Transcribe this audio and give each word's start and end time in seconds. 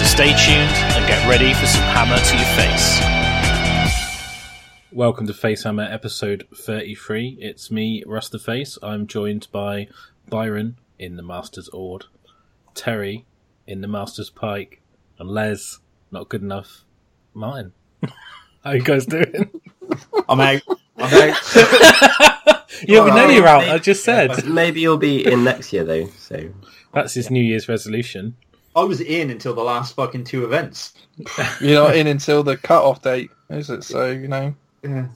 So 0.00 0.06
stay 0.06 0.28
tuned 0.28 0.70
and 0.96 1.06
get 1.06 1.28
ready 1.28 1.52
for 1.52 1.66
some 1.66 1.82
hammer 1.82 2.16
to 2.16 2.34
your 2.34 2.46
face. 2.56 3.00
Welcome 4.90 5.26
to 5.26 5.34
Facehammer 5.34 5.92
episode 5.92 6.48
33. 6.54 7.36
It's 7.38 7.70
me, 7.70 8.02
Rustaface. 8.04 8.78
I'm 8.82 9.06
joined 9.06 9.48
by 9.52 9.88
Byron 10.26 10.78
in 10.98 11.16
the 11.16 11.22
Master's 11.22 11.68
Ord, 11.68 12.06
Terry 12.74 13.26
in 13.66 13.82
the 13.82 13.88
Master's 13.88 14.30
Pike, 14.30 14.80
and 15.18 15.28
Les, 15.28 15.80
not 16.10 16.30
good 16.30 16.40
enough, 16.40 16.84
Martin. 17.34 17.74
How 18.64 18.70
you 18.70 18.82
guys 18.82 19.04
doing? 19.04 19.50
I'm 20.30 20.40
out. 20.40 20.62
I'm 20.96 21.30
out. 21.30 21.36
yeah, 22.88 23.04
we 23.04 23.10
know 23.10 23.18
Alright. 23.18 23.34
you're 23.34 23.46
out. 23.46 23.68
I 23.68 23.76
just 23.76 24.02
said. 24.02 24.46
Maybe 24.46 24.80
you'll 24.80 24.96
be 24.96 25.30
in 25.30 25.44
next 25.44 25.74
year 25.74 25.84
though. 25.84 26.06
So 26.06 26.54
That's 26.94 27.12
his 27.12 27.30
New 27.30 27.44
Year's 27.44 27.68
resolution. 27.68 28.36
I 28.76 28.84
was 28.84 29.00
in 29.00 29.30
until 29.30 29.54
the 29.54 29.62
last 29.62 29.94
fucking 29.96 30.24
two 30.24 30.44
events. 30.44 30.92
You're 31.60 31.82
not 31.84 31.96
in 31.96 32.06
until 32.06 32.42
the 32.42 32.56
cut-off 32.56 33.02
date, 33.02 33.30
is 33.48 33.68
it? 33.70 33.82
So 33.84 34.10
you 34.10 34.28
know. 34.28 34.54
Yeah. 34.82 35.06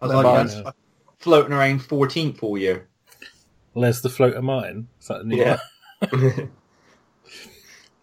I 0.00 0.06
was 0.06 0.12
Never 0.12 0.14
like, 0.14 0.24
mind. 0.24 0.48
that's 0.66 0.76
floating 1.18 1.52
around 1.52 1.80
14th 1.80 2.42
all 2.42 2.58
year. 2.58 2.88
Les 3.74 4.00
the 4.02 4.10
Floater 4.10 4.42
Martin. 4.42 4.88
Is 5.00 5.08
that 5.08 5.18
the 5.18 5.24
new 5.24 5.36
Yeah. 5.38 5.58
one? 6.10 6.50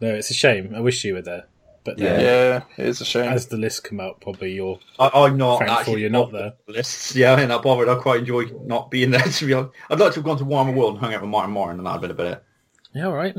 No, 0.01 0.07
it's 0.15 0.29
a 0.31 0.33
shame. 0.33 0.73
I 0.73 0.79
wish 0.79 1.03
you 1.03 1.13
were 1.15 1.21
there. 1.21 1.45
But 1.83 1.99
Yeah. 1.99 2.05
then, 2.13 2.21
Yeah, 2.21 2.61
it 2.83 2.87
is 2.87 3.01
a 3.01 3.05
shame. 3.05 3.29
as 3.29 3.47
the 3.47 3.57
list 3.57 3.83
come 3.83 3.99
out, 3.99 4.21
probably 4.21 4.53
you're 4.53 4.79
I, 4.97 5.09
I'm 5.13 5.35
not 5.37 5.59
thankful 5.59 5.77
actually 5.77 6.01
you're 6.01 6.09
not 6.09 6.31
there. 6.31 6.53
Lists. 6.67 7.15
Yeah, 7.15 7.33
I'm 7.35 7.49
not 7.49 7.63
bothered. 7.63 7.89
I 7.89 7.95
quite 7.95 8.19
enjoy 8.21 8.45
not 8.63 8.89
being 8.91 9.11
there. 9.11 9.21
To 9.29 9.45
be 9.45 9.53
honest, 9.53 9.73
I'd 9.89 9.99
like 9.99 10.13
to 10.13 10.19
have 10.19 10.23
gone 10.23 10.37
to 10.37 10.45
Warhammer 10.45 10.73
World 10.73 10.93
and 10.95 10.99
hung 11.03 11.13
out 11.13 11.21
with 11.21 11.29
Martin 11.29 11.51
Morin, 11.51 11.77
and 11.77 11.85
that'd 11.85 12.01
been 12.01 12.11
a 12.11 12.13
bit 12.13 12.27
of 12.27 12.39
Yeah, 12.93 13.07
all 13.07 13.13
right. 13.13 13.35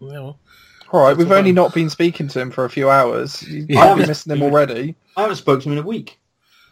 Well, 0.00 0.38
All 0.92 1.00
right, 1.02 1.16
we've 1.16 1.30
only 1.30 1.52
not 1.52 1.72
been 1.72 1.88
speaking 1.88 2.26
to 2.28 2.40
him 2.40 2.50
for 2.50 2.64
a 2.64 2.70
few 2.70 2.90
hours. 2.90 3.42
You 3.42 3.64
Yeah. 3.68 3.94
might 3.94 4.02
be 4.02 4.06
missing 4.08 4.32
him 4.32 4.42
already. 4.42 4.96
I 5.16 5.22
haven't 5.22 5.36
spoken 5.36 5.60
to 5.62 5.68
him 5.68 5.78
in 5.78 5.84
a 5.84 5.86
week. 5.86 6.18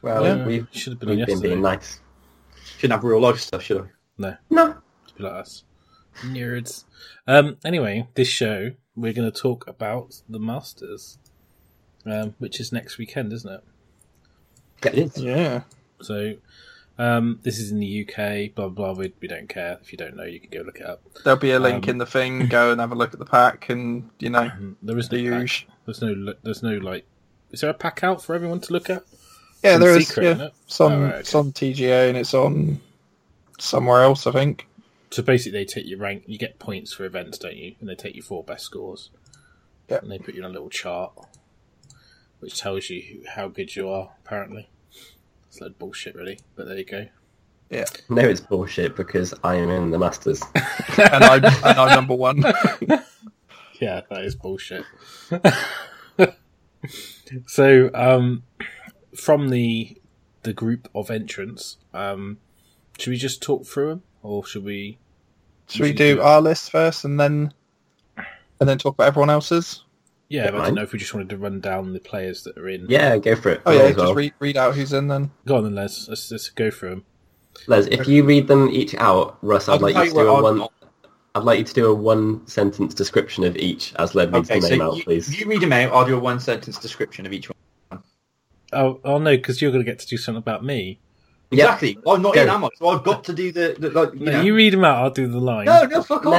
well, 0.03 0.25
yeah, 0.25 0.45
we've, 0.47 0.67
should 0.73 0.93
have 0.95 1.01
been 1.01 1.09
we've 1.11 1.19
been 1.19 1.29
yesterday. 1.29 1.49
being 1.55 1.63
nice. 1.63 2.01
Shouldn't 2.79 2.93
have 3.01 3.05
real 3.05 3.21
life 3.21 3.39
stuff, 3.41 3.63
should 3.63 3.83
I? 3.83 3.85
No, 4.17 4.37
No. 4.51 4.77
be 5.17 5.23
like 5.25 5.33
us. 5.35 5.65
Nerds. 6.23 6.85
Um, 7.27 7.57
anyway, 7.65 8.09
this 8.15 8.29
show, 8.29 8.73
we're 8.97 9.13
going 9.13 9.31
to 9.31 9.37
talk 9.41 9.67
about 9.69 10.21
the 10.29 10.39
Masters, 10.41 11.19
um, 12.07 12.35
which 12.39 12.59
is 12.61 12.73
next 12.73 12.99
weekend, 12.99 13.33
isn't 13.33 13.53
it? 13.53 13.65
It 14.87 14.95
is. 14.99 15.17
Yeah. 15.19 15.63
So, 16.01 16.35
um, 16.99 17.39
this 17.43 17.59
is 17.59 17.71
in 17.71 17.79
the 17.81 18.07
UK, 18.09 18.55
blah, 18.55 18.69
blah, 18.69 18.93
we, 18.93 19.13
we 19.21 19.29
don't 19.29 19.49
care. 19.49 19.79
If 19.81 19.93
you 19.93 19.99
don't 19.99 20.17
know, 20.17 20.25
you 20.25 20.41
can 20.41 20.51
go 20.51 20.61
look 20.63 20.81
it 20.81 20.87
up. 20.87 21.01
There'll 21.25 21.39
be 21.39 21.53
a 21.53 21.61
link 21.61 21.85
Um, 21.85 21.91
in 21.91 21.99
the 21.99 22.07
thing. 22.07 22.47
Go 22.49 22.73
and 22.73 22.81
have 22.81 22.93
a 22.93 22.97
look 22.97 23.13
at 23.13 23.19
the 23.19 23.25
pack, 23.27 23.69
and 23.71 24.11
you 24.19 24.31
know 24.31 24.41
Um, 24.43 24.77
There 24.83 24.99
is 24.99 25.11
no 25.11 25.19
the 25.19 25.31
pack. 25.31 25.41
usual. 25.41 25.71
There's 25.87 26.03
no, 26.03 26.35
there's 26.43 26.63
no, 26.63 26.73
like, 26.79 27.07
is 27.53 27.61
there 27.61 27.71
a 27.71 27.75
pack 27.75 28.03
out 28.05 28.23
for 28.23 28.35
everyone 28.35 28.61
to 28.61 28.73
look 28.73 28.91
at? 28.91 29.05
Yeah, 29.63 29.73
Some 29.75 29.81
there 29.81 29.97
is. 29.97 30.17
Yeah, 30.17 30.31
on 30.33 30.93
Oh, 30.93 31.01
right, 31.03 31.35
okay. 31.35 31.73
TGA 31.73 32.09
and 32.09 32.17
it's 32.19 32.35
on 32.35 32.81
somewhere 33.59 34.03
else, 34.03 34.27
I 34.27 34.33
think. 34.33 34.67
So 35.11 35.23
basically, 35.23 35.59
they 35.61 35.65
take 35.65 35.87
your 35.87 35.99
rank. 35.99 36.25
You 36.27 36.37
get 36.39 36.59
points 36.59 36.93
for 36.93 37.05
events, 37.05 37.39
don't 37.39 37.57
you? 37.57 37.75
And 37.81 37.89
they 37.89 37.95
take 37.95 38.15
your 38.15 38.23
four 38.25 38.45
best 38.45 38.65
scores. 38.67 39.11
Yeah. 39.89 39.99
And 40.03 40.11
they 40.11 40.19
put 40.19 40.35
you 40.35 40.45
on 40.45 40.51
a 40.51 40.53
little 40.53 40.69
chart, 40.69 41.13
which 42.41 42.61
tells 42.61 42.91
you 42.91 43.25
how 43.35 43.49
good 43.49 43.75
you 43.75 43.89
are. 43.89 44.11
Apparently, 44.25 44.69
it's 45.49 45.61
like 45.61 45.79
bullshit, 45.79 46.15
really. 46.15 46.39
But 46.55 46.69
there 46.69 46.79
you 46.79 46.85
go. 46.85 47.07
Yeah. 47.71 47.85
No, 48.09 48.23
it's 48.23 48.41
bullshit 48.41 48.97
because 48.97 49.35
I 49.45 49.57
am 49.57 49.71
in 49.71 49.91
the 49.91 49.99
Masters. 49.99 50.43
And 50.99 51.25
I'm 51.25 51.45
and 51.45 51.79
I'm 51.79 51.95
number 51.95 52.15
one. 52.15 52.43
Yeah, 53.81 54.01
that 54.11 54.25
is 54.25 54.35
bullshit. 54.35 54.85
so, 57.47 57.91
um, 57.95 58.43
from 59.17 59.51
the 59.51 59.97
the 60.43 60.53
group 60.53 60.89
of 60.97 61.13
entrants, 61.13 61.77
um, 61.95 62.39
should 62.99 63.11
we 63.11 63.17
just 63.17 63.41
talk 63.41 63.67
through 63.67 63.89
them, 63.91 64.03
or 64.25 64.45
should 64.45 64.65
we? 64.65 64.99
Should 65.69 65.83
we 65.83 65.93
do 65.93 66.21
our 66.21 66.41
list 66.41 66.73
first, 66.73 67.05
and 67.05 67.21
then 67.21 67.53
and 68.17 68.69
then 68.69 68.79
talk 68.79 68.95
about 68.95 69.07
everyone 69.07 69.31
else's? 69.31 69.85
Yeah, 70.29 70.45
Yeah, 70.45 70.51
but 70.51 70.61
I 70.61 70.65
don't 70.67 70.75
know 70.75 70.83
if 70.83 70.93
we 70.93 70.99
just 70.99 71.15
wanted 71.15 71.31
to 71.31 71.39
run 71.39 71.61
down 71.61 71.93
the 71.95 72.01
players 72.01 72.43
that 72.45 72.59
are 72.59 72.69
in. 72.69 72.87
Yeah, 72.89 73.17
go 73.19 73.35
for 73.35 73.51
it. 73.51 73.63
Oh 73.65 73.71
May 73.71 73.77
yeah, 73.79 73.83
as 73.85 73.89
just 73.91 73.99
well. 73.99 74.15
read 74.15 74.35
read 74.41 74.57
out 74.57 74.75
who's 74.75 74.93
in 74.93 75.09
then. 75.09 75.31
Go 75.47 75.57
on 75.57 75.65
then, 75.65 75.75
Les. 75.75 76.09
Let's, 76.09 76.31
let's 76.31 76.49
go 76.51 76.71
through 76.71 76.91
them. 76.91 77.05
Les, 77.67 77.87
if 77.87 78.07
you 78.07 78.25
read 78.25 78.47
them 78.47 78.69
each 78.69 78.95
out, 78.97 79.39
Russ, 79.43 79.69
I 79.69 79.75
I'd 79.75 79.81
like 79.83 79.95
tell 79.95 80.05
you 80.05 80.11
to 80.11 80.17
do 80.17 80.27
what 80.27 80.27
a 80.27 80.33
I'm 80.49 80.59
one. 80.59 80.69
I'd 81.35 81.45
like 81.45 81.59
you 81.59 81.65
to 81.65 81.75
do 81.75 81.87
a 81.91 81.95
one 81.95 82.47
sentence 82.47 82.95
description 82.95 83.45
of 83.45 83.57
each 83.57 83.95
as 83.97 84.15
Les 84.15 84.27
reads 84.27 84.51
Okay, 84.51 84.61
the 84.61 84.67
so 84.67 84.69
name 84.69 84.81
out, 84.83 84.97
you, 84.97 85.05
please. 85.05 85.39
you 85.39 85.47
read 85.47 85.63
them 85.63 85.73
out. 85.73 85.93
I'll 85.93 86.05
do 86.07 86.17
a 86.17 86.21
one 86.21 86.41
sentence 86.41 86.79
description 86.79 87.27
of 87.27 87.33
each 87.33 87.49
one. 87.49 88.03
Oh, 88.73 89.01
oh 89.05 89.19
no, 89.19 89.37
because 89.37 89.63
you're 89.63 89.71
going 89.73 89.85
to 89.85 89.91
get 89.91 89.99
to 90.01 90.07
do 90.07 90.17
something 90.17 90.39
about 90.39 90.65
me. 90.65 91.01
Yeah. 91.51 91.65
Exactly. 91.65 91.99
I'm 92.07 92.21
not 92.23 92.35
Go. 92.35 92.43
in, 92.43 92.49
am 92.51 92.65
I? 92.65 92.69
So 92.79 92.89
I've 92.89 93.03
got 93.05 93.25
to 93.25 93.33
do 93.33 93.51
the, 93.53 93.75
the 93.79 93.91
like. 93.91 94.13
You 94.15 94.21
No, 94.27 94.33
know. 94.33 94.41
you 94.43 94.55
read 94.55 94.75
them 94.75 94.85
out. 94.85 95.03
I'll 95.03 95.11
do 95.11 95.27
the 95.29 95.39
line. 95.39 95.65
No, 95.65 95.85
no, 95.85 96.03
fuck 96.03 96.27
off. 96.27 96.33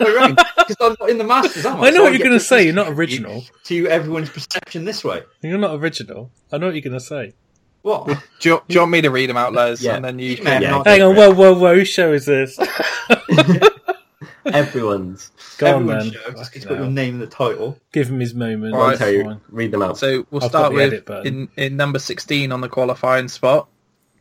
No. 0.00 0.34
Because 0.64 0.76
I'm 0.80 0.96
not 0.98 1.10
in 1.10 1.18
the 1.18 1.24
Masters, 1.24 1.66
am 1.66 1.76
I? 1.82 1.88
I 1.88 1.90
know 1.90 1.96
So 1.98 2.02
what 2.04 2.12
you're 2.14 2.22
gonna 2.26 2.40
say, 2.40 2.64
you're 2.64 2.72
not 2.74 2.88
original. 2.88 3.44
To 3.64 3.86
everyone's 3.88 4.30
perception 4.30 4.86
this 4.86 5.04
way. 5.04 5.22
You're 5.42 5.58
not 5.58 5.74
original. 5.78 6.30
I 6.50 6.56
know 6.56 6.66
what 6.68 6.74
you're 6.74 6.80
going 6.80 6.94
to 6.98 7.00
say. 7.04 7.34
What? 7.82 8.06
Do 8.40 8.48
you, 8.48 8.62
do 8.66 8.74
you 8.74 8.80
want 8.80 8.92
me 8.92 9.02
to 9.02 9.10
read 9.10 9.28
them 9.28 9.36
out, 9.36 9.52
Les? 9.52 9.82
Yeah. 9.82 9.96
And 9.96 10.04
then 10.06 10.18
you. 10.18 10.36
Yeah. 10.42 10.60
Yeah, 10.60 10.82
Hang 10.86 11.02
on, 11.02 11.14
whoa, 11.14 11.34
whoa, 11.34 11.52
whoa! 11.54 11.74
Whose 11.74 11.88
show 11.88 12.14
is 12.14 12.24
this? 12.24 12.58
Everyone's. 14.46 15.30
Go 15.58 15.66
on 15.76 15.82
Everyone's 15.82 16.04
then. 16.04 16.12
show. 16.12 16.28
It's 16.30 16.40
Fucking 16.48 16.62
got 16.62 16.78
your 16.78 16.86
name 16.86 17.14
in 17.14 17.20
the 17.20 17.26
title. 17.26 17.78
Give 17.92 18.08
him 18.08 18.20
his 18.20 18.34
moment. 18.34 18.74
All 18.74 18.80
right. 18.80 18.90
It's 18.92 18.98
Terry, 19.00 19.22
fine. 19.24 19.40
read 19.50 19.70
them 19.70 19.82
out. 19.82 19.98
So 19.98 20.26
we'll 20.30 20.42
I've 20.44 20.50
start 20.50 20.72
with 20.72 21.08
in, 21.26 21.48
in 21.56 21.76
number 21.76 21.98
sixteen 21.98 22.52
on 22.52 22.60
the 22.60 22.68
qualifying 22.68 23.28
spot, 23.28 23.68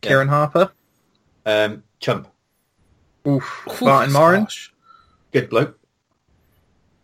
Kieran 0.03 0.28
Harper. 0.28 0.72
Um, 1.46 1.84
Chump. 2.00 2.28
Oof. 3.28 3.64
Oof, 3.68 3.81
Martin 3.81 4.06
it's 4.09 4.14
Morin, 4.14 4.41
harsh. 4.41 4.69
Good 5.31 5.50
bloke. 5.50 5.80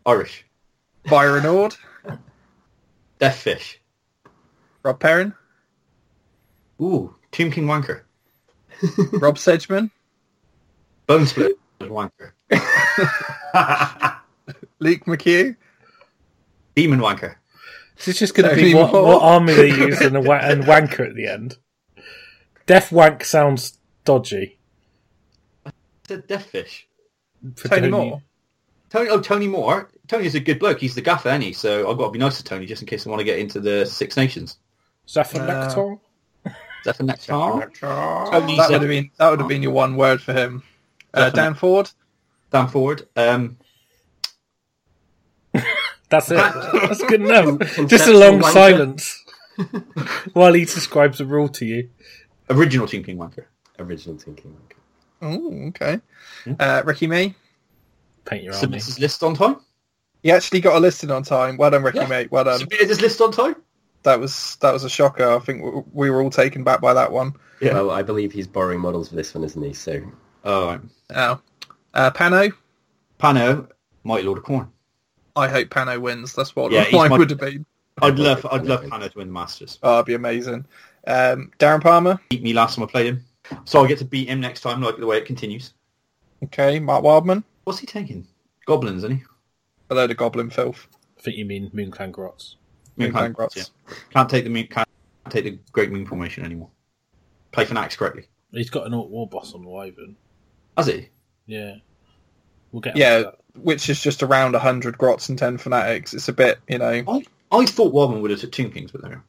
Irish. 0.05 0.45
Byron 1.09 1.45
Ord, 1.45 1.75
Death 3.19 3.37
Fish. 3.37 3.79
Rob 4.83 4.99
Perrin, 4.99 5.33
Ooh. 6.81 7.15
Tomb 7.31 7.51
King 7.51 7.65
Wanker. 7.65 8.01
Rob 9.13 9.35
Sedgman, 9.37 9.89
Bone 11.07 11.25
Split 11.25 11.57
Wanker. 11.79 12.31
Luke 14.79 15.05
McHugh, 15.05 15.55
Demon 16.75 16.99
Wanker. 16.99 17.35
This 17.97 18.09
is 18.09 18.19
just 18.19 18.35
going 18.35 18.49
to 18.49 18.55
Tony 18.55 18.69
be 18.69 18.75
what, 18.75 18.91
what 18.93 19.21
army 19.21 19.53
they 19.53 19.69
use 19.69 19.99
and, 20.01 20.15
a 20.15 20.21
wa- 20.21 20.39
and 20.41 20.63
wanker 20.63 21.07
at 21.09 21.15
the 21.15 21.27
end. 21.27 21.57
Death 22.69 22.91
wank 22.91 23.23
sounds 23.23 23.79
dodgy. 24.05 24.59
I 25.65 25.71
said 26.07 26.27
Death 26.27 26.45
Fish. 26.45 26.87
For 27.55 27.67
Tony 27.67 27.89
Moore. 27.89 28.21
Tony, 28.91 29.09
oh, 29.09 29.19
Tony 29.21 29.47
Moore. 29.47 29.89
Tony's 30.07 30.35
a 30.35 30.39
good 30.39 30.59
bloke. 30.59 30.79
He's 30.79 30.93
the 30.93 31.01
gaffer, 31.01 31.29
any. 31.29 31.51
So 31.51 31.89
I've 31.89 31.97
got 31.97 32.05
to 32.05 32.11
be 32.11 32.19
nice 32.19 32.37
to 32.37 32.43
Tony 32.43 32.67
just 32.67 32.83
in 32.83 32.87
case 32.87 33.07
I 33.07 33.09
want 33.09 33.21
to 33.21 33.23
get 33.23 33.39
into 33.39 33.59
the 33.59 33.87
Six 33.87 34.15
Nations. 34.15 34.57
Zephyr 35.09 35.41
Uh, 35.41 35.45
Nectar? 35.47 35.93
Is 36.45 36.51
that 36.85 36.97
for? 37.23 37.59
That 37.59 37.73
Tony's, 38.31 38.59
would 38.69 38.81
have 38.81 38.87
been 38.87 39.09
that 39.17 39.31
would 39.31 39.39
have 39.39 39.49
been 39.49 39.63
your 39.63 39.71
one 39.71 39.95
word 39.95 40.21
for 40.21 40.33
him. 40.33 40.61
Uh, 41.11 41.31
Dan 41.31 41.55
Ford, 41.55 41.89
Dan 42.51 42.67
Ford. 42.67 43.07
Um, 43.15 43.57
That's 46.09 46.29
it. 46.29 46.35
That's 46.73 47.03
good 47.03 47.21
enough. 47.21 47.87
Just 47.87 48.07
a 48.07 48.13
long 48.15 48.43
silence 48.43 49.25
while 50.33 50.53
he 50.53 50.65
describes 50.65 51.19
a 51.19 51.25
rule 51.25 51.49
to 51.49 51.65
you. 51.65 51.89
Original 52.49 52.87
Tomb 52.87 53.03
King 53.03 53.17
Wanker. 53.17 53.45
Original 53.79 54.17
thinking. 54.17 54.55
Oh, 55.21 55.67
okay. 55.67 55.99
Uh, 56.59 56.81
Ricky 56.85 57.07
May. 57.07 57.35
Paint 58.25 58.43
your 58.43 58.53
army. 58.53 58.61
Submits 58.61 58.85
his 58.87 58.99
list 58.99 59.23
on 59.23 59.33
time. 59.35 59.57
He 60.23 60.31
actually 60.31 60.59
got 60.61 60.75
a 60.75 60.79
listing 60.79 61.11
on 61.11 61.23
time. 61.23 61.57
Well 61.57 61.71
done, 61.71 61.83
Ricky 61.83 61.99
Yeah. 61.99 62.07
mate. 62.07 62.31
Well 62.31 62.43
done. 62.43 62.59
Submitted 62.59 62.89
his 62.89 63.01
list 63.01 63.21
on 63.21 63.31
time. 63.31 63.55
That 64.03 64.19
was 64.19 64.57
that 64.61 64.71
was 64.71 64.83
a 64.83 64.89
shocker. 64.89 65.29
I 65.29 65.39
think 65.39 65.85
we 65.93 66.09
were 66.09 66.21
all 66.21 66.29
taken 66.29 66.63
back 66.63 66.79
by 66.81 66.93
that 66.93 67.11
one. 67.11 67.33
Yeah. 67.61 67.73
Well, 67.73 67.91
I 67.91 68.01
believe 68.01 68.31
he's 68.31 68.47
borrowing 68.47 68.79
models 68.79 69.09
for 69.09 69.15
this 69.15 69.33
one, 69.33 69.43
isn't 69.43 69.61
he? 69.61 69.73
So 69.73 70.01
Oh, 70.45 70.67
right. 70.67 70.81
Oh. 71.15 71.41
Uh, 71.93 72.11
Pano. 72.11 72.53
Pano, 73.19 73.67
Mighty 74.05 74.23
Lord 74.23 74.37
of 74.37 74.45
Corn. 74.45 74.69
I 75.35 75.47
hope 75.49 75.67
Pano 75.69 75.99
wins. 75.99 76.33
That's 76.33 76.55
what 76.55 76.71
Yeah, 76.71 76.85
mine 76.93 77.09
my- 77.09 77.17
would 77.17 77.29
have 77.29 77.39
been. 77.39 77.65
I'd 78.01 78.17
love, 78.17 78.45
I'd 78.49 78.65
love 78.65 78.89
Hannah 78.89 79.09
to 79.09 79.17
win 79.17 79.27
the 79.27 79.33
Masters. 79.33 79.77
Oh, 79.83 79.91
that'd 79.91 80.05
be 80.05 80.13
amazing. 80.13 80.65
Um, 81.07 81.51
Darren 81.59 81.81
Palmer. 81.81 82.19
Beat 82.29 82.43
me 82.43 82.53
last 82.53 82.75
time 82.75 82.83
I 82.83 82.87
played 82.87 83.07
him, 83.07 83.25
so 83.65 83.79
I'll 83.79 83.87
get 83.87 83.99
to 83.99 84.05
beat 84.05 84.27
him 84.29 84.39
next 84.41 84.61
time. 84.61 84.81
Like 84.81 84.97
the 84.97 85.05
way 85.05 85.17
it 85.17 85.25
continues. 85.25 85.73
Okay, 86.43 86.79
Mark 86.79 87.03
Wildman. 87.03 87.43
What's 87.63 87.79
he 87.79 87.85
taking? 87.87 88.27
Goblins, 88.65 89.03
isn't 89.03 89.17
he? 89.17 89.23
A 89.89 89.95
load 89.95 90.11
of 90.11 90.17
goblin 90.17 90.49
filth. 90.49 90.87
I 91.17 91.21
think 91.21 91.37
you 91.37 91.45
mean 91.45 91.69
Moonclan 91.71 92.11
Grots. 92.11 92.55
Moon 92.97 93.11
Can't- 93.11 93.33
Grots. 93.35 93.55
yeah. 93.57 93.63
Can't 94.11 94.29
take 94.29 94.43
the 94.43 94.49
moon, 94.49 94.67
can't 94.67 94.87
take 95.29 95.43
the 95.45 95.57
Great 95.71 95.91
Moon 95.91 96.05
formation 96.05 96.45
anymore. 96.45 96.69
Play 97.51 97.65
Fanatics 97.65 97.95
correctly. 97.95 98.27
He's 98.51 98.69
got 98.69 98.85
an 98.85 98.93
Orc 98.93 99.09
War 99.09 99.27
boss 99.27 99.53
on 99.53 99.63
the 99.63 99.69
Wyvern. 99.69 100.15
Has 100.77 100.87
he? 100.87 101.09
Yeah. 101.45 101.75
We'll 102.71 102.81
get 102.81 102.95
Yeah, 102.95 103.19
that. 103.19 103.39
which 103.55 103.89
is 103.89 104.01
just 104.01 104.21
around 104.23 104.53
100 104.53 104.97
grots 104.97 105.29
and 105.29 105.37
10 105.37 105.57
fanatics. 105.57 106.13
It's 106.13 106.27
a 106.29 106.33
bit, 106.33 106.59
you 106.67 106.77
know, 106.77 107.03
I, 107.07 107.23
I 107.51 107.65
thought 107.65 107.93
Wadman 107.93 108.21
would 108.21 108.31
have 108.31 108.39
took 108.41 108.51
Tomb 108.51 108.71
Kings, 108.71 108.91
but 108.91 109.01
there. 109.01 109.23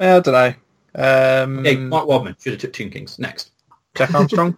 I 0.00 0.20
don't 0.20 0.26
know. 0.32 0.54
Um, 0.96 1.64
Hey, 1.64 1.76
Mark 1.76 2.06
Wadman 2.08 2.36
should 2.40 2.52
have 2.54 2.60
took 2.60 2.72
Tomb 2.72 2.90
Kings 2.90 3.18
next. 3.18 3.50
Jack 3.94 4.14
Armstrong, 4.14 4.56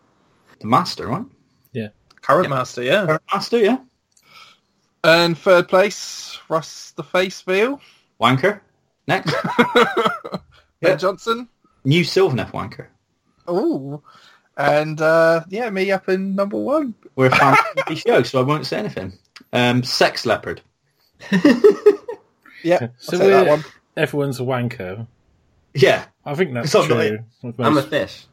The 0.60 0.66
Master, 0.66 1.06
right? 1.08 1.24
Yeah. 1.72 1.88
Current 2.22 2.48
Yeah. 2.48 2.54
master, 2.54 2.82
yeah. 2.82 3.06
Current 3.06 3.22
Master, 3.32 3.58
yeah. 3.58 3.78
And 5.04 5.36
third 5.38 5.68
place, 5.68 6.38
Russ 6.48 6.92
the 6.96 7.02
Face 7.04 7.40
Veal. 7.42 7.80
Wanker. 8.20 8.60
Next. 9.06 9.34
Ben 10.80 10.92
Yeah. 10.92 10.94
Johnson. 10.96 11.48
New 11.84 12.02
Sylvaneth 12.04 12.52
Wanker. 12.52 12.86
Ooh. 13.50 14.02
And 14.56 15.00
uh, 15.00 15.44
yeah, 15.48 15.70
me 15.70 15.90
up 15.92 16.08
in 16.08 16.34
number 16.34 16.56
one. 16.58 16.94
We're 17.16 17.26
a 17.26 17.36
family 17.36 17.94
show, 17.96 18.22
so 18.24 18.40
I 18.40 18.42
won't 18.42 18.66
say 18.66 18.78
anything. 18.78 19.12
Um, 19.52 19.82
Sex 19.84 20.26
Leopard. 20.26 20.60
Yeah, 22.62 22.78
I'll 22.82 22.90
So 22.98 23.18
we're- 23.18 23.30
that 23.30 23.46
one. 23.48 23.64
everyone's 23.96 24.40
a 24.40 24.42
wanker. 24.42 25.06
Yeah. 25.74 26.04
I 26.30 26.34
think 26.34 26.52
that's 26.54 26.66
It's 26.66 26.74
not 26.74 26.84
true. 26.86 27.18
with 27.42 27.60
I'm 27.60 27.76
a 27.78 27.82
fish. 27.82 28.26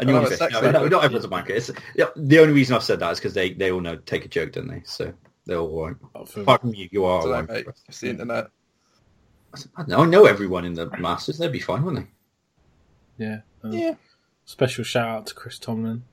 And 0.00 0.08
you 0.08 0.14
Oh, 0.14 0.20
want 0.20 0.32
it's 0.32 0.38
to 0.38 0.44
Sex 0.50 0.52
no, 0.62 0.70
no, 0.70 0.86
not 0.88 1.04
everyone's 1.04 1.24
a 1.24 1.28
wanker. 1.28 1.50
It's, 1.50 1.70
yeah, 1.96 2.06
the 2.14 2.38
only 2.38 2.52
reason 2.54 2.76
I've 2.76 2.84
said 2.84 3.00
that 3.00 3.10
is 3.12 3.18
because 3.18 3.34
they, 3.34 3.52
they 3.54 3.72
all 3.72 3.80
know 3.80 3.96
take 3.96 4.24
a 4.24 4.28
joke, 4.28 4.52
don't 4.52 4.68
they? 4.68 4.82
So 4.84 5.12
they're 5.46 5.58
all 5.58 5.86
right. 5.88 5.96
for- 6.28 6.42
Apart 6.42 6.60
from 6.60 6.74
you, 6.74 6.88
you 6.92 7.04
are 7.04 7.20
a 7.20 7.24
know, 7.24 7.30
wanker. 7.42 7.48
mate. 7.48 7.66
It's 7.88 8.00
the 8.00 8.10
internet. 8.10 8.46
I 9.54 9.58
don't 9.78 9.88
know. 9.88 10.02
I 10.02 10.06
know 10.06 10.24
everyone 10.26 10.64
in 10.64 10.74
the 10.74 10.86
Masters. 10.98 11.38
They'd 11.38 11.50
be 11.50 11.58
fine, 11.60 11.82
wouldn't 11.82 12.06
they? 13.18 13.24
yeah. 13.24 13.40
Um, 13.64 13.72
Yeah. 13.72 13.94
Special 14.44 14.84
shout 14.84 15.08
out 15.08 15.26
to 15.26 15.34
Chris 15.34 15.58
Tomlin, 15.58 16.04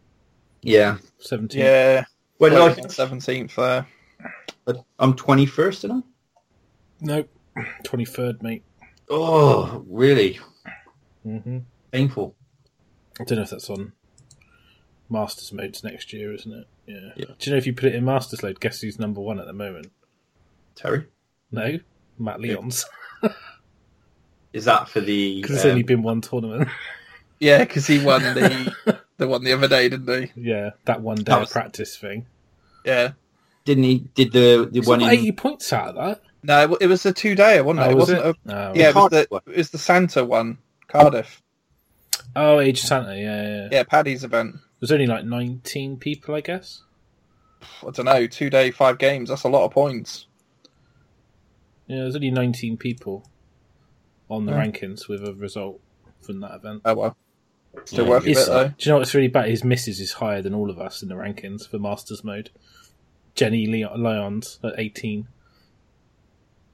Yeah. 0.61 0.97
17th. 1.21 1.53
Yeah. 1.53 2.05
Where 2.37 2.49
did 2.49 2.59
I 2.59 2.73
17th 2.73 3.55
there. 3.55 3.85
I'm 4.99 5.13
21st, 5.13 5.81
didn't 5.81 6.03
I? 6.03 6.39
Nope. 7.01 7.29
23rd, 7.85 8.41
mate. 8.41 8.63
Oh, 9.09 9.85
really? 9.87 10.39
Hmm 11.25 11.60
Painful. 11.92 12.36
I 13.19 13.24
don't 13.24 13.38
know 13.38 13.44
if 13.44 13.50
that's 13.50 13.69
on 13.69 13.94
Masters 15.10 15.51
modes 15.54 15.83
next 15.83 16.12
year, 16.13 16.33
isn't 16.33 16.51
it? 16.51 16.68
Yeah. 16.88 17.12
Yeah. 17.16 17.25
Do 17.39 17.50
you 17.50 17.51
know 17.51 17.57
if 17.57 17.66
you 17.66 17.74
put 17.74 17.86
it 17.86 17.95
in 17.95 18.04
Masters 18.06 18.44
mode, 18.44 18.60
guess 18.60 18.81
who's 18.81 19.00
number 19.00 19.22
one 19.22 19.39
at 19.39 19.45
the 19.45 19.54
moment? 19.54 19.92
Terry? 20.75 21.06
No? 21.51 21.80
Matt 22.19 22.42
Leon's. 22.42 22.86
Is 24.54 24.66
that 24.66 24.89
for 24.89 25.01
the... 25.01 25.42
Because 25.42 25.57
it's 25.57 25.66
um, 25.66 25.72
only 25.72 25.83
been 25.83 26.04
one 26.04 26.22
tournament. 26.22 26.69
Yeah, 27.38 27.66
because 27.66 27.86
he 27.86 28.01
won 28.01 28.22
the 28.22 28.74
the 29.18 29.27
one 29.27 29.44
the 29.44 29.51
other 29.51 29.68
day, 29.68 29.89
didn't 29.89 30.31
he? 30.36 30.42
yeah, 30.42 30.69
that 30.86 31.01
one 31.01 31.18
day 31.18 31.24
That 31.24 31.42
was- 31.42 31.51
practice 31.51 31.98
thing. 31.98 32.27
Yeah. 32.86 33.12
Didn't 33.66 33.83
he... 33.83 34.00
Did 34.16 34.31
the, 34.31 34.69
the 34.72 34.80
He's 34.80 34.88
one 34.88 35.00
got 35.00 35.13
in... 35.13 35.19
80 35.19 35.31
points 35.33 35.74
out 35.74 35.89
of 35.89 35.95
that. 35.95 36.22
No, 36.44 36.74
it, 36.74 36.77
it 36.83 36.88
was 36.88 37.06
a 37.06 37.12
two 37.12 37.36
day, 37.36 37.60
wasn't 37.60 37.86
it? 37.86 37.88
Oh, 37.88 37.92
it 37.92 37.95
was 37.95 38.10
wasn't 38.10 38.25
it? 38.25 38.38
a 38.51 38.56
Oh, 38.56 38.74
yeah, 38.74 38.89
it 38.89 38.95
was 38.95 39.10
the 39.10 39.27
it 39.48 39.57
was 39.57 39.69
the 39.72 39.77
Santa 39.77 40.24
one, 40.24 40.57
Cardiff. 41.01 41.42
Oh, 42.36 42.59
Age 42.59 42.80
of 42.81 42.86
Santa, 42.88 43.15
yeah, 43.18 43.47
yeah, 43.47 43.68
yeah. 43.71 43.83
Paddy's 43.83 44.24
event. 44.24 44.56
There's 44.80 44.92
only 44.92 45.07
like 45.07 45.25
19 45.25 45.97
people, 45.97 46.36
I 46.36 46.42
guess. 46.42 46.83
I 47.86 47.92
don't 47.92 48.06
know, 48.06 48.27
two 48.27 48.50
day, 48.50 48.71
five 48.71 48.97
games. 48.97 49.30
That's 49.30 49.44
a 49.44 49.50
lot 49.50 49.65
of 49.65 49.71
points. 49.71 50.27
Yeah, 51.88 51.97
there's 52.00 52.15
only 52.15 52.31
19 52.31 52.77
people 52.77 53.27
on 54.30 54.45
the 54.45 54.51
Yeah. 54.53 54.65
rankings 54.65 55.07
with 55.07 55.24
a 55.27 55.33
result 55.33 55.80
from 56.21 56.39
that 56.42 56.56
event. 56.56 56.81
Oh 56.86 56.95
well, 56.95 57.18
still 57.86 58.06
Yeah, 58.06 58.09
worth 58.09 58.24
a 58.24 58.25
bit 58.25 58.45
though. 58.48 58.68
Do 58.69 58.74
you 58.80 58.91
know 58.91 58.98
what's 59.00 59.13
really 59.13 59.27
bad? 59.27 59.50
His 59.50 59.63
misses 59.63 60.00
is 60.00 60.13
higher 60.13 60.41
than 60.41 60.53
all 60.53 60.69
of 60.69 60.80
us 60.80 61.01
in 61.03 61.09
the 61.09 61.15
rankings 61.15 61.68
for 61.69 61.77
Masters 61.80 62.24
mode. 62.24 62.50
Jenny 63.36 63.68
Leon- 63.68 64.01
Lyons 64.01 64.59
at 64.63 64.74
18. 64.77 65.27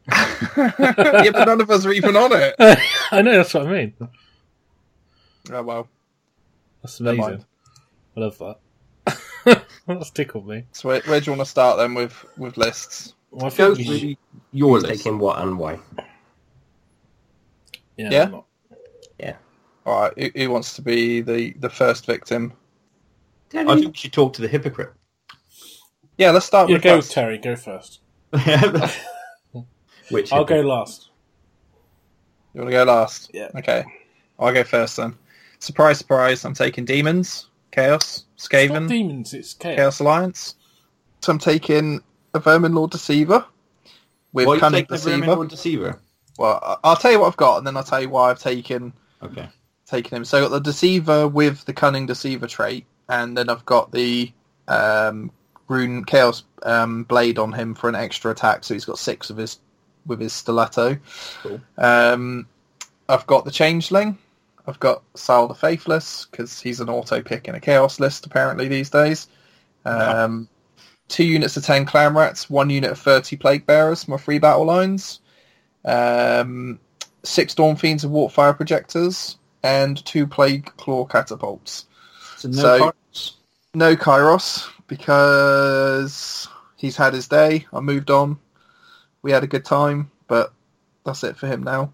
yeah, 0.58 1.30
but 1.32 1.46
none 1.46 1.62
of 1.62 1.70
us 1.70 1.86
are 1.86 1.92
even 1.92 2.16
on 2.18 2.32
it. 2.34 2.56
I 3.12 3.22
know, 3.22 3.38
that's 3.38 3.54
what 3.54 3.68
I 3.68 3.72
mean. 3.72 3.94
Oh 5.52 5.64
well. 5.64 5.88
That's 6.82 7.00
amazing. 7.00 7.46
I 8.18 8.20
love 8.20 8.38
that. 8.40 9.66
that's 9.88 10.10
tickled 10.12 10.48
me. 10.48 10.66
So 10.72 10.90
where, 10.90 11.02
where 11.02 11.20
do 11.20 11.26
you 11.32 11.38
want 11.38 11.46
to 11.46 11.50
start 11.50 11.78
then 11.78 11.94
with 11.94 12.26
with 12.38 12.58
lists? 12.58 13.14
Well, 13.32 13.46
I 13.46 13.50
Go 13.56 13.76
think 13.76 13.90
we 13.90 14.00
should- 14.00 14.18
your 14.52 14.80
list. 14.80 15.04
Taking 15.04 15.20
what 15.20 15.40
and 15.40 15.58
why? 15.58 15.80
yeah, 17.98 18.10
Yeah? 18.10 18.24
I'm 18.26 19.36
All 19.86 20.02
right, 20.02 20.14
who, 20.18 20.30
who 20.40 20.50
wants 20.52 20.74
to 20.76 20.82
be 20.82 21.22
the 21.22 21.54
the 21.60 21.70
first 21.70 22.06
victim? 22.06 22.54
I 23.54 23.64
think 23.76 23.88
we 23.88 23.94
should 23.94 24.14
talk 24.14 24.34
to 24.34 24.42
the 24.42 24.48
hypocrite. 24.48 24.94
Yeah, 26.18 26.32
let's 26.32 26.46
start 26.46 26.70
Yeah, 26.70 26.76
with 26.76 26.84
go, 26.84 26.96
Russ. 26.96 27.10
Terry. 27.14 27.38
Go 27.38 27.56
first. 27.56 28.00
Which 30.12 30.32
I'll 30.34 30.46
go 30.46 30.62
last. 30.62 31.10
You 32.54 32.62
want 32.62 32.72
to 32.72 32.78
go 32.78 32.84
last? 32.84 33.32
Yeah. 33.34 33.50
Okay, 33.56 33.84
I'll 34.40 34.54
go 34.54 34.64
first 34.64 34.98
then. 34.98 35.16
Surprise, 35.60 36.00
surprise! 36.00 36.44
I'm 36.46 36.54
taking 36.54 36.86
demons, 36.86 37.48
chaos, 37.72 38.26
It's 38.36 38.52
not 38.52 38.60
Skaven, 38.60 38.88
demons, 38.88 39.34
it's 39.34 39.54
chaos. 39.54 39.76
Chaos 39.78 40.00
Alliance. 40.00 40.56
So 41.22 41.32
I'm 41.32 41.40
taking 41.40 42.02
a 42.34 42.40
Vermin 42.40 42.74
Lord 42.74 42.92
Deceiver 42.92 43.46
with 44.34 44.48
Why 44.48 44.54
are 44.54 44.56
you 44.56 44.60
Cunning 44.60 44.86
taking 44.88 44.98
the 44.98 45.02
Vermin 45.04 45.20
Deceiver. 45.22 45.36
Lord 45.36 45.50
Deceiver? 45.50 46.00
Well, 46.38 46.60
I- 46.64 46.78
I'll 46.90 46.96
tell 46.96 47.12
you 47.12 47.20
what 47.20 47.28
I've 47.28 47.38
got, 47.38 47.58
and 47.60 47.68
then 47.68 47.78
I'll 47.78 47.84
tell 47.84 48.02
you 48.02 48.10
why 48.10 48.30
I've 48.32 48.40
taken 48.40 48.94
Okay. 49.22 49.48
taken 49.86 50.18
him. 50.18 50.26
So 50.26 50.38
I've 50.38 50.46
got 50.46 50.52
the 50.52 50.60
Deceiver 50.72 51.28
with 51.28 51.66
the 51.66 51.74
Cunning 51.74 52.06
Deceiver 52.08 52.48
trait, 52.48 52.86
and 53.08 53.38
then 53.38 53.50
I've 53.50 53.66
got 53.66 53.92
the 53.92 54.32
um, 54.68 55.32
Rune 55.68 56.06
Chaos 56.06 56.44
um, 56.64 57.04
Blade 57.04 57.38
on 57.38 57.52
him 57.54 57.76
for 57.76 57.88
an 57.90 57.96
extra 57.96 58.32
attack. 58.32 58.64
So 58.64 58.74
he's 58.74 58.86
got 58.86 58.98
six 59.00 59.30
of 59.30 59.38
his 59.38 59.60
with 60.06 60.20
his 60.20 60.34
stiletto. 60.34 60.98
Cool. 61.44 61.62
Um, 61.78 62.48
I've 63.10 63.28
got 63.28 63.46
the 63.46 63.52
Changeling. 63.52 64.18
I've 64.68 64.80
got 64.80 65.04
Sayl 65.16 65.48
the 65.48 65.56
Faithless 65.56 66.28
because 66.30 66.60
he's 66.62 66.80
an 66.80 66.90
auto 66.90 67.22
pick 67.22 67.48
in 67.48 67.56
a 67.56 67.60
Chaos 67.60 68.00
list 68.00 68.26
apparently 68.26 68.68
these 68.68 68.90
days. 68.90 69.28
Um, 69.86 70.48
Two 71.08 71.26
units 71.26 71.58
of 71.58 71.66
ten 71.66 71.86
Clan 71.86 72.14
Rats, 72.16 72.50
one 72.50 72.70
unit 72.70 72.92
of 72.92 73.00
thirty 73.00 73.36
Plague 73.36 73.66
Bearers, 73.66 74.08
my 74.08 74.16
free 74.18 74.40
battle 74.40 74.64
lines. 74.66 75.20
Um, 75.84 76.80
six 77.24 77.52
Storm 77.52 77.76
Fiends 77.76 78.04
and 78.06 78.14
Warpfire 78.14 78.56
Projectors, 78.56 79.38
and 79.62 80.04
two 80.06 80.26
Plague 80.26 80.72
Claw 80.78 81.06
Catapults. 81.06 81.86
So 82.38 82.48
no 82.48 82.56
So- 82.62 82.80
cards? 82.80 83.38
No 83.74 83.96
Kairos, 83.96 84.70
because 84.88 86.48
he's 86.78 86.96
had 86.96 87.14
his 87.14 87.28
day. 87.28 87.66
I 87.74 87.80
moved 87.82 88.10
on. 88.12 88.38
We 89.22 89.32
had 89.32 89.44
a 89.44 89.48
good 89.48 89.66
time, 89.66 90.12
but 90.28 90.54
that's 91.06 91.24
it 91.24 91.38
for 91.38 91.48
him 91.48 91.64
now. 91.64 91.92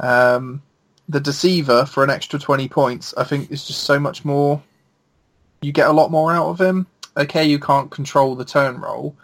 Um, 0.00 0.62
the 1.08 1.20
Deceiver, 1.20 1.86
for 1.86 2.02
an 2.02 2.10
extra 2.10 2.38
20 2.38 2.68
points, 2.68 3.14
I 3.16 3.24
think 3.24 3.50
is 3.50 3.66
just 3.66 3.84
so 3.84 3.98
much 3.98 4.24
more... 4.24 4.62
You 5.62 5.72
get 5.72 5.88
a 5.88 5.92
lot 5.92 6.10
more 6.10 6.32
out 6.32 6.48
of 6.48 6.60
him. 6.60 6.86
Okay, 7.16 7.44
you 7.44 7.58
can't 7.58 7.90
control 7.90 8.34
the 8.36 8.44
turn 8.44 8.78
roll, 8.78 9.16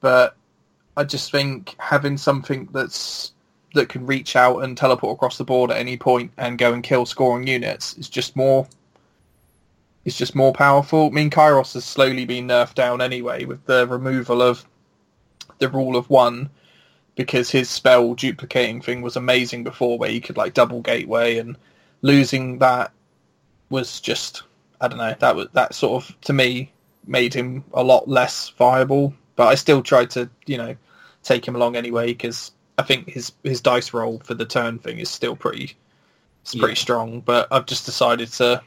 but 0.00 0.36
I 0.96 1.04
just 1.04 1.30
think 1.30 1.74
having 1.78 2.16
something 2.16 2.68
that's 2.72 3.32
that 3.74 3.88
can 3.88 4.06
reach 4.06 4.36
out 4.36 4.60
and 4.60 4.76
teleport 4.76 5.16
across 5.16 5.36
the 5.36 5.44
board 5.44 5.70
at 5.70 5.76
any 5.76 5.96
point 5.96 6.30
and 6.38 6.58
go 6.58 6.72
and 6.72 6.82
kill 6.82 7.04
scoring 7.04 7.46
units 7.46 7.98
is 7.98 8.08
just 8.08 8.36
more 8.36 8.66
it's 10.04 10.16
just 10.16 10.34
more 10.34 10.52
powerful. 10.52 11.06
I 11.06 11.10
mean, 11.10 11.30
Kairos 11.30 11.72
has 11.74 11.84
slowly 11.84 12.24
been 12.24 12.48
nerfed 12.48 12.74
down 12.74 13.00
anyway 13.00 13.46
with 13.46 13.64
the 13.64 13.86
removal 13.86 14.42
of 14.42 14.64
the 15.58 15.68
rule 15.68 15.96
of 15.96 16.08
one 16.10 16.50
because 17.16 17.50
his 17.50 17.70
spell 17.70 18.14
duplicating 18.14 18.80
thing 18.80 19.02
was 19.02 19.16
amazing 19.16 19.64
before 19.64 19.98
where 19.98 20.10
you 20.10 20.20
could 20.20 20.36
like 20.36 20.54
double 20.54 20.80
gateway 20.80 21.38
and 21.38 21.56
losing 22.02 22.58
that 22.58 22.92
was 23.70 24.00
just 24.00 24.42
I 24.80 24.88
don't 24.88 24.98
know 24.98 25.14
that 25.18 25.36
was 25.36 25.48
that 25.52 25.74
sort 25.74 26.04
of 26.04 26.20
to 26.22 26.32
me 26.32 26.72
made 27.06 27.34
him 27.34 27.64
a 27.72 27.82
lot 27.82 28.08
less 28.08 28.50
viable. 28.50 29.14
But 29.36 29.48
I 29.48 29.54
still 29.56 29.82
tried 29.82 30.10
to 30.10 30.28
you 30.46 30.58
know 30.58 30.76
take 31.22 31.46
him 31.46 31.56
along 31.56 31.76
anyway 31.76 32.08
because 32.08 32.52
I 32.78 32.82
think 32.82 33.08
his 33.10 33.32
his 33.44 33.60
dice 33.60 33.92
roll 33.94 34.20
for 34.20 34.34
the 34.34 34.46
turn 34.46 34.78
thing 34.78 34.98
is 34.98 35.10
still 35.10 35.36
pretty 35.36 35.76
it's 36.42 36.54
pretty 36.54 36.74
Yeah. 36.74 36.74
strong. 36.74 37.20
But 37.20 37.48
I've 37.50 37.66
just 37.66 37.86
decided 37.86 38.28
to 38.34 38.62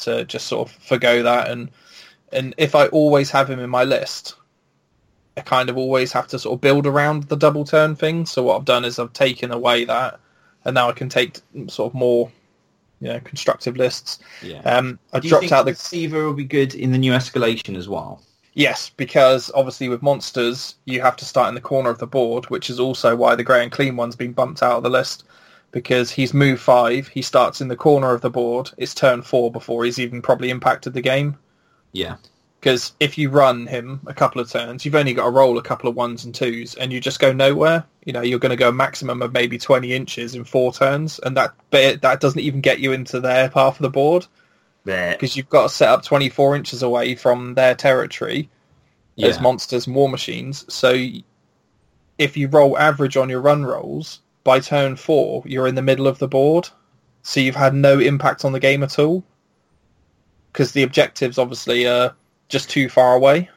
to 0.00 0.24
just 0.24 0.46
sort 0.46 0.68
of 0.68 0.74
forgo 0.76 1.22
that. 1.22 1.50
And 1.50 1.70
and 2.32 2.54
if 2.58 2.74
I 2.74 2.86
always 2.88 3.30
have 3.30 3.48
him 3.48 3.60
in 3.60 3.70
my 3.70 3.84
list 3.84 4.34
I 5.36 5.40
kind 5.40 5.68
of 5.68 5.76
always 5.76 6.12
have 6.12 6.28
to 6.28 6.38
sort 6.38 6.54
of 6.54 6.60
build 6.60 6.86
around 6.86 7.24
the 7.24 7.36
double 7.36 7.64
turn 7.64 7.96
thing. 7.96 8.26
So 8.26 8.42
what 8.44 8.56
I've 8.56 8.64
done 8.64 8.84
is 8.84 8.98
I've 8.98 9.12
taken 9.12 9.50
away 9.50 9.84
that, 9.84 10.20
and 10.64 10.74
now 10.74 10.88
I 10.88 10.92
can 10.92 11.08
take 11.08 11.40
sort 11.68 11.90
of 11.90 11.94
more, 11.94 12.30
you 13.00 13.08
know, 13.08 13.20
constructive 13.20 13.76
lists. 13.76 14.20
Yeah. 14.42 14.60
Um, 14.60 14.98
I 15.12 15.20
Do 15.20 15.26
you 15.26 15.30
dropped 15.30 15.42
think 15.42 15.52
out 15.52 15.64
the 15.64 15.72
the 15.72 15.76
deceiver 15.76 16.24
will 16.24 16.34
be 16.34 16.44
good 16.44 16.74
in 16.74 16.92
the 16.92 16.98
new 16.98 17.12
escalation 17.12 17.76
as 17.76 17.88
well? 17.88 18.22
Yes, 18.54 18.90
because 18.90 19.50
obviously 19.54 19.88
with 19.88 20.02
monsters, 20.02 20.76
you 20.84 21.00
have 21.00 21.16
to 21.16 21.24
start 21.24 21.48
in 21.48 21.56
the 21.56 21.60
corner 21.60 21.90
of 21.90 21.98
the 21.98 22.06
board, 22.06 22.46
which 22.50 22.70
is 22.70 22.78
also 22.78 23.16
why 23.16 23.34
the 23.34 23.42
Great 23.42 23.64
Unclean 23.64 23.96
One's 23.96 24.14
been 24.14 24.32
bumped 24.32 24.62
out 24.62 24.76
of 24.76 24.82
the 24.84 24.90
list. 24.90 25.24
Because 25.72 26.12
he's 26.12 26.32
move 26.32 26.60
five, 26.60 27.08
he 27.08 27.20
starts 27.20 27.60
in 27.60 27.66
the 27.66 27.74
corner 27.74 28.14
of 28.14 28.20
the 28.20 28.30
board. 28.30 28.70
It's 28.76 28.94
turn 28.94 29.22
four 29.22 29.50
before 29.50 29.84
he's 29.84 29.98
even 29.98 30.22
probably 30.22 30.50
impacted 30.50 30.92
the 30.92 31.00
game. 31.00 31.36
Yeah. 31.90 32.14
Because 32.64 32.94
if 32.98 33.18
you 33.18 33.28
run 33.28 33.66
him 33.66 34.00
a 34.06 34.14
couple 34.14 34.40
of 34.40 34.50
turns, 34.50 34.86
you've 34.86 34.94
only 34.94 35.12
got 35.12 35.24
to 35.24 35.30
roll 35.30 35.58
a 35.58 35.62
couple 35.62 35.90
of 35.90 35.96
ones 35.96 36.24
and 36.24 36.34
twos, 36.34 36.74
and 36.76 36.94
you 36.94 36.98
just 36.98 37.20
go 37.20 37.30
nowhere. 37.30 37.84
You 38.06 38.14
know, 38.14 38.22
you're 38.22 38.38
going 38.38 38.48
to 38.48 38.56
go 38.56 38.70
a 38.70 38.72
maximum 38.72 39.20
of 39.20 39.34
maybe 39.34 39.58
20 39.58 39.92
inches 39.92 40.34
in 40.34 40.44
four 40.44 40.72
turns, 40.72 41.18
and 41.18 41.36
that 41.36 41.52
but 41.68 42.00
that 42.00 42.20
doesn't 42.22 42.40
even 42.40 42.62
get 42.62 42.78
you 42.78 42.92
into 42.92 43.20
their 43.20 43.50
half 43.50 43.76
of 43.76 43.82
the 43.82 43.90
board 43.90 44.26
because 45.12 45.36
you've 45.36 45.50
got 45.50 45.64
to 45.64 45.68
set 45.68 45.90
up 45.90 46.04
24 46.04 46.56
inches 46.56 46.82
away 46.82 47.14
from 47.14 47.52
their 47.52 47.74
territory 47.74 48.48
as 49.22 49.36
Yeah. 49.36 49.42
monsters 49.42 49.86
and 49.86 49.94
war 49.94 50.08
machines. 50.08 50.64
So 50.72 50.96
if 52.16 52.34
you 52.34 52.48
roll 52.48 52.78
average 52.78 53.18
on 53.18 53.28
your 53.28 53.42
run 53.42 53.66
rolls, 53.66 54.20
by 54.42 54.60
turn 54.60 54.96
four, 54.96 55.42
you're 55.44 55.66
in 55.66 55.74
the 55.74 55.82
middle 55.82 56.06
of 56.06 56.18
the 56.18 56.28
board. 56.28 56.70
So 57.20 57.40
you've 57.40 57.56
had 57.56 57.74
no 57.74 57.98
impact 58.00 58.42
on 58.42 58.52
the 58.52 58.60
game 58.60 58.82
at 58.82 58.98
all. 58.98 59.22
Because 60.50 60.72
the 60.72 60.82
objectives 60.82 61.36
obviously 61.36 61.86
are 61.86 62.14
just 62.48 62.70
too 62.70 62.88
far 62.88 63.14
away. 63.14 63.50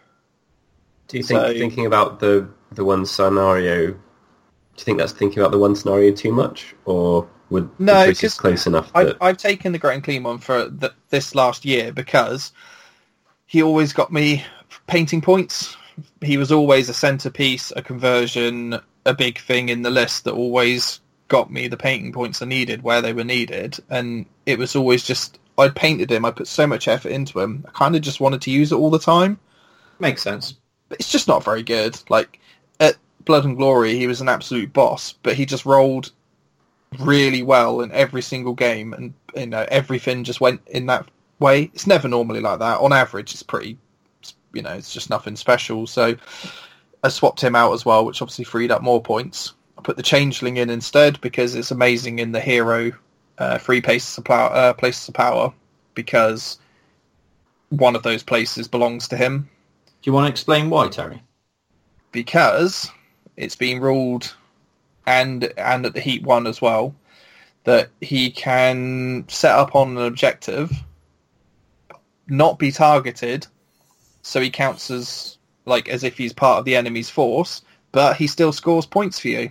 Do 1.08 1.17
you 1.17 1.24
think 1.24 1.39
So- 1.39 1.53
thinking 1.53 1.86
about 1.86 2.20
the 2.20 2.48
the 2.72 2.84
one 2.84 3.06
scenario? 3.06 3.88
Do 3.88 4.82
you 4.82 4.84
think 4.84 4.98
that's 5.00 5.13
thinking 5.13 5.39
about 5.39 5.51
the 5.51 5.58
one 5.58 5.75
scenario 5.75 6.12
too 6.12 6.32
much, 6.32 6.75
or 6.86 7.27
would 7.50 7.70
No, 7.79 8.08
the 8.08 8.13
choice 8.13 8.36
close 8.36 8.67
enough 8.67 8.91
I've, 8.94 9.08
that 9.08 9.17
I've 9.22 9.38
taken 9.38 9.72
the 9.72 9.79
Great 9.79 9.96
Unclean 9.96 10.24
One 10.24 10.38
for 10.38 10.70
th 10.70 10.91
this 11.10 11.34
last 11.34 11.65
year 11.65 11.91
because 11.91 12.51
he 13.46 13.63
always 13.63 13.94
got 13.94 14.12
me 14.12 14.44
painting 14.88 15.22
points. 15.22 15.75
He 16.22 16.38
was 16.38 16.51
always 16.51 16.89
a 16.89 16.94
centerpiece, 16.94 17.72
a 17.75 17.82
conversion, 17.82 18.79
a 19.06 19.13
big 19.13 19.39
thing 19.39 19.70
in 19.70 19.82
the 19.82 19.89
list 19.89 20.25
that 20.25 20.34
always 20.34 21.00
got 21.27 21.51
me 21.51 21.67
the 21.67 21.77
painting 21.77 22.12
points 22.12 22.41
I 22.41 22.46
needed 22.46 22.84
where 22.84 23.01
they 23.01 23.13
were 23.13 23.24
needed. 23.24 23.77
And 23.89 24.25
it 24.46 24.60
was 24.60 24.75
always 24.75 25.03
just, 25.03 25.39
I 25.57 25.69
painted 25.69 26.11
him, 26.11 26.25
I 26.25 26.31
put 26.31 26.47
so 26.47 26.67
much 26.67 26.87
effort 26.87 27.09
into 27.09 27.39
him. 27.39 27.65
I 27.67 27.71
kind 27.71 27.95
of 27.95 28.01
just 28.01 28.19
wanted 28.19 28.41
to 28.43 28.51
use 28.51 28.71
it 28.71 28.75
all 28.75 28.89
the 28.89 28.99
time. 28.99 29.39
Makes 29.99 30.21
sense. 30.21 30.55
But 30.89 30.99
it's 30.99 31.11
just 31.11 31.27
not 31.27 31.43
very 31.43 31.63
good. 31.63 31.99
Like, 32.09 32.39
at 32.79 32.97
Blood 33.25 33.45
and 33.45 33.57
Glory, 33.57 33.97
he 33.97 34.07
was 34.07 34.21
an 34.21 34.29
absolute 34.29 34.71
boss, 34.71 35.13
but 35.23 35.35
he 35.35 35.45
just 35.45 35.65
rolled 35.65 36.11
really 36.99 37.43
well 37.43 37.81
in 37.81 37.91
every 37.91 38.21
single 38.21 38.53
game, 38.53 38.93
and 38.93 39.13
you 39.35 39.45
know 39.45 39.65
everything 39.69 40.23
just 40.23 40.41
went 40.41 40.61
in 40.67 40.85
that 40.87 41.07
way. 41.39 41.63
It's 41.73 41.87
never 41.87 42.07
normally 42.07 42.39
like 42.39 42.59
that. 42.59 42.79
On 42.79 42.93
average, 42.93 43.33
it's 43.33 43.43
pretty, 43.43 43.77
you 44.53 44.61
know, 44.61 44.73
it's 44.73 44.93
just 44.93 45.09
nothing 45.09 45.35
special. 45.35 45.87
So 45.87 46.15
I 47.03 47.09
swapped 47.09 47.41
him 47.41 47.55
out 47.55 47.73
as 47.73 47.85
well, 47.85 48.05
which 48.05 48.21
obviously 48.21 48.45
freed 48.45 48.71
up 48.71 48.81
more 48.81 49.01
points. 49.01 49.53
I 49.77 49.81
put 49.81 49.97
the 49.97 50.03
Changeling 50.03 50.57
in 50.57 50.69
instead 50.69 51.19
because 51.21 51.55
it's 51.55 51.71
amazing 51.71 52.19
in 52.19 52.31
the 52.31 52.39
hero 52.39 52.91
uh, 53.38 53.58
free 53.58 53.82
places 53.82 54.17
of 54.17 54.24
power, 54.24 54.50
uh, 54.51 54.74
places 54.74 55.08
of 55.08 55.13
power 55.13 55.53
because 55.94 56.60
one 57.70 57.96
of 57.96 58.03
those 58.03 58.24
places 58.24 58.67
belongs 58.67 59.08
to 59.08 59.17
him 59.17 59.50
Do 60.01 60.10
you 60.10 60.13
want 60.13 60.25
to 60.27 60.32
explain 60.32 60.70
why, 60.70 60.88
Terry? 60.89 61.22
because 62.12 62.89
it's 63.36 63.56
been 63.56 63.79
ruled 63.82 64.34
and 65.06 65.53
and 65.58 65.86
at 65.86 65.94
the 65.94 66.01
heat 66.01 66.24
one 66.24 66.48
as 66.48 66.62
well 66.62 66.96
that 67.65 67.89
he 68.01 68.32
can 68.32 69.25
set 69.27 69.51
up 69.51 69.75
on 69.75 69.98
an 69.98 70.03
objective 70.03 70.72
not 72.27 72.58
be 72.58 72.72
targeted 72.72 73.46
so 74.22 74.41
he 74.41 74.50
counts 74.50 74.89
as 74.89 75.38
like 75.65 75.88
as 75.89 76.03
if 76.03 76.17
he's 76.17 76.34
part 76.34 76.60
of 76.60 76.65
the 76.65 76.75
enemy's 76.75 77.10
force 77.10 77.62
but 77.91 78.15
he 78.15 78.25
still 78.27 78.51
scores 78.51 78.86
points 78.86 79.20
for 79.20 79.27
you 79.27 79.50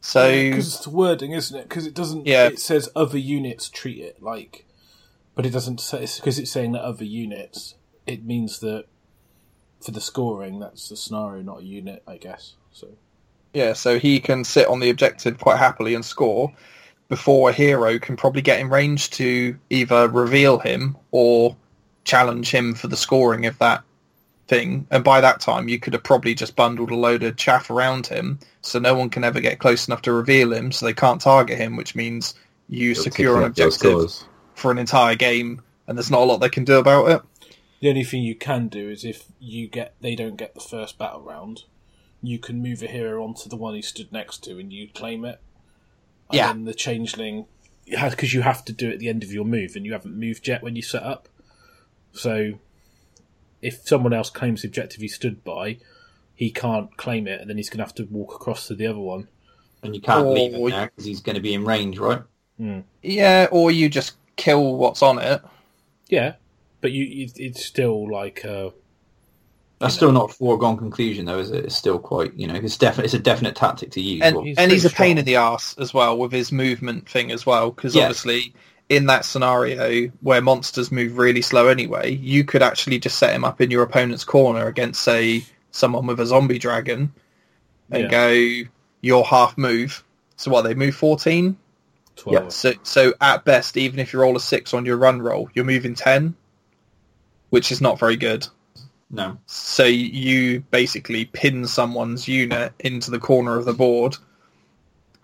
so 0.00 0.30
because 0.30 0.74
it's 0.74 0.84
the 0.84 0.90
wording, 0.90 1.32
isn't 1.32 1.58
it? 1.58 1.68
Because 1.68 1.86
it 1.86 1.94
doesn't. 1.94 2.26
Yeah. 2.26 2.46
It 2.46 2.58
says 2.58 2.88
other 2.96 3.18
units 3.18 3.68
treat 3.68 3.98
it 3.98 4.22
like, 4.22 4.66
but 5.34 5.46
it 5.46 5.50
doesn't 5.50 5.80
say 5.80 6.06
because 6.16 6.38
it's 6.38 6.50
saying 6.50 6.72
that 6.72 6.82
other 6.82 7.04
units. 7.04 7.74
It 8.06 8.24
means 8.24 8.60
that 8.60 8.86
for 9.84 9.92
the 9.92 10.00
scoring, 10.00 10.58
that's 10.58 10.88
the 10.88 10.96
scenario, 10.96 11.42
not 11.42 11.60
a 11.60 11.64
unit, 11.64 12.02
I 12.06 12.16
guess. 12.16 12.54
So 12.72 12.88
yeah 13.52 13.72
so 13.72 13.98
he 13.98 14.20
can 14.20 14.44
sit 14.44 14.66
on 14.68 14.80
the 14.80 14.90
objective 14.90 15.38
quite 15.38 15.58
happily 15.58 15.94
and 15.94 16.04
score 16.04 16.52
before 17.08 17.50
a 17.50 17.52
hero 17.52 17.98
can 17.98 18.16
probably 18.16 18.42
get 18.42 18.60
in 18.60 18.68
range 18.68 19.10
to 19.10 19.58
either 19.68 20.08
reveal 20.08 20.58
him 20.58 20.96
or 21.10 21.56
challenge 22.04 22.50
him 22.50 22.74
for 22.74 22.86
the 22.86 22.96
scoring 22.96 23.46
of 23.46 23.58
that 23.58 23.82
thing. 24.50 24.86
And 24.90 25.02
by 25.02 25.20
that 25.22 25.40
time, 25.40 25.68
you 25.68 25.78
could 25.78 25.94
have 25.94 26.02
probably 26.02 26.34
just 26.34 26.56
bundled 26.56 26.90
a 26.90 26.96
load 26.96 27.22
of 27.22 27.36
chaff 27.36 27.70
around 27.70 28.06
him, 28.08 28.38
so 28.60 28.78
no 28.78 28.94
one 28.94 29.08
can 29.08 29.24
ever 29.24 29.40
get 29.40 29.60
close 29.60 29.88
enough 29.88 30.02
to 30.02 30.12
reveal 30.12 30.52
him, 30.52 30.72
so 30.72 30.84
they 30.84 30.92
can't 30.92 31.20
target 31.20 31.56
him, 31.56 31.76
which 31.76 31.94
means 31.94 32.34
you 32.68 32.86
you're 32.88 32.94
secure 32.96 33.36
an 33.42 33.52
ticking 33.52 33.52
up 33.52 33.56
your 33.56 33.66
objective 33.68 34.28
for 34.54 34.70
an 34.70 34.78
entire 34.78 35.14
game, 35.14 35.62
and 35.86 35.96
there's 35.96 36.10
not 36.10 36.22
a 36.22 36.24
lot 36.24 36.38
they 36.38 36.48
can 36.50 36.64
do 36.64 36.78
about 36.78 37.10
it. 37.10 37.22
the 37.80 37.88
only 37.88 38.04
thing 38.04 38.22
you 38.22 38.34
can 38.34 38.68
do 38.68 38.90
is 38.90 39.04
if 39.06 39.24
you 39.38 39.66
get 39.66 39.94
they 40.02 40.14
don't 40.14 40.36
get 40.36 40.52
the 40.54 40.60
first 40.60 40.98
battle 40.98 41.22
round, 41.22 41.62
you 42.22 42.38
can 42.38 42.60
move 42.60 42.82
a 42.82 42.86
hero 42.86 43.24
onto 43.24 43.48
the 43.48 43.56
one 43.56 43.74
he 43.74 43.80
stood 43.80 44.12
next 44.12 44.44
to, 44.44 44.58
and 44.58 44.72
you 44.72 44.88
claim 44.88 45.24
it. 45.24 45.40
And 46.28 46.36
Yeah. 46.36 46.48
then 46.48 46.64
the 46.64 46.74
changeling, 46.74 47.46
because 47.86 48.34
you 48.34 48.42
have 48.42 48.64
to 48.66 48.72
do 48.72 48.90
it 48.90 48.94
at 48.94 48.98
the 48.98 49.08
end 49.08 49.22
of 49.22 49.32
your 49.32 49.44
move, 49.44 49.76
and 49.76 49.86
you 49.86 49.92
haven't 49.92 50.18
moved 50.18 50.46
yet 50.46 50.62
when 50.62 50.76
you 50.76 50.82
set 50.82 51.02
up. 51.02 51.28
So, 52.12 52.58
if 53.62 53.86
someone 53.86 54.12
else 54.12 54.30
claims 54.30 54.62
the 54.62 54.68
objective 54.68 55.00
he 55.00 55.08
stood 55.08 55.42
by, 55.44 55.78
he 56.34 56.50
can't 56.50 56.96
claim 56.96 57.26
it, 57.28 57.40
and 57.40 57.50
then 57.50 57.56
he's 57.56 57.68
going 57.68 57.78
to 57.78 57.84
have 57.84 57.94
to 57.96 58.04
walk 58.04 58.34
across 58.34 58.66
to 58.68 58.74
the 58.74 58.86
other 58.86 58.98
one. 58.98 59.28
And 59.82 59.94
you 59.94 60.00
can't 60.00 60.26
Or 60.26 60.32
leave 60.34 60.52
him 60.54 60.68
there 60.70 60.86
because 60.86 61.04
he's 61.04 61.20
going 61.20 61.36
to 61.36 61.42
be 61.42 61.54
in 61.54 61.64
range, 61.64 61.98
right? 61.98 62.22
Yeah, 63.02 63.48
or 63.50 63.70
you 63.70 63.88
just 63.88 64.12
kill 64.36 64.76
what's 64.76 65.02
on 65.02 65.18
it. 65.18 65.42
Yeah, 66.08 66.34
but 66.80 66.92
you, 66.92 67.04
you 67.04 67.28
it's 67.36 67.64
still 67.64 68.10
like 68.10 68.44
uh, 68.44 68.70
That's 69.78 69.94
still 69.94 70.12
not 70.12 70.30
a 70.30 70.34
foregone 70.34 70.76
conclusion, 70.76 71.24
though, 71.24 71.38
is 71.38 71.50
it? 71.50 71.64
It's 71.64 71.76
still 71.76 71.98
quite, 71.98 72.34
you 72.34 72.46
know, 72.46 72.54
it's 72.54 72.76
definite. 72.76 73.06
It's 73.06 73.14
a 73.14 73.18
definite 73.18 73.56
tactic 73.56 73.90
to 73.92 74.00
use. 74.02 74.20
and 74.22 74.36
Well, 74.36 74.44
he's 74.44 74.58
and 74.58 74.70
he's 74.70 74.84
a 74.84 74.90
pretty 74.90 75.10
pain 75.10 75.18
in 75.18 75.24
the 75.24 75.36
ass 75.36 75.74
as 75.78 75.94
well 75.94 76.18
with 76.18 76.32
his 76.32 76.52
movement 76.52 77.08
thing 77.08 77.30
as 77.32 77.46
well 77.46 77.70
because 77.70 77.94
Yeah. 77.94 78.02
obviously 78.02 78.54
in 78.90 79.06
that 79.06 79.24
scenario 79.24 80.08
where 80.20 80.42
monsters 80.42 80.90
move 80.92 81.16
really 81.16 81.40
slow 81.40 81.68
anyway 81.68 82.10
you 82.10 82.44
could 82.44 82.60
actually 82.60 82.98
just 82.98 83.18
set 83.18 83.32
him 83.32 83.44
up 83.44 83.60
in 83.60 83.70
your 83.70 83.82
opponent's 83.84 84.24
corner 84.24 84.66
against 84.66 85.00
say 85.00 85.42
someone 85.70 86.06
with 86.06 86.20
a 86.20 86.26
zombie 86.26 86.58
dragon 86.58 87.10
and 87.90 88.02
Yeah. 88.02 88.08
go 88.08 88.68
your 89.00 89.24
half 89.24 89.56
move 89.56 90.04
so 90.36 90.50
what 90.50 90.62
they 90.62 90.74
move 90.74 90.94
14 90.96 91.56
twelve. 92.16 92.52
so 92.52 92.74
so 92.82 93.14
at 93.20 93.44
best 93.44 93.76
even 93.76 93.98
if 94.00 94.12
you 94.12 94.20
roll 94.20 94.36
a 94.36 94.40
6 94.40 94.74
on 94.74 94.84
your 94.84 94.96
run 94.96 95.22
roll 95.22 95.48
you're 95.54 95.64
moving 95.64 95.94
10 95.94 96.34
which 97.50 97.70
is 97.72 97.80
not 97.80 97.98
very 97.98 98.16
good 98.16 98.46
no. 99.08 99.38
so 99.46 99.84
you 99.84 100.60
basically 100.72 101.24
pin 101.26 101.64
someone's 101.66 102.26
unit 102.28 102.72
into 102.80 103.10
the 103.12 103.18
corner 103.20 103.56
of 103.56 103.64
the 103.64 103.72
board 103.72 104.16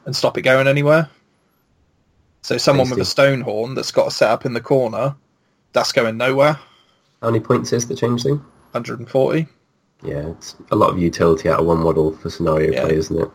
and 0.06 0.14
stop 0.14 0.38
it 0.38 0.42
going 0.42 0.66
anywhere. 0.68 1.10
So 2.46 2.58
someone 2.58 2.88
with 2.88 3.00
a 3.00 3.04
stone 3.04 3.40
horn 3.40 3.74
that's 3.74 3.90
got 3.90 4.06
a 4.06 4.10
set 4.12 4.30
up 4.30 4.46
in 4.46 4.52
the 4.52 4.60
corner, 4.60 5.16
that's 5.72 5.90
going 5.90 6.16
nowhere. 6.16 6.60
How 7.20 7.30
many 7.30 7.40
points 7.40 7.72
is 7.72 7.88
the 7.88 7.96
changeling? 7.96 8.36
140. 8.70 9.48
Yeah, 10.04 10.28
it's 10.28 10.54
a 10.70 10.76
lot 10.76 10.90
of 10.90 10.98
utility 11.00 11.48
out 11.48 11.58
of 11.58 11.66
one 11.66 11.80
model 11.80 12.16
for 12.16 12.30
scenario 12.30 12.70
Yeah. 12.70 12.84
play, 12.84 12.94
isn't 12.94 13.20
it? 13.20 13.28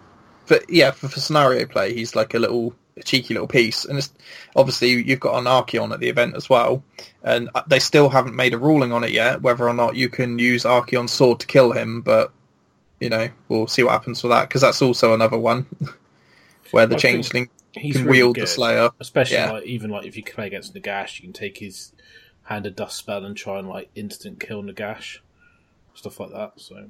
But 0.47 0.69
yeah, 0.69 0.91
for, 0.91 1.09
for 1.09 1.19
scenario 1.19 1.65
play, 1.65 1.93
he's 1.93 2.15
like 2.15 2.33
a 2.33 2.39
little 2.39 2.73
a 2.95 3.03
cheeky 3.03 3.33
little 3.33 3.49
piece. 3.49 3.83
And 3.83 3.97
it's, 3.97 4.13
obviously 4.55 4.91
you've 4.91 5.19
got 5.19 5.37
an 5.37 5.43
Archaon 5.43 5.91
at 5.91 5.99
the 5.99 6.07
event 6.07 6.37
as 6.37 6.49
well. 6.49 6.81
And 7.21 7.49
uh, 7.53 7.63
they 7.67 7.79
still 7.79 8.07
haven't 8.07 8.37
made 8.37 8.53
a 8.53 8.57
ruling 8.57 8.93
on 8.93 9.03
it 9.03 9.11
yet, 9.11 9.41
whether 9.41 9.67
or 9.67 9.73
not 9.73 9.97
you 9.97 10.07
can 10.07 10.39
use 10.39 10.63
Archaon's 10.63 11.11
sword 11.11 11.41
to 11.41 11.47
kill 11.47 11.73
him. 11.73 11.99
But, 11.99 12.31
you 13.01 13.09
know, 13.09 13.27
we'll 13.49 13.67
see 13.67 13.83
what 13.83 13.91
happens 13.91 14.23
with 14.23 14.31
that, 14.31 14.47
because 14.47 14.61
that's 14.61 14.81
also 14.81 15.13
another 15.13 15.37
one 15.37 15.65
where 16.71 16.87
the 16.87 16.95
I 16.95 16.99
think 16.99 17.25
Changeling 17.25 17.49
He's 17.73 17.95
can 17.97 18.05
really 18.05 18.19
wield 18.19 18.35
good. 18.35 18.43
the 18.43 18.47
Slayer. 18.47 18.89
Especially 18.99 19.37
Yeah. 19.37 19.51
like 19.51 19.63
even 19.65 19.89
like 19.89 20.05
if 20.05 20.17
you 20.17 20.23
play 20.23 20.47
against 20.47 20.73
Nagash, 20.73 21.17
you 21.19 21.23
can 21.23 21.33
take 21.33 21.57
his 21.57 21.93
hand 22.43 22.65
of 22.65 22.75
dust 22.75 22.97
spell 22.97 23.23
and 23.23 23.35
try 23.37 23.59
and 23.59 23.67
like 23.69 23.89
instant 23.95 24.39
kill 24.39 24.61
Nagash, 24.63 25.19
stuff 25.93 26.19
like 26.19 26.31
that. 26.31 26.53
So 26.57 26.89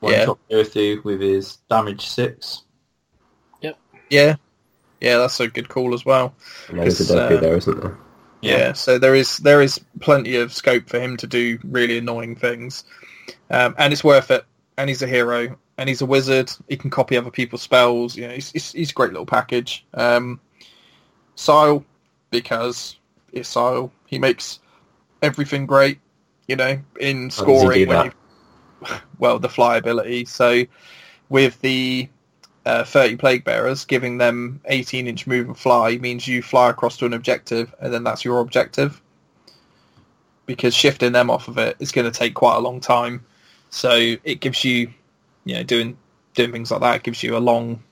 One 0.00 0.12
Yeah. 0.12 0.24
shot 0.26 0.38
go 0.50 0.64
through 0.64 1.02
with 1.04 1.20
his 1.20 1.56
damage 1.68 2.06
six. 2.06 2.62
Yep. 3.60 3.78
Yeah, 4.08 4.36
yeah, 5.00 5.18
that's 5.18 5.38
a 5.40 5.48
good 5.48 5.68
call 5.68 5.92
as 5.94 6.04
well. 6.06 6.34
And 6.68 6.78
there's 6.78 7.00
a 7.10 7.14
Deku 7.14 7.36
uh, 7.36 7.40
there, 7.40 7.56
isn't 7.56 7.80
there? 7.80 7.98
Yeah. 8.42 8.72
so 8.72 8.98
there 8.98 9.14
is 9.14 9.36
there 9.38 9.60
is 9.60 9.78
plenty 10.00 10.36
of 10.36 10.52
scope 10.54 10.88
for 10.88 10.98
him 10.98 11.16
to 11.18 11.26
do 11.26 11.58
really 11.64 11.98
annoying 11.98 12.34
things, 12.36 12.84
um, 13.50 13.74
and 13.78 13.92
it's 13.92 14.02
worth 14.02 14.30
it 14.30 14.44
and 14.78 14.88
he's 14.88 15.02
a 15.02 15.06
hero, 15.06 15.58
and 15.80 15.88
he's 15.88 16.02
a 16.02 16.06
wizard. 16.06 16.52
He 16.68 16.76
can 16.76 16.90
copy 16.90 17.16
other 17.16 17.30
people's 17.30 17.62
spells. 17.62 18.14
You 18.14 18.28
know, 18.28 18.34
he's 18.34 18.52
he's, 18.52 18.72
he's 18.72 18.90
a 18.90 18.94
great 18.94 19.12
little 19.12 19.26
package. 19.26 19.84
Um, 19.94 20.38
Sayl, 21.36 21.84
because 22.30 22.96
it's 23.32 23.52
Sayl. 23.52 23.90
He 24.06 24.18
makes 24.18 24.60
everything 25.22 25.64
great. 25.64 25.98
You 26.46 26.56
know, 26.56 26.78
in 27.00 27.30
How 27.30 27.44
does 27.44 27.62
he 27.62 27.84
scoring. 27.84 27.88
when 27.88 28.04
you- 28.04 28.12
well, 29.18 29.38
the 29.38 29.48
fly 29.48 29.76
ability. 29.78 30.26
So 30.26 30.64
with 31.30 31.58
the 31.62 32.08
uh, 32.66 32.84
30 32.84 33.16
plague 33.16 33.44
bearers, 33.44 33.86
giving 33.86 34.18
them 34.18 34.60
18 34.66 35.06
inch 35.06 35.26
move 35.26 35.46
and 35.46 35.58
fly 35.58 35.96
means 35.96 36.28
you 36.28 36.42
fly 36.42 36.68
across 36.70 36.98
to 36.98 37.06
an 37.06 37.14
objective, 37.14 37.74
and 37.80 37.92
then 37.92 38.04
that's 38.04 38.22
your 38.24 38.40
objective. 38.40 39.00
Because 40.44 40.74
shifting 40.74 41.12
them 41.12 41.30
off 41.30 41.48
of 41.48 41.56
it 41.56 41.76
is 41.78 41.90
going 41.92 42.10
to 42.10 42.18
take 42.18 42.34
quite 42.34 42.56
a 42.56 42.60
long 42.60 42.80
time. 42.80 43.24
So 43.70 44.16
it 44.24 44.40
gives 44.40 44.64
you, 44.64 44.92
you 45.44 45.54
know, 45.56 45.62
doing 45.62 45.96
doing 46.34 46.52
things 46.52 46.70
like 46.70 46.80
that 46.80 47.02
gives 47.02 47.22
you 47.22 47.36
a 47.36 47.38
long, 47.38 47.82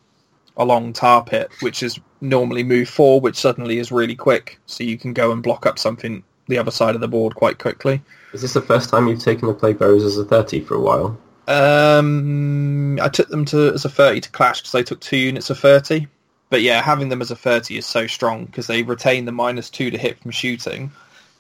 a 0.57 0.65
long 0.65 0.93
tar 0.93 1.25
pit, 1.25 1.51
which 1.61 1.83
is 1.83 1.99
normally 2.21 2.63
move 2.63 2.89
four, 2.89 3.21
which 3.21 3.37
suddenly 3.37 3.79
is 3.79 3.93
really 3.93 4.15
quick. 4.15 4.59
So 4.67 4.85
you 4.85 4.99
can 4.99 5.13
go 5.13 5.33
and 5.33 5.43
block 5.43 5.67
up 5.67 5.79
something 5.79 6.23
the 6.49 6.59
other 6.59 6.71
side 6.71 6.95
of 6.95 7.01
the 7.01 7.09
board 7.09 7.35
quite 7.35 7.59
quickly. 7.59 8.03
Is 8.33 8.43
this 8.43 8.55
the 8.55 8.63
first 8.63 8.91
time 8.91 9.07
you've 9.07 9.23
taken 9.23 9.49
the 9.49 9.55
Plague 9.55 9.79
Bearers 9.79 10.05
as 10.05 10.19
a 10.19 10.25
30 10.25 10.61
for 10.61 10.75
a 10.75 10.81
while? 10.81 11.19
Um, 11.47 13.01
I 13.01 13.09
took 13.09 13.29
them 13.29 13.45
to 13.47 13.73
as 13.73 13.85
a 13.85 13.89
30 13.89 14.21
to 14.23 14.31
clash 14.31 14.61
because 14.61 14.73
they 14.73 14.83
took 14.83 15.01
two 15.01 15.17
units 15.17 15.51
of 15.51 15.59
30. 15.59 16.07
But 16.51 16.63
yeah, 16.63 16.83
having 16.83 17.09
them 17.09 17.21
as 17.21 17.31
a 17.31 17.37
30 17.37 17.77
is 17.77 17.87
so 17.87 18.07
strong 18.07 18.47
because 18.47 18.67
they 18.67 18.83
retain 18.83 19.25
the 19.25 19.33
minus 19.33 19.71
two 19.71 19.91
to 19.91 19.99
hit 19.99 20.19
from 20.21 20.31
shooting, 20.31 20.91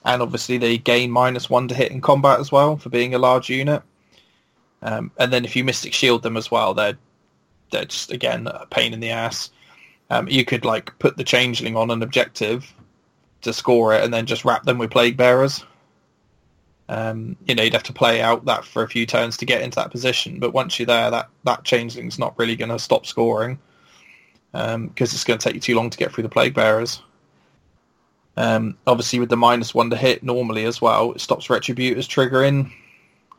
and 0.05 0.23
obviously 0.23 0.59
they 0.59 0.79
gain 0.79 1.11
minus 1.11 1.49
one 1.49 1.69
to 1.69 1.75
hit 1.75 1.93
in 1.93 2.00
combat 2.00 2.41
as 2.41 2.53
well 2.53 2.77
for 2.77 2.91
being 2.91 3.15
a 3.15 3.19
large 3.19 3.49
unit. 3.49 3.83
Um, 4.82 5.11
and 5.18 5.32
then 5.32 5.44
if 5.44 5.56
you 5.56 5.64
Mystic 5.64 5.92
Shield 5.92 6.23
them 6.23 6.37
as 6.37 6.50
well, 6.50 6.75
they're 6.75 6.99
they're 7.70 7.85
just 7.85 8.11
again 8.12 8.47
a 8.47 8.66
pain 8.66 8.92
in 8.92 9.00
the 9.00 9.11
ass. 9.11 9.50
Um, 10.11 10.28
you 10.28 10.44
could 10.44 10.64
like 10.64 10.99
put 10.99 11.16
the 11.16 11.25
Changeling 11.25 11.76
on 11.76 11.90
an 11.90 12.02
objective 12.02 12.73
to 13.42 13.52
score 13.52 13.94
it, 13.94 14.04
and 14.04 14.12
then 14.12 14.26
just 14.26 14.44
wrap 14.44 14.64
them 14.64 14.78
with 14.78 14.90
Plague 14.90 15.16
Bearers. 15.16 15.64
Um, 16.88 17.37
you 17.47 17.54
know, 17.54 17.62
you'd 17.62 17.75
have 17.75 17.82
to 17.85 17.92
play 17.92 18.23
out 18.23 18.47
that 18.47 18.64
for 18.64 18.82
a 18.82 18.88
few 18.88 19.04
turns 19.04 19.37
to 19.38 19.44
get 19.44 19.61
into 19.61 19.76
that 19.76 19.90
position. 19.90 20.38
But 20.38 20.54
once 20.54 20.78
you're 20.78 20.87
there, 20.87 21.11
that 21.11 21.28
that 21.44 21.64
changeling's 21.64 22.18
not 22.18 22.38
really 22.38 22.56
going 22.56 22.70
to 22.70 22.78
stop 22.78 23.04
scoring 23.06 23.58
because 24.52 25.12
it's 25.12 25.25
going 25.25 25.38
to 25.38 25.44
take 25.44 25.54
you 25.54 25.61
too 25.61 25.75
long 25.75 25.90
to 25.90 25.99
get 25.99 26.12
through 26.12 26.23
the 26.23 26.28
plague 26.28 26.54
bearers. 26.54 27.02
Um, 28.37 28.78
obviously, 28.87 29.18
with 29.18 29.28
the 29.28 29.37
minus 29.37 29.75
one 29.75 29.90
to 29.90 29.97
hit 29.97 30.23
normally 30.23 30.64
as 30.64 30.80
well, 30.80 31.12
it 31.12 31.20
stops 31.20 31.49
retributors 31.49 32.06
triggering 32.06 32.73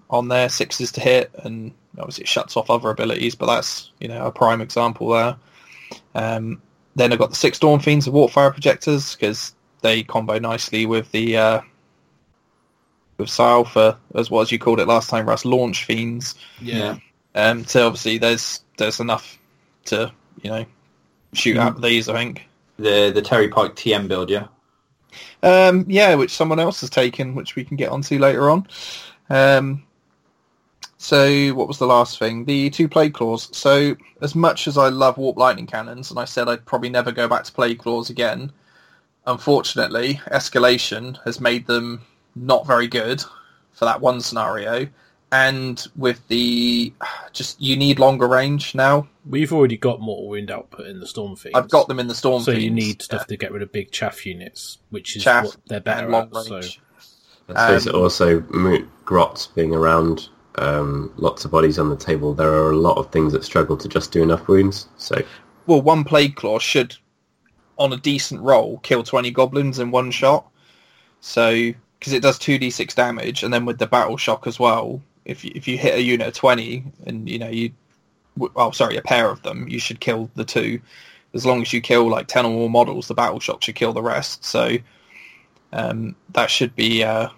on 0.10 0.28
there, 0.28 0.50
sixes 0.50 0.92
to 0.94 1.02
hit, 1.02 1.32
and 1.44 1.72
obviously 1.98 2.24
it 2.24 2.28
shuts 2.28 2.58
off 2.58 2.70
other 2.70 2.90
abilities. 2.90 3.36
But 3.36 3.48
that's 3.48 3.92
you 4.00 4.08
know 4.08 4.26
a 4.26 4.32
prime 4.32 4.62
example 4.62 5.10
there. 5.10 5.36
Um, 6.16 6.62
then 6.96 7.12
I've 7.14 7.20
got 7.20 7.30
the 7.30 7.36
six 7.36 7.60
Dawn 7.60 7.80
Fiends 7.80 8.08
of 8.08 8.14
Warpfire 8.14 8.52
Projectors 8.52 9.16
because 9.16 9.54
they 9.82 10.04
combo 10.04 10.40
nicely 10.40 10.86
with 10.86 11.12
the 11.12 11.38
uh, 11.38 11.62
with 13.18 13.30
Sayl 13.30 13.68
for 13.68 13.98
as 14.16 14.30
what 14.32 14.42
as 14.44 14.52
you 14.52 14.60
called 14.60 14.80
it 14.80 14.88
last 14.88 15.10
time, 15.10 15.28
Russ, 15.28 15.46
launch 15.46 15.86
fiends. 15.86 16.36
Yeah. 16.62 16.98
Um, 17.36 17.66
so 17.66 17.86
obviously 17.88 18.18
there's 18.18 18.64
there's 18.78 19.00
enough 19.00 19.38
to 19.86 20.12
you 20.42 20.50
know 20.50 20.66
shoot 21.34 21.58
Mm. 21.58 21.66
at 21.68 21.82
these. 21.82 22.10
I 22.10 22.14
think. 22.14 22.48
The 22.78 23.12
the 23.14 23.22
Terry 23.22 23.50
Pike 23.50 23.76
TM 23.76 24.08
build, 24.08 24.30
yeah. 24.30 24.48
Um, 25.44 25.86
yeah, 25.90 26.16
which 26.16 26.32
someone 26.32 26.60
else 26.60 26.80
has 26.82 26.90
taken, 26.90 27.36
which 27.36 27.56
we 27.58 27.64
can 27.66 27.76
get 27.76 27.90
onto 27.90 28.18
later 28.18 28.50
on. 28.50 28.68
Um, 29.30 29.84
so 31.02 31.50
what 31.52 31.70
was 31.70 31.78
the 31.78 31.88
last 31.88 32.20
thing? 32.20 32.44
The 32.44 32.70
two 32.70 32.90
plague 32.90 33.14
claws. 33.14 33.48
So 33.56 33.96
as 34.22 34.36
much 34.36 34.68
as 34.68 34.78
I 34.78 34.90
love 34.90 35.18
warp 35.18 35.38
lightning 35.38 35.66
cannons, 35.66 36.12
and 36.12 36.20
I 36.20 36.26
said 36.26 36.50
I'd 36.50 36.66
probably 36.66 36.90
never 36.90 37.14
go 37.14 37.26
back 37.26 37.46
to 37.46 37.54
plague 37.54 37.80
claws 37.80 38.10
again, 38.10 38.52
unfortunately, 39.26 40.16
escalation 40.30 41.18
has 41.24 41.40
made 41.40 41.66
them 41.68 42.02
not 42.36 42.68
very 42.68 42.90
good 42.90 43.24
for 43.72 43.86
that 43.86 44.02
one 44.02 44.20
scenario. 44.20 44.90
And 45.32 45.82
with 45.96 46.28
the 46.28 46.92
just 47.32 47.62
you 47.62 47.78
need 47.78 47.98
longer 47.98 48.28
range 48.28 48.76
now. 48.76 49.08
We've 49.26 49.54
already 49.54 49.78
got 49.78 50.02
mortal 50.02 50.28
wound 50.28 50.52
output 50.52 50.88
in 50.88 51.00
the 51.00 51.08
storm 51.08 51.38
fiends. 51.38 51.58
I've 51.58 51.70
got 51.70 51.88
them 51.88 52.00
in 52.00 52.08
the 52.08 52.16
storm. 52.16 52.44
So 52.44 52.52
you 52.52 52.72
need 52.72 53.02
stuff 53.02 53.26
to 53.28 53.38
get 53.38 53.54
rid 53.54 53.62
of 53.62 53.72
big 53.72 53.92
chaff 53.92 54.26
units, 54.26 54.80
which 54.90 55.16
is 55.16 55.24
Chaff 55.24 55.46
what 55.46 55.58
they're 55.68 55.78
and 55.78 55.86
better 55.86 56.10
long 56.10 56.28
at. 56.36 56.44
So 56.44 56.56
range. 56.56 56.82
I 57.48 57.54
suppose 57.54 57.88
Um, 57.88 57.96
it 57.96 57.98
also 57.98 58.42
Moot 58.50 59.06
Grot 59.06 59.48
being 59.56 59.74
around 59.74 60.28
um, 60.62 61.12
lots 61.18 61.46
of 61.46 61.52
bodies 61.52 61.80
on 61.80 61.90
the 61.90 61.96
table, 61.96 62.34
there 62.34 62.52
are 62.52 62.72
a 62.72 62.78
lot 62.78 62.98
of 62.98 63.12
things 63.12 63.34
that 63.34 63.44
struggle 63.44 63.78
to 63.78 63.88
just 63.88 64.12
do 64.12 64.22
enough 64.22 64.48
wounds. 64.48 64.88
So 64.98 65.22
well, 65.66 65.82
one 65.82 66.04
plague 66.04 66.36
claw 66.36 66.60
should, 66.60 66.96
on 67.78 67.94
a 67.94 67.98
decent 67.98 68.42
roll, 68.42 68.80
kill 68.80 69.04
twenty 69.04 69.32
goblins 69.32 69.80
in 69.80 69.92
one 69.92 70.12
shot. 70.12 70.50
So 71.22 71.72
because 72.00 72.14
it 72.14 72.22
does 72.22 72.40
two 72.40 72.58
d 72.58 72.70
six 72.70 72.96
damage, 72.96 73.44
and 73.44 73.54
then 73.54 73.66
with 73.66 73.78
the 73.78 73.88
battle 73.88 74.18
shock 74.18 74.48
as 74.48 74.60
well, 74.60 75.02
if 75.26 75.44
you, 75.44 75.52
if 75.56 75.68
you 75.68 75.78
hit 75.78 75.96
a 75.96 76.02
unit 76.02 76.28
of 76.28 76.34
twenty, 76.34 76.84
and 77.06 77.30
you 77.30 77.40
know 77.40 77.50
you, 77.50 77.72
oh 78.56 78.72
sorry, 78.72 78.98
a 78.98 79.02
pair 79.02 79.30
of 79.30 79.42
them, 79.44 79.68
you 79.68 79.80
should 79.80 80.00
kill 80.00 80.30
the 80.36 80.46
two. 80.46 80.80
As 81.34 81.46
long 81.46 81.62
as 81.62 81.72
you 81.72 81.82
kill 81.82 82.10
like 82.10 82.28
ten 82.28 82.46
or 82.46 82.52
more 82.52 82.70
models, 82.70 83.08
the 83.08 83.14
battle 83.14 83.40
shock 83.40 83.62
should 83.62 83.76
kill 83.76 83.94
the 83.94 84.02
rest. 84.02 84.44
So 84.44 84.78
um, 85.74 86.16
that 86.34 86.50
should 86.50 86.76
be 86.76 87.04
uh, 87.04 87.30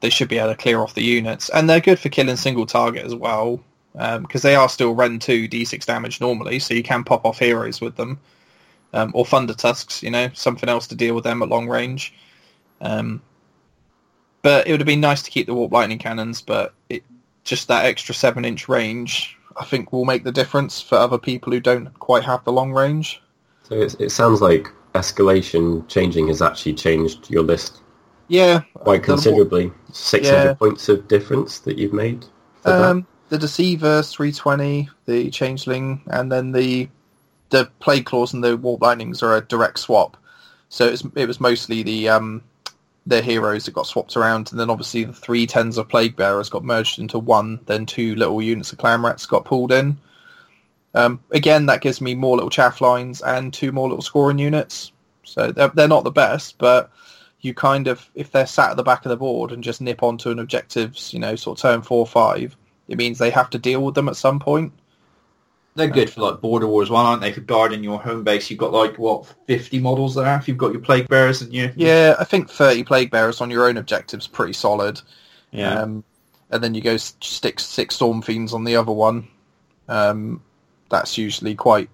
they 0.00 0.10
should 0.10 0.28
be 0.28 0.38
able 0.38 0.50
to 0.50 0.56
clear 0.56 0.80
off 0.80 0.94
the 0.94 1.02
units, 1.02 1.48
and 1.50 1.68
they're 1.68 1.80
good 1.80 1.98
for 1.98 2.08
killing 2.08 2.36
single 2.36 2.66
target 2.66 3.04
as 3.04 3.14
well 3.14 3.60
because 4.20 4.42
they 4.42 4.54
are 4.54 4.68
still 4.68 4.94
Ren 4.94 5.18
2 5.18 5.48
d6 5.48 5.84
damage 5.86 6.20
normally, 6.20 6.58
so 6.58 6.74
you 6.74 6.82
can 6.82 7.02
pop 7.02 7.24
off 7.24 7.38
heroes 7.38 7.80
with 7.80 7.96
them. 7.96 8.20
Um, 8.92 9.10
or 9.14 9.26
Thunder 9.26 9.54
Tusks, 9.54 10.02
you 10.02 10.10
know, 10.10 10.30
something 10.34 10.68
else 10.68 10.86
to 10.88 10.94
deal 10.94 11.14
with 11.14 11.24
them 11.24 11.42
at 11.42 11.48
long 11.48 11.68
range. 11.68 12.14
Um, 12.80 13.20
but 14.42 14.66
it 14.66 14.70
would 14.70 14.80
have 14.80 14.86
been 14.86 15.00
nice 15.00 15.22
to 15.22 15.30
keep 15.30 15.46
the 15.46 15.54
Warp 15.54 15.72
Lightning 15.72 15.98
Cannons, 15.98 16.40
but 16.40 16.72
it, 16.88 17.02
just 17.44 17.68
that 17.68 17.84
extra 17.84 18.14
7-inch 18.14 18.68
range, 18.68 19.36
I 19.56 19.64
think, 19.64 19.92
will 19.92 20.04
make 20.04 20.24
the 20.24 20.32
difference 20.32 20.80
for 20.80 20.96
other 20.96 21.18
people 21.18 21.52
who 21.52 21.60
don't 21.60 21.92
quite 21.98 22.22
have 22.24 22.44
the 22.44 22.52
long 22.52 22.72
range. 22.72 23.20
so 23.64 23.74
it 23.74 24.10
sounds 24.10 24.40
like 24.40 24.70
escalation 24.94 25.86
changing 25.88 26.28
has 26.28 26.40
actually 26.40 26.74
changed 26.74 27.28
your 27.30 27.42
list 27.42 27.82
Yeah. 28.28 28.62
quite 28.74 29.02
considerably. 29.02 29.72
600 29.92 30.44
Yeah. 30.44 30.54
points 30.54 30.88
of 30.88 31.08
difference 31.08 31.60
that 31.60 31.78
you've 31.78 31.92
made. 31.92 32.24
Um, 32.64 33.06
the 33.28 33.38
Deceiver 33.38 34.02
320, 34.02 34.88
the 35.06 35.30
Changeling, 35.30 36.02
and 36.08 36.30
then 36.30 36.52
the 36.52 36.88
the 37.50 37.70
Plague 37.78 38.06
Claws 38.06 38.32
and 38.34 38.42
the 38.42 38.56
Warp 38.56 38.82
Lightnings 38.82 39.22
are 39.22 39.36
a 39.36 39.40
direct 39.40 39.78
swap. 39.78 40.16
So 40.68 40.86
it's, 40.88 41.04
it 41.14 41.26
was 41.28 41.40
mostly 41.40 41.84
the 41.84 42.08
um, 42.08 42.42
the 43.06 43.22
heroes 43.22 43.64
that 43.64 43.74
got 43.74 43.86
swapped 43.86 44.16
around, 44.16 44.50
and 44.50 44.58
then 44.58 44.68
obviously 44.70 45.04
the 45.04 45.12
three 45.12 45.46
tens 45.46 45.78
of 45.78 45.88
Plague 45.88 46.16
Bearers 46.16 46.48
got 46.48 46.64
merged 46.64 46.98
into 46.98 47.18
one. 47.20 47.60
Then 47.66 47.86
two 47.86 48.16
little 48.16 48.42
units 48.42 48.72
of 48.72 48.78
Clan 48.78 49.02
Rats 49.02 49.26
got 49.26 49.44
pulled 49.44 49.70
in. 49.70 49.96
Um, 50.94 51.20
again, 51.30 51.66
that 51.66 51.82
gives 51.82 52.00
me 52.00 52.14
more 52.14 52.36
little 52.36 52.50
chaff 52.50 52.80
lines 52.80 53.20
and 53.20 53.52
two 53.52 53.70
more 53.70 53.88
little 53.88 54.02
scoring 54.02 54.38
units. 54.38 54.92
So 55.24 55.52
they're, 55.52 55.68
they're 55.68 55.88
not 55.88 56.04
the 56.04 56.10
best, 56.10 56.56
but 56.58 56.90
you 57.46 57.54
kind 57.54 57.86
of, 57.88 58.10
if 58.14 58.30
they're 58.30 58.46
sat 58.46 58.72
at 58.72 58.76
the 58.76 58.82
back 58.82 59.06
of 59.06 59.08
the 59.08 59.16
board 59.16 59.52
and 59.52 59.64
just 59.64 59.80
nip 59.80 60.02
onto 60.02 60.30
an 60.30 60.38
objectives, 60.38 61.14
you 61.14 61.18
know, 61.18 61.34
sort 61.36 61.58
of 61.58 61.62
turn 61.62 61.82
four, 61.82 62.06
five, 62.06 62.56
it 62.88 62.98
means 62.98 63.18
they 63.18 63.30
have 63.30 63.48
to 63.50 63.58
deal 63.58 63.82
with 63.82 63.94
them 63.94 64.08
at 64.08 64.16
some 64.16 64.38
point. 64.38 64.72
They're 65.76 65.88
good 65.88 66.08
for 66.10 66.22
like 66.22 66.40
border 66.40 66.66
war 66.66 66.82
as 66.82 66.88
well, 66.88 67.04
aren't 67.04 67.20
they? 67.20 67.32
For 67.32 67.42
guarding 67.42 67.84
your 67.84 68.00
home 68.00 68.24
base, 68.24 68.48
you've 68.50 68.58
got 68.58 68.72
like 68.72 68.98
what 68.98 69.26
fifty 69.46 69.78
models 69.78 70.14
there. 70.14 70.34
If 70.36 70.48
you've 70.48 70.56
got 70.56 70.72
your 70.72 70.80
plague 70.80 71.06
bearers 71.08 71.42
and 71.42 71.52
you, 71.52 71.70
Yeah, 71.76 72.16
I 72.18 72.24
think 72.24 72.48
30 72.48 72.84
plague 72.84 73.10
bearers 73.10 73.42
on 73.42 73.50
your 73.50 73.66
own 73.68 73.76
objectives 73.76 74.26
pretty 74.26 74.54
solid. 74.54 75.00
yeah. 75.52 75.80
Um, 75.80 76.02
and 76.50 76.62
then 76.64 76.74
you 76.74 76.80
go 76.80 76.96
stick 76.96 77.60
six 77.60 77.96
storm 77.96 78.22
fiends 78.22 78.54
on 78.54 78.64
the 78.64 78.76
other 78.76 78.92
one. 78.92 79.28
Um, 79.88 80.42
that's 80.88 81.18
usually 81.18 81.54
quite 81.54 81.90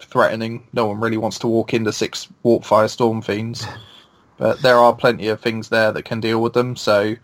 threatening. 0.00 0.66
No 0.72 0.86
one 0.86 1.00
really 1.00 1.16
wants 1.16 1.38
to 1.40 1.46
walk 1.48 1.74
into 1.74 1.92
six 1.92 2.28
warp 2.42 2.64
fire 2.64 2.88
storm 2.88 3.20
fiends, 3.20 3.66
but 4.38 4.60
there 4.62 4.76
are 4.76 4.94
plenty 4.94 5.28
of 5.28 5.40
things 5.40 5.68
there 5.68 5.92
that 5.92 6.04
can 6.04 6.20
deal 6.20 6.40
with 6.40 6.52
them. 6.52 6.76
So 6.76 7.16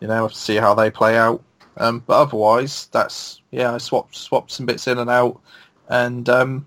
you 0.00 0.08
know, 0.08 0.14
we'll 0.14 0.24
have 0.24 0.32
to 0.32 0.38
see 0.38 0.56
how 0.56 0.74
they 0.74 0.90
play 0.90 1.16
out. 1.16 1.42
Um, 1.76 2.02
but 2.06 2.20
otherwise, 2.20 2.88
that's 2.92 3.40
yeah, 3.50 3.74
I 3.74 3.78
swapped 3.78 4.14
swapped 4.14 4.50
some 4.50 4.66
bits 4.66 4.86
in 4.86 4.98
and 4.98 5.10
out, 5.10 5.40
and 5.88 6.28
um, 6.28 6.66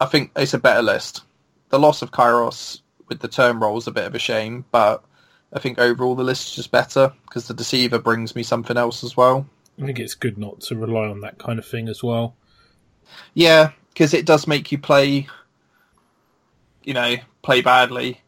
I 0.00 0.06
think 0.06 0.32
it's 0.36 0.54
a 0.54 0.58
better 0.58 0.82
list. 0.82 1.22
The 1.68 1.78
loss 1.78 2.02
of 2.02 2.10
Kairos 2.10 2.80
with 3.08 3.20
the 3.20 3.28
term 3.28 3.62
roll 3.62 3.78
is 3.78 3.86
a 3.86 3.92
bit 3.92 4.06
of 4.06 4.14
a 4.14 4.18
shame, 4.18 4.64
but 4.70 5.04
I 5.52 5.58
think 5.58 5.78
overall 5.78 6.14
the 6.14 6.24
list 6.24 6.48
is 6.48 6.56
just 6.56 6.70
better 6.70 7.12
because 7.24 7.46
the 7.46 7.54
Deceiver 7.54 7.98
brings 7.98 8.34
me 8.34 8.42
something 8.42 8.76
else 8.76 9.04
as 9.04 9.16
well. 9.16 9.46
I 9.80 9.86
think 9.86 10.00
it's 10.00 10.14
good 10.14 10.38
not 10.38 10.60
to 10.62 10.76
rely 10.76 11.06
on 11.06 11.20
that 11.20 11.38
kind 11.38 11.58
of 11.58 11.66
thing 11.66 11.88
as 11.88 12.02
well. 12.02 12.34
Yeah, 13.34 13.72
because 13.90 14.12
it 14.12 14.26
does 14.26 14.46
make 14.46 14.72
you 14.72 14.78
play, 14.78 15.28
you 16.82 16.94
know, 16.94 17.16
play 17.42 17.60
badly 17.60 18.20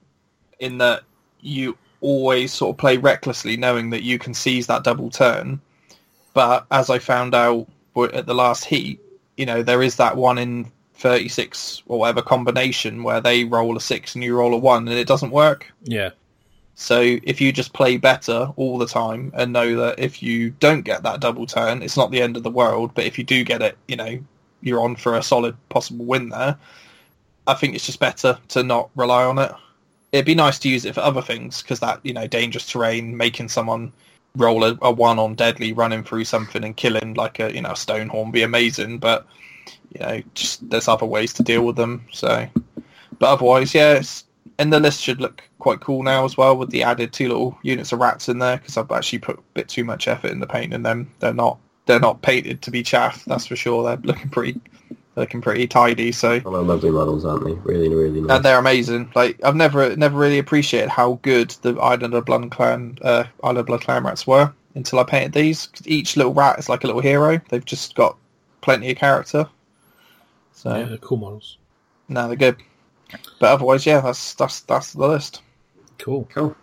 in 0.60 0.78
that 0.78 1.02
you 1.40 1.76
always 2.00 2.52
sort 2.52 2.74
of 2.74 2.78
play 2.78 2.96
recklessly 2.96 3.56
knowing 3.56 3.90
that 3.90 4.02
you 4.02 4.18
can 4.18 4.34
seize 4.34 4.66
that 4.68 4.84
double 4.84 5.10
turn. 5.10 5.60
But 6.32 6.66
as 6.70 6.90
I 6.90 6.98
found 6.98 7.34
out 7.34 7.66
at 8.12 8.26
the 8.26 8.34
last 8.34 8.64
heat, 8.64 9.00
you 9.36 9.46
know, 9.46 9.62
there 9.62 9.82
is 9.82 9.96
that 9.96 10.16
one 10.16 10.38
in 10.38 10.70
36 10.94 11.82
or 11.86 11.98
whatever 11.98 12.22
combination 12.22 13.02
where 13.02 13.20
they 13.20 13.44
roll 13.44 13.76
a 13.76 13.80
six 13.80 14.14
and 14.14 14.22
you 14.22 14.36
roll 14.36 14.54
a 14.54 14.58
one 14.58 14.86
and 14.86 14.96
it 14.96 15.08
doesn't 15.08 15.30
work. 15.30 15.70
Yeah. 15.82 16.10
So 16.74 17.00
if 17.00 17.40
you 17.40 17.52
just 17.52 17.72
play 17.72 17.96
better 17.98 18.52
all 18.56 18.78
the 18.78 18.86
time 18.86 19.32
and 19.34 19.52
know 19.52 19.76
that 19.76 19.98
if 19.98 20.22
you 20.22 20.50
don't 20.50 20.82
get 20.82 21.02
that 21.02 21.20
double 21.20 21.46
turn, 21.46 21.82
it's 21.82 21.96
not 21.96 22.10
the 22.10 22.22
end 22.22 22.36
of 22.36 22.42
the 22.42 22.50
world. 22.50 22.92
But 22.94 23.04
if 23.04 23.18
you 23.18 23.24
do 23.24 23.44
get 23.44 23.60
it, 23.60 23.76
you 23.88 23.96
know, 23.96 24.18
you're 24.62 24.80
on 24.80 24.96
for 24.96 25.16
a 25.16 25.22
solid 25.22 25.56
possible 25.68 26.04
win 26.04 26.30
there. 26.30 26.56
I 27.46 27.54
think 27.54 27.74
it's 27.74 27.86
just 27.86 28.00
better 28.00 28.38
to 28.48 28.62
not 28.62 28.90
rely 28.94 29.24
on 29.24 29.38
it. 29.38 29.52
It'd 30.12 30.26
be 30.26 30.34
nice 30.34 30.58
to 30.60 30.68
use 30.68 30.84
it 30.84 30.94
for 30.94 31.00
other 31.00 31.22
things 31.22 31.62
because 31.62 31.80
that, 31.80 32.00
you 32.02 32.12
know, 32.12 32.26
dangerous 32.26 32.66
terrain, 32.66 33.16
making 33.16 33.48
someone 33.48 33.92
roll 34.36 34.64
a, 34.64 34.78
a 34.82 34.90
one 34.90 35.18
on 35.18 35.34
deadly, 35.34 35.72
running 35.72 36.02
through 36.02 36.24
something 36.24 36.64
and 36.64 36.76
killing 36.76 37.14
like 37.14 37.38
a, 37.38 37.54
you 37.54 37.62
know, 37.62 37.74
stone 37.74 38.08
horn 38.08 38.30
be 38.30 38.42
amazing. 38.42 38.98
But, 38.98 39.26
you 39.92 40.00
know, 40.00 40.22
just 40.34 40.68
there's 40.68 40.88
other 40.88 41.06
ways 41.06 41.32
to 41.34 41.42
deal 41.42 41.64
with 41.64 41.76
them. 41.76 42.06
So, 42.12 42.48
but 43.18 43.32
otherwise, 43.32 43.74
yeah, 43.74 44.02
and 44.58 44.72
the 44.72 44.80
list 44.80 45.02
should 45.02 45.20
look 45.20 45.42
quite 45.58 45.80
cool 45.80 46.02
now 46.02 46.24
as 46.24 46.36
well 46.36 46.56
with 46.56 46.70
the 46.70 46.82
added 46.82 47.12
two 47.12 47.28
little 47.28 47.58
units 47.62 47.92
of 47.92 48.00
rats 48.00 48.28
in 48.28 48.38
there 48.38 48.58
because 48.58 48.76
I've 48.76 48.90
actually 48.90 49.20
put 49.20 49.38
a 49.38 49.42
bit 49.54 49.68
too 49.68 49.84
much 49.84 50.08
effort 50.08 50.32
in 50.32 50.40
the 50.40 50.46
painting 50.46 50.82
them. 50.82 51.10
They're 51.20 51.32
not 51.32 51.58
they're 51.86 51.98
not 51.98 52.22
painted 52.22 52.62
to 52.62 52.70
be 52.70 52.82
chaff, 52.82 53.24
that's 53.24 53.46
for 53.46 53.56
sure. 53.56 53.82
They're 53.84 53.96
looking 53.96 54.28
pretty 54.30 54.60
looking 55.20 55.40
pretty 55.40 55.66
tidy. 55.68 56.10
So 56.12 56.40
Well, 56.44 56.54
they're 56.54 56.62
lovely 56.62 56.90
models, 56.90 57.24
aren't 57.24 57.44
they? 57.44 57.52
Really, 57.52 57.88
really 57.94 58.20
nice. 58.20 58.36
and 58.36 58.44
they're 58.44 58.58
amazing. 58.58 59.12
Like 59.14 59.38
I've 59.44 59.54
never 59.56 59.94
never 59.96 60.18
really 60.18 60.38
appreciated 60.38 60.88
how 60.88 61.18
good 61.22 61.50
the 61.62 61.74
Island 61.78 62.14
of 62.14 62.24
Blood 62.24 62.50
Clan 62.50 62.98
uh, 63.02 63.24
Island 63.44 63.58
of 63.58 63.66
Blood 63.66 63.82
Clan 63.82 64.02
rats 64.04 64.26
were 64.26 64.52
until 64.74 64.98
I 64.98 65.04
painted 65.04 65.32
these. 65.32 65.66
'Cause 65.68 65.86
Each 65.86 66.16
little 66.16 66.34
rat 66.34 66.58
is 66.58 66.68
like 66.68 66.82
a 66.84 66.86
little 66.86 67.02
hero. 67.02 67.40
They've 67.48 67.64
just 67.64 67.94
got 67.94 68.16
plenty 68.62 68.90
of 68.90 68.96
character. 68.98 69.46
So 70.52 70.74
Yeah, 70.76 70.84
they're 70.84 70.98
cool 70.98 71.18
models. 71.18 71.56
no, 72.08 72.26
they're 72.26 72.36
good. 72.36 72.56
But 73.40 73.50
otherwise, 73.52 73.86
yeah, 73.86 74.00
that's 74.00 74.34
that's 74.34 74.60
that's 74.60 74.92
the 74.92 75.06
list. 75.06 75.42
Cool. 75.98 76.28
Cool. 76.32 76.54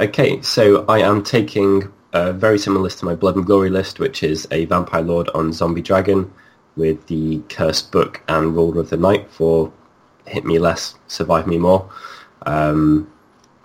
Okay, 0.00 0.40
so 0.42 0.84
I 0.88 1.00
am 1.00 1.22
taking 1.22 1.90
a 2.12 2.32
very 2.32 2.58
similar 2.58 2.82
list 2.82 2.98
to 3.00 3.04
my 3.04 3.14
Blood 3.14 3.36
and 3.36 3.46
Glory 3.46 3.70
list, 3.70 3.98
which 4.00 4.22
is 4.22 4.46
a 4.50 4.64
Vampire 4.64 5.02
Lord 5.02 5.28
on 5.34 5.52
Zombie 5.52 5.82
Dragon 5.82 6.30
with 6.80 7.06
the 7.06 7.40
Cursed 7.48 7.92
Book 7.92 8.22
and 8.26 8.56
Ruler 8.56 8.80
of 8.80 8.90
the 8.90 8.96
Night 8.96 9.30
for 9.30 9.72
Hit 10.26 10.44
Me 10.44 10.58
Less, 10.58 10.94
Survive 11.06 11.46
Me 11.46 11.58
More. 11.58 11.88
Um, 12.46 13.12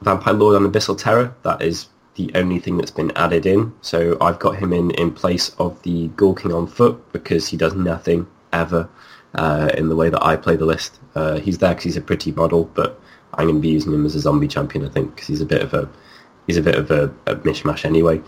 Vampire 0.02 0.34
Lord 0.34 0.56
on 0.62 0.70
Abyssal 0.70 0.98
Terror, 0.98 1.34
that 1.44 1.62
is 1.62 1.88
the 2.16 2.32
only 2.36 2.60
thing 2.60 2.78
that's 2.78 2.92
been 2.92 3.12
added 3.16 3.46
in. 3.46 3.74
So 3.82 4.18
I've 4.22 4.40
got 4.40 4.58
him 4.58 4.74
in 4.74 4.92
in 4.92 5.12
place 5.12 5.50
of 5.58 5.82
the 5.84 6.10
Ghoul 6.10 6.36
King 6.36 6.54
on 6.54 6.68
foot 6.68 7.12
because 7.14 7.48
he 7.48 7.58
does 7.58 7.74
nothing 7.74 8.28
ever 8.54 8.90
uh, 9.34 9.70
in 9.78 9.90
the 9.90 9.96
way 9.96 10.10
that 10.10 10.24
I 10.24 10.36
play 10.36 10.56
the 10.56 10.66
list. 10.66 11.00
Uh, 11.16 11.40
he's 11.40 11.58
there 11.58 11.70
because 11.70 11.86
he's 11.86 11.98
a 11.98 12.02
pretty 12.02 12.32
model, 12.32 12.66
but 12.74 13.00
I'm 13.34 13.46
going 13.48 13.56
to 13.56 13.62
be 13.62 13.70
using 13.70 13.94
him 13.94 14.06
as 14.06 14.16
a 14.16 14.20
zombie 14.20 14.48
champion, 14.48 14.86
I 14.86 14.90
think, 14.90 15.16
because 15.16 15.28
he's 15.28 15.42
a 15.42 15.46
bit 15.46 15.62
of 15.62 15.74
a 15.74 15.90
he's 16.48 16.58
a 16.58 16.62
bit 16.62 16.76
of 16.76 16.92
a, 16.92 17.06
a 17.26 17.36
mishmash 17.38 17.86
anyway. 17.86 18.22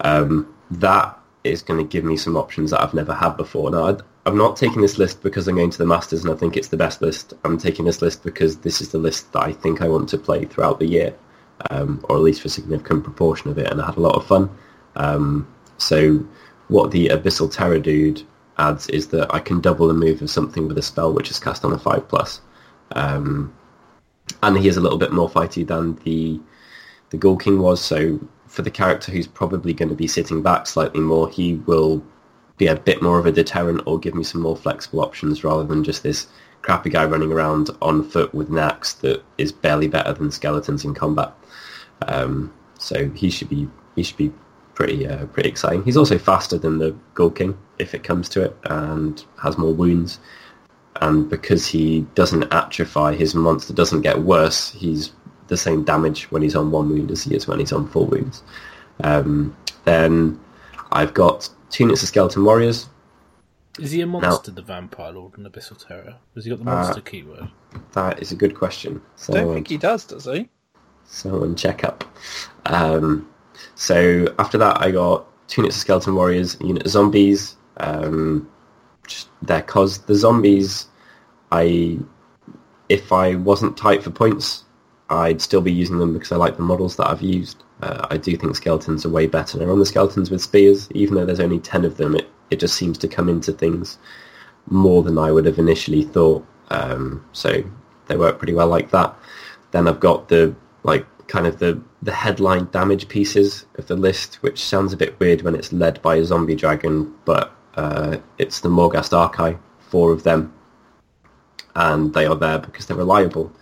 Um, 0.00 0.54
that 0.70 1.18
is 1.44 1.62
going 1.62 1.78
to 1.78 1.90
give 1.90 2.04
me 2.04 2.16
some 2.16 2.36
options 2.36 2.70
that 2.70 2.82
I've 2.82 2.94
never 2.94 3.14
had 3.14 3.36
before. 3.36 3.70
Now, 3.70 3.86
I'd, 3.86 4.02
I'm 4.26 4.36
not 4.36 4.56
taking 4.56 4.82
this 4.82 4.98
list 4.98 5.22
because 5.22 5.46
I'm 5.46 5.54
going 5.54 5.70
to 5.70 5.78
the 5.78 5.86
Masters 5.86 6.24
and 6.24 6.32
I 6.34 6.36
think 6.36 6.56
it's 6.56 6.68
the 6.68 6.76
best 6.76 7.00
list. 7.00 7.32
I'm 7.44 7.56
taking 7.56 7.84
this 7.84 8.02
list 8.02 8.24
because 8.24 8.58
this 8.58 8.80
is 8.80 8.90
the 8.90 8.98
list 8.98 9.32
that 9.32 9.44
I 9.44 9.52
think 9.52 9.80
I 9.80 9.88
want 9.88 10.08
to 10.08 10.18
play 10.18 10.44
throughout 10.44 10.80
the 10.80 10.86
year, 10.86 11.14
um, 11.70 12.04
or 12.08 12.16
at 12.16 12.22
least 12.22 12.42
for 12.42 12.48
a 12.48 12.50
significant 12.50 13.04
proportion 13.04 13.50
of 13.50 13.58
it, 13.58 13.70
and 13.70 13.80
I 13.80 13.86
had 13.86 13.96
a 13.96 14.00
lot 14.00 14.16
of 14.16 14.26
fun. 14.26 14.50
Um, 14.96 15.46
so 15.78 16.26
what 16.66 16.90
the 16.90 17.06
Abyssal 17.08 17.54
Terror 17.54 17.78
dude 17.78 18.22
adds 18.58 18.88
is 18.88 19.06
that 19.08 19.32
I 19.32 19.38
can 19.38 19.60
double 19.60 19.86
the 19.86 19.94
move 19.94 20.20
of 20.22 20.30
something 20.30 20.66
with 20.66 20.76
a 20.76 20.82
spell 20.82 21.12
which 21.12 21.30
is 21.30 21.38
cast 21.38 21.64
on 21.64 21.72
a 21.72 21.78
5+. 21.78 22.08
plus. 22.08 22.40
Um, 22.92 23.54
and 24.42 24.58
he 24.58 24.66
is 24.66 24.76
a 24.76 24.80
little 24.80 24.98
bit 24.98 25.12
more 25.12 25.30
fighty 25.30 25.64
than 25.64 25.96
the 26.04 26.40
the 27.10 27.16
Ghoul 27.16 27.36
King 27.36 27.60
was. 27.60 27.80
So 27.80 28.18
for 28.48 28.62
the 28.62 28.70
character 28.72 29.12
who's 29.12 29.28
probably 29.28 29.72
going 29.72 29.90
to 29.90 29.94
be 29.94 30.08
sitting 30.08 30.42
back 30.42 30.66
slightly 30.66 30.98
more, 30.98 31.28
he 31.28 31.54
will 31.54 32.02
be 32.58 32.66
a 32.66 32.76
bit 32.76 33.02
more 33.02 33.18
of 33.18 33.26
a 33.26 33.32
deterrent 33.32 33.82
or 33.86 33.98
give 33.98 34.14
me 34.14 34.24
some 34.24 34.40
more 34.40 34.56
flexible 34.56 35.00
options 35.00 35.44
rather 35.44 35.64
than 35.64 35.84
just 35.84 36.02
this 36.02 36.26
crappy 36.62 36.90
guy 36.90 37.04
running 37.04 37.32
around 37.32 37.70
on 37.82 38.02
foot 38.02 38.34
with 38.34 38.48
an 38.48 38.58
axe 38.58 38.94
that 38.94 39.22
is 39.38 39.52
barely 39.52 39.88
better 39.88 40.12
than 40.12 40.30
skeletons 40.30 40.84
in 40.84 40.94
combat. 40.94 41.32
Um, 42.02 42.52
so 42.78 43.08
he 43.10 43.30
should 43.30 43.48
be 43.48 43.68
he 43.94 44.02
should 44.02 44.16
be 44.16 44.32
pretty 44.74 45.06
uh, 45.06 45.26
pretty 45.26 45.48
exciting. 45.48 45.84
He's 45.84 45.96
also 45.96 46.18
faster 46.18 46.58
than 46.58 46.78
the 46.78 46.94
Ghoul 47.14 47.30
King 47.30 47.56
if 47.78 47.94
it 47.94 48.04
comes 48.04 48.28
to 48.30 48.42
it, 48.42 48.56
and 48.64 49.22
has 49.42 49.58
more 49.58 49.74
wounds. 49.74 50.18
And 51.00 51.28
because 51.28 51.66
he 51.66 52.06
doesn't 52.14 52.52
atrophy, 52.52 53.16
his 53.16 53.34
monster 53.34 53.74
doesn't 53.74 54.00
get 54.00 54.22
worse. 54.22 54.70
He's 54.70 55.12
the 55.48 55.56
same 55.56 55.84
damage 55.84 56.30
when 56.30 56.42
he's 56.42 56.56
on 56.56 56.70
one 56.70 56.88
wound 56.88 57.10
as 57.10 57.22
he 57.22 57.34
is 57.34 57.46
when 57.46 57.58
he's 57.58 57.72
on 57.72 57.88
four 57.88 58.06
wounds. 58.06 58.42
Um, 59.04 59.56
then 59.84 60.40
I've 60.92 61.14
got 61.14 61.48
two 61.70 61.84
units 61.84 62.02
of 62.02 62.08
Skeleton 62.08 62.44
Warriors. 62.44 62.88
Is 63.78 63.90
he 63.92 64.00
a 64.00 64.06
monster, 64.06 64.50
the 64.50 64.62
Vampire 64.62 65.12
Lord 65.12 65.36
and 65.36 65.46
Abyssal 65.46 65.86
Terror? 65.86 66.16
Has 66.34 66.44
he 66.44 66.50
got 66.50 66.58
the 66.60 66.64
monster 66.64 67.00
keyword? 67.02 67.50
That 67.92 68.22
is 68.22 68.32
a 68.32 68.36
good 68.36 68.54
question. 68.54 69.02
So 69.16 69.34
Don't 69.34 69.54
think 69.54 69.68
he 69.68 69.76
does, 69.76 70.04
does 70.04 70.24
he? 70.24 70.48
So 71.04 71.30
someone 71.30 71.56
check 71.56 71.84
up. 71.84 72.04
Um, 72.64 73.28
so 73.74 74.34
after 74.38 74.56
that, 74.58 74.80
I 74.80 74.90
got 74.90 75.26
two 75.48 75.62
units 75.62 75.76
of 75.76 75.80
skeleton 75.80 76.14
warriors, 76.14 76.56
unit 76.60 76.86
of 76.86 76.90
zombies. 76.90 77.56
Um, 77.76 78.50
just 79.06 79.28
there, 79.42 79.62
cause 79.62 79.98
the 79.98 80.14
zombies, 80.14 80.86
I 81.52 81.98
if 82.88 83.12
I 83.12 83.34
wasn't 83.34 83.76
tight 83.76 84.02
for 84.02 84.10
points, 84.10 84.64
I'd 85.10 85.40
still 85.40 85.60
be 85.60 85.72
using 85.72 85.98
them 85.98 86.12
because 86.12 86.32
I 86.32 86.36
like 86.36 86.56
the 86.56 86.62
models 86.62 86.96
that 86.96 87.08
I've 87.08 87.22
used. 87.22 87.62
Uh, 87.82 88.06
I 88.10 88.16
do 88.16 88.36
think 88.36 88.56
skeletons 88.56 89.04
are 89.04 89.10
way 89.10 89.26
better. 89.26 89.60
And 89.60 89.70
on 89.70 89.78
the 89.78 89.86
skeletons 89.86 90.30
with 90.30 90.40
spears, 90.42 90.88
even 90.92 91.14
though 91.14 91.26
there's 91.26 91.40
only 91.40 91.58
ten 91.58 91.84
of 91.84 91.96
them, 91.96 92.14
it, 92.14 92.28
it 92.50 92.58
just 92.58 92.74
seems 92.74 92.98
to 92.98 93.08
come 93.08 93.28
into 93.28 93.52
things 93.52 93.98
more 94.66 95.02
than 95.02 95.18
I 95.18 95.30
would 95.30 95.46
have 95.46 95.58
initially 95.58 96.02
thought. 96.02 96.46
Um, 96.70 97.24
so 97.32 97.62
they 98.06 98.16
work 98.16 98.38
pretty 98.38 98.54
well 98.54 98.68
like 98.68 98.90
that. 98.90 99.14
Then 99.72 99.88
I've 99.88 100.00
got 100.00 100.28
the 100.28 100.54
like 100.84 101.06
kind 101.28 101.46
of 101.46 101.58
the 101.58 101.80
the 102.02 102.12
headline 102.12 102.68
damage 102.70 103.08
pieces 103.08 103.66
of 103.76 103.86
the 103.88 103.96
list, 103.96 104.36
which 104.36 104.64
sounds 104.64 104.92
a 104.92 104.96
bit 104.96 105.18
weird 105.18 105.42
when 105.42 105.54
it's 105.54 105.72
led 105.72 106.00
by 106.02 106.16
a 106.16 106.24
zombie 106.24 106.54
dragon, 106.54 107.12
but 107.24 107.52
uh, 107.74 108.16
it's 108.38 108.60
the 108.60 108.68
Morghast 108.68 109.12
Archai, 109.12 109.58
four 109.80 110.12
of 110.12 110.22
them, 110.22 110.52
and 111.74 112.14
they 112.14 112.26
are 112.26 112.36
there 112.36 112.58
because 112.58 112.86
they're 112.86 112.96
reliable. 112.96 113.52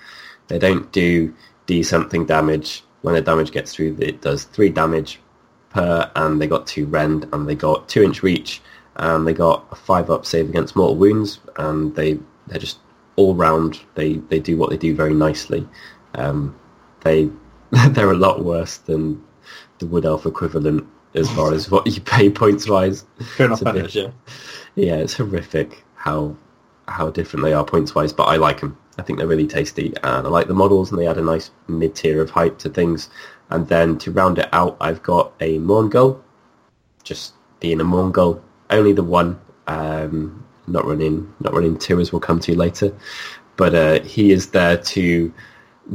They 0.49 0.59
don't 0.59 0.93
do 0.93 1.35
D 1.67 1.83
something 1.83 2.27
damage. 2.27 2.85
When 3.05 3.15
the 3.15 3.21
damage 3.21 3.53
gets 3.53 3.75
through, 3.75 3.99
it 4.01 4.23
does 4.23 4.45
three 4.45 4.71
damage 4.71 5.21
per, 5.69 6.11
and 6.17 6.41
they 6.41 6.47
got 6.47 6.67
two 6.67 6.87
rend, 6.87 7.29
and 7.35 7.47
they 7.47 7.55
got 7.55 7.87
two 7.87 8.03
inch 8.03 8.23
reach, 8.23 8.63
and 8.97 9.27
they 9.27 9.35
got 9.35 9.67
a 9.71 9.75
five 9.75 10.09
up 10.09 10.25
save 10.25 10.49
against 10.49 10.75
mortal 10.75 10.97
wounds, 10.97 11.41
and 11.59 11.95
they 11.95 12.19
they're 12.47 12.59
just 12.59 12.79
all 13.17 13.35
round. 13.35 13.81
They 13.95 14.15
they 14.31 14.41
do 14.41 14.57
what 14.57 14.71
they 14.71 14.79
do 14.79 14.95
very 14.95 15.13
nicely. 15.13 15.69
Um, 16.15 16.59
they 17.03 17.29
they're 17.91 18.11
a 18.11 18.17
lot 18.17 18.43
worse 18.43 18.79
than 18.79 19.23
the 19.81 19.87
wood 19.87 20.07
elf 20.07 20.25
equivalent 20.25 20.87
as 21.15 21.31
far 21.33 21.53
as 21.53 21.71
what 21.71 21.87
you 21.87 22.01
pay 22.01 22.31
points 22.31 22.71
wise. 22.71 23.05
Fair 23.37 23.49
enough, 23.49 23.63
bit- 23.65 23.95
yeah. 23.95 24.11
Yeah, 24.77 24.97
it's 24.97 25.13
horrific 25.13 25.85
how 25.95 26.35
how 26.89 27.11
different 27.11 27.45
they 27.45 27.53
are 27.53 27.67
points 27.67 27.95
wise, 27.95 28.15
but 28.15 28.25
I 28.25 28.37
like 28.37 28.61
them. 28.61 28.79
I 28.99 29.03
think 29.03 29.19
they're 29.19 29.29
really 29.29 29.47
tasty, 29.47 29.93
and 30.03 30.27
I 30.27 30.31
like 30.31 30.47
the 30.47 30.55
models, 30.55 30.91
and 30.91 31.01
they 31.01 31.07
add 31.07 31.19
a 31.19 31.23
nice 31.23 31.51
mid 31.69 31.95
tier 31.95 32.21
of 32.21 32.31
hype 32.31 32.59
to 32.59 32.69
things. 32.69 33.11
And 33.51 33.69
then 33.69 33.99
to 33.99 34.11
round 34.11 34.39
it 34.39 34.49
out, 34.53 34.77
I've 34.81 35.03
got 35.03 35.33
a 35.41 35.59
Mourngul, 35.59 36.21
just 37.03 37.35
being 37.61 37.81
a 37.81 37.85
Mourngul, 37.85 38.41
only 38.71 38.93
the 38.93 39.03
one, 39.03 39.41
um, 39.67 40.45
not 40.67 40.85
running, 40.87 41.33
not 41.41 41.53
running 41.53 41.79
two 41.79 42.01
as 42.01 42.13
we'll 42.13 42.21
come 42.21 42.41
to 42.41 42.55
later, 42.55 42.95
but 43.57 43.75
uh, 43.75 44.01
he 44.01 44.33
is 44.33 44.51
there 44.51 44.77
to 44.77 45.33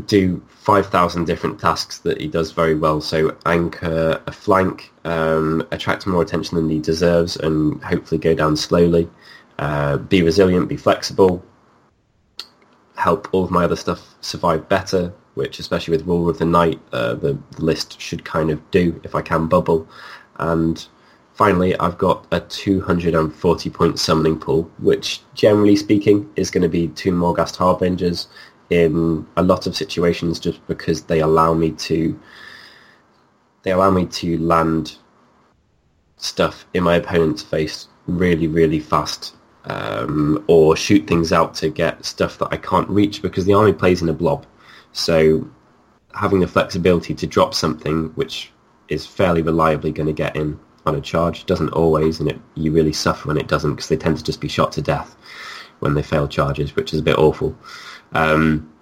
do 0.05 0.41
5,000 0.49 1.25
different 1.25 1.59
tasks 1.59 1.99
that 1.99 2.21
he 2.21 2.27
does 2.27 2.51
very 2.51 2.75
well. 2.75 3.01
So 3.01 3.35
anchor 3.45 4.21
a 4.27 4.31
flank, 4.31 4.91
um, 5.03 5.67
attract 5.71 6.05
more 6.05 6.21
attention 6.21 6.55
than 6.57 6.69
he 6.69 6.79
deserves, 6.79 7.37
and 7.37 7.83
hopefully 7.83 8.19
go 8.19 8.35
down 8.35 8.55
slowly. 8.55 9.09
Uh, 9.57 9.97
be 9.97 10.21
resilient, 10.21 10.69
be 10.69 10.77
flexible, 10.77 11.43
help 12.99 13.29
all 13.31 13.45
of 13.45 13.51
my 13.51 13.63
other 13.63 13.77
stuff 13.77 14.15
survive 14.19 14.67
better, 14.67 15.13
which 15.35 15.57
especially 15.59 15.95
with 15.95 16.05
Ruler 16.05 16.31
of 16.31 16.37
the 16.37 16.45
Night, 16.45 16.79
uh, 16.91 17.15
the, 17.15 17.39
list 17.57 17.99
should 17.99 18.25
kind 18.25 18.51
of 18.51 18.59
do 18.71 18.99
if 19.03 19.15
I 19.15 19.21
can 19.21 19.47
bubble. 19.47 19.87
And 20.37 20.85
finally, 21.33 21.77
I've 21.79 21.97
got 21.97 22.27
a 22.31 22.41
240 22.41 23.69
point 23.69 23.99
summoning 23.99 24.37
pool, 24.37 24.69
which 24.79 25.21
generally 25.33 25.77
speaking 25.77 26.29
is 26.35 26.51
going 26.51 26.61
to 26.63 26.69
be 26.69 26.89
two 26.89 27.11
Morghast 27.11 27.55
Harbingers 27.55 28.27
in 28.69 29.25
a 29.37 29.43
lot 29.43 29.65
of 29.65 29.75
situations 29.75 30.39
just 30.39 30.65
because 30.67 31.03
they 31.03 31.21
allow 31.21 31.53
me 31.53 31.71
to 31.71 32.19
they 33.63 33.71
allow 33.71 33.89
me 33.89 34.05
to 34.05 34.37
land 34.37 34.95
stuff 36.17 36.65
in 36.73 36.83
my 36.83 36.95
opponent's 36.95 37.41
face 37.41 37.87
really, 38.07 38.47
really 38.47 38.79
fast 38.79 39.35
um, 39.69 40.43
or 40.47 40.75
shoot 40.75 41.07
things 41.07 41.31
out 41.31 41.53
to 41.55 41.69
get 41.69 42.03
stuff 42.03 42.37
that 42.39 42.49
I 42.51 42.57
can't 42.57 42.89
reach 42.89 43.21
because 43.21 43.45
the 43.45 43.53
army 43.53 43.73
plays 43.73 44.01
in 44.01 44.09
a 44.09 44.13
blob. 44.13 44.45
So 44.91 45.47
having 46.13 46.39
the 46.39 46.47
flexibility 46.47 47.13
to 47.13 47.27
drop 47.27 47.53
something 47.53 48.07
which 48.15 48.51
is 48.89 49.05
fairly 49.05 49.41
reliably 49.41 49.91
going 49.91 50.07
to 50.07 50.13
get 50.13 50.35
in 50.35 50.59
on 50.85 50.95
a 50.95 51.01
charge 51.01 51.45
doesn't 51.45 51.69
always, 51.69 52.19
and 52.19 52.29
it, 52.29 52.39
you 52.55 52.71
really 52.71 52.93
suffer 52.93 53.27
when 53.27 53.37
it 53.37 53.47
doesn't 53.47 53.75
because 53.75 53.89
they 53.89 53.97
tend 53.97 54.17
to 54.17 54.23
just 54.23 54.41
be 54.41 54.47
shot 54.47 54.71
to 54.73 54.81
death 54.81 55.15
when 55.79 55.93
they 55.93 56.01
fail 56.01 56.27
charges, 56.27 56.75
which 56.75 56.93
is 56.93 56.99
a 56.99 57.03
bit 57.03 57.17
awful. 57.17 57.55
Um, 58.13 58.73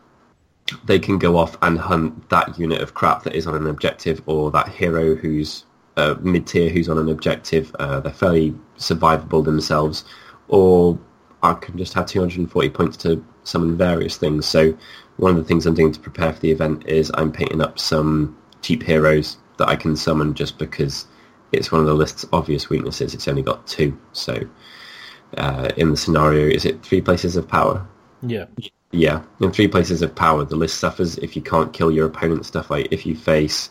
they 0.85 0.99
can 0.99 1.17
go 1.17 1.37
off 1.37 1.57
and 1.61 1.77
hunt 1.77 2.29
that 2.29 2.57
unit 2.57 2.81
of 2.81 2.93
crap 2.93 3.23
that 3.23 3.35
is 3.35 3.47
on 3.47 3.55
an 3.55 3.67
objective 3.67 4.21
or 4.25 4.51
that 4.51 4.69
hero 4.69 5.15
who's 5.15 5.65
uh, 5.97 6.15
mid-tier 6.21 6.69
who's 6.69 6.89
on 6.89 6.97
an 6.97 7.09
objective. 7.09 7.75
Uh, 7.79 7.99
they're 7.99 8.13
fairly 8.13 8.55
survivable 8.77 9.43
themselves, 9.43 10.05
or 10.47 10.97
I 11.43 11.53
can 11.53 11.77
just 11.77 11.93
have 11.93 12.07
240 12.07 12.69
points 12.69 12.97
to 12.97 13.23
summon 13.43 13.77
various 13.77 14.17
things. 14.17 14.45
So 14.45 14.77
one 15.17 15.31
of 15.31 15.37
the 15.37 15.43
things 15.43 15.65
I'm 15.65 15.75
doing 15.75 15.91
to 15.91 15.99
prepare 15.99 16.33
for 16.33 16.39
the 16.39 16.51
event 16.51 16.87
is 16.87 17.11
I'm 17.15 17.31
painting 17.31 17.61
up 17.61 17.79
some 17.79 18.37
cheap 18.61 18.83
heroes 18.83 19.37
that 19.57 19.67
I 19.69 19.75
can 19.75 19.95
summon 19.95 20.33
just 20.33 20.57
because 20.57 21.07
it's 21.51 21.71
one 21.71 21.81
of 21.81 21.87
the 21.87 21.93
list's 21.93 22.25
obvious 22.33 22.69
weaknesses. 22.69 23.13
It's 23.13 23.27
only 23.27 23.41
got 23.41 23.65
two. 23.67 23.97
So 24.13 24.41
uh, 25.37 25.69
in 25.77 25.91
the 25.91 25.97
scenario, 25.97 26.47
is 26.47 26.65
it 26.65 26.83
three 26.83 27.01
places 27.01 27.35
of 27.35 27.47
power? 27.47 27.85
Yeah. 28.21 28.45
Yeah, 28.91 29.23
in 29.41 29.51
three 29.51 29.67
places 29.67 30.01
of 30.01 30.15
power, 30.15 30.45
the 30.45 30.55
list 30.55 30.79
suffers 30.79 31.17
if 31.17 31.35
you 31.35 31.41
can't 31.41 31.73
kill 31.73 31.91
your 31.91 32.07
opponent. 32.07 32.45
Stuff 32.45 32.71
like 32.71 32.87
if 32.89 33.05
you 33.05 33.15
face 33.15 33.69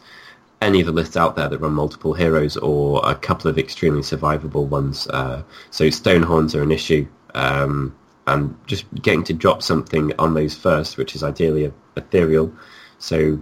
any 0.63 0.81
of 0.81 0.87
the 0.87 0.93
lists 0.93 1.17
out 1.17 1.37
there 1.37 1.49
that 1.49 1.59
run 1.59 1.73
multiple 1.73 2.15
heroes 2.15 2.57
or 2.57 3.01
a 3.09 3.15
couple 3.15 3.51
of 3.51 3.59
extremely 3.59 4.01
survivable 4.01 4.67
ones. 4.67 5.07
Uh, 5.09 5.43
so 5.71 5.85
Stonehorns 5.85 6.55
are 6.55 6.63
an 6.63 6.73
issue, 6.73 7.07
um, 7.35 7.95
and 8.27 8.57
just 8.67 8.87
getting 9.03 9.23
to 9.25 9.33
drop 9.33 9.63
something 9.63 10.13
on 10.19 10.35
those 10.35 10.55
first, 10.55 10.97
which 10.97 11.15
is 11.15 11.23
ideally 11.23 11.73
ethereal, 11.97 12.53
so 12.99 13.39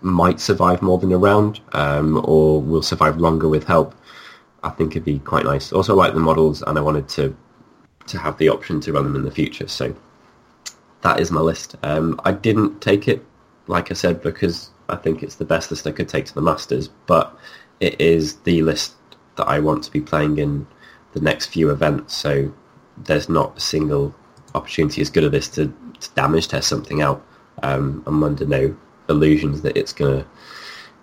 might 0.00 0.40
survive 0.40 0.82
more 0.82 0.98
than 0.98 1.12
a 1.12 1.18
round, 1.18 1.60
um, 1.72 2.20
or 2.24 2.60
will 2.60 2.82
survive 2.82 3.18
longer 3.18 3.48
with 3.48 3.64
help. 3.64 3.94
I 4.62 4.70
think 4.70 4.92
it'd 4.92 5.04
be 5.04 5.18
quite 5.20 5.44
nice. 5.44 5.72
Also, 5.72 5.94
like 5.94 6.14
the 6.14 6.20
models, 6.20 6.62
and 6.62 6.78
I 6.78 6.80
wanted 6.80 7.08
to 7.10 7.36
to 8.06 8.18
have 8.18 8.38
the 8.38 8.48
option 8.48 8.80
to 8.80 8.92
run 8.92 9.04
them 9.04 9.16
in 9.16 9.22
the 9.22 9.30
future. 9.30 9.66
So 9.66 9.94
that 11.02 11.20
is 11.20 11.30
my 11.30 11.40
list. 11.40 11.76
Um, 11.82 12.20
I 12.24 12.32
didn't 12.32 12.80
take 12.80 13.08
it, 13.08 13.24
like 13.66 13.90
I 13.90 13.94
said, 13.94 14.22
because 14.22 14.70
I 14.88 14.96
think 14.96 15.22
it's 15.22 15.36
the 15.36 15.44
best 15.44 15.70
list 15.70 15.86
I 15.86 15.92
could 15.92 16.08
take 16.08 16.26
to 16.26 16.34
the 16.34 16.42
Masters, 16.42 16.88
but 17.06 17.36
it 17.80 18.00
is 18.00 18.36
the 18.40 18.62
list 18.62 18.94
that 19.36 19.46
I 19.46 19.58
want 19.58 19.84
to 19.84 19.90
be 19.90 20.00
playing 20.00 20.38
in 20.38 20.66
the 21.12 21.20
next 21.20 21.46
few 21.46 21.70
events. 21.70 22.14
So 22.14 22.52
there's 22.96 23.28
not 23.28 23.56
a 23.56 23.60
single 23.60 24.14
opportunity 24.54 25.02
as 25.02 25.10
good 25.10 25.24
as 25.24 25.30
this 25.30 25.48
to, 25.50 25.66
to 26.00 26.10
damage 26.14 26.48
test 26.48 26.68
something 26.68 27.02
out. 27.02 27.24
Um, 27.62 28.02
I'm 28.06 28.22
under 28.22 28.46
no 28.46 28.76
illusions 29.08 29.62
that 29.62 29.76
it's 29.76 29.92
going 29.92 30.20
to 30.20 30.26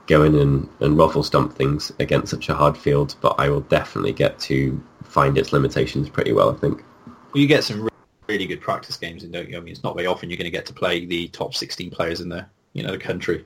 go 0.07 0.23
in 0.23 0.35
and, 0.35 0.69
and 0.79 0.97
ruffle 0.97 1.23
stomp 1.23 1.55
things 1.55 1.91
against 1.99 2.31
such 2.31 2.49
a 2.49 2.53
hard 2.53 2.77
field, 2.77 3.15
but 3.21 3.35
I 3.39 3.49
will 3.49 3.61
definitely 3.61 4.13
get 4.13 4.39
to 4.39 4.81
find 5.03 5.37
its 5.37 5.53
limitations 5.53 6.09
pretty 6.09 6.33
well, 6.33 6.49
I 6.49 6.55
think. 6.55 6.83
Well, 7.05 7.41
you 7.41 7.47
get 7.47 7.63
some 7.63 7.89
really 8.27 8.45
good 8.45 8.61
practice 8.61 8.97
games 8.97 9.23
in, 9.23 9.31
don't 9.31 9.49
you? 9.49 9.57
I 9.57 9.59
mean, 9.59 9.71
it's 9.71 9.83
not 9.83 9.95
very 9.95 10.07
often 10.07 10.29
you're 10.29 10.37
going 10.37 10.45
to 10.45 10.51
get 10.51 10.65
to 10.67 10.73
play 10.73 11.05
the 11.05 11.27
top 11.29 11.53
16 11.53 11.89
players 11.91 12.19
in 12.19 12.29
the 12.29 12.45
you 12.73 12.83
know 12.83 12.91
the 12.91 12.97
country. 12.97 13.45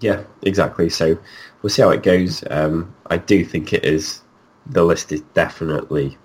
Yeah, 0.00 0.22
exactly. 0.42 0.88
So 0.90 1.18
we'll 1.62 1.70
see 1.70 1.82
how 1.82 1.90
it 1.90 2.02
goes. 2.02 2.44
Um, 2.50 2.94
I 3.06 3.16
do 3.16 3.44
think 3.44 3.72
it 3.72 3.84
is 3.84 4.22
the 4.66 4.84
list 4.84 5.12
is 5.12 5.22
definitely 5.34 6.16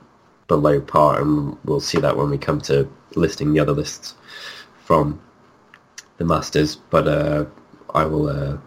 below 0.48 0.82
par, 0.82 1.22
and 1.22 1.58
we'll 1.66 1.80
see 1.80 2.00
that 2.00 2.18
when 2.18 2.30
we 2.30 2.38
come 2.38 2.62
to 2.62 2.90
listing 3.16 3.54
the 3.54 3.60
other 3.60 3.72
lists 3.72 4.16
from 4.84 5.22
the 6.18 6.26
Masters. 6.26 6.76
But 6.76 7.08
uh, 7.08 7.46
I 7.94 8.06
will, 8.06 8.28
uh, 8.28 8.58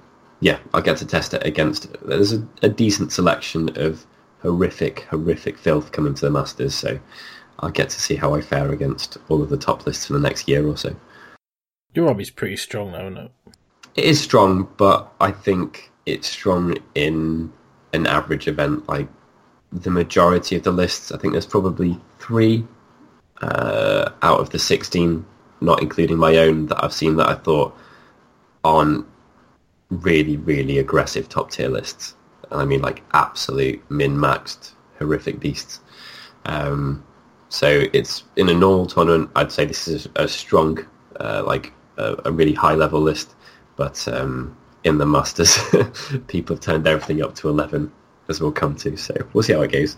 yeah, 0.40 0.58
I'll 0.74 0.82
get 0.82 0.96
to 0.98 1.06
test 1.06 1.34
it 1.34 1.46
against. 1.46 1.88
There's 2.04 2.32
a, 2.32 2.46
a 2.62 2.68
decent 2.68 3.12
selection 3.12 3.70
of 3.76 4.06
horrific, 4.40 5.00
horrific 5.10 5.58
filth 5.58 5.92
coming 5.92 6.14
to 6.14 6.24
the 6.24 6.30
Masters, 6.30 6.74
so 6.74 6.98
I'll 7.60 7.70
get 7.70 7.90
to 7.90 8.00
see 8.00 8.16
how 8.16 8.34
I 8.34 8.40
fare 8.40 8.72
against 8.72 9.18
all 9.28 9.42
of 9.42 9.50
the 9.50 9.56
top 9.56 9.86
lists 9.86 10.06
for 10.06 10.14
the 10.14 10.20
next 10.20 10.48
year 10.48 10.66
or 10.66 10.76
so. 10.76 10.96
Your 11.94 12.08
army's 12.08 12.30
pretty 12.30 12.56
strong, 12.56 12.92
though, 12.92 13.06
isn't 13.06 13.16
it? 13.16 13.32
It 13.96 14.04
is 14.04 14.20
strong, 14.20 14.68
but 14.76 15.10
I 15.20 15.30
think 15.30 15.90
it's 16.04 16.28
strong 16.28 16.76
in 16.94 17.50
an 17.94 18.06
average 18.06 18.46
event. 18.46 18.86
Like 18.86 19.08
the 19.72 19.90
majority 19.90 20.54
of 20.54 20.64
the 20.64 20.70
lists, 20.70 21.12
I 21.12 21.16
think 21.16 21.32
there's 21.32 21.46
probably 21.46 21.98
three 22.18 22.66
uh, 23.40 24.10
out 24.20 24.40
of 24.40 24.50
the 24.50 24.58
16, 24.58 25.24
not 25.62 25.80
including 25.80 26.18
my 26.18 26.36
own, 26.36 26.66
that 26.66 26.84
I've 26.84 26.92
seen 26.92 27.16
that 27.16 27.28
I 27.28 27.36
thought 27.36 27.74
aren't 28.64 29.06
really, 29.88 30.36
really 30.36 30.78
aggressive 30.78 31.30
top 31.30 31.50
tier 31.50 31.68
lists. 31.68 32.16
And 32.50 32.60
I 32.60 32.66
mean 32.66 32.82
like 32.82 33.02
absolute 33.14 33.82
min-maxed 33.90 34.72
horrific 34.98 35.40
beasts. 35.40 35.80
Um, 36.44 37.02
so 37.48 37.84
it's 37.94 38.24
in 38.36 38.50
a 38.50 38.54
normal 38.54 38.86
tournament, 38.86 39.30
I'd 39.36 39.52
say 39.52 39.64
this 39.64 39.88
is 39.88 40.06
a 40.16 40.28
strong, 40.28 40.84
uh, 41.18 41.44
like 41.46 41.72
a, 41.96 42.16
a 42.26 42.32
really 42.32 42.52
high 42.52 42.74
level 42.74 43.00
list 43.00 43.34
but 43.76 44.06
um, 44.08 44.56
in 44.84 44.98
the 44.98 45.06
Masters, 45.06 45.56
people 46.28 46.56
have 46.56 46.62
turned 46.64 46.86
everything 46.86 47.22
up 47.22 47.34
to 47.36 47.48
11, 47.48 47.90
as 48.28 48.40
we'll 48.40 48.52
come 48.52 48.74
to. 48.76 48.96
So 48.96 49.14
we'll 49.32 49.42
see 49.42 49.52
how 49.52 49.62
it 49.62 49.72
goes. 49.72 49.96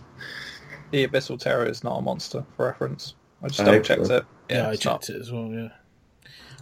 The 0.90 1.06
Abyssal 1.06 1.38
Terror 1.38 1.66
is 1.66 1.84
not 1.84 1.98
a 1.98 2.02
monster, 2.02 2.44
for 2.56 2.66
reference. 2.66 3.14
I 3.42 3.48
just 3.48 3.60
Oh, 3.60 3.64
double 3.66 3.80
checked 3.80 4.06
sure. 4.06 4.16
it. 4.18 4.24
Yeah, 4.50 4.68
I 4.68 4.76
checked 4.76 5.08
not. 5.08 5.10
it 5.10 5.20
as 5.20 5.30
well. 5.30 5.48
Yeah, 5.52 5.68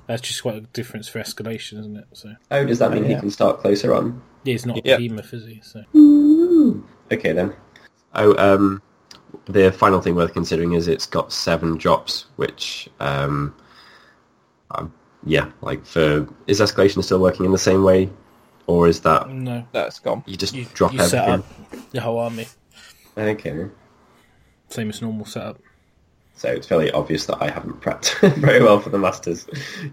that's 0.07 0.23
just 0.23 0.43
quite 0.43 0.57
a 0.57 0.61
difference 0.61 1.09
for 1.09 1.21
escalation, 1.21 1.79
isn't 1.81 1.97
it? 1.97 2.07
So 2.13 2.35
Oh, 2.51 2.65
does 2.65 2.79
that 2.81 2.93
mean 2.93 3.05
he 3.05 3.13
Yeah. 3.13 3.21
can 3.21 3.31
start 3.31 3.61
closer 3.61 3.95
on? 3.95 4.21
yeah, 4.45 4.55
it's 4.55 4.67
not 4.67 4.85
Yeah. 4.85 4.95
a 4.95 4.99
behemoth, 4.99 5.33
is 5.33 5.47
he? 5.47 5.61
So 5.63 5.85
Okay 7.13 7.33
then. 7.33 7.55
Oh, 8.15 8.35
um, 8.37 8.83
the 9.47 9.71
final 9.71 10.01
thing 10.01 10.17
worth 10.17 10.33
considering 10.33 10.73
is 10.73 10.89
it's 10.89 11.07
got 11.07 11.33
seven 11.33 11.77
drops, 11.77 12.27
which, 12.37 12.89
um, 12.99 13.55
um, 14.73 14.93
yeah, 15.27 15.51
like 15.61 15.85
for 15.85 16.27
is 16.47 16.61
escalation 16.61 17.03
still 17.05 17.21
working 17.21 17.45
in 17.45 17.53
the 17.53 17.59
same 17.59 17.83
way, 17.83 18.09
or 18.67 18.89
is 18.89 19.01
that 19.01 19.29
no, 19.31 19.67
No, 19.75 19.85
it's 19.85 19.99
gone. 19.99 20.23
you 20.27 20.37
just 20.37 20.55
you, 20.55 20.65
drop 20.75 20.93
you 20.93 20.99
set 21.01 21.29
everything? 21.29 21.41
up 21.73 21.91
the 21.91 22.01
whole 22.01 22.19
army 22.19 22.47
Okay. 23.19 23.67
same 24.69 24.91
as 24.91 25.03
normal 25.03 25.25
setup. 25.27 25.59
So 26.37 26.51
it's 26.51 26.67
fairly 26.67 26.91
obvious 26.93 27.27
that 27.27 27.43
I 27.43 27.51
haven't 27.51 27.81
prepped 27.81 28.37
very 28.37 28.63
well 28.63 28.79
for 28.79 28.91
the 28.91 28.99
Masters, 28.99 29.47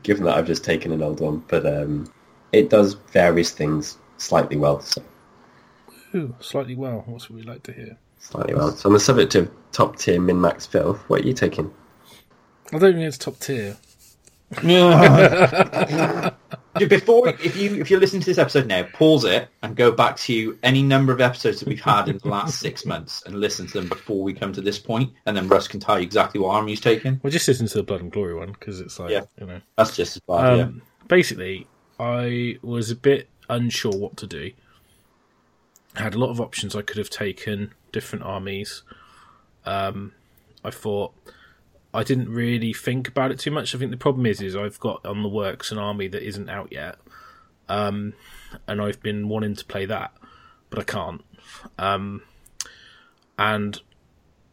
given 0.03 0.25
that 0.25 0.35
I've 0.37 0.47
just 0.47 0.63
taken 0.63 0.91
an 0.91 1.01
old 1.01 1.19
one. 1.21 1.43
But 1.47 1.65
um, 1.65 2.11
it 2.51 2.69
does 2.69 2.95
various 3.13 3.51
things 3.51 3.97
slightly 4.17 4.57
well. 4.57 4.81
So 4.81 5.01
Ooh, 6.15 6.35
slightly 6.41 6.75
well. 6.75 7.03
What's 7.05 7.29
what 7.29 7.37
we 7.37 7.43
like 7.43 7.63
to 7.63 7.71
hear? 7.73 7.97
slightly 8.19 8.53
well. 8.55 8.71
So 8.71 8.89
on 8.89 8.93
the 8.93 8.99
subject 8.99 9.35
of 9.35 9.49
top 9.71 9.97
tier 9.97 10.19
min 10.19 10.39
max 10.41 10.65
filth, 10.65 10.99
what 11.09 11.21
are 11.21 11.27
you 11.27 11.33
taking? 11.33 11.73
I 12.73 12.77
don't 12.79 12.93
think 12.93 13.05
it's 13.05 13.17
top 13.17 13.39
tier. 13.39 13.77
Before, 16.79 17.29
if 17.29 17.55
you 17.55 17.75
if 17.79 17.91
you 17.91 17.99
listen 17.99 18.19
to 18.19 18.25
this 18.25 18.39
episode 18.39 18.65
now, 18.65 18.81
pause 18.93 19.25
it 19.25 19.47
and 19.61 19.75
go 19.75 19.91
back 19.91 20.17
to 20.17 20.57
any 20.63 20.81
number 20.81 21.13
of 21.13 21.21
episodes 21.21 21.59
that 21.59 21.67
we've 21.69 21.79
had 21.79 22.09
in 22.09 22.17
the 22.17 22.27
last 22.27 22.59
six 22.59 22.83
months 22.83 23.21
and 23.27 23.35
listen 23.35 23.67
to 23.67 23.73
them 23.73 23.87
before 23.89 24.23
we 24.23 24.33
come 24.33 24.51
to 24.53 24.61
this 24.61 24.79
point, 24.79 25.11
and 25.27 25.37
then 25.37 25.47
Russ 25.47 25.67
can 25.67 25.79
tell 25.79 25.99
you 25.99 26.03
exactly 26.03 26.39
what 26.41 26.49
army 26.55 26.71
he's 26.71 26.81
taken. 26.81 27.19
Well, 27.21 27.29
just 27.31 27.47
listen 27.47 27.67
to 27.67 27.77
the 27.77 27.83
Blood 27.83 28.01
and 28.01 28.11
Glory 28.11 28.33
one 28.33 28.53
because 28.53 28.79
it's 28.81 28.97
like 28.99 29.11
Yeah. 29.11 29.25
you 29.39 29.45
know. 29.45 29.61
That's 29.77 29.95
just 29.95 30.15
as 30.17 30.21
bad. 30.27 30.59
Um, 30.61 30.81
Basically, 31.07 31.67
I 31.99 32.57
was 32.63 32.89
a 32.89 32.95
bit 32.95 33.29
unsure 33.49 33.91
what 33.95 34.17
to 34.17 34.25
do. 34.25 34.51
I 35.95 36.01
had 36.01 36.15
a 36.15 36.17
lot 36.17 36.31
of 36.31 36.41
options 36.41 36.75
I 36.75 36.81
could 36.81 36.97
have 36.97 37.11
taken, 37.11 37.71
different 37.91 38.25
armies. 38.25 38.81
Um, 39.65 40.13
I 40.63 40.71
thought 40.71 41.13
I 41.93 42.03
didn't 42.03 42.29
really 42.29 42.73
think 42.73 43.07
about 43.07 43.31
it 43.31 43.39
too 43.39 43.51
much. 43.51 43.75
I 43.75 43.77
think 43.77 43.91
the 43.91 43.97
problem 43.97 44.25
is, 44.25 44.41
is 44.41 44.55
I've 44.55 44.79
got 44.79 45.05
on 45.05 45.21
the 45.21 45.29
works 45.29 45.71
an 45.71 45.77
army 45.77 46.07
that 46.07 46.23
isn't 46.27 46.49
out 46.49 46.71
yet, 46.71 46.95
um, 47.69 48.13
and 48.67 48.81
I've 48.81 49.01
been 49.01 49.29
wanting 49.29 49.55
to 49.55 49.65
play 49.65 49.85
that, 49.85 50.11
but 50.69 50.79
I 50.79 50.83
can't. 50.83 51.23
Um, 51.77 52.23
and 53.37 53.79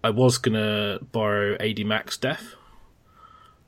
I 0.04 0.10
was 0.10 0.38
gonna 0.38 0.98
borrow 1.12 1.56
AD 1.60 1.84
Max 1.84 2.16
Death, 2.16 2.54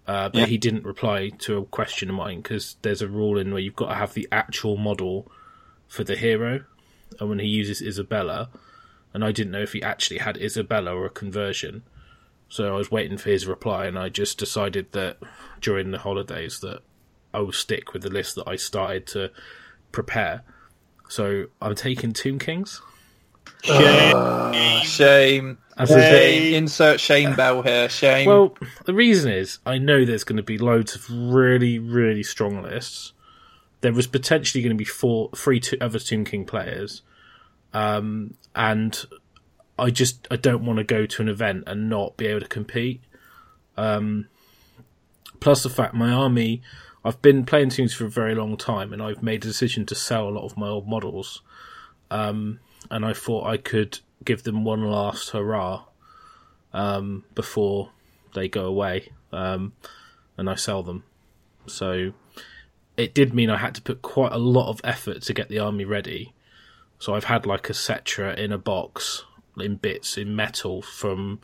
uh, 0.06 0.28
but 0.28 0.40
Yeah. 0.40 0.46
he 0.46 0.58
didn't 0.58 0.84
reply 0.84 1.30
to 1.40 1.58
a 1.58 1.64
question 1.64 2.10
of 2.10 2.16
mine 2.16 2.42
because 2.42 2.76
there's 2.82 3.02
a 3.02 3.08
rule 3.08 3.38
in 3.38 3.52
where 3.52 3.60
you've 3.60 3.76
got 3.76 3.88
to 3.88 3.94
have 3.94 4.14
the 4.14 4.28
actual 4.32 4.76
model 4.76 5.30
for 5.88 6.04
the 6.04 6.16
hero, 6.16 6.64
and 7.20 7.28
when 7.28 7.38
he 7.38 7.46
uses 7.46 7.80
Isabella, 7.82 8.48
and 9.14 9.24
I 9.24 9.32
didn't 9.32 9.52
know 9.52 9.60
if 9.62 9.72
he 9.72 9.82
actually 9.82 10.18
had 10.18 10.36
Isabella 10.38 10.94
or 10.94 11.04
a 11.06 11.10
conversion, 11.10 11.82
so 12.52 12.74
I 12.74 12.76
was 12.76 12.90
waiting 12.90 13.16
for 13.16 13.30
his 13.30 13.46
reply, 13.46 13.86
and 13.86 13.98
I 13.98 14.10
just 14.10 14.36
decided 14.36 14.92
that 14.92 15.16
during 15.62 15.90
the 15.90 15.96
holidays 15.96 16.60
that 16.60 16.82
I 17.32 17.40
will 17.40 17.50
stick 17.50 17.94
with 17.94 18.02
the 18.02 18.10
list 18.10 18.34
that 18.34 18.46
I 18.46 18.56
started 18.56 19.06
to 19.06 19.30
prepare. 19.90 20.42
So 21.08 21.46
I'm 21.62 21.74
taking 21.74 22.12
Tomb 22.12 22.38
Kings. 22.38 22.82
Shame. 23.62 24.82
shame. 24.82 25.58
As 25.78 25.88
Shame. 25.88 26.54
Insert 26.54 27.00
shame 27.00 27.34
bell 27.36 27.62
here. 27.62 27.88
Shame. 27.88 28.26
Well, 28.26 28.54
the 28.84 28.92
reason 28.92 29.32
is 29.32 29.58
I 29.64 29.78
know 29.78 30.04
there's 30.04 30.24
going 30.24 30.36
to 30.36 30.42
be 30.42 30.58
loads 30.58 30.94
of 30.94 31.08
really, 31.08 31.78
really 31.78 32.22
strong 32.22 32.62
lists. 32.62 33.14
There 33.80 33.94
was 33.94 34.06
potentially 34.06 34.62
going 34.62 34.76
to 34.76 34.78
be 34.78 34.84
four, 34.84 35.30
three 35.34 35.58
to 35.60 35.82
other 35.82 35.98
Tomb 35.98 36.26
King 36.26 36.44
players, 36.44 37.00
um, 37.72 38.34
and 38.54 39.06
I 39.78 39.90
just 39.90 40.26
I 40.30 40.36
don't 40.36 40.64
want 40.64 40.78
to 40.78 40.84
go 40.84 41.06
to 41.06 41.22
an 41.22 41.28
event 41.28 41.64
and 41.66 41.88
not 41.88 42.16
be 42.16 42.26
able 42.26 42.40
to 42.40 42.48
compete. 42.48 43.00
Um, 43.76 44.28
plus 45.40 45.62
the 45.62 45.70
fact 45.70 45.94
my 45.94 46.10
army, 46.10 46.62
I've 47.04 47.22
been 47.22 47.44
playing 47.44 47.70
Tombs 47.70 47.94
for 47.94 48.04
a 48.04 48.10
very 48.10 48.34
long 48.34 48.56
time, 48.56 48.92
and 48.92 49.02
I've 49.02 49.22
made 49.22 49.44
a 49.44 49.48
decision 49.48 49.86
to 49.86 49.94
sell 49.94 50.28
a 50.28 50.30
lot 50.30 50.44
of 50.44 50.56
my 50.56 50.68
old 50.68 50.86
models. 50.86 51.42
Um, 52.10 52.60
and 52.90 53.04
I 53.04 53.12
thought 53.12 53.46
I 53.46 53.56
could 53.56 54.00
give 54.24 54.42
them 54.42 54.64
one 54.64 54.84
last 54.84 55.30
hurrah 55.30 55.84
um, 56.72 57.24
before 57.34 57.90
they 58.34 58.48
go 58.48 58.66
away, 58.66 59.10
um, 59.32 59.72
and 60.36 60.48
I 60.48 60.54
sell 60.54 60.82
them. 60.82 61.04
So 61.66 62.12
it 62.96 63.14
did 63.14 63.32
mean 63.32 63.50
I 63.50 63.56
had 63.56 63.74
to 63.76 63.82
put 63.82 64.02
quite 64.02 64.32
a 64.32 64.38
lot 64.38 64.68
of 64.68 64.80
effort 64.84 65.22
to 65.22 65.34
get 65.34 65.48
the 65.48 65.58
army 65.58 65.84
ready. 65.84 66.34
So 66.98 67.14
I've 67.14 67.24
had 67.24 67.46
like 67.46 67.68
a 67.68 67.72
Settra 67.72 68.36
in 68.36 68.52
a 68.52 68.58
box, 68.58 69.24
in 69.58 69.76
bits, 69.76 70.16
in 70.16 70.34
metal 70.34 70.82
from 70.82 71.40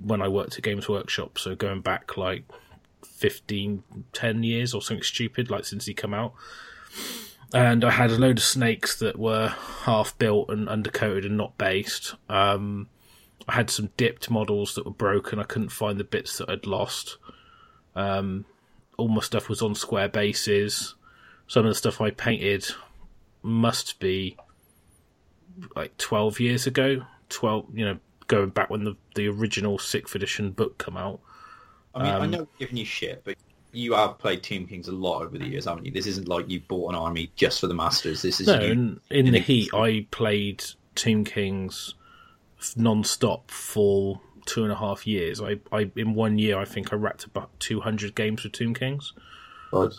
when 0.00 0.22
I 0.22 0.28
worked 0.28 0.56
at 0.56 0.62
Games 0.62 0.88
Workshop. 0.88 1.38
So 1.38 1.54
going 1.54 1.80
back 1.80 2.16
like 2.16 2.44
15, 3.04 3.82
10 4.12 4.42
years 4.42 4.74
or 4.74 4.82
something 4.82 5.02
stupid, 5.02 5.50
like 5.50 5.64
since 5.64 5.86
he 5.86 5.94
come 5.94 6.14
out. 6.14 6.34
And 7.52 7.84
I 7.84 7.90
had 7.90 8.10
a 8.10 8.18
load 8.18 8.38
of 8.38 8.44
snakes 8.44 8.98
that 8.98 9.18
were 9.18 9.48
half 9.84 10.16
built 10.18 10.50
and 10.50 10.68
undercoated 10.68 11.26
and 11.26 11.36
not 11.36 11.56
based. 11.56 12.14
Um, 12.28 12.88
I 13.48 13.54
had 13.54 13.70
some 13.70 13.90
dipped 13.96 14.30
models 14.30 14.74
that 14.74 14.84
were 14.84 14.92
broken. 14.92 15.38
I 15.38 15.44
couldn't 15.44 15.70
find 15.70 15.98
the 15.98 16.04
bits 16.04 16.38
that 16.38 16.50
I'd 16.50 16.66
lost. 16.66 17.16
Um, 17.96 18.44
all 18.98 19.08
my 19.08 19.22
stuff 19.22 19.48
was 19.48 19.62
on 19.62 19.74
square 19.74 20.08
bases. 20.08 20.94
Some 21.46 21.64
of 21.64 21.70
the 21.70 21.74
stuff 21.74 22.00
I 22.00 22.10
painted 22.10 22.66
must 23.42 23.98
be 23.98 24.36
like 25.74 25.96
12 25.96 26.40
years 26.40 26.66
ago. 26.66 27.02
12, 27.28 27.66
you 27.74 27.84
know, 27.84 27.98
going 28.26 28.50
back 28.50 28.70
when 28.70 28.84
the, 28.84 28.96
the 29.14 29.28
original 29.28 29.78
6th 29.78 30.14
edition 30.14 30.50
book 30.52 30.78
come 30.78 30.96
out. 30.96 31.20
I 31.94 32.02
mean, 32.02 32.12
I 32.12 32.18
Um, 32.24 32.30
know 32.30 32.38
I'm 32.40 32.48
giving 32.58 32.76
you 32.76 32.84
shit, 32.84 33.22
but 33.24 33.36
you 33.72 33.94
have 33.94 34.18
played 34.18 34.42
Tomb 34.42 34.66
Kings 34.66 34.88
a 34.88 34.92
lot 34.92 35.22
over 35.22 35.36
the 35.38 35.46
years, 35.46 35.64
haven't 35.66 35.84
you? 35.86 35.92
This 35.92 36.06
isn't 36.06 36.28
like 36.28 36.48
you 36.48 36.60
bought 36.60 36.90
an 36.90 36.94
army 36.94 37.30
just 37.36 37.60
for 37.60 37.66
the 37.66 37.74
Masters. 37.74 38.22
This 38.22 38.40
is 38.40 38.46
No, 38.46 38.60
you. 38.60 38.72
in, 38.72 39.00
in 39.10 39.26
in 39.26 39.32
the 39.32 39.38
heat, 39.40 39.72
I 39.74 40.06
played 40.10 40.64
Tomb 40.94 41.24
Kings 41.24 41.94
non-stop 42.76 43.50
for 43.50 44.20
two 44.46 44.62
and 44.64 44.72
a 44.72 44.76
half 44.76 45.06
years. 45.06 45.40
I, 45.40 45.58
I 45.70 45.90
in 45.96 46.14
one 46.14 46.38
year, 46.38 46.58
I 46.58 46.64
think 46.64 46.92
I 46.92 46.96
racked 46.96 47.24
about 47.24 47.50
200 47.60 48.14
games 48.14 48.42
with 48.42 48.52
Tomb 48.52 48.74
Kings. 48.74 49.12
God. 49.70 49.92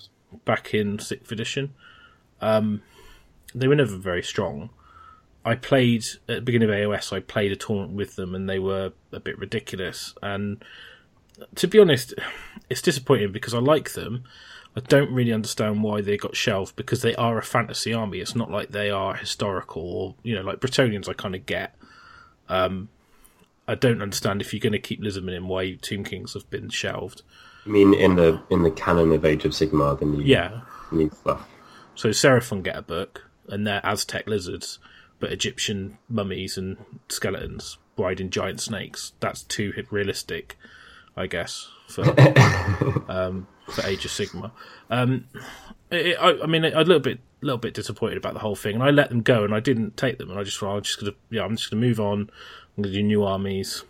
back 0.46 0.74
in 0.74 1.00
sixth 1.00 1.32
edition. 1.32 1.74
Um, 2.42 2.82
they 3.54 3.68
were 3.68 3.76
never 3.76 3.96
very 3.96 4.24
strong. 4.24 4.70
I 5.50 5.56
played 5.56 6.06
at 6.28 6.36
the 6.36 6.42
beginning 6.42 6.70
of 6.70 6.76
AOS. 6.76 7.12
I 7.12 7.22
played 7.22 7.52
a 7.52 7.56
tournament 7.56 7.94
with 7.94 8.16
them, 8.16 8.36
and 8.36 8.48
they 8.48 8.60
were 8.60 8.94
a 9.12 9.20
bit 9.20 9.40
ridiculous. 9.40 10.14
And 10.22 10.64
to 11.56 11.68
be 11.68 11.80
honest, 11.80 12.14
it's 12.70 12.84
disappointing 12.84 13.32
because 13.32 13.56
I 13.56 13.60
like 13.60 13.94
them. 13.94 14.26
I 14.76 14.82
don't 14.82 15.12
really 15.12 15.34
understand 15.34 15.82
why 15.82 16.02
they 16.02 16.18
got 16.18 16.36
shelved 16.36 16.76
because 16.76 17.02
they 17.02 17.16
are 17.16 17.40
a 17.40 17.44
fantasy 17.44 17.92
army. 17.94 18.20
It's 18.20 18.36
not 18.36 18.52
like 18.52 18.70
they 18.70 18.92
are 18.92 19.16
historical 19.16 19.82
or 19.82 20.16
you 20.22 20.36
know 20.36 20.42
like 20.42 20.60
Bretonnians. 20.60 21.10
I 21.10 21.14
kind 21.14 21.34
of 21.34 21.48
get. 21.48 21.76
Um, 22.48 22.90
I 23.68 23.74
don't 23.76 24.02
understand 24.02 24.42
if 24.42 24.54
you're 24.54 24.60
going 24.60 24.74
to 24.74 24.80
keep 24.80 25.02
Lizardman 25.02 25.36
in 25.36 25.48
why 25.48 25.74
Tomb 25.82 26.04
Kings 26.04 26.34
have 26.36 26.50
been 26.50 26.70
shelved. 26.70 27.24
I 27.66 27.70
mean, 27.70 27.96
in 27.96 28.16
the 28.16 28.40
in 28.52 28.62
the 28.62 28.72
canon 28.72 29.12
of 29.14 29.26
Age 29.26 29.46
of 29.46 29.52
Sigmar, 29.54 30.00
then 30.00 30.14
you 30.14 30.22
Yeah, 30.24 30.62
need 30.92 31.14
stuff. 31.14 31.48
So 31.96 32.10
Seraphon 32.10 32.62
get 32.62 32.78
a 32.78 32.84
book, 32.84 33.26
and 33.48 33.66
they're 33.66 33.82
Aztec 33.84 34.28
lizards, 34.28 34.78
but 35.20 35.32
Egyptian 35.32 35.98
mummies 36.08 36.58
and 36.58 36.78
skeletons 37.10 37.78
riding 37.98 38.30
giant 38.30 38.62
snakes. 38.62 39.14
That's 39.20 39.44
too 39.44 39.74
realistic, 39.92 40.58
I 41.16 41.28
guess, 41.28 41.70
for 41.88 42.04
um, 43.12 43.48
for 43.68 43.86
Age 43.86 44.06
of 44.06 44.12
Sigmar. 44.12 44.52
Um, 44.90 45.26
it, 45.92 46.18
I, 46.20 46.42
I 46.44 46.46
mean, 46.46 46.66
I'm 46.66 46.74
a 46.74 46.84
little 46.84 47.00
bit, 47.00 47.20
little 47.42 47.58
bit 47.58 47.74
disappointed 47.74 48.18
about 48.18 48.34
the 48.34 48.40
whole 48.40 48.56
thing, 48.56 48.76
and 48.76 48.84
I 48.84 48.90
let 48.90 49.10
them 49.10 49.22
go, 49.22 49.44
and 49.44 49.54
I 49.54 49.60
didn't 49.60 49.98
take 49.98 50.18
them, 50.18 50.30
and 50.30 50.40
I 50.40 50.44
just 50.44 50.58
thought 50.58 50.76
I'm 50.76 50.82
just 50.84 51.00
gonna, 51.00 51.14
yeah, 51.30 51.44
I'm 51.44 51.56
just 51.56 51.70
gonna 51.70 51.82
move 51.82 52.00
on. 52.00 52.30
I'm 52.78 52.84
gonna 52.84 52.94
do 52.94 53.04
new 53.04 53.24
armies. 53.24 53.84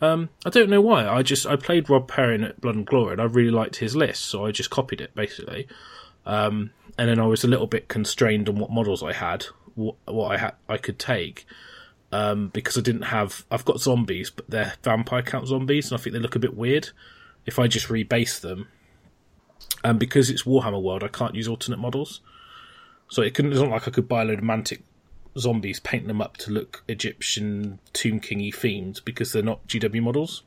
Um, 0.00 0.28
I 0.44 0.50
don't 0.50 0.70
know 0.70 0.80
why. 0.80 1.08
I 1.08 1.22
just 1.22 1.46
I 1.46 1.56
played 1.56 1.88
Rob 1.88 2.08
Perrin 2.08 2.44
at 2.44 2.60
Blood 2.60 2.76
and 2.76 2.86
Glory, 2.86 3.12
and 3.12 3.20
I 3.20 3.24
really 3.24 3.50
liked 3.50 3.76
his 3.76 3.96
list, 3.96 4.24
so 4.24 4.46
I 4.46 4.52
just 4.52 4.70
copied 4.70 5.00
it 5.00 5.14
basically. 5.14 5.66
Um, 6.26 6.70
and 6.96 7.08
then 7.08 7.18
I 7.18 7.26
was 7.26 7.44
a 7.44 7.48
little 7.48 7.66
bit 7.66 7.88
constrained 7.88 8.48
on 8.48 8.56
what 8.56 8.70
models 8.70 9.02
I 9.02 9.12
had, 9.12 9.46
what, 9.74 9.96
what 10.06 10.32
I 10.32 10.38
had 10.38 10.54
I 10.68 10.76
could 10.76 10.98
take, 10.98 11.46
um, 12.12 12.48
because 12.48 12.78
I 12.78 12.80
didn't 12.80 13.02
have. 13.02 13.44
I've 13.50 13.64
got 13.64 13.80
zombies, 13.80 14.30
but 14.30 14.48
they're 14.48 14.74
vampire 14.82 15.22
count 15.22 15.48
zombies, 15.48 15.90
and 15.90 15.98
I 15.98 16.02
think 16.02 16.14
they 16.14 16.20
look 16.20 16.36
a 16.36 16.40
bit 16.40 16.56
weird 16.56 16.90
if 17.46 17.58
I 17.58 17.66
just 17.66 17.88
rebase 17.88 18.40
them. 18.40 18.68
And 19.82 19.98
because 19.98 20.30
it's 20.30 20.44
Warhammer 20.44 20.82
World, 20.82 21.04
I 21.04 21.08
can't 21.08 21.34
use 21.34 21.48
alternate 21.48 21.78
models, 21.78 22.20
so 23.08 23.22
it 23.22 23.34
couldn't. 23.34 23.52
It's 23.52 23.60
not 23.60 23.70
like 23.70 23.88
I 23.88 23.90
could 23.90 24.08
buy 24.08 24.22
a 24.22 24.24
load 24.24 24.38
of 24.38 24.44
Mantic 24.44 24.82
zombies, 25.38 25.80
paint 25.80 26.06
them 26.06 26.20
up 26.20 26.36
to 26.38 26.50
look 26.50 26.84
Egyptian 26.88 27.78
Tomb 27.92 28.20
Kingy 28.20 28.54
themed 28.54 29.04
because 29.04 29.32
they're 29.32 29.42
not 29.42 29.66
GW 29.66 30.02
models. 30.02 30.42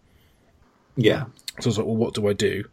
Yeah. 0.95 1.25
So 1.59 1.65
I 1.65 1.69
was 1.69 1.77
like, 1.77 1.87
well, 1.87 1.95
what 1.95 2.13
do 2.13 2.27
I 2.27 2.33
do? 2.33 2.65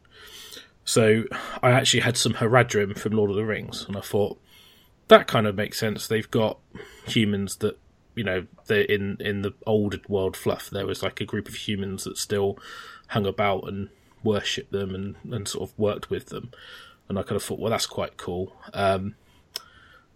So 0.84 1.24
I 1.62 1.70
actually 1.70 2.00
had 2.00 2.16
some 2.16 2.34
Haradrim 2.34 2.98
from 2.98 3.12
Lord 3.12 3.30
of 3.30 3.36
the 3.36 3.44
Rings, 3.44 3.84
and 3.86 3.96
I 3.96 4.00
thought 4.00 4.38
that 5.08 5.26
kind 5.26 5.46
of 5.46 5.54
makes 5.54 5.78
sense. 5.78 6.06
They've 6.06 6.30
got 6.30 6.58
humans 7.06 7.56
that 7.56 7.78
you 8.14 8.24
know 8.24 8.46
in 8.68 9.16
in 9.20 9.42
the 9.42 9.54
old 9.66 10.06
world 10.08 10.36
fluff. 10.36 10.70
There 10.70 10.86
was 10.86 11.02
like 11.02 11.20
a 11.20 11.24
group 11.26 11.48
of 11.48 11.54
humans 11.54 12.04
that 12.04 12.18
still 12.18 12.58
hung 13.08 13.26
about 13.26 13.68
and 13.68 13.90
worshipped 14.22 14.72
them 14.72 14.94
and 14.94 15.16
and 15.30 15.46
sort 15.48 15.70
of 15.70 15.78
worked 15.78 16.10
with 16.10 16.26
them. 16.26 16.50
And 17.08 17.18
I 17.18 17.22
kind 17.22 17.36
of 17.36 17.42
thought, 17.42 17.58
well, 17.58 17.70
that's 17.70 17.86
quite 17.86 18.16
cool. 18.16 18.54
Um, 18.72 19.14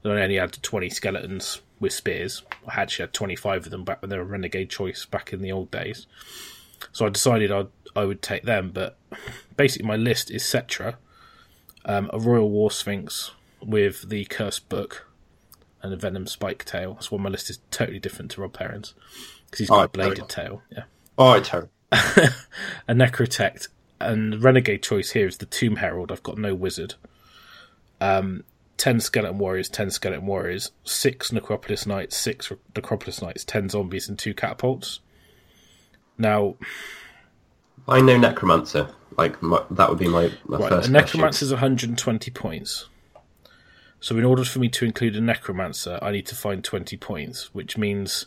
I 0.05 0.09
only 0.09 0.37
had 0.37 0.63
twenty 0.63 0.89
skeletons 0.89 1.61
with 1.81 1.93
spears. 1.93 2.43
I 2.67 2.81
actually 2.81 3.05
had 3.05 3.13
twenty 3.13 3.37
five 3.37 3.67
of 3.67 3.71
them 3.71 3.85
back 3.85 4.01
when 4.01 4.11
they 4.11 4.17
were 4.17 4.25
renegade 4.25 4.71
choice 4.71 5.05
back 5.05 5.33
in 5.33 5.43
the 5.43 5.53
old 5.53 5.71
days. 5.71 6.07
So 6.93 7.05
I 7.07 7.11
decided 7.11 7.53
I'd 7.53 7.69
I 7.95 8.05
would 8.05 8.23
take 8.23 8.45
them, 8.45 8.71
but 8.73 8.97
basically 9.57 9.89
my 9.89 9.97
list 9.97 10.31
is 10.31 10.43
Settra, 10.45 10.97
um, 11.85 12.09
a 12.13 12.19
Royal 12.19 12.49
War 12.49 12.71
Sphinx 12.71 13.33
with 13.63 14.09
the 14.09 14.25
Cursed 14.27 14.69
Book, 14.69 15.09
and 15.83 15.93
the 15.93 15.97
Venom 15.97 16.27
Spike 16.27 16.65
Tail. 16.65 16.95
That's 16.95 17.11
why 17.11 17.19
my 17.19 17.31
list 17.31 17.51
is 17.51 17.61
totally 17.71 17.99
different 17.99 18.31
to 18.33 18.41
Rob 18.41 18.53
Perrin's 18.53 18.95
because 19.47 19.61
he's 19.61 19.69
got 19.69 19.85
a 19.85 19.89
bladed 19.89 20.29
tail. 20.29 20.63
Yeah, 20.71 20.85
All 21.17 21.35
right, 21.35 21.45
Terry. 21.45 21.69
a 21.93 22.95
Necrotect, 22.95 23.69
and 24.01 24.43
Renegade 24.43 24.83
choice 24.83 25.13
here 25.13 25.27
is 25.27 25.39
the 25.39 25.47
Tomb 25.47 25.77
Herald. 25.77 26.13
I've 26.13 26.23
got 26.23 26.39
no 26.39 26.55
wizard. 26.55 26.95
Um, 28.01 28.45
ten 28.77 29.01
skeleton 29.01 29.39
warriors, 29.39 29.69
ten 29.69 29.91
skeleton 29.91 30.27
warriors, 30.27 30.73
six 30.85 31.33
Necropolis 31.33 31.87
knights, 31.87 32.17
six 32.17 32.53
Necropolis 32.75 33.23
knights, 33.23 33.45
ten 33.45 33.69
zombies, 33.69 34.09
and 34.09 34.19
two 34.19 34.35
catapults. 34.35 35.01
Now, 36.19 36.57
I 37.87 38.01
know 38.01 38.19
Necromancer. 38.19 38.91
Like 39.17 39.43
my, 39.43 39.63
that 39.71 39.89
would 39.89 39.99
be 39.99 40.07
my, 40.07 40.31
my 40.47 40.59
Right, 40.59 40.69
first 40.69 40.91
necromancer 40.91 41.45
is 41.45 41.51
120 41.51 42.31
points. 42.31 42.87
So 44.01 44.17
in 44.17 44.25
order 44.25 44.45
for 44.45 44.59
me 44.61 44.69
to 44.71 44.85
include 44.85 45.17
a 45.17 45.21
necromancer, 45.21 45.99
I 46.01 46.13
need 46.13 46.27
to 46.27 46.37
find 46.37 46.63
20 46.63 46.97
points, 46.97 47.53
which 47.55 47.77
means 47.77 48.27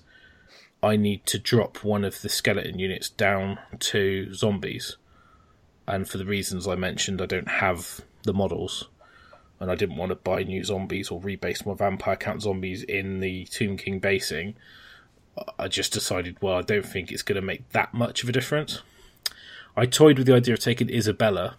I 0.83 0.95
need 0.95 1.25
to 1.27 1.39
drop 1.39 1.83
one 1.83 2.03
of 2.03 2.21
the 2.21 2.29
skeleton 2.29 2.79
units 2.79 3.09
down 3.09 3.59
to 3.79 4.33
zombies. 4.33 4.97
And 5.87 6.09
for 6.09 6.17
the 6.17 6.25
reasons 6.25 6.67
I 6.67 6.75
mentioned, 6.75 7.21
I 7.21 7.25
don't 7.25 7.47
have 7.47 8.01
the 8.23 8.33
models, 8.33 8.89
and 9.59 9.71
I 9.71 9.75
didn't 9.75 9.95
want 9.95 10.09
to 10.09 10.15
buy 10.15 10.43
new 10.43 10.63
zombies 10.63 11.09
or 11.09 11.21
rebase 11.21 11.65
my 11.65 11.73
vampire 11.73 12.15
count 12.15 12.41
zombies 12.41 12.83
in 12.83 13.19
the 13.19 13.45
Tomb 13.45 13.77
King 13.77 13.99
basing. 13.99 14.55
I 15.57 15.67
just 15.67 15.93
decided, 15.93 16.37
well, 16.41 16.55
I 16.55 16.61
don't 16.61 16.85
think 16.85 17.11
it's 17.11 17.21
going 17.21 17.39
to 17.39 17.45
make 17.45 17.69
that 17.69 17.93
much 17.93 18.23
of 18.23 18.29
a 18.29 18.33
difference. 18.33 18.81
I 19.77 19.85
toyed 19.85 20.17
with 20.17 20.27
the 20.27 20.35
idea 20.35 20.53
of 20.53 20.59
taking 20.59 20.89
Isabella, 20.89 21.55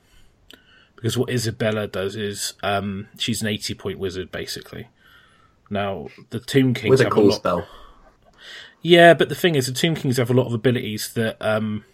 because 1.03 1.19
what 1.19 1.31
Isabella 1.31 1.89
does 1.89 2.15
is 2.15 2.55
um, 2.63 3.09
she's 3.19 3.43
an 3.43 3.49
80 3.49 3.75
point 3.75 3.99
wizard 3.99 4.31
basically. 4.31 4.87
Now 5.69 6.11
the 6.31 6.39
Tomb 6.39 6.75
Kings 6.75 6.91
with 6.91 7.01
a 7.01 7.05
have 7.05 7.13
cool 7.13 7.25
a 7.25 7.31
lot. 7.31 7.35
spell. 7.35 7.69
Yeah, 8.83 9.13
but 9.15 9.29
the 9.29 9.35
thing 9.35 9.57
is, 9.57 9.67
the 9.67 9.73
Tomb 9.73 9.97
Kings 9.97 10.17
have 10.19 10.31
a 10.31 10.35
lot 10.35 10.47
of 10.47 10.55
abilities 10.55 11.13
that 11.15 11.37
um, 11.41 11.85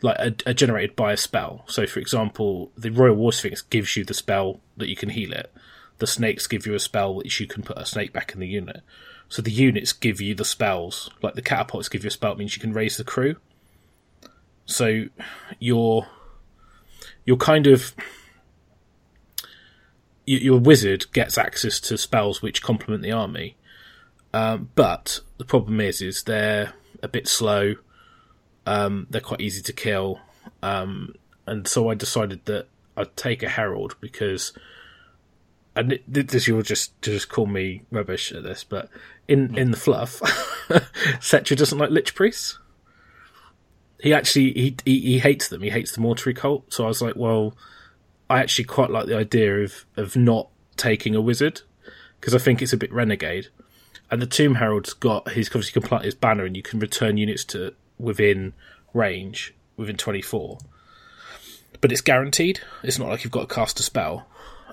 like 0.00 0.16
are, 0.20 0.34
are 0.46 0.54
generated 0.54 0.94
by 0.94 1.12
a 1.12 1.16
spell. 1.16 1.64
So, 1.66 1.88
for 1.88 1.98
example, 1.98 2.70
the 2.76 2.90
Royal 2.90 3.16
War 3.16 3.32
Sphinx 3.32 3.62
gives 3.62 3.96
you 3.96 4.04
the 4.04 4.14
spell 4.14 4.60
that 4.76 4.88
you 4.88 4.94
can 4.94 5.08
heal 5.08 5.32
it. 5.32 5.52
The 5.98 6.06
snakes 6.06 6.46
give 6.46 6.66
you 6.66 6.74
a 6.74 6.80
spell 6.80 7.14
which 7.14 7.40
you 7.40 7.48
can 7.48 7.64
put 7.64 7.78
a 7.78 7.86
snake 7.86 8.12
back 8.12 8.32
in 8.32 8.38
the 8.38 8.46
unit. 8.46 8.82
So 9.28 9.42
the 9.42 9.50
units 9.50 9.92
give 9.92 10.20
you 10.20 10.36
the 10.36 10.44
spells, 10.44 11.10
like 11.20 11.34
the 11.34 11.42
catapults 11.42 11.88
give 11.88 12.04
you 12.04 12.08
a 12.08 12.12
spell, 12.12 12.32
it 12.32 12.38
means 12.38 12.54
you 12.54 12.60
can 12.60 12.72
raise 12.72 12.96
the 12.96 13.04
crew. 13.04 13.36
So 14.66 15.06
your 15.58 16.06
your 17.24 17.36
kind 17.36 17.66
of 17.66 17.94
your, 20.26 20.40
your 20.40 20.60
wizard 20.60 21.10
gets 21.12 21.38
access 21.38 21.80
to 21.80 21.98
spells 21.98 22.42
which 22.42 22.62
complement 22.62 23.02
the 23.02 23.12
army, 23.12 23.56
um, 24.32 24.70
but 24.74 25.20
the 25.38 25.44
problem 25.44 25.80
is 25.80 26.00
is 26.00 26.22
they're 26.22 26.72
a 27.02 27.08
bit 27.08 27.28
slow. 27.28 27.74
Um, 28.66 29.06
they're 29.10 29.20
quite 29.20 29.42
easy 29.42 29.60
to 29.62 29.72
kill, 29.72 30.20
um, 30.62 31.14
and 31.46 31.68
so 31.68 31.90
I 31.90 31.94
decided 31.94 32.46
that 32.46 32.66
I'd 32.96 33.14
take 33.16 33.42
a 33.42 33.48
herald 33.48 33.96
because 34.00 34.52
and 35.76 35.92
it, 35.92 36.04
this 36.06 36.46
you'll 36.46 36.62
just 36.62 37.00
just 37.02 37.28
call 37.28 37.46
me 37.46 37.82
rubbish 37.90 38.32
at 38.32 38.42
this, 38.42 38.64
but 38.64 38.88
in 39.26 39.56
in 39.58 39.70
the 39.70 39.76
fluff, 39.76 40.20
Settra 41.20 41.56
doesn't 41.56 41.78
like 41.78 41.90
lich 41.90 42.14
priests. 42.14 42.58
He 44.00 44.12
actually 44.12 44.52
he, 44.52 44.76
he 44.84 45.00
he 45.00 45.18
hates 45.18 45.48
them. 45.48 45.62
He 45.62 45.70
hates 45.70 45.92
the 45.92 46.00
mortuary 46.00 46.34
cult. 46.34 46.72
So 46.72 46.84
I 46.84 46.88
was 46.88 47.00
like, 47.00 47.16
well, 47.16 47.56
I 48.28 48.40
actually 48.40 48.64
quite 48.64 48.90
like 48.90 49.06
the 49.06 49.16
idea 49.16 49.60
of 49.60 49.84
of 49.96 50.16
not 50.16 50.48
taking 50.76 51.14
a 51.14 51.20
wizard 51.20 51.62
because 52.20 52.34
I 52.34 52.38
think 52.38 52.60
it's 52.60 52.72
a 52.72 52.76
bit 52.76 52.92
renegade. 52.92 53.48
And 54.10 54.20
the 54.20 54.26
Tomb 54.26 54.56
Herald's 54.56 54.92
got 54.92 55.30
his 55.30 55.48
obviously 55.48 55.80
can 55.80 55.88
plant 55.88 56.04
his 56.04 56.14
banner, 56.14 56.44
and 56.44 56.56
you 56.56 56.62
can 56.62 56.78
return 56.78 57.16
units 57.16 57.44
to 57.46 57.74
within 57.98 58.52
range 58.92 59.54
within 59.76 59.96
twenty 59.96 60.22
four. 60.22 60.58
But 61.80 61.92
it's 61.92 62.00
guaranteed. 62.00 62.60
It's 62.82 62.98
not 62.98 63.08
like 63.08 63.24
you've 63.24 63.32
got 63.32 63.48
to 63.48 63.54
cast 63.54 63.80
a 63.80 63.82
spell. 63.82 64.26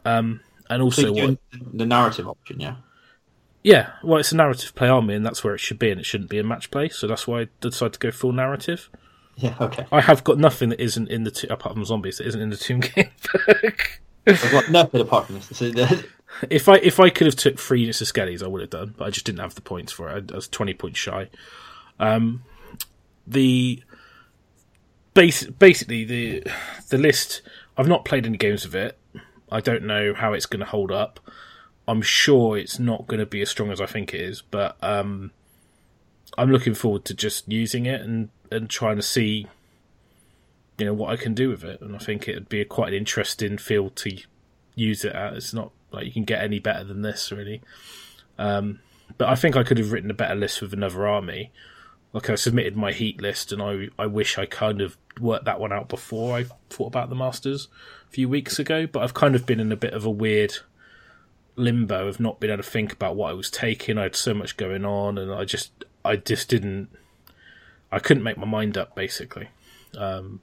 Um, 0.06 0.42
and 0.70 0.82
also 0.82 1.14
So 1.14 1.14
what 1.14 1.38
the 1.74 1.86
narrative 1.86 2.28
option, 2.28 2.60
yeah. 2.60 2.76
yeah, 3.64 3.92
well, 4.04 4.20
it's 4.20 4.32
a 4.32 4.36
narrative 4.36 4.74
play 4.76 4.88
army, 4.88 5.16
and 5.16 5.26
that's 5.26 5.44
where 5.44 5.54
it 5.54 5.60
should 5.60 5.80
be, 5.80 5.92
and 5.92 6.00
it 6.00 6.06
shouldn't 6.06 6.30
be 6.30 6.40
a 6.40 6.44
match 6.44 6.72
play. 6.72 6.90
So 6.90 7.08
that's 7.08 7.28
why 7.28 7.42
I 7.42 7.48
decided 7.60 7.94
to 7.94 8.00
go 8.00 8.12
full 8.12 8.32
narrative. 8.32 8.90
Yeah, 9.46 9.56
okay. 9.60 9.86
I 9.92 10.02
have 10.02 10.24
got 10.24 10.38
nothing 10.38 10.70
that 10.70 10.80
isn't 10.80 11.10
in 11.10 11.24
the 11.24 11.32
to- 11.32 11.52
apart 11.54 11.74
from 11.76 11.84
zombies 11.86 12.18
that 12.18 12.28
isn't 12.28 12.42
in 12.42 12.50
the 12.50 12.58
Tomb 12.58 12.80
Game 12.96 13.10
book. 13.34 14.02
I've 14.28 14.52
got 14.52 14.70
nothing 14.70 15.02
apart 15.02 15.26
from 15.28 15.36
this. 15.36 16.04
If 16.50 16.70
I 16.70 16.78
if 16.78 16.98
I 17.00 17.10
could 17.10 17.28
have 17.28 17.36
took 17.36 17.60
three 17.60 17.82
units 17.82 18.00
of 18.00 18.08
skellies, 18.08 18.42
I 18.42 18.48
would 18.48 18.62
have 18.62 18.70
done, 18.70 18.96
but 18.98 19.06
I 19.06 19.10
just 19.10 19.26
didn't 19.26 19.42
have 19.42 19.54
the 19.56 19.62
points 19.62 19.92
for 19.92 20.10
it. 20.10 20.32
I 20.32 20.36
was 20.36 20.48
twenty 20.48 20.74
points 20.74 20.98
shy. 20.98 21.28
Um, 22.00 22.44
the 23.28 23.84
base 25.14 25.44
basically 25.44 26.06
the 26.06 26.44
the 26.90 26.98
list. 26.98 27.42
I've 27.78 27.90
not 27.90 28.06
played 28.06 28.26
any 28.26 28.38
games 28.38 28.64
of 28.64 28.74
it. 28.76 28.98
I 29.52 29.60
don't 29.60 29.84
know 29.84 30.14
how 30.14 30.32
it's 30.32 30.46
going 30.46 30.62
to 30.62 30.66
hold 30.66 30.90
up. 30.92 31.20
I'm 31.86 32.02
sure 32.02 32.58
it's 32.58 32.80
not 32.80 33.08
going 33.08 33.20
to 33.20 33.26
be 33.26 33.42
as 33.42 33.50
strong 33.50 33.70
as 33.70 33.82
I 33.82 33.86
think 33.86 34.14
it 34.14 34.22
is, 34.22 34.42
but 34.42 34.78
um, 34.82 35.32
I'm 36.38 36.50
looking 36.50 36.74
forward 36.74 37.04
to 37.06 37.14
just 37.14 37.52
using 37.52 37.86
it 37.86 38.02
and 38.02 38.30
and 38.52 38.70
trying 38.70 38.98
to 38.98 39.02
see, 39.02 39.48
you 40.78 40.86
know, 40.86 40.94
what 40.94 41.12
I 41.12 41.16
can 41.16 41.34
do 41.34 41.50
with 41.50 41.64
it. 41.64 41.82
And 41.82 41.96
I 41.96 42.00
think 42.00 42.28
it'd 42.28 42.50
be 42.50 42.62
a 42.62 42.66
quite 42.66 42.90
an 42.90 42.94
interesting 42.94 43.58
field 43.58 43.96
to 43.98 44.18
use 44.76 45.06
it 45.06 45.14
at. 45.14 45.34
It's 45.34 45.54
not 45.54 45.72
like 45.92 46.06
you 46.06 46.12
can 46.12 46.24
get 46.24 46.44
any 46.44 46.60
better 46.60 46.84
than 46.84 47.02
this, 47.02 47.32
really. 47.32 47.62
Um, 48.38 48.80
but 49.18 49.30
I 49.30 49.36
think 49.36 49.56
I 49.56 49.64
could 49.64 49.78
have 49.78 49.92
written 49.92 50.12
a 50.12 50.16
better 50.16 50.36
list 50.36 50.62
with 50.62 50.74
another 50.74 51.08
army. 51.08 51.52
Like 52.14 52.30
I 52.30 52.36
submitted 52.36 52.76
my 52.76 52.92
heat 52.92 53.22
list, 53.22 53.52
and 53.52 53.62
I 53.62 53.88
I 53.98 54.06
wish 54.06 54.38
I 54.38 54.46
kind 54.46 54.82
of 54.82 54.98
worked 55.20 55.46
that 55.46 55.60
one 55.60 55.72
out 55.72 55.88
before 55.88 56.38
I 56.38 56.46
thought 56.70 56.88
about 56.88 57.10
the 57.10 57.16
Masters 57.16 57.70
a 58.10 58.12
few 58.12 58.28
weeks 58.28 58.60
ago. 58.60 58.86
But 58.86 59.04
I've 59.04 59.14
kind 59.14 59.36
of 59.36 59.46
been 59.46 59.60
in 59.60 59.72
a 59.72 59.78
bit 59.78 59.94
of 59.94 60.06
a 60.06 60.10
weird 60.10 60.56
limbo 61.56 62.08
of 62.08 62.20
not 62.20 62.40
being 62.40 62.52
able 62.52 62.64
to 62.64 62.70
think 62.70 62.92
about 62.92 63.16
what 63.16 63.30
I 63.30 63.34
was 63.34 63.50
taking. 63.50 63.98
I 63.98 64.04
had 64.04 64.16
so 64.16 64.34
much 64.34 64.58
going 64.58 64.84
on, 64.84 65.18
and 65.18 65.32
I 65.32 65.46
just 65.46 65.72
I 66.04 66.18
just 66.18 66.50
didn't. 66.50 66.90
I 67.92 68.00
couldn't 68.00 68.24
make 68.24 68.38
my 68.38 68.46
mind 68.46 68.78
up 68.78 68.96
basically. 68.96 69.50
Um, 69.98 70.40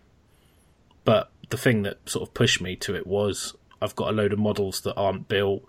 but 1.04 1.30
the 1.50 1.56
thing 1.56 1.82
that 1.82 2.08
sort 2.08 2.28
of 2.28 2.34
pushed 2.34 2.60
me 2.60 2.76
to 2.76 2.94
it 2.94 3.06
was 3.06 3.54
I've 3.80 3.96
got 3.96 4.10
a 4.10 4.12
load 4.12 4.32
of 4.32 4.38
models 4.38 4.80
that 4.82 4.94
aren't 4.96 5.28
built, 5.28 5.64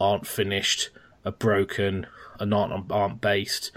aren't 0.00 0.26
finished, 0.26 0.90
are 1.24 1.32
broken, 1.32 2.06
and 2.38 2.52
aren't 2.52 2.90
aren't 2.90 3.20
based. 3.20 3.72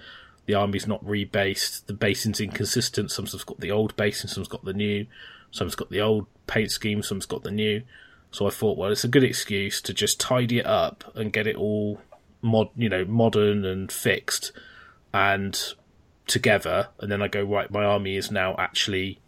The 0.46 0.56
army's 0.56 0.88
not 0.88 1.04
rebased. 1.06 1.86
The 1.86 1.94
basing's 1.94 2.40
inconsistent. 2.40 3.12
Some's 3.12 3.44
got 3.44 3.60
the 3.60 3.72
old 3.72 3.96
basing, 3.96 4.30
some's 4.30 4.48
got 4.48 4.66
the 4.66 4.74
new. 4.74 5.08
Some's 5.52 5.76
got 5.76 5.90
the 5.90 6.02
old 6.02 6.28
paint 6.48 6.72
scheme, 6.72 7.02
some's 7.02 7.26
got 7.26 7.44
the 7.44 7.52
new. 7.52 7.84
So 8.32 8.46
I 8.46 8.50
thought, 8.50 8.78
well, 8.78 8.92
it's 8.92 9.06
a 9.06 9.10
good 9.10 9.24
excuse 9.24 9.82
to 9.82 9.94
just 9.94 10.20
tidy 10.20 10.60
it 10.60 10.66
up 10.66 11.06
and 11.16 11.32
get 11.32 11.48
it 11.48 11.56
all 11.56 12.02
mod, 12.42 12.70
you 12.76 12.90
know, 12.90 13.06
modern 13.06 13.64
and 13.64 13.92
fixed, 13.92 14.52
and 15.14 15.58
together. 16.28 16.90
And 17.00 17.12
then 17.12 17.22
I 17.22 17.28
go, 17.28 17.44
right, 17.44 17.70
my 17.72 17.84
army 17.84 18.16
is 18.16 18.32
now 18.32 18.56
actually 18.58 19.20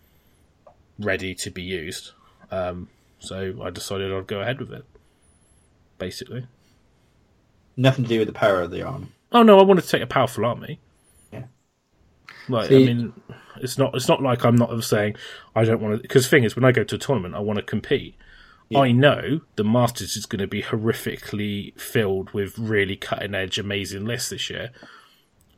ready 1.00 1.36
to 1.36 1.50
be 1.52 1.62
used. 1.62 2.12
Um, 2.52 2.89
so 3.20 3.62
I 3.64 3.70
decided 3.70 4.12
I'd 4.12 4.28
go 4.28 4.39
ahead 4.41 4.60
with 4.60 4.72
it. 4.72 4.86
Basically. 5.98 6.45
nothing 7.76 8.06
to 8.06 8.10
do 8.10 8.20
with 8.20 8.28
the 8.28 8.34
power 8.34 8.62
of 8.62 8.72
the 8.72 8.84
army. 8.84 9.08
Oh 9.32 9.43
no, 9.43 9.60
I 9.60 9.64
wanted 9.64 9.84
to 9.84 9.89
take 9.89 10.02
a 10.02 10.08
powerful 10.08 10.45
army. 10.45 10.80
Yeah. 11.34 11.45
Like 12.48 12.70
See- 12.70 12.84
I 12.84 12.86
mean, 12.93 13.14
it's 13.58 13.78
not 13.78 13.95
it's 13.95 14.08
not 14.08 14.22
like 14.22 14.45
I'm 14.45 14.56
not 14.56 14.84
saying 14.84 15.16
I 15.56 15.64
don't 15.64 15.82
want 15.82 15.95
to. 15.95 16.02
Because 16.02 16.28
thing 16.28 16.43
is, 16.43 16.56
when 16.56 16.66
I 16.66 16.72
go 16.72 16.84
to 16.84 16.95
a 16.95 17.00
tournament, 17.00 17.36
I 17.36 17.39
want 17.39 17.58
to 17.58 17.64
compete. 17.64 18.16
I 18.76 18.91
know 18.91 19.39
the 19.56 19.64
Masters 19.64 20.18
is 20.18 20.26
going 20.26 20.41
to 20.41 20.48
be 20.48 20.62
horrifically 20.62 21.74
filled 21.80 22.32
with 22.32 22.60
really 22.60 22.98
cutting 22.98 23.34
edge, 23.34 23.58
amazing 23.58 24.04
lists 24.04 24.30
this 24.30 24.50
year. 24.50 24.72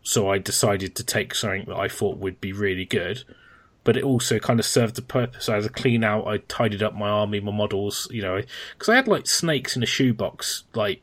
So 0.04 0.30
I 0.30 0.38
decided 0.38 0.95
to 0.95 1.04
take 1.04 1.36
something 1.36 1.66
that 1.68 1.78
I 1.78 1.88
thought 1.88 2.18
would 2.18 2.41
be 2.41 2.52
really 2.52 2.86
good, 2.86 3.24
but 3.84 3.97
it 3.97 4.04
also 4.04 4.39
kind 4.39 4.60
of 4.60 4.66
served 4.66 4.95
the 4.95 5.02
purpose. 5.02 5.50
As 5.50 5.66
a 5.66 5.70
clean 5.70 6.04
out, 6.04 6.28
I 6.28 6.38
tidied 6.38 6.84
up 6.84 6.93
my 6.93 7.10
army, 7.10 7.39
my 7.39 7.52
models, 7.52 8.08
you 8.12 8.22
know, 8.22 8.41
because 8.74 8.89
I 8.89 8.95
had 8.95 9.08
like 9.08 9.28
snakes 9.28 9.76
in 9.76 9.84
a 9.84 9.88
shoebox, 9.88 10.64
like 10.74 11.02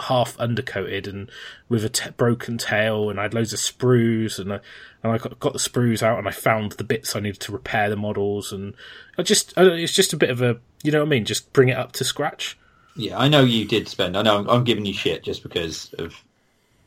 half 0.00 0.36
undercoated 0.38 1.06
and 1.06 1.30
with 1.68 1.84
a 1.84 1.88
t- 1.88 2.10
broken 2.16 2.58
tail, 2.58 3.10
and 3.10 3.18
I 3.18 3.24
had 3.24 3.34
loads 3.34 3.52
of 3.52 3.58
sprues, 3.60 4.38
and 4.38 4.52
I 4.52 4.60
and 5.02 5.12
I 5.12 5.18
got, 5.18 5.38
got 5.38 5.52
the 5.52 5.58
sprues 5.58 6.02
out, 6.02 6.18
and 6.18 6.28
I 6.28 6.32
found 6.32 6.72
the 6.72 6.84
bits 6.84 7.14
I 7.14 7.20
needed 7.20 7.40
to 7.42 7.52
repair 7.52 7.88
the 7.88 7.96
models, 7.96 8.52
and 8.52 8.74
I 9.18 9.22
just 9.22 9.56
I, 9.56 9.62
it's 9.64 9.92
just 9.92 10.12
a 10.12 10.18
bit 10.18 10.30
of 10.30 10.42
a 10.42 10.58
you 10.82 10.92
know 10.92 11.00
what 11.00 11.06
I 11.06 11.10
mean, 11.10 11.24
just 11.24 11.52
bring 11.52 11.68
it 11.68 11.76
up 11.76 11.92
to 11.92 12.04
scratch. 12.04 12.58
Yeah, 12.96 13.18
I 13.18 13.28
know 13.28 13.42
you 13.42 13.64
did 13.64 13.88
spend. 13.88 14.16
I 14.16 14.22
know 14.22 14.38
I'm, 14.38 14.48
I'm 14.48 14.64
giving 14.64 14.86
you 14.86 14.92
shit 14.92 15.24
just 15.24 15.42
because 15.42 15.92
of 15.94 16.22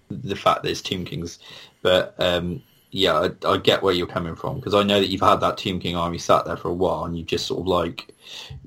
the 0.10 0.36
fact 0.36 0.64
that 0.64 0.70
it's 0.70 0.82
Tomb 0.82 1.06
Kings, 1.06 1.40
but 1.82 2.16
um, 2.20 2.62
yeah, 2.92 3.30
I, 3.44 3.48
I 3.48 3.58
get 3.58 3.84
where 3.84 3.94
you're 3.94 4.08
coming 4.08 4.36
from 4.36 4.56
because 4.56 4.74
I 4.74 4.84
know 4.84 5.00
that 5.00 5.10
you've 5.10 5.22
had 5.22 5.42
that 5.42 5.58
Tomb 5.58 5.80
King 5.80 5.96
army 5.96 6.18
sat 6.18 6.46
there 6.46 6.58
for 6.58 6.70
a 6.70 6.74
while, 6.74 7.06
and 7.06 7.18
you 7.18 7.24
just 7.24 7.46
sort 7.46 7.62
of 7.62 7.68
like 7.68 8.16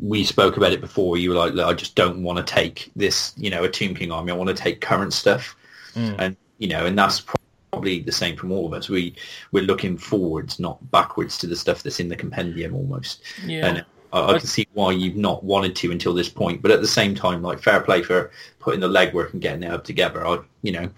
we 0.00 0.24
spoke 0.24 0.56
about 0.56 0.72
it 0.72 0.80
before. 0.80 1.16
You 1.16 1.30
were 1.30 1.36
like, 1.36 1.56
I 1.58 1.72
just 1.72 1.94
don't 1.94 2.22
want 2.22 2.38
to 2.38 2.44
take 2.44 2.90
this, 2.96 3.32
you 3.36 3.50
know, 3.50 3.64
a 3.64 3.68
Tomb 3.68 3.94
King 3.94 4.12
army. 4.12 4.32
I 4.32 4.36
want 4.36 4.48
to 4.48 4.54
take 4.54 4.80
current 4.80 5.12
stuff, 5.12 5.56
and 6.18 6.36
you 6.58 6.68
know, 6.68 6.86
and 6.86 6.98
that's 6.98 7.22
probably 7.70 8.00
the 8.00 8.12
same 8.12 8.36
from 8.36 8.52
all 8.52 8.66
of 8.66 8.72
us. 8.72 8.88
We 8.88 9.14
we're 9.52 9.64
looking 9.64 9.96
forwards, 9.96 10.60
not 10.60 10.90
backwards, 10.90 11.38
to 11.38 11.46
the 11.46 11.56
stuff 11.56 11.82
that's 11.82 12.00
in 12.00 12.08
the 12.08 12.16
compendium 12.16 12.74
almost. 12.74 13.22
Yeah. 13.44 13.66
And 13.66 13.84
I, 14.12 14.34
I 14.34 14.38
can 14.38 14.46
see 14.46 14.66
why 14.72 14.92
you've 14.92 15.16
not 15.16 15.44
wanted 15.44 15.76
to 15.76 15.92
until 15.92 16.14
this 16.14 16.28
point, 16.28 16.62
but 16.62 16.70
at 16.70 16.80
the 16.80 16.88
same 16.88 17.14
time, 17.14 17.42
like 17.42 17.60
fair 17.60 17.80
play 17.80 18.02
for 18.02 18.30
putting 18.58 18.80
the 18.80 18.88
legwork 18.88 19.32
and 19.32 19.42
getting 19.42 19.62
it 19.62 19.70
up 19.70 19.84
together. 19.84 20.26
I, 20.26 20.38
you 20.62 20.72
know, 20.72 20.88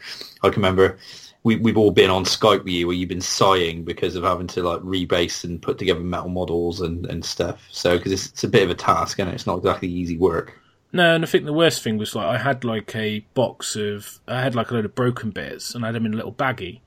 I 0.42 0.48
can 0.48 0.62
remember 0.62 0.98
we 1.44 1.56
we've 1.56 1.76
all 1.76 1.90
been 1.90 2.10
on 2.10 2.24
Skype 2.24 2.64
with 2.64 2.72
you 2.72 2.86
where 2.86 2.96
you've 2.96 3.08
been 3.08 3.20
sighing 3.20 3.84
because 3.84 4.14
of 4.14 4.24
having 4.24 4.46
to 4.48 4.62
like 4.62 4.80
rebase 4.80 5.44
and 5.44 5.60
put 5.60 5.78
together 5.78 6.00
metal 6.00 6.28
models 6.28 6.80
and, 6.80 7.06
and 7.06 7.24
stuff. 7.24 7.66
So 7.70 7.96
because 7.96 8.12
it's, 8.12 8.26
it's 8.28 8.44
a 8.44 8.48
bit 8.48 8.62
of 8.62 8.70
a 8.70 8.74
task 8.74 9.18
and 9.18 9.28
it's 9.30 9.46
not 9.46 9.58
exactly 9.58 9.88
easy 9.88 10.16
work. 10.16 10.58
No, 10.92 11.14
and 11.14 11.24
I 11.24 11.26
think 11.26 11.46
the 11.46 11.52
worst 11.52 11.82
thing 11.82 11.96
was 11.96 12.14
like 12.14 12.26
I 12.26 12.38
had 12.38 12.64
like 12.64 12.94
a 12.94 13.20
box 13.34 13.76
of 13.76 14.20
I 14.28 14.42
had 14.42 14.54
like 14.54 14.70
a 14.70 14.74
load 14.74 14.84
of 14.84 14.94
broken 14.94 15.30
bits 15.30 15.74
and 15.74 15.84
I 15.84 15.88
had 15.88 15.94
them 15.94 16.06
in 16.06 16.14
a 16.14 16.16
little 16.16 16.32
baggie. 16.32 16.80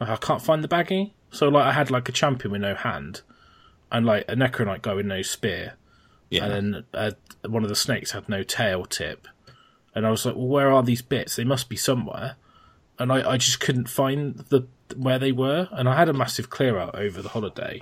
Like, 0.00 0.10
I 0.10 0.16
can't 0.16 0.42
find 0.42 0.64
the 0.64 0.68
baggie, 0.68 1.12
so 1.30 1.48
like 1.48 1.66
I 1.66 1.72
had 1.72 1.90
like 1.90 2.08
a 2.08 2.12
champion 2.12 2.50
with 2.50 2.62
no 2.62 2.74
hand, 2.74 3.20
and 3.94 4.04
like 4.04 4.24
a 4.28 4.34
necronite 4.34 4.82
guy 4.82 4.92
with 4.92 5.06
no 5.06 5.22
spear, 5.22 5.74
Yeah, 6.28 6.44
and 6.44 6.74
then 6.74 6.84
uh, 6.92 7.12
one 7.48 7.62
of 7.62 7.68
the 7.68 7.76
snakes 7.76 8.10
had 8.10 8.28
no 8.28 8.42
tail 8.42 8.84
tip, 8.84 9.28
and 9.94 10.04
I 10.04 10.10
was 10.10 10.26
like, 10.26 10.34
well, 10.34 10.48
where 10.48 10.72
are 10.72 10.82
these 10.82 11.00
bits? 11.00 11.36
They 11.36 11.44
must 11.44 11.68
be 11.68 11.76
somewhere, 11.76 12.36
and 12.98 13.12
I, 13.12 13.30
I 13.32 13.36
just 13.36 13.60
couldn't 13.60 13.88
find 13.88 14.44
the 14.50 14.66
where 14.96 15.20
they 15.20 15.32
were, 15.32 15.68
and 15.70 15.88
I 15.88 15.96
had 15.96 16.08
a 16.08 16.12
massive 16.12 16.50
clear 16.50 16.76
out 16.76 16.96
over 16.96 17.22
the 17.22 17.30
holiday. 17.30 17.80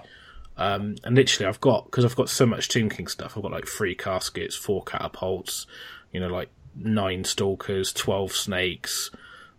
Um, 0.59 0.97
and 1.03 1.17
literally, 1.17 1.49
I've 1.49 1.63
got 1.63 1.87
because 1.87 2.05
I've 2.05 2.15
got 2.15 2.29
so 2.29 2.45
much 2.45 2.69
Tomb 2.69 2.91
King 2.91 3.07
stuff. 3.07 3.37
I've 3.37 3.43
got 3.43 3.53
like 3.53 3.67
three 3.67 3.95
caskets, 3.95 4.55
four 4.55 4.85
catapults, 4.85 5.67
you 6.13 6.21
know, 6.21 6.29
like 6.29 6.51
nine 6.77 7.25
stalkers, 7.25 7.91
twelve 7.91 8.33
snakes, 8.33 9.11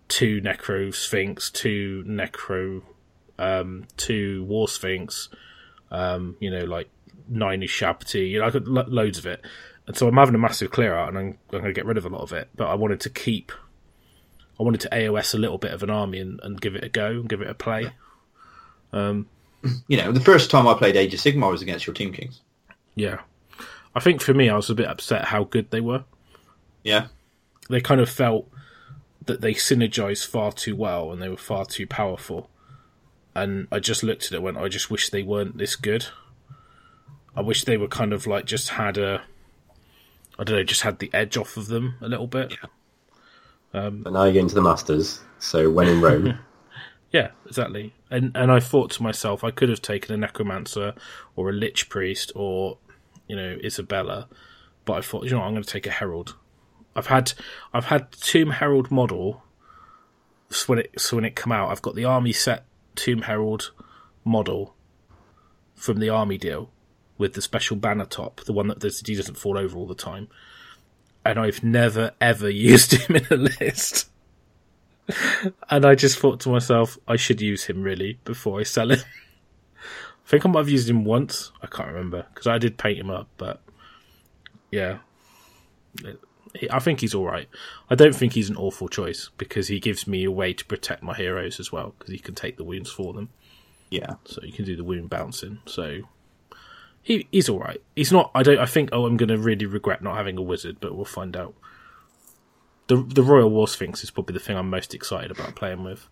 two 0.07 0.39
necro 0.39 0.93
sphinx, 0.93 1.49
two 1.49 2.03
necro, 2.07 2.83
um, 3.39 3.85
two 3.97 4.43
war 4.43 4.67
sphinx, 4.67 5.29
um, 5.93 6.35
you 6.41 6.51
know, 6.51 6.65
like 6.65 6.89
nine 7.29 7.61
Ushabti, 7.61 8.29
you 8.31 8.39
know, 8.39 8.45
I 8.45 8.49
got 8.49 8.65
lo- 8.67 8.85
loads 8.87 9.17
of 9.17 9.25
it. 9.25 9.39
And 9.87 9.95
so 9.97 10.07
I'm 10.07 10.15
having 10.15 10.35
a 10.35 10.39
massive 10.39 10.71
clear 10.71 10.93
out, 10.95 11.09
and 11.09 11.17
I'm, 11.17 11.25
I'm 11.27 11.37
going 11.51 11.63
to 11.65 11.73
get 11.73 11.85
rid 11.85 11.97
of 11.97 12.05
a 12.05 12.09
lot 12.09 12.21
of 12.21 12.33
it. 12.33 12.49
But 12.55 12.67
I 12.67 12.73
wanted 12.75 12.99
to 13.01 13.09
keep 13.09 13.51
I 14.59 14.63
wanted 14.63 14.81
to 14.81 14.89
AOS 14.89 15.33
a 15.33 15.37
little 15.37 15.57
bit 15.57 15.71
of 15.71 15.81
an 15.83 15.89
army 15.89 16.19
and, 16.19 16.39
and 16.43 16.61
give 16.61 16.75
it 16.75 16.83
a 16.83 16.89
go 16.89 17.07
and 17.11 17.27
give 17.29 17.41
it 17.41 17.49
a 17.49 17.53
play. 17.53 17.91
Um, 18.91 19.27
You 19.87 19.97
know, 19.97 20.11
the 20.11 20.19
first 20.19 20.51
time 20.51 20.67
I 20.67 20.73
played 20.73 20.95
Age 20.95 21.13
of 21.13 21.19
Sigmar 21.21 21.51
was 21.51 21.61
against 21.61 21.87
your 21.87 21.93
Tomb 21.93 22.11
Kings. 22.13 22.41
yeah, 22.95 23.21
I 23.95 23.99
think 23.99 24.21
for 24.21 24.33
me, 24.33 24.49
I 24.49 24.55
was 24.55 24.69
a 24.69 24.75
bit 24.75 24.87
upset 24.87 25.25
how 25.25 25.43
good 25.45 25.71
they 25.71 25.81
were. 25.81 26.03
Yeah. 26.83 27.07
They 27.69 27.79
kind 27.81 28.01
of 28.01 28.09
felt 28.09 28.49
that 29.25 29.39
they 29.41 29.53
synergized 29.53 30.27
far 30.27 30.51
too 30.51 30.75
well 30.75 31.11
and 31.11 31.21
they 31.21 31.29
were 31.29 31.37
far 31.37 31.65
too 31.65 31.87
powerful. 31.87 32.49
And 33.35 33.67
I 33.71 33.79
just 33.79 34.03
looked 34.03 34.25
at 34.25 34.31
it 34.33 34.35
and 34.35 34.43
went, 34.43 34.57
I 34.57 34.67
just 34.67 34.91
wish 34.91 35.09
they 35.09 35.23
weren't 35.23 35.57
this 35.57 35.75
good. 35.75 36.07
I 37.35 37.41
wish 37.41 37.63
they 37.63 37.77
were 37.77 37.87
kind 37.87 38.13
of 38.13 38.27
like 38.27 38.45
just 38.45 38.69
had 38.69 38.97
a, 38.97 39.23
I 40.37 40.43
don't 40.43 40.57
know, 40.57 40.63
just 40.63 40.81
had 40.81 40.99
the 40.99 41.09
edge 41.13 41.35
off 41.35 41.57
of 41.57 41.67
them 41.67 41.95
a 42.01 42.07
little 42.07 42.27
bit. 42.27 42.53
Um, 43.73 44.03
but 44.03 44.13
now 44.13 44.25
you're 44.25 44.33
going 44.33 44.47
to 44.47 44.55
the 44.55 44.61
Masters, 44.61 45.19
so 45.39 45.71
when 45.71 45.87
in 45.87 45.99
Rome, 45.99 46.37
Yeah, 47.13 47.29
exactly. 47.45 47.93
And 48.09 48.31
and 48.35 48.51
I 48.51 48.59
thought 48.59 48.89
to 48.91 49.03
myself, 49.03 49.43
I 49.43 49.51
could 49.51 49.69
have 49.69 49.83
taken 49.83 50.13
a 50.13 50.17
necromancer 50.17 50.95
or 51.35 51.49
a 51.49 51.53
lich 51.53 51.87
priest 51.87 52.31
or 52.35 52.79
you 53.27 53.35
know 53.35 53.57
Isabella, 53.63 54.27
but 54.83 54.93
I 54.93 55.01
thought, 55.01 55.23
you 55.23 55.29
know, 55.29 55.37
what, 55.39 55.45
I'm 55.45 55.53
going 55.53 55.63
to 55.63 55.69
take 55.69 55.85
a 55.85 55.91
herald. 55.91 56.35
I've 56.95 57.07
had 57.07 57.33
I've 57.71 57.85
had 57.85 58.11
Tomb 58.11 58.49
Herald 58.49 58.89
model. 58.89 59.43
So 60.49 60.65
when 60.67 60.79
it 60.79 60.99
so 60.99 61.17
when 61.17 61.25
it 61.25 61.35
come 61.35 61.51
out, 61.51 61.69
I've 61.69 61.83
got 61.83 61.93
the 61.93 62.05
army 62.05 62.33
set 62.33 62.65
Tomb 62.95 63.23
Herald 63.23 63.71
model 64.23 64.75
from 65.75 65.99
the 65.99 66.09
army 66.09 66.37
deal 66.37 66.69
with 67.17 67.33
the 67.33 67.41
special 67.41 67.75
banner 67.75 68.05
top, 68.05 68.41
the 68.41 68.53
one 68.53 68.67
that 68.67 68.79
the 68.79 69.01
he 69.05 69.15
doesn't 69.15 69.37
fall 69.37 69.57
over 69.57 69.77
all 69.77 69.87
the 69.87 69.95
time. 69.95 70.27
And 71.25 71.39
I've 71.39 71.63
never 71.63 72.11
ever 72.19 72.49
used 72.73 72.93
him 72.93 73.15
in 73.15 73.25
a 73.29 73.35
list. 73.35 74.09
And 75.69 75.85
I 75.85 75.95
just 75.95 76.17
thought 76.19 76.39
to 76.41 76.49
myself, 76.49 76.97
I 77.07 77.17
should 77.17 77.41
use 77.41 77.65
him 77.65 77.83
really 77.83 78.19
before 78.23 78.59
I 78.59 78.63
sell 78.63 78.91
him. 78.91 78.99
I 80.25 80.29
think 80.29 80.45
I 80.45 80.49
might 80.49 80.59
have 80.59 80.69
used 80.69 80.89
him 80.89 81.03
once. 81.03 81.51
I 81.61 81.67
can't 81.67 81.89
remember 81.89 82.25
because 82.33 82.47
I 82.47 82.57
did 82.57 82.77
paint 82.77 82.99
him 82.99 83.09
up, 83.09 83.27
but 83.37 83.61
yeah, 84.71 84.99
He- 86.01 86.15
I 86.71 86.79
think 86.79 86.99
he's 87.01 87.15
all 87.15 87.25
right. 87.25 87.49
I 87.89 87.95
don't 87.95 88.15
think 88.15 88.33
he's 88.33 88.49
an 88.49 88.55
awful 88.57 88.87
choice 88.87 89.29
because 89.37 89.67
he 89.69 89.79
gives 89.79 90.05
me 90.07 90.23
a 90.23 90.31
way 90.31 90.53
to 90.53 90.65
protect 90.65 91.01
my 91.01 91.15
heroes 91.15 91.59
as 91.59 91.71
well 91.71 91.95
because 91.97 92.11
he 92.11 92.19
can 92.19 92.35
take 92.35 92.57
the 92.57 92.63
wounds 92.63 92.91
for 92.91 93.11
them, 93.13 93.29
Yeah. 93.89 94.15
so 94.25 94.41
you 94.43 94.51
can 94.53 94.63
do 94.65 94.75
the 94.75 94.83
wound 94.83 95.09
bouncing. 95.09 95.59
So 95.65 96.01
he 97.01 97.27
he's 97.31 97.49
all 97.49 97.59
right. 97.59 97.81
He's 97.95 98.11
not. 98.11 98.29
I 98.35 98.43
don't. 98.43 98.59
I 98.59 98.65
think. 98.65 98.89
Oh, 98.91 99.05
I'm 99.05 99.17
going 99.17 99.29
to 99.29 99.37
really 99.37 99.65
regret 99.65 100.01
not 100.03 100.15
having 100.15 100.37
a 100.37 100.41
wizard, 100.41 100.77
but 100.79 100.95
we'll 100.95 101.05
find 101.05 101.35
out. 101.35 101.53
The 102.87 102.97
the 102.97 103.23
Royal 103.23 103.49
War 103.49 103.67
Sphinx 103.67 104.03
is 104.03 104.11
probably 104.11 104.33
the 104.33 104.39
thing 104.39 104.55
I'm 104.57 104.69
most 104.69 104.93
excited 104.93 105.31
about 105.31 105.55
playing 105.55 105.83
with. 105.83 106.07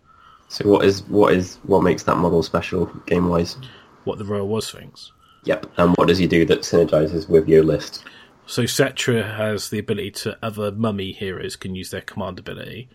so 0.48 0.68
what 0.68 0.84
is 0.84 1.02
what 1.04 1.34
is 1.34 1.56
what 1.64 1.82
makes 1.82 2.02
that 2.04 2.16
model 2.16 2.42
special 2.42 2.86
game 3.06 3.28
wise? 3.28 3.56
what 4.04 4.18
the 4.18 4.24
Royal 4.24 4.48
War 4.48 4.60
Sphinx. 4.60 5.12
Yep. 5.44 5.66
And 5.76 5.94
what 5.96 6.08
does 6.08 6.18
he 6.18 6.26
do 6.26 6.44
that 6.46 6.60
synergizes 6.62 7.28
with 7.28 7.48
your 7.48 7.62
list? 7.62 8.04
So 8.46 8.64
Settra 8.64 9.36
has 9.36 9.70
the 9.70 9.78
ability 9.78 10.10
to 10.10 10.38
other 10.42 10.70
mummy 10.70 11.12
heroes 11.12 11.56
can 11.56 11.74
use 11.74 11.90
their 11.90 12.00
command 12.00 12.38
ability. 12.38 12.88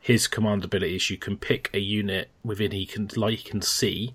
His 0.00 0.26
command 0.26 0.64
ability 0.64 0.96
is 0.96 1.10
you 1.10 1.16
can 1.16 1.38
pick 1.38 1.70
a 1.72 1.78
unit 1.78 2.28
within 2.42 2.72
he 2.72 2.84
can 2.84 3.08
like 3.16 3.38
he 3.38 3.50
can 3.50 3.62
see, 3.62 4.14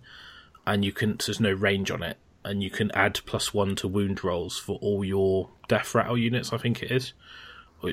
and 0.68 0.86
you 0.86 0.91
can 0.91 1.18
there's 1.26 1.39
no 1.39 1.51
range 1.51 1.89
on 1.89 2.03
it, 2.03 2.18
and 2.43 2.62
you 2.62 2.70
can 2.70 2.91
add 2.91 3.20
plus 3.26 3.53
one 3.53 3.76
to 3.78 3.88
wound 3.88 4.24
rolls 4.24 4.60
for 4.60 4.78
all 4.82 5.03
your 5.03 5.49
death 5.68 5.95
rattle 5.95 6.18
units. 6.18 6.53
I 6.53 6.57
think 6.57 6.84
it 6.84 6.91
is. 6.91 7.14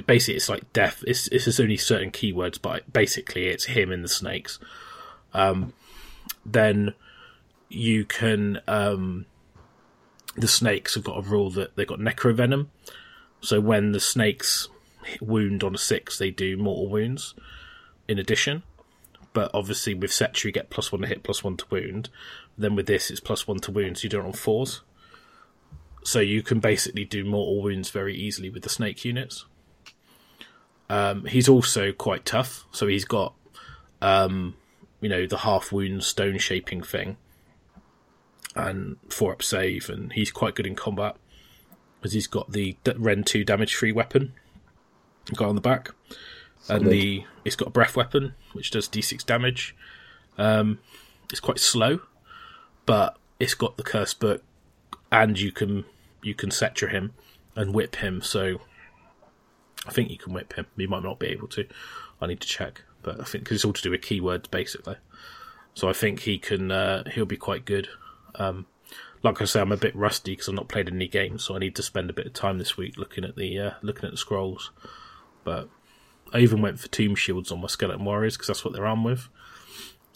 Basically, 0.07 0.35
it's 0.35 0.49
like 0.49 0.71
death. 0.73 1.03
It's 1.07 1.29
it's 1.29 1.61
only 1.61 1.77
certain 1.77 2.11
keywords, 2.11 2.61
but 2.61 2.93
basically 2.93 3.47
it's 3.47 3.64
him 3.64 3.91
and 3.91 4.05
the 4.05 4.09
snakes. 4.09 4.59
Um, 5.33 5.73
then 6.45 6.95
you 7.69 8.05
can 8.05 8.61
um, 8.69 9.27
the 10.37 10.49
snakes 10.49 10.95
have 10.95 11.05
got 11.05 11.18
a 11.18 11.22
rule 11.22 11.51
that 11.51 11.76
they've 11.76 11.87
got 11.87 11.99
necrovenom. 11.99 12.66
So 13.41 13.61
when 13.61 13.93
the 13.93 14.01
snakes 14.01 14.68
wound 15.20 15.62
on 15.62 15.74
a 15.74 15.78
six, 15.78 16.18
they 16.18 16.30
do 16.30 16.57
mortal 16.57 16.89
wounds 16.89 17.34
in 18.09 18.18
addition. 18.18 18.62
But 19.32 19.51
obviously 19.53 19.95
with 19.95 20.11
Settra 20.11 20.45
you 20.45 20.53
get 20.53 20.70
plus 20.70 20.93
one 20.93 21.03
to 21.03 21.09
hit, 21.09 21.22
plus 21.22 21.45
one 21.45 21.57
to 21.57 21.64
wound. 21.70 22.09
Then 22.57 22.74
with 22.74 22.87
this 22.87 23.11
it's 23.11 23.20
plus 23.20 23.47
one 23.47 23.59
to 23.61 23.70
wound, 23.70 23.99
so 23.99 24.05
you 24.05 24.09
do 24.09 24.20
it 24.20 24.26
on 24.26 24.32
fours. 24.32 24.82
So 26.05 26.20
you 26.20 26.43
can 26.43 26.61
basically 26.61 27.05
do 27.05 27.24
mortal 27.24 27.62
wounds 27.62 27.91
very 27.91 28.14
easily 28.14 28.49
with 28.49 28.62
the 28.62 28.68
snake 28.68 29.05
units. 29.05 29.45
Um, 30.89 31.24
he's 31.24 31.49
also 31.49 31.91
quite 31.91 32.24
tough, 32.24 32.64
so 32.70 32.87
he's 32.87 33.05
got 33.05 33.34
um, 34.01 34.55
you 35.01 35.09
know, 35.09 35.26
the 35.26 35.39
half 35.39 35.72
wound 35.72 36.05
stone 36.05 36.39
shaping 36.39 36.82
thing 36.82 37.16
and 38.57 38.97
four 39.09 39.33
up 39.33 39.43
save, 39.43 39.89
and 39.89 40.13
he's 40.13 40.31
quite 40.31 40.55
good 40.55 40.67
in 40.67 40.75
combat 40.75 41.17
because 42.01 42.13
he's 42.13 42.27
got 42.27 42.53
the 42.53 42.77
Rend 42.97 43.27
two 43.27 43.45
damage 43.45 43.75
free 43.75 43.93
weapon 43.93 44.33
got 45.35 45.49
on 45.49 45.55
the 45.55 45.61
back, 45.61 45.91
and 46.69 46.87
the 46.87 47.25
it's 47.45 47.57
got 47.57 47.69
a 47.69 47.71
breath 47.71 47.97
weapon 47.97 48.35
which 48.53 48.71
does 48.71 48.89
d 48.89 49.03
six 49.03 49.25
damage. 49.25 49.75
Um, 50.39 50.79
it's 51.31 51.41
quite 51.41 51.59
slow, 51.59 52.01
but 52.85 53.17
it's 53.41 53.55
got 53.55 53.77
the 53.77 53.83
curse 53.83 54.15
book, 54.15 54.43
and 55.11 55.39
you 55.39 55.51
can 55.51 55.85
you 56.23 56.35
can 56.35 56.51
Settra 56.51 56.91
him 56.91 57.15
and 57.55 57.75
whip 57.75 57.97
him. 57.97 58.23
So 58.23 58.61
I 59.87 59.91
think 59.91 60.11
you 60.11 60.19
can 60.19 60.33
whip 60.33 60.55
him. 60.55 60.67
You 60.77 60.89
might 60.89 61.03
not 61.03 61.19
be 61.19 61.29
able 61.29 61.49
to. 61.49 61.67
I 62.21 62.27
need 62.27 62.41
to 62.41 62.49
check, 62.49 62.83
but 63.03 63.21
I 63.21 63.25
think 63.25 63.45
because 63.45 63.57
it's 63.57 63.65
all 63.65 63.73
to 63.73 63.83
do 63.83 63.91
with 63.91 64.03
keywords 64.03 64.51
basically. 64.51 64.97
So 65.75 65.89
I 65.89 65.93
think 65.93 66.21
he 66.21 66.39
can. 66.39 66.71
Uh, 66.71 67.05
he'll 67.11 67.27
be 67.27 67.37
quite 67.37 67.65
good. 67.65 67.89
Um, 68.39 68.66
like 69.22 69.43
I 69.43 69.45
say, 69.45 69.61
I'm 69.61 69.72
a 69.72 69.76
bit 69.76 69.97
rusty 69.97 70.32
because 70.32 70.49
I've 70.49 70.55
not 70.55 70.68
played 70.68 70.89
any 70.89 71.09
games, 71.09 71.45
so 71.45 71.57
I 71.57 71.59
need 71.59 71.74
to 71.76 71.82
spend 71.82 72.11
a 72.11 72.14
bit 72.14 72.26
of 72.26 72.32
time 72.32 72.59
this 72.59 72.76
week 72.76 72.97
looking 72.97 73.24
at 73.24 73.37
the 73.37 73.59
uh, 73.59 73.70
looking 73.82 74.05
at 74.05 74.11
the 74.12 74.16
scrolls. 74.16 74.70
But 75.45 75.68
I 76.32 76.39
even 76.39 76.62
went 76.62 76.78
for 76.78 76.89
tomb 76.89 77.14
shields 77.14 77.51
on 77.51 77.61
my 77.61 77.66
skeleton 77.66 78.05
warriors 78.05 78.37
because 78.37 78.49
that's 78.49 78.64
what 78.64 78.72
they're 78.72 78.87
armed 78.87 79.05
with, 79.05 79.28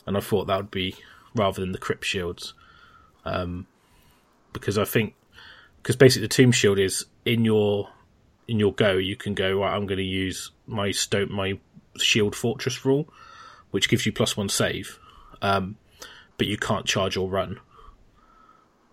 and 0.06 0.16
I 0.16 0.20
thought 0.20 0.46
that 0.46 0.56
would 0.56 0.70
be 0.70 0.94
rather 1.34 1.60
than 1.60 1.72
the 1.72 1.78
crypt 1.78 2.04
shields, 2.04 2.54
um, 3.24 3.66
because 4.52 4.78
I 4.78 4.84
think 4.84 5.14
because 5.82 5.96
basically 5.96 6.26
the 6.26 6.34
tomb 6.34 6.52
shield 6.52 6.78
is 6.78 7.06
in 7.24 7.44
your 7.44 7.88
in 8.46 8.58
your 8.58 8.72
go 8.72 8.96
you 8.96 9.16
can 9.16 9.34
go 9.34 9.60
right. 9.60 9.74
I'm 9.74 9.86
going 9.86 9.98
to 9.98 10.04
use 10.04 10.50
my 10.66 10.90
stone 10.90 11.32
my 11.32 11.58
shield 11.98 12.36
fortress 12.36 12.84
rule, 12.84 13.12
which 13.70 13.88
gives 13.88 14.06
you 14.06 14.12
plus 14.12 14.36
one 14.36 14.48
save, 14.48 14.98
um, 15.42 15.76
but 16.38 16.46
you 16.46 16.56
can't 16.56 16.86
charge 16.86 17.16
or 17.16 17.28
run 17.28 17.58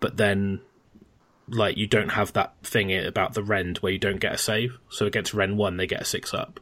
but 0.00 0.16
then 0.16 0.60
like 1.48 1.76
you 1.76 1.86
don't 1.86 2.10
have 2.10 2.32
that 2.34 2.54
thing 2.62 2.92
about 2.94 3.34
the 3.34 3.42
rend 3.42 3.78
where 3.78 3.92
you 3.92 3.98
don't 3.98 4.20
get 4.20 4.34
a 4.34 4.38
save. 4.38 4.78
So 4.90 5.06
against 5.06 5.32
Rend 5.32 5.56
one, 5.56 5.76
they 5.76 5.86
get 5.86 6.02
a 6.02 6.04
six 6.04 6.34
up 6.34 6.60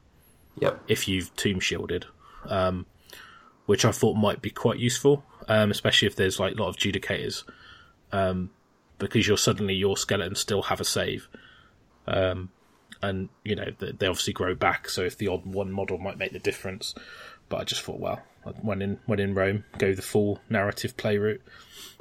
Yep. 0.61 0.80
if 0.89 1.09
you've 1.09 1.34
tomb 1.37 1.61
shielded, 1.61 2.07
um, 2.49 2.87
which 3.66 3.84
I 3.84 3.91
thought 3.93 4.14
might 4.14 4.41
be 4.41 4.51
quite 4.51 4.78
useful, 4.78 5.24
um, 5.49 5.70
especially 5.70 6.07
if 6.07 6.16
there's 6.16 6.41
like 6.41 6.55
a 6.55 6.59
lot 6.59 6.68
of 6.68 6.76
judicators, 6.76 7.43
um, 8.12 8.51
because 8.99 9.26
you're 9.26 9.37
suddenly 9.37 9.74
your 9.74 9.97
skeletons 9.97 10.41
still 10.41 10.62
have 10.62 10.80
a 10.80 10.84
save, 10.84 11.28
um, 12.07 12.51
and 13.03 13.28
you 13.45 13.55
know 13.55 13.66
they, 13.78 13.93
they 13.93 14.07
obviously 14.07 14.32
grow 14.32 14.55
back. 14.55 14.89
So 14.89 15.03
if 15.03 15.18
the 15.18 15.28
odd 15.28 15.45
one 15.45 15.70
model 15.70 15.99
might 15.99 16.16
make 16.16 16.32
the 16.32 16.39
difference, 16.39 16.95
but 17.49 17.59
I 17.59 17.64
just 17.64 17.82
thought, 17.82 18.01
well, 18.01 18.22
when 18.62 18.82
in 18.82 18.99
when 19.07 19.18
in 19.20 19.34
Rome, 19.34 19.64
go 19.78 19.94
the 19.94 20.03
full 20.03 20.40
narrative 20.49 20.97
play 20.97 21.18
route. 21.18 21.42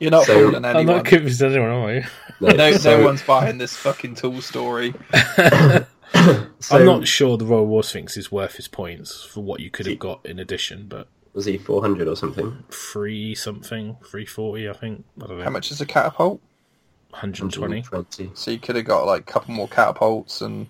You're 0.00 0.10
not 0.12 0.24
So- 0.26 0.34
fooling 0.50 0.64
I'm 0.64 0.86
not 0.86 1.04
convinced 1.04 1.42
anyone, 1.42 1.70
am 1.70 2.04
I? 2.40 2.54
No, 2.54 2.72
so, 2.72 2.98
no 2.98 3.04
one's 3.04 3.22
buying 3.22 3.58
this 3.58 3.74
fucking 3.76 4.14
tool 4.14 4.40
story. 4.40 4.94
so- 5.34 5.86
I'm 6.70 6.84
not 6.86 7.08
sure 7.08 7.36
the 7.36 7.44
Royal 7.46 7.66
War 7.66 7.82
Sphinx 7.82 8.16
is 8.16 8.30
worth 8.30 8.54
his 8.54 8.68
points 8.68 9.24
for 9.24 9.40
what 9.42 9.58
you 9.60 9.70
could 9.70 9.86
have 9.86 9.98
got 9.98 10.24
in 10.24 10.38
addition, 10.38 10.86
but 10.88 11.08
Was 11.34 11.46
he 11.46 11.58
400 11.58 12.06
or 12.06 12.14
something? 12.16 12.62
free 12.70 13.34
something, 13.34 13.96
340, 14.04 14.68
I 14.68 14.72
think. 14.74 15.04
I 15.22 15.26
don't 15.26 15.38
know. 15.38 15.44
How 15.44 15.50
much 15.50 15.72
is 15.72 15.80
a 15.80 15.86
catapult? 15.86 16.40
120. 17.10 17.80
120. 17.80 18.30
So 18.34 18.50
you 18.52 18.58
could 18.60 18.76
have 18.76 18.84
got 18.84 19.04
like 19.06 19.22
a 19.22 19.24
couple 19.32 19.52
more 19.54 19.66
catapults 19.68 20.40
and 20.42 20.68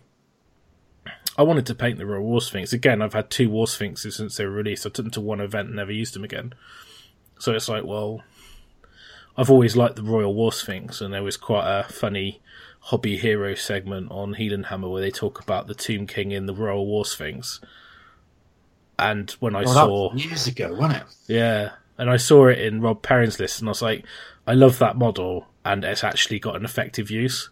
I 1.38 1.42
wanted 1.42 1.66
to 1.66 1.74
paint 1.74 1.98
the 1.98 2.04
Royal 2.06 2.24
War 2.24 2.40
Sphinx 2.40 2.72
again. 2.72 3.00
I've 3.00 3.12
had 3.14 3.30
two 3.30 3.48
War 3.48 3.68
Sphinxes 3.68 4.16
since 4.16 4.36
they 4.36 4.44
were 4.44 4.50
released. 4.50 4.84
I 4.84 4.90
took 4.90 5.04
them 5.04 5.10
to 5.12 5.20
one 5.20 5.40
event 5.40 5.68
and 5.68 5.76
never 5.76 5.92
used 5.92 6.14
them 6.14 6.24
again. 6.24 6.52
So 7.38 7.54
it's 7.54 7.68
like, 7.68 7.84
well, 7.84 8.22
I've 9.36 9.50
always 9.50 9.76
liked 9.76 9.94
the 9.94 10.02
Royal 10.02 10.34
War 10.34 10.52
Sphinx, 10.52 11.00
and 11.00 11.14
there 11.14 11.22
was 11.22 11.36
quite 11.36 11.64
a 11.64 11.84
funny 11.84 12.42
hobby 12.80 13.16
hero 13.18 13.54
segment 13.54 14.10
on 14.10 14.34
Heelanhammer 14.34 14.90
where 14.90 15.00
they 15.00 15.12
talk 15.12 15.40
about 15.40 15.68
the 15.68 15.74
Tomb 15.74 16.08
King 16.08 16.32
in 16.32 16.46
the 16.46 16.54
Royal 16.54 16.84
War 16.84 17.04
Sphinx. 17.04 17.60
And 18.98 19.30
when 19.38 19.54
I 19.54 19.62
Oh, 19.62 19.72
saw 19.72 20.14
years 20.14 20.48
ago, 20.48 20.72
wasn't 20.74 21.02
it? 21.02 21.04
Yeah, 21.28 21.70
and 21.96 22.10
I 22.10 22.16
saw 22.16 22.48
it 22.48 22.58
in 22.58 22.80
Rob 22.80 23.02
Perrin's 23.02 23.38
list, 23.38 23.60
and 23.60 23.68
I 23.68 23.70
was 23.70 23.82
like, 23.82 24.04
I 24.44 24.54
love 24.54 24.80
that 24.80 24.96
model, 24.96 25.46
and 25.64 25.84
it's 25.84 26.02
actually 26.02 26.40
got 26.40 26.56
an 26.56 26.64
effective 26.64 27.08
use. 27.12 27.48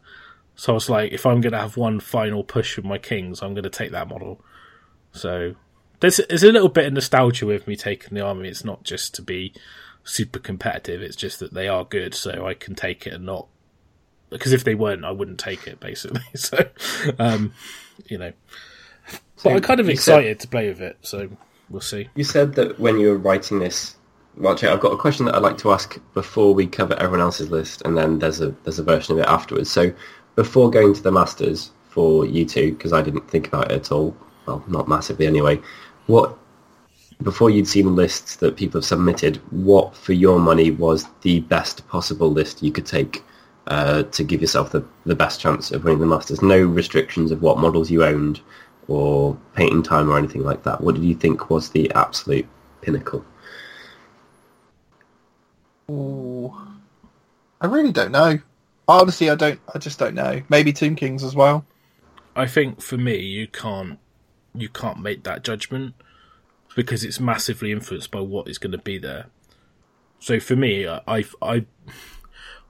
So 0.57 0.73
I 0.73 0.75
was 0.75 0.89
like, 0.89 1.13
if 1.13 1.27
I'm 1.27 1.41
going 1.41 1.53
to 1.53 1.61
have 1.61 1.77
one 1.77 2.01
final 2.01 2.43
push 2.43 2.77
with 2.77 2.87
my 2.87 2.99
kings, 2.99 3.43
I'm 3.43 3.55
going 3.55 3.65
to 3.65 3.71
take 3.71 3.93
that 3.93 4.09
model. 4.09 4.43
So 5.13 5.55
there's 6.01 6.21
there's 6.29 6.43
a 6.43 6.53
little 6.53 6.69
bit 6.69 6.87
of 6.87 6.93
nostalgia 6.95 7.47
with 7.47 7.67
me 7.67 7.77
taking 7.77 8.15
the 8.15 8.25
army. 8.25 8.49
It's 8.49 8.65
not 8.65 8.83
just 8.83 9.15
to 9.15 9.23
be 9.23 9.55
super 10.03 10.39
competitive. 10.39 11.03
It's 11.03 11.17
just 11.17 11.41
that 11.41 11.55
they 11.55 11.69
are 11.69 11.85
good, 11.85 12.15
so 12.15 12.47
I 12.47 12.55
can 12.55 12.75
take 12.75 13.07
it 13.07 13.13
and 13.13 13.27
not 13.27 13.49
because 14.31 14.53
if 14.53 14.65
they 14.65 14.75
weren't, 14.75 15.05
I 15.05 15.11
wouldn't 15.11 15.39
take 15.39 15.67
it 15.67 15.81
basically. 15.81 16.23
So, 16.37 16.59
um, 17.19 17.53
you 18.07 18.19
know, 18.19 18.33
but 19.43 19.53
I'm 19.53 19.61
kind 19.61 19.81
of 19.81 19.89
excited 19.89 20.41
to 20.41 20.49
play 20.49 20.69
with 20.69 20.81
it. 20.81 20.99
So 21.03 21.29
we'll 21.71 21.81
see. 21.81 22.09
You 22.15 22.25
said 22.25 22.55
that 22.55 22.79
when 22.79 22.99
you 22.99 23.09
were 23.09 23.19
writing 23.19 23.59
this, 23.59 23.97
well, 24.37 24.53
actually, 24.53 24.69
I've 24.69 24.81
got 24.81 24.93
a 24.93 24.97
question 24.97 25.27
that 25.27 25.35
I'd 25.35 25.43
like 25.43 25.59
to 25.59 25.73
ask 25.73 25.99
before 26.15 26.55
we 26.55 26.67
cover 26.67 26.95
everyone 26.95 27.21
else's 27.21 27.51
list, 27.51 27.83
and 27.85 27.97
then 27.97 28.19
there's 28.19 28.41
a 28.41 28.55
there's 28.65 28.79
a 28.79 28.83
version 28.83 29.15
of 29.15 29.21
it 29.21 29.29
afterwards. 29.29 29.71
So, 29.71 29.93
before 30.37 30.71
going 30.71 30.95
to 30.95 31.03
the 31.03 31.11
Masters 31.11 31.73
for 31.89 32.25
you 32.25 32.45
two, 32.45 32.73
because 32.73 32.93
I 32.93 33.03
didn't 33.03 33.29
think 33.29 33.49
about 33.49 33.73
it 33.73 33.75
at 33.75 33.91
all, 33.91 34.17
well, 34.47 34.63
not 34.69 34.87
massively 34.87 35.27
anyway. 35.27 35.61
What 36.07 36.39
before 37.23 37.49
you'd 37.49 37.67
seen 37.67 37.97
lists 37.97 38.37
that 38.37 38.57
people 38.57 38.79
have 38.79 38.87
submitted, 38.87 39.37
what 39.51 39.97
for 39.97 40.13
your 40.13 40.39
money 40.39 40.71
was 40.71 41.07
the 41.23 41.41
best 41.41 41.89
possible 41.89 42.31
list 42.31 42.63
you 42.63 42.71
could 42.71 42.87
take 42.87 43.25
uh, 43.67 44.03
to 44.05 44.23
give 44.23 44.43
yourself 44.43 44.71
the, 44.71 44.85
the 45.07 45.15
best 45.15 45.41
chance 45.41 45.73
of 45.73 45.85
winning 45.85 46.01
the 46.01 46.07
Masters? 46.07 46.43
No 46.43 46.61
restrictions 46.63 47.31
of 47.31 47.43
what 47.43 47.59
models 47.59 47.91
you 47.91 48.05
owned 48.05 48.41
or 48.89 49.37
painting 49.55 49.83
time 49.83 50.11
or 50.11 50.19
anything 50.19 50.45
like 50.45 50.63
that. 50.65 50.81
What 50.81 50.95
did 50.95 51.05
you 51.05 51.15
think 51.15 51.51
was 51.51 51.71
the 51.71 51.91
absolute 51.93 52.47
pinnacle? 52.83 53.25
Ooh. 55.91 56.55
I 57.61 57.67
really 57.67 57.93
don't 57.93 58.13
know. 58.13 58.39
Honestly, 58.89 59.31
I 59.31 59.35
don't. 59.35 59.61
I 59.75 59.79
just 59.79 59.99
don't 59.99 60.15
know. 60.15 60.43
Maybe 60.49 60.73
Tomb 60.73 60.97
Kings 60.97 61.25
as 61.25 61.35
well. 61.35 61.65
I 62.35 62.47
think 62.47 62.81
for 62.81 62.97
me, 62.97 63.19
you 63.19 63.49
can't 63.49 63.99
you 64.55 64.69
can't 64.69 65.01
make 65.01 65.25
that 65.25 65.43
judgment 65.43 65.95
because 66.75 67.05
it's 67.05 67.19
massively 67.19 67.73
influenced 67.73 68.11
by 68.11 68.21
what 68.21 68.49
is 68.49 68.59
going 68.59 68.73
to 68.73 68.79
be 68.79 68.99
there. 68.99 69.27
So 70.19 70.39
for 70.39 70.57
me, 70.57 70.87
I 70.87 71.25
I 71.43 71.65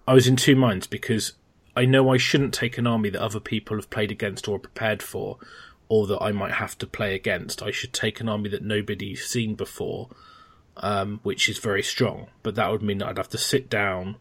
I 0.06 0.14
was 0.14 0.26
in 0.26 0.36
two 0.36 0.56
minds 0.56 0.86
because 0.86 1.32
I 1.76 1.84
know 1.84 2.10
I 2.10 2.16
shouldn't 2.16 2.54
take 2.54 2.78
an 2.78 2.86
army 2.86 3.10
that 3.10 3.20
other 3.20 3.40
people 3.40 3.76
have 3.76 3.90
played 3.90 4.10
against 4.10 4.48
or 4.48 4.56
are 4.56 4.60
prepared 4.60 5.02
for, 5.02 5.38
or 5.88 6.06
that 6.06 6.22
I 6.22 6.32
might 6.32 6.54
have 6.54 6.78
to 6.78 6.86
play 6.86 7.14
against. 7.14 7.62
I 7.62 7.70
should 7.70 7.92
take 7.92 8.20
an 8.20 8.28
army 8.28 8.48
that 8.50 8.62
nobody's 8.62 9.26
seen 9.26 9.54
before, 9.54 10.08
um, 10.78 11.20
which 11.22 11.48
is 11.48 11.58
very 11.58 11.82
strong. 11.82 12.28
But 12.42 12.54
that 12.54 12.70
would 12.70 12.82
mean 12.82 12.98
that 12.98 13.08
I'd 13.08 13.18
have 13.18 13.28
to 13.30 13.38
sit 13.38 13.68
down, 13.68 14.16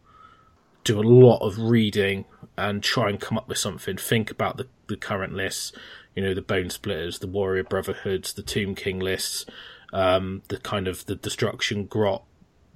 do 0.86 1.00
a 1.00 1.02
lot 1.02 1.38
of 1.38 1.58
reading, 1.58 2.24
and 2.56 2.82
try 2.82 3.08
and 3.08 3.20
come 3.20 3.36
up 3.36 3.48
with 3.48 3.58
something. 3.58 3.96
Think 3.96 4.30
about 4.30 4.56
the, 4.56 4.68
the 4.86 4.96
current 4.96 5.34
lists, 5.34 5.72
you 6.14 6.22
know, 6.22 6.32
the 6.32 6.42
Bone 6.42 6.70
Splitters, 6.70 7.18
the 7.18 7.26
Warrior 7.26 7.64
Brotherhoods, 7.64 8.32
the 8.32 8.42
Tomb 8.42 8.74
King 8.74 9.00
lists, 9.00 9.44
um, 9.92 10.42
the 10.48 10.58
kind 10.58 10.88
of 10.88 11.04
the 11.06 11.16
Destruction 11.16 11.86
Grot 11.86 12.22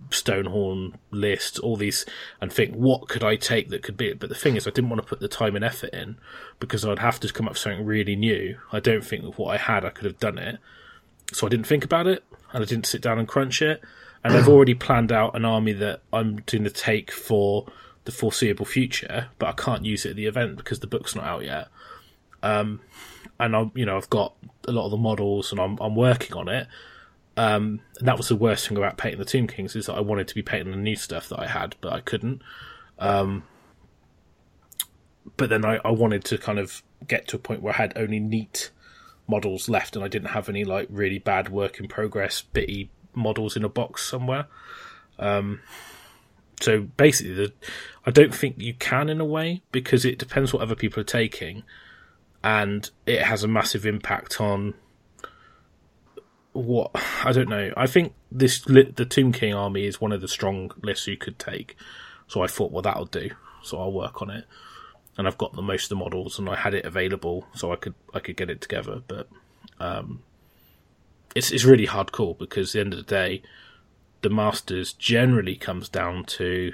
Stonehorn 0.08 0.94
list, 1.10 1.58
all 1.60 1.76
these, 1.76 2.04
and 2.40 2.52
think 2.52 2.74
what 2.74 3.08
could 3.08 3.22
I 3.22 3.36
take 3.36 3.68
that 3.68 3.82
could 3.82 3.96
be 3.96 4.08
it. 4.08 4.18
But 4.18 4.28
the 4.28 4.34
thing 4.34 4.56
is, 4.56 4.66
I 4.66 4.70
didn't 4.70 4.90
want 4.90 5.00
to 5.02 5.08
put 5.08 5.20
the 5.20 5.28
time 5.28 5.54
and 5.54 5.64
effort 5.64 5.90
in 5.90 6.18
because 6.58 6.84
I'd 6.84 6.98
have 6.98 7.20
to 7.20 7.32
come 7.32 7.46
up 7.46 7.52
with 7.52 7.58
something 7.58 7.86
really 7.86 8.16
new. 8.16 8.58
I 8.72 8.80
don't 8.80 9.04
think 9.04 9.24
with 9.24 9.38
what 9.38 9.54
I 9.54 9.56
had 9.56 9.84
I 9.84 9.90
could 9.90 10.06
have 10.06 10.18
done 10.18 10.38
it, 10.38 10.58
so 11.32 11.46
I 11.46 11.50
didn't 11.50 11.66
think 11.66 11.84
about 11.84 12.06
it 12.06 12.24
and 12.52 12.62
I 12.62 12.66
didn't 12.66 12.86
sit 12.86 13.02
down 13.02 13.18
and 13.18 13.28
crunch 13.28 13.62
it. 13.62 13.82
And 14.22 14.34
I've 14.34 14.48
already 14.48 14.74
planned 14.74 15.12
out 15.12 15.34
an 15.34 15.46
army 15.46 15.72
that 15.74 16.02
I'm 16.12 16.42
going 16.44 16.64
to 16.64 16.70
take 16.70 17.10
for 17.10 17.66
the 18.04 18.12
foreseeable 18.12 18.64
future, 18.64 19.28
but 19.38 19.48
I 19.48 19.52
can't 19.52 19.84
use 19.84 20.04
it 20.04 20.10
at 20.10 20.16
the 20.16 20.26
event 20.26 20.56
because 20.56 20.80
the 20.80 20.86
book's 20.86 21.14
not 21.14 21.24
out 21.24 21.44
yet. 21.44 21.68
Um, 22.42 22.80
and 23.38 23.54
I'm, 23.54 23.72
you 23.74 23.84
know, 23.84 23.96
I've 23.96 24.10
got 24.10 24.34
a 24.66 24.72
lot 24.72 24.86
of 24.86 24.90
the 24.90 24.96
models 24.96 25.52
and 25.52 25.60
I'm, 25.60 25.78
I'm 25.80 25.94
working 25.94 26.36
on 26.36 26.48
it. 26.48 26.66
Um, 27.36 27.80
and 27.98 28.08
that 28.08 28.16
was 28.16 28.28
the 28.28 28.36
worst 28.36 28.68
thing 28.68 28.76
about 28.76 28.98
painting 28.98 29.18
the 29.18 29.24
Tomb 29.24 29.46
Kings 29.46 29.76
is 29.76 29.86
that 29.86 29.94
I 29.94 30.00
wanted 30.00 30.28
to 30.28 30.34
be 30.34 30.42
painting 30.42 30.72
the 30.72 30.78
new 30.78 30.96
stuff 30.96 31.28
that 31.28 31.40
I 31.40 31.46
had, 31.46 31.76
but 31.80 31.92
I 31.92 32.00
couldn't. 32.00 32.42
Um, 32.98 33.44
but 35.36 35.48
then 35.48 35.64
I, 35.64 35.80
I 35.84 35.90
wanted 35.90 36.24
to 36.24 36.38
kind 36.38 36.58
of 36.58 36.82
get 37.06 37.28
to 37.28 37.36
a 37.36 37.38
point 37.38 37.62
where 37.62 37.72
I 37.72 37.76
had 37.76 37.92
only 37.96 38.20
neat 38.20 38.70
models 39.26 39.68
left, 39.68 39.96
and 39.96 40.04
I 40.04 40.08
didn't 40.08 40.30
have 40.30 40.48
any 40.48 40.64
like 40.64 40.88
really 40.90 41.18
bad 41.18 41.48
work 41.48 41.78
in 41.78 41.88
progress 41.88 42.42
bitty 42.42 42.90
models 43.14 43.56
in 43.56 43.64
a 43.64 43.68
box 43.68 44.06
somewhere. 44.06 44.46
Um, 45.18 45.60
so 46.60 46.82
basically, 46.82 47.34
the, 47.34 47.52
I 48.04 48.10
don't 48.10 48.34
think 48.34 48.56
you 48.58 48.74
can 48.74 49.08
in 49.08 49.20
a 49.20 49.24
way 49.24 49.62
because 49.72 50.04
it 50.04 50.18
depends 50.18 50.52
what 50.52 50.62
other 50.62 50.74
people 50.74 51.00
are 51.00 51.04
taking, 51.04 51.62
and 52.44 52.88
it 53.06 53.22
has 53.22 53.42
a 53.42 53.48
massive 53.48 53.86
impact 53.86 54.40
on 54.40 54.74
what 56.52 56.90
I 57.24 57.32
don't 57.32 57.48
know. 57.48 57.72
I 57.76 57.86
think 57.86 58.14
this 58.30 58.60
the 58.60 59.06
Tomb 59.08 59.32
King 59.32 59.54
army 59.54 59.86
is 59.86 60.00
one 60.00 60.12
of 60.12 60.20
the 60.20 60.28
strong 60.28 60.70
lists 60.82 61.06
you 61.06 61.16
could 61.16 61.38
take. 61.38 61.76
So 62.26 62.42
I 62.42 62.46
thought, 62.46 62.70
well, 62.70 62.82
that'll 62.82 63.06
do. 63.06 63.30
So 63.62 63.80
I'll 63.80 63.92
work 63.92 64.22
on 64.22 64.30
it, 64.30 64.44
and 65.16 65.26
I've 65.26 65.38
got 65.38 65.54
the 65.54 65.62
most 65.62 65.84
of 65.84 65.88
the 65.90 65.96
models, 65.96 66.38
and 66.38 66.48
I 66.48 66.56
had 66.56 66.74
it 66.74 66.84
available, 66.84 67.46
so 67.54 67.72
I 67.72 67.76
could 67.76 67.94
I 68.12 68.20
could 68.20 68.36
get 68.36 68.50
it 68.50 68.60
together. 68.60 69.02
But 69.06 69.28
um, 69.78 70.22
it's 71.34 71.50
it's 71.50 71.64
really 71.64 71.86
hardcore 71.86 72.38
because 72.38 72.70
at 72.70 72.72
the 72.74 72.80
end 72.80 72.92
of 72.92 72.98
the 72.98 73.14
day, 73.14 73.42
the 74.22 74.30
Masters 74.30 74.92
generally 74.92 75.56
comes 75.56 75.88
down 75.88 76.24
to 76.24 76.72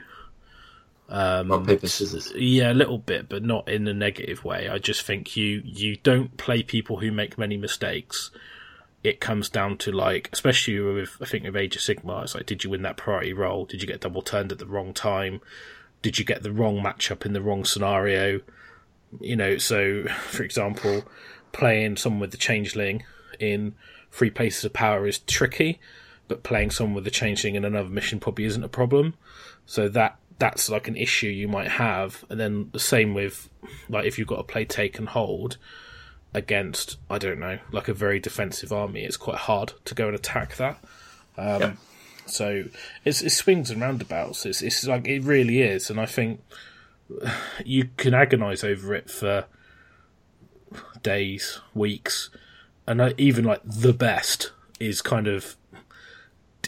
um, 1.08 1.48
Rock, 1.48 1.66
paper, 1.66 1.86
scissors. 1.86 2.32
yeah, 2.34 2.72
a 2.72 2.74
little 2.74 2.98
bit, 2.98 3.28
but 3.28 3.44
not 3.44 3.68
in 3.68 3.86
a 3.86 3.94
negative 3.94 4.44
way. 4.44 4.68
I 4.68 4.78
just 4.78 5.02
think 5.02 5.36
you 5.36 5.62
you 5.64 5.96
don't 5.96 6.36
play 6.36 6.62
people 6.62 6.98
who 6.98 7.12
make 7.12 7.38
many 7.38 7.56
mistakes. 7.56 8.30
It 9.04 9.20
comes 9.20 9.48
down 9.48 9.78
to 9.78 9.92
like, 9.92 10.28
especially 10.32 10.80
with 10.80 11.16
I 11.20 11.26
think 11.26 11.44
with 11.44 11.56
Age 11.56 11.76
of 11.76 11.82
Sigmar, 11.82 12.24
it's 12.24 12.34
like, 12.34 12.46
did 12.46 12.64
you 12.64 12.70
win 12.70 12.82
that 12.82 12.96
priority 12.96 13.32
roll? 13.32 13.66
Did 13.66 13.82
you 13.82 13.86
get 13.86 14.00
double 14.00 14.22
turned 14.22 14.50
at 14.50 14.58
the 14.58 14.66
wrong 14.66 14.92
time? 14.92 15.40
Did 16.02 16.18
you 16.18 16.24
get 16.24 16.42
the 16.42 16.52
wrong 16.52 16.82
matchup 16.82 17.24
in 17.24 17.32
the 17.32 17.42
wrong 17.42 17.64
scenario? 17.64 18.40
You 19.20 19.36
know, 19.36 19.58
so 19.58 20.04
for 20.28 20.42
example, 20.42 21.04
playing 21.52 21.98
someone 21.98 22.20
with 22.20 22.32
the 22.32 22.36
changeling 22.36 23.04
in 23.38 23.74
three 24.10 24.30
places 24.30 24.64
of 24.64 24.72
power 24.72 25.06
is 25.06 25.20
tricky, 25.20 25.78
but 26.28 26.42
playing 26.42 26.70
someone 26.70 26.94
with 26.94 27.04
the 27.04 27.10
changeling 27.10 27.54
in 27.54 27.64
another 27.64 27.88
mission 27.88 28.20
probably 28.20 28.44
isn't 28.44 28.64
a 28.64 28.68
problem. 28.68 29.14
So 29.66 29.88
that 29.88 30.18
that's 30.38 30.68
like 30.68 30.86
an 30.86 30.96
issue 30.96 31.28
you 31.28 31.48
might 31.48 31.68
have. 31.68 32.24
And 32.28 32.38
then 32.38 32.68
the 32.72 32.80
same 32.80 33.14
with 33.14 33.48
like 33.88 34.04
if 34.04 34.18
you've 34.18 34.28
got 34.28 34.36
to 34.36 34.42
play 34.42 34.64
take 34.64 34.98
and 34.98 35.08
hold 35.08 35.56
against 36.34 36.98
I 37.08 37.18
don't 37.18 37.38
know 37.38 37.58
like 37.72 37.88
a 37.88 37.94
very 37.94 38.20
defensive 38.20 38.72
army, 38.72 39.04
it's 39.04 39.16
quite 39.16 39.38
hard 39.38 39.72
to 39.84 39.94
go 39.94 40.06
and 40.06 40.14
attack 40.14 40.56
that. 40.56 40.78
Um, 41.38 41.60
Yeah. 41.60 41.72
So 42.26 42.64
it's, 43.04 43.22
it 43.22 43.30
swings 43.30 43.70
and 43.70 43.80
roundabouts. 43.80 44.44
It's, 44.46 44.60
it's 44.60 44.84
like 44.86 45.06
it 45.06 45.22
really 45.22 45.62
is, 45.62 45.90
and 45.90 46.00
I 46.00 46.06
think 46.06 46.42
you 47.64 47.90
can 47.96 48.14
agonise 48.14 48.64
over 48.64 48.94
it 48.94 49.08
for 49.08 49.44
days, 51.02 51.60
weeks, 51.72 52.30
and 52.86 53.14
even 53.16 53.44
like 53.44 53.60
the 53.64 53.92
best 53.92 54.50
is 54.80 55.00
kind 55.00 55.26
of 55.26 55.56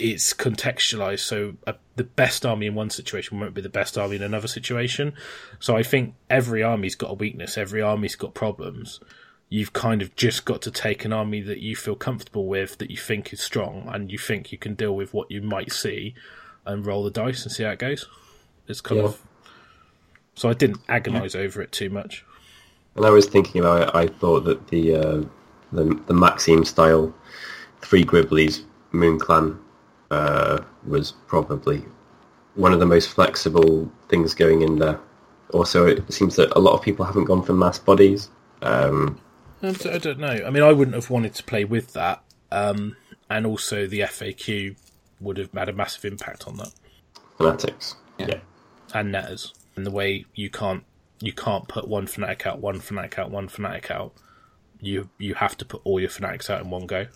it's 0.00 0.32
contextualized. 0.32 1.20
So 1.20 1.54
uh, 1.66 1.74
the 1.96 2.04
best 2.04 2.44
army 2.46 2.66
in 2.66 2.74
one 2.74 2.90
situation 2.90 3.38
won't 3.40 3.54
be 3.54 3.60
the 3.60 3.68
best 3.68 3.96
army 3.98 4.16
in 4.16 4.22
another 4.22 4.48
situation. 4.48 5.12
So 5.58 5.76
I 5.76 5.82
think 5.82 6.14
every 6.30 6.62
army's 6.62 6.94
got 6.94 7.10
a 7.10 7.14
weakness. 7.14 7.58
Every 7.58 7.82
army's 7.82 8.16
got 8.16 8.34
problems. 8.34 9.00
You've 9.48 9.72
kind 9.72 10.02
of 10.02 10.14
just 10.14 10.44
got 10.44 10.60
to 10.62 10.70
take 10.70 11.04
an 11.04 11.12
army 11.12 11.40
that 11.42 11.60
you 11.60 11.74
feel 11.74 11.96
comfortable 11.96 12.46
with, 12.46 12.78
that 12.78 12.90
you 12.90 12.98
think 12.98 13.32
is 13.32 13.40
strong, 13.40 13.88
and 13.92 14.12
you 14.12 14.18
think 14.18 14.52
you 14.52 14.58
can 14.58 14.74
deal 14.74 14.94
with 14.94 15.14
what 15.14 15.30
you 15.30 15.40
might 15.40 15.72
see, 15.72 16.14
and 16.66 16.84
roll 16.84 17.02
the 17.02 17.10
dice 17.10 17.44
and 17.44 17.52
see 17.52 17.62
how 17.62 17.70
it 17.70 17.78
goes. 17.78 18.06
It's 18.66 18.82
kind 18.82 19.00
Yeah. 19.00 19.06
of. 19.06 19.22
So 20.34 20.48
I 20.48 20.52
didn't 20.52 20.86
agonise 20.86 21.34
over 21.34 21.62
it 21.62 21.72
too 21.72 21.88
much. 21.88 22.24
When 22.94 23.06
I 23.06 23.10
was 23.10 23.26
thinking 23.26 23.60
about 23.62 23.88
it, 23.88 23.94
I 23.94 24.06
thought 24.06 24.44
that 24.44 24.68
the 24.68 24.94
uh, 24.94 25.22
the, 25.72 26.00
the 26.06 26.14
Maxime 26.14 26.64
style 26.64 27.14
three 27.80 28.04
Gribblies 28.04 28.64
Moon 28.92 29.18
Clan 29.18 29.58
uh, 30.10 30.60
was 30.86 31.12
probably 31.26 31.84
one 32.54 32.72
of 32.72 32.80
the 32.80 32.86
most 32.86 33.08
flexible 33.10 33.90
things 34.08 34.34
going 34.34 34.62
in 34.62 34.78
there. 34.78 34.98
Also, 35.52 35.86
it 35.86 36.12
seems 36.12 36.36
that 36.36 36.50
a 36.56 36.58
lot 36.58 36.74
of 36.74 36.82
people 36.82 37.04
haven't 37.04 37.24
gone 37.24 37.42
for 37.42 37.52
mass 37.52 37.78
bodies. 37.78 38.30
Um, 38.62 39.20
I 39.62 39.72
d- 39.72 39.90
I 39.90 39.98
don't 39.98 40.18
know. 40.18 40.42
I 40.46 40.50
mean, 40.50 40.62
I 40.62 40.72
wouldn't 40.72 40.94
have 40.94 41.10
wanted 41.10 41.34
to 41.34 41.42
play 41.44 41.64
with 41.64 41.92
that, 41.94 42.22
um, 42.52 42.96
and 43.30 43.46
also 43.46 43.86
the 43.86 44.00
FAQ 44.00 44.76
would 45.20 45.36
have 45.38 45.52
had 45.52 45.68
a 45.68 45.72
massive 45.72 46.04
impact 46.04 46.46
on 46.46 46.56
that, 46.58 46.72
fanatics. 47.38 47.96
Yeah. 48.18 48.40
and 48.94 49.12
netters, 49.12 49.54
and 49.76 49.86
the 49.86 49.90
way 49.90 50.26
you 50.34 50.50
can't 50.50 50.84
you 51.20 51.32
can't 51.32 51.66
put 51.68 51.88
one 51.88 52.06
fanatic 52.06 52.46
out, 52.46 52.60
one 52.60 52.80
fanatic 52.80 53.18
out, 53.18 53.30
one 53.30 53.48
fanatic 53.48 53.90
out. 53.90 54.12
You 54.80 55.08
you 55.18 55.34
have 55.34 55.56
to 55.58 55.64
put 55.64 55.80
all 55.84 55.98
your 55.98 56.10
fanatics 56.10 56.50
out 56.50 56.60
in 56.60 56.70
one 56.70 56.86
go. 56.86 57.06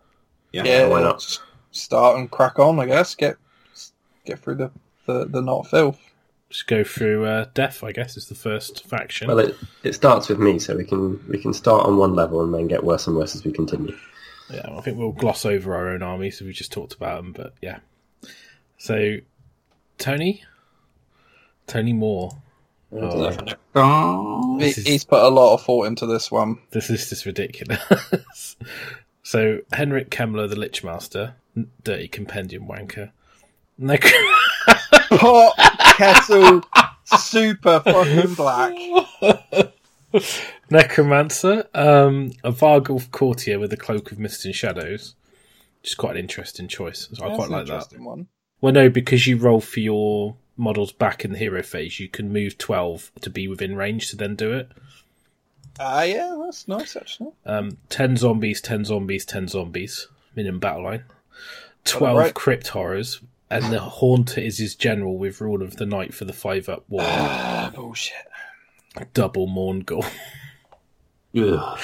Yeah. 0.52 0.64
Yeah, 0.64 0.86
why 0.86 1.02
not? 1.02 1.20
just 1.20 1.42
Start 1.72 2.18
and 2.18 2.30
crack 2.30 2.58
on, 2.58 2.80
I 2.80 2.86
guess. 2.86 3.14
Get 3.14 3.36
get 4.24 4.38
through 4.38 4.54
the 4.54 4.70
the, 5.04 5.26
the 5.26 5.42
not 5.42 5.66
filth. 5.66 6.00
Just 6.48 6.66
go 6.66 6.82
through 6.82 7.26
uh, 7.26 7.46
Death, 7.52 7.84
I 7.84 7.92
guess, 7.92 8.16
is 8.16 8.28
the 8.28 8.34
first 8.34 8.86
faction. 8.86 9.28
Well, 9.28 9.38
it, 9.38 9.54
it 9.82 9.94
starts 9.94 10.30
with 10.30 10.38
me, 10.38 10.58
so 10.58 10.74
we 10.74 10.84
can 10.84 11.22
we 11.28 11.38
can 11.38 11.52
start 11.52 11.84
on 11.84 11.98
one 11.98 12.14
level 12.14 12.42
and 12.42 12.54
then 12.54 12.66
get 12.66 12.82
worse 12.82 13.06
and 13.06 13.14
worse 13.14 13.34
as 13.34 13.44
we 13.44 13.52
continue. 13.52 13.94
Yeah, 14.50 14.70
I 14.70 14.80
think 14.80 14.96
we'll 14.96 15.12
gloss 15.12 15.44
over 15.44 15.74
our 15.74 15.88
own 15.88 16.02
army, 16.02 16.30
so 16.30 16.46
we 16.46 16.52
just 16.52 16.72
talked 16.72 16.94
about 16.94 17.22
them. 17.22 17.32
But 17.32 17.52
yeah, 17.60 17.80
so 18.78 19.18
Tony, 19.98 20.42
Tony 21.66 21.92
Moore. 21.92 22.30
Oh, 22.90 23.36
Oh. 23.74 24.58
He, 24.58 24.66
is- 24.68 24.76
He's 24.76 25.04
put 25.04 25.22
a 25.22 25.28
lot 25.28 25.54
of 25.54 25.62
thought 25.62 25.86
into 25.86 26.06
this 26.06 26.30
one. 26.30 26.58
this 26.70 26.88
is 26.90 27.08
just 27.08 27.26
ridiculous. 27.26 28.56
so 29.22 29.58
Henrik 29.72 30.10
Kemmler, 30.10 30.48
the 30.48 30.56
Lichmaster, 30.56 31.34
dirty 31.84 32.08
compendium 32.08 32.66
wanker. 32.66 33.10
Nec- 33.78 34.04
Pot 35.10 35.54
kettle, 35.96 36.62
super 37.04 37.80
fucking 37.80 38.34
black. 38.34 38.74
Necromancer, 40.70 41.66
um, 41.74 42.32
a 42.44 42.50
Vargulf 42.52 43.10
courtier 43.10 43.58
with 43.58 43.72
a 43.72 43.76
cloak 43.76 44.10
of 44.12 44.18
mist 44.18 44.44
and 44.44 44.54
shadows. 44.54 45.14
Which 45.80 45.90
is 45.90 45.94
quite 45.94 46.16
an 46.16 46.20
interesting 46.22 46.66
choice. 46.68 47.08
So 47.12 47.24
I 47.24 47.34
quite 47.34 47.50
like 47.50 47.66
that. 47.66 47.92
One. 48.00 48.26
Well, 48.60 48.72
no, 48.72 48.88
because 48.90 49.26
you 49.26 49.36
roll 49.36 49.60
for 49.60 49.78
your 49.80 50.34
models 50.58 50.92
back 50.92 51.24
in 51.24 51.32
the 51.32 51.38
hero 51.38 51.62
phase, 51.62 52.00
you 52.00 52.08
can 52.08 52.32
move 52.32 52.58
12 52.58 53.12
to 53.20 53.30
be 53.30 53.48
within 53.48 53.76
range 53.76 54.10
to 54.10 54.16
then 54.16 54.34
do 54.36 54.52
it. 54.52 54.70
Ah, 55.80 56.02
yeah, 56.02 56.36
that's 56.44 56.66
nice 56.66 56.96
actually. 56.96 57.30
Um, 57.46 57.78
10 57.88 58.16
zombies, 58.16 58.60
10 58.60 58.84
zombies, 58.84 59.24
10 59.24 59.48
zombies. 59.48 60.08
Minimum 60.34 60.60
battle 60.60 60.84
line. 60.84 61.04
12 61.84 62.18
right. 62.18 62.34
crypt 62.34 62.68
horrors. 62.68 63.20
And 63.50 63.72
the 63.72 63.80
Haunter 63.80 64.40
is 64.40 64.58
his 64.58 64.74
general 64.74 65.16
with 65.16 65.40
Rule 65.40 65.62
of 65.62 65.76
the 65.76 65.86
Night 65.86 66.12
for 66.12 66.26
the 66.26 66.34
5 66.34 66.68
up 66.68 66.84
wall. 66.88 67.00
Ah, 67.02 67.72
bullshit. 67.74 68.14
Double 69.14 69.46
Mourngul. 69.46 70.04
Ugh. 71.36 71.78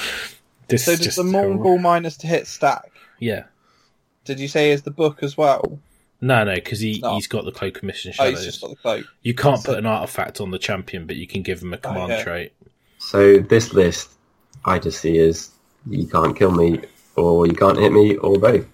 This 0.68 0.84
So 0.84 0.92
is 0.92 0.98
does 0.98 1.06
just 1.06 1.16
the 1.16 1.30
terrible. 1.30 1.64
Mourngul 1.64 1.80
minus 1.80 2.16
to 2.18 2.26
hit 2.26 2.46
stack? 2.46 2.90
Yeah. 3.18 3.44
Did 4.24 4.40
you 4.40 4.48
say 4.48 4.72
is 4.72 4.82
the 4.82 4.90
book 4.90 5.22
as 5.22 5.36
well? 5.36 5.78
No, 6.24 6.42
no, 6.42 6.54
because 6.54 6.80
he, 6.80 7.00
No. 7.02 7.14
he's 7.16 7.26
got 7.26 7.44
the 7.44 7.52
Cloak 7.52 7.76
of 7.76 7.82
Mission 7.82 8.14
Oh, 8.18 8.30
he's 8.30 8.44
just 8.44 8.62
got 8.62 8.70
the 8.70 8.76
cloak. 8.76 9.04
You 9.22 9.34
can't 9.34 9.60
So- 9.60 9.72
put 9.72 9.78
an 9.78 9.84
artifact 9.84 10.40
on 10.40 10.50
the 10.52 10.58
champion, 10.58 11.06
but 11.06 11.16
you 11.16 11.26
can 11.26 11.42
give 11.42 11.60
him 11.60 11.74
a 11.74 11.76
command 11.76 12.12
Okay. 12.12 12.22
trait. 12.22 12.52
So 12.98 13.38
this 13.38 13.74
list, 13.74 14.10
I 14.64 14.78
just 14.78 15.00
see 15.00 15.18
is 15.18 15.50
you 15.88 16.06
can't 16.06 16.34
kill 16.34 16.50
me, 16.52 16.80
or 17.16 17.46
you 17.46 17.52
can't 17.52 17.76
hit 17.78 17.92
me, 17.92 18.16
or 18.16 18.38
both. 18.38 18.64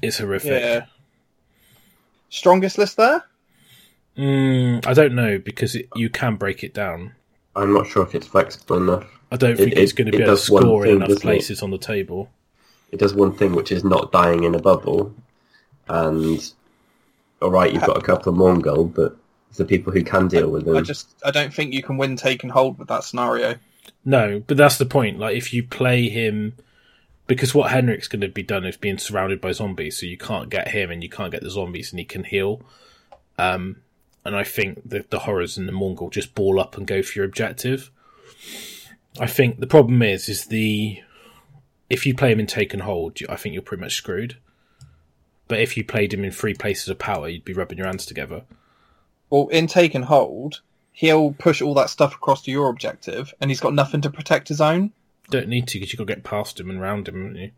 It's 0.00 0.18
horrific. 0.18 0.62
Yeah. 0.62 0.84
Strongest 2.28 2.78
list 2.78 2.96
there? 2.96 3.24
Mm, 4.16 4.86
I 4.86 4.94
don't 4.94 5.14
know 5.14 5.38
because 5.38 5.74
it, 5.74 5.88
you 5.96 6.08
can 6.08 6.36
break 6.36 6.62
it 6.62 6.72
down. 6.72 7.14
I'm 7.56 7.72
not 7.72 7.88
sure 7.88 8.04
if 8.04 8.14
it's 8.14 8.28
flexible 8.28 8.76
enough. 8.76 9.06
I 9.32 9.36
don't 9.36 9.56
think 9.56 9.72
It- 9.72 9.78
it's 9.78 9.92
going 9.92 10.06
to 10.06 10.12
be 10.12 10.18
able 10.22 10.36
to 10.36 10.40
does 10.40 10.48
one 10.50 10.62
score 10.62 10.84
in 10.84 10.90
thing, 10.90 10.96
enough 10.96 11.08
doesn't 11.08 11.22
it? 11.22 11.24
places 11.24 11.62
on 11.62 11.72
the 11.72 11.78
table. 11.78 12.30
It 12.92 13.00
does 13.00 13.12
one 13.12 13.32
thing, 13.34 13.54
which 13.54 13.72
is 13.72 13.82
not 13.82 14.12
dying 14.12 14.44
in 14.44 14.54
a 14.54 14.60
bubble. 14.60 15.12
And 15.88 16.52
all 17.42 17.50
right, 17.50 17.72
you've 17.72 17.84
got 17.84 17.98
a 17.98 18.02
couple 18.02 18.32
of 18.32 18.38
Mourngul, 18.38 18.94
but 18.94 19.16
the 19.56 19.64
people 19.64 19.92
who 19.92 20.02
can 20.02 20.28
deal 20.28 20.50
with 20.50 20.64
them. 20.64 20.76
I 20.76 20.80
just 20.80 21.14
I 21.24 21.30
don't 21.30 21.52
think 21.52 21.72
you 21.72 21.82
can 21.82 21.96
win 21.96 22.16
take 22.16 22.42
and 22.42 22.52
hold 22.52 22.78
with 22.78 22.88
that 22.88 23.04
scenario. 23.04 23.56
No, 24.04 24.42
but 24.46 24.56
that's 24.56 24.78
the 24.78 24.86
point. 24.86 25.18
Like 25.18 25.36
if 25.36 25.52
you 25.52 25.62
play 25.62 26.08
him, 26.08 26.54
because 27.26 27.54
what 27.54 27.70
Henrik's 27.70 28.08
going 28.08 28.22
to 28.22 28.28
be 28.28 28.42
done 28.42 28.64
is 28.64 28.76
being 28.76 28.98
surrounded 28.98 29.40
by 29.40 29.52
zombies, 29.52 29.98
so 29.98 30.06
you 30.06 30.16
can't 30.16 30.50
get 30.50 30.68
him 30.68 30.90
and 30.90 31.02
you 31.02 31.08
can't 31.08 31.30
get 31.30 31.42
the 31.42 31.50
zombies, 31.50 31.92
and 31.92 31.98
he 31.98 32.04
can 32.04 32.24
heal. 32.24 32.62
Um, 33.38 33.76
and 34.24 34.34
I 34.34 34.44
think 34.44 34.88
the 34.88 35.04
the 35.08 35.20
horrors 35.20 35.56
and 35.56 35.68
the 35.68 35.72
Mourngul 35.72 36.10
just 36.10 36.34
ball 36.34 36.58
up 36.58 36.76
and 36.76 36.86
go 36.86 37.02
for 37.02 37.18
your 37.18 37.26
objective. 37.26 37.90
I 39.20 39.26
think 39.26 39.60
the 39.60 39.66
problem 39.66 40.02
is 40.02 40.28
is 40.28 40.46
the 40.46 41.00
if 41.88 42.06
you 42.06 42.14
play 42.14 42.32
him 42.32 42.40
in 42.40 42.46
take 42.46 42.72
and 42.72 42.82
hold, 42.82 43.18
I 43.28 43.36
think 43.36 43.52
you're 43.52 43.62
pretty 43.62 43.82
much 43.82 43.94
screwed. 43.94 44.36
But 45.48 45.60
if 45.60 45.76
you 45.76 45.84
played 45.84 46.12
him 46.14 46.24
in 46.24 46.30
three 46.30 46.54
places 46.54 46.88
of 46.88 46.98
power, 46.98 47.28
you'd 47.28 47.44
be 47.44 47.52
rubbing 47.52 47.78
your 47.78 47.86
hands 47.86 48.06
together. 48.06 48.42
Well, 49.30 49.48
in 49.48 49.66
take 49.66 49.94
and 49.94 50.04
hold, 50.04 50.60
he'll 50.92 51.32
push 51.32 51.60
all 51.60 51.74
that 51.74 51.90
stuff 51.90 52.14
across 52.14 52.42
to 52.42 52.50
your 52.50 52.68
objective, 52.70 53.34
and 53.40 53.50
he's 53.50 53.60
got 53.60 53.74
nothing 53.74 54.00
to 54.02 54.10
protect 54.10 54.48
his 54.48 54.60
own. 54.60 54.92
Don't 55.30 55.48
need 55.48 55.66
to 55.68 55.78
because 55.78 55.92
you 55.92 55.96
got 55.98 56.06
to 56.06 56.14
get 56.14 56.24
past 56.24 56.60
him 56.60 56.70
and 56.70 56.80
round 56.80 57.08
him, 57.08 57.16
haven't 57.22 57.36
you? 57.36 57.50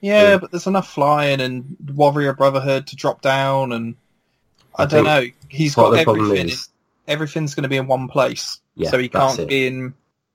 Yeah, 0.00 0.22
Yeah. 0.22 0.36
but 0.38 0.50
there's 0.50 0.66
enough 0.66 0.88
flying 0.90 1.40
and 1.40 1.76
Warrior 1.94 2.34
Brotherhood 2.34 2.86
to 2.88 2.96
drop 2.96 3.20
down, 3.22 3.72
and 3.72 3.96
I, 4.76 4.82
I 4.84 4.86
don't 4.86 5.04
know. 5.04 5.24
He's 5.48 5.74
got 5.74 5.92
of 5.92 5.98
the 5.98 6.04
problem 6.04 6.26
everything. 6.26 6.48
is, 6.48 6.68
Everything's 7.06 7.54
going 7.54 7.64
to 7.64 7.68
be 7.68 7.76
in 7.76 7.86
one 7.86 8.08
place, 8.08 8.60
Yeah, 8.76 8.90
so 8.90 8.98
he 8.98 9.08
can't 9.10 9.38
it. 9.38 9.48
be 9.48 9.66
in. 9.66 9.92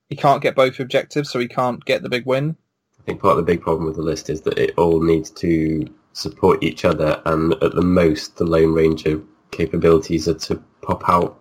He 0.09 0.15
can't 0.15 0.41
get 0.41 0.55
both 0.55 0.79
objectives, 0.79 1.29
so 1.29 1.39
he 1.39 1.47
can't 1.47 1.83
get 1.85 2.03
the 2.03 2.09
big 2.09 2.25
win. 2.27 2.55
I 2.99 3.03
think 3.03 3.21
part 3.21 3.31
of 3.31 3.37
the 3.37 3.51
big 3.51 3.61
problem 3.61 3.85
with 3.87 3.95
the 3.95 4.01
list 4.03 4.29
is 4.29 4.41
that 4.41 4.57
it 4.59 4.77
all 4.77 5.01
needs 5.01 5.29
to 5.31 5.87
support 6.13 6.63
each 6.63 6.85
other, 6.85 7.21
and 7.25 7.53
at 7.63 7.73
the 7.75 7.81
most, 7.81 8.37
the 8.37 8.45
Lone 8.45 8.73
Ranger 8.73 9.21
capabilities 9.51 10.27
are 10.27 10.33
to 10.35 10.61
pop 10.81 11.07
out. 11.09 11.39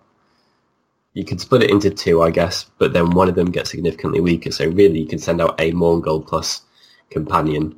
You 1.13 1.25
could 1.25 1.41
split 1.41 1.63
it 1.63 1.71
into 1.71 1.89
two, 1.89 2.21
I 2.21 2.31
guess, 2.31 2.65
but 2.77 2.93
then 2.93 3.09
one 3.11 3.27
of 3.29 3.35
them 3.35 3.51
gets 3.51 3.71
significantly 3.71 4.21
weaker. 4.21 4.51
So 4.51 4.67
really, 4.69 4.99
you 4.99 5.07
can 5.07 5.19
send 5.19 5.41
out 5.41 5.59
a 5.59 5.71
Mourngul 5.71 6.25
plus 6.27 6.61
companion 7.09 7.75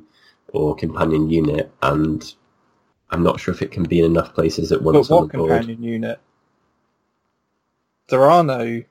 or 0.48 0.76
companion 0.76 1.30
unit, 1.30 1.72
and 1.82 2.32
I'm 3.10 3.22
not 3.22 3.40
sure 3.40 3.52
if 3.54 3.62
it 3.62 3.70
can 3.72 3.84
be 3.84 4.00
in 4.00 4.04
enough 4.06 4.34
places 4.34 4.70
at 4.70 4.82
But 4.84 4.92
once 4.94 5.10
on 5.10 5.22
what 5.22 5.32
the 5.32 5.38
board. 5.38 5.50
companion 5.50 5.82
unit? 5.82 6.20
There 8.08 8.30
are 8.30 8.44
no 8.44 8.82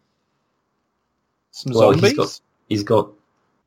some 1.51 1.73
Well, 1.73 1.91
he's 1.91 2.01
zombies. 2.01 2.17
got- 2.17 2.41
He's 2.69 2.83
got 2.83 3.11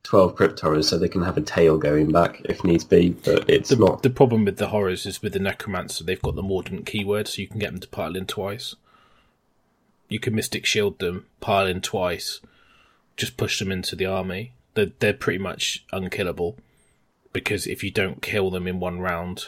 12 0.05 0.37
Crypt 0.37 0.61
Horrors, 0.61 0.89
so 0.89 0.99
they 0.99 1.09
can 1.09 1.23
have 1.23 1.37
a 1.37 1.41
tail 1.43 1.77
going 1.79 2.13
back 2.13 2.41
if 2.45 2.63
needs 2.63 2.85
be, 2.85 3.11
but 3.11 3.49
it's 3.51 3.71
The, 3.71 3.77
not. 3.77 4.03
the 4.03 4.11
problem 4.11 4.45
with 4.45 4.59
the 4.59 4.69
horrors 4.69 5.07
is 5.07 5.21
with 5.23 5.33
the 5.33 5.39
necromancer, 5.39 6.05
they've 6.05 6.21
got 6.23 6.37
the 6.37 6.43
mordant 6.43 6.87
keyword, 6.87 7.27
so 7.27 7.41
you 7.43 7.49
can 7.49 7.59
get 7.59 7.73
them 7.73 7.81
to 7.81 7.89
pile 7.89 8.15
in 8.15 8.27
twice. 8.27 8.77
You 10.09 10.21
can 10.21 10.35
mystic 10.35 10.67
shield 10.67 10.99
them, 10.99 11.27
pile 11.41 11.67
in 11.67 11.81
twice, 11.81 12.41
just 13.17 13.37
push 13.37 13.59
them 13.59 13.73
into 13.73 13.97
the 13.97 14.07
army. 14.07 14.53
They're, 14.75 14.93
they're 14.99 15.13
pretty 15.15 15.39
much 15.39 15.85
unkillable 15.93 16.57
because 17.33 17.67
if 17.67 17.83
you 17.83 17.91
don't 17.91 18.23
kill 18.23 18.51
them 18.51 18.67
in 18.69 18.81
one 18.81 19.01
round, 19.01 19.47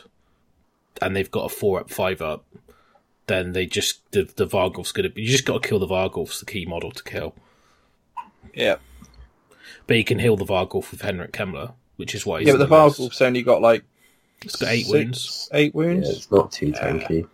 and 1.02 1.14
they've 1.14 1.30
got 1.30 1.52
a 1.52 1.54
four 1.54 1.80
up, 1.80 1.90
five 1.90 2.22
up, 2.22 2.44
then 3.26 3.52
they 3.52 3.66
just 3.66 4.10
the 4.12 4.22
the 4.36 4.46
Vargulf's 4.46 4.92
gonna. 4.92 5.10
You 5.14 5.26
just 5.28 5.44
got 5.44 5.62
to 5.62 5.68
kill 5.68 5.78
the 5.78 5.86
Vargulf's 5.86 6.40
the 6.40 6.46
key 6.46 6.64
model 6.64 6.90
to 6.92 7.02
kill. 7.04 7.34
yeah, 8.54 8.76
But 9.86 9.96
you 9.96 10.04
can 10.04 10.18
heal 10.18 10.36
the 10.36 10.44
Vargulf 10.44 10.90
with 10.90 11.02
Henrik 11.02 11.32
Kemmler, 11.32 11.72
which 11.96 12.14
is 12.14 12.26
why 12.26 12.40
he's 12.40 12.48
yeah, 12.48 12.54
but 12.54 12.62
in 12.62 12.68
the 12.68 12.84
list. 12.84 12.98
Vargulf's 13.00 13.22
only 13.22 13.42
got 13.42 13.62
like 13.62 13.84
It's 14.42 14.56
got 14.56 14.70
eight 14.70 14.86
six- 14.86 14.90
wounds. 14.92 15.48
Eight 15.52 15.74
wounds? 15.74 15.92
Yeah, 15.92 16.06
wounds. 16.06 16.18
it's 16.18 16.30
not 16.30 16.52
too 16.52 16.72
tanky. 16.72 17.28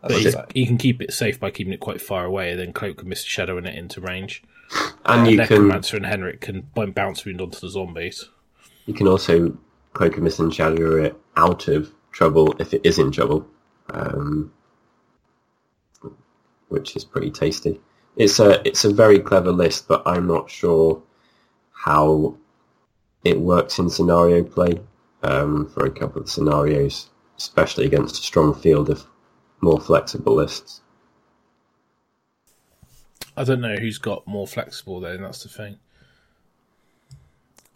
But 0.00 0.10
That's 0.22 0.36
you, 0.54 0.64
can 0.64 0.78
keep 0.78 1.02
it 1.02 1.12
safe 1.12 1.40
by 1.40 1.50
keeping 1.50 1.72
it 1.72 1.80
quite 1.80 2.00
far 2.00 2.24
away, 2.24 2.52
and 2.52 2.60
then 2.60 2.72
Cloak 2.72 3.02
and 3.02 3.12
Mr. 3.12 3.26
Shadow 3.26 3.58
in 3.58 3.66
it 3.66 3.74
into 3.74 4.00
range. 4.00 4.44
And 5.04 5.26
you 5.28 5.36
can 5.38 5.48
Necromancer 5.48 5.96
and 5.96 6.06
Henrik 6.06 6.40
can 6.40 6.68
bounce 6.92 7.24
wound 7.24 7.40
onto 7.40 7.58
the 7.58 7.68
zombies. 7.68 8.28
you 8.86 8.94
can 8.94 9.08
also 9.08 9.56
cloak 9.94 10.14
and 10.14 10.22
mist 10.22 10.38
and 10.38 10.54
shadow 10.54 11.02
it 11.02 11.16
out 11.36 11.66
of 11.66 11.92
trouble 12.12 12.54
if 12.60 12.72
it 12.74 12.82
is 12.84 12.98
in 13.00 13.10
trouble, 13.10 13.44
um, 13.90 14.52
which 16.68 16.94
is 16.96 17.04
pretty 17.04 17.30
tasty. 17.30 17.80
It's 18.16 18.38
a 18.38 18.66
it's 18.66 18.84
a 18.84 18.92
very 18.92 19.18
clever 19.18 19.52
list, 19.52 19.88
but 19.88 20.02
I'm 20.06 20.26
not 20.26 20.50
sure 20.50 21.02
how 21.84 22.36
it 23.24 23.38
works 23.40 23.78
in 23.78 23.88
scenario 23.88 24.42
play 24.42 24.80
um, 25.22 25.68
for 25.70 25.84
a 25.86 25.90
couple 25.90 26.20
of 26.20 26.28
scenarios, 26.30 27.08
especially 27.36 27.86
against 27.86 28.14
a 28.18 28.22
strong 28.22 28.54
field 28.54 28.90
of 28.90 29.04
more 29.60 29.80
flexible 29.80 30.34
lists. 30.34 30.80
I 33.36 33.44
don't 33.44 33.60
know 33.60 33.76
who's 33.76 33.98
got 33.98 34.26
more 34.26 34.46
flexible 34.46 35.00
though. 35.00 35.12
and 35.12 35.24
That's 35.24 35.42
the 35.44 35.48
thing. 35.48 35.78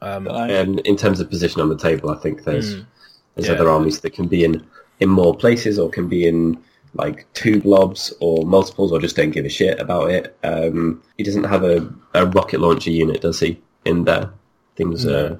Um, 0.00 0.26
And 0.26 0.80
in 0.80 0.96
terms 0.96 1.20
of 1.20 1.30
position 1.30 1.60
on 1.60 1.68
the 1.68 1.76
table, 1.78 2.10
I 2.10 2.16
think 2.16 2.44
there's 2.44 2.74
Mm. 2.74 2.86
there's 3.36 3.46
Yeah. 3.48 3.54
other 3.54 3.70
armies 3.70 4.00
that 4.00 4.12
can 4.12 4.26
be 4.26 4.44
in 4.44 4.64
in 5.00 5.08
more 5.08 5.34
places 5.34 5.78
or 5.78 5.88
can 5.88 6.06
be 6.08 6.26
in 6.26 6.58
like 6.94 7.26
two 7.32 7.60
blobs 7.60 8.12
or 8.20 8.44
multiples 8.44 8.92
or 8.92 9.00
just 9.00 9.16
don't 9.16 9.30
give 9.30 9.44
a 9.44 9.48
shit 9.48 9.80
about 9.80 10.10
it. 10.10 10.36
Um, 10.44 11.02
he 11.16 11.24
doesn't 11.24 11.44
have 11.44 11.64
a, 11.64 11.88
a 12.14 12.26
rocket 12.26 12.60
launcher 12.60 12.90
unit, 12.90 13.22
does 13.22 13.40
he? 13.40 13.60
In 13.84 14.04
there, 14.04 14.30
things 14.76 15.06
are 15.06 15.38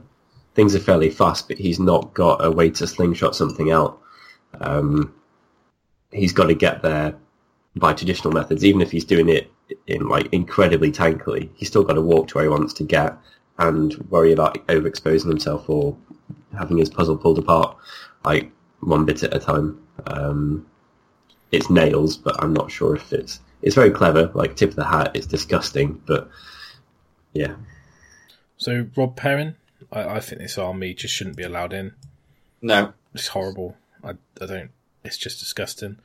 things 0.54 0.74
are 0.74 0.80
fairly 0.80 1.10
fast, 1.10 1.48
but 1.48 1.58
he's 1.58 1.80
not 1.80 2.12
got 2.14 2.44
a 2.44 2.50
way 2.50 2.70
to 2.70 2.86
slingshot 2.86 3.34
something 3.34 3.70
out. 3.70 4.00
Um, 4.60 5.14
he's 6.10 6.32
got 6.32 6.46
to 6.46 6.54
get 6.54 6.82
there 6.82 7.14
by 7.76 7.92
traditional 7.94 8.32
methods, 8.32 8.64
even 8.64 8.80
if 8.82 8.90
he's 8.90 9.04
doing 9.04 9.28
it 9.28 9.50
in 9.86 10.08
like 10.08 10.28
incredibly 10.32 10.92
tankily. 10.92 11.48
He's 11.54 11.68
still 11.68 11.84
got 11.84 11.94
to 11.94 12.02
walk 12.02 12.28
to 12.28 12.34
where 12.34 12.44
he 12.44 12.50
wants 12.50 12.74
to 12.74 12.84
get 12.84 13.16
and 13.58 13.94
worry 14.10 14.32
about 14.32 14.66
overexposing 14.66 15.28
himself 15.28 15.68
or 15.68 15.96
having 16.56 16.78
his 16.78 16.90
puzzle 16.90 17.16
pulled 17.16 17.38
apart 17.38 17.76
like 18.24 18.50
one 18.80 19.04
bit 19.04 19.22
at 19.22 19.34
a 19.34 19.38
time. 19.38 19.80
Um, 20.06 20.66
it's 21.50 21.70
nails, 21.70 22.16
but 22.16 22.42
I'm 22.42 22.52
not 22.52 22.70
sure 22.70 22.96
if 22.96 23.12
it's 23.12 23.40
it's 23.62 23.74
very 23.74 23.90
clever. 23.90 24.30
Like 24.34 24.56
tip 24.56 24.70
of 24.70 24.76
the 24.76 24.84
hat, 24.84 25.12
it's 25.14 25.26
disgusting, 25.26 26.02
but 26.06 26.30
yeah, 27.32 27.54
so 28.62 28.86
Rob 28.96 29.16
Perrin, 29.16 29.56
I, 29.92 30.16
I 30.16 30.20
think 30.20 30.40
this 30.40 30.58
army 30.58 30.94
just 30.94 31.14
shouldn't 31.14 31.36
be 31.36 31.42
allowed 31.42 31.72
in. 31.72 31.92
No, 32.60 32.92
It's 33.14 33.28
horrible. 33.28 33.76
I, 34.04 34.10
I 34.40 34.46
don't. 34.46 34.70
It's 35.04 35.18
just 35.18 35.40
disgusting. 35.40 35.98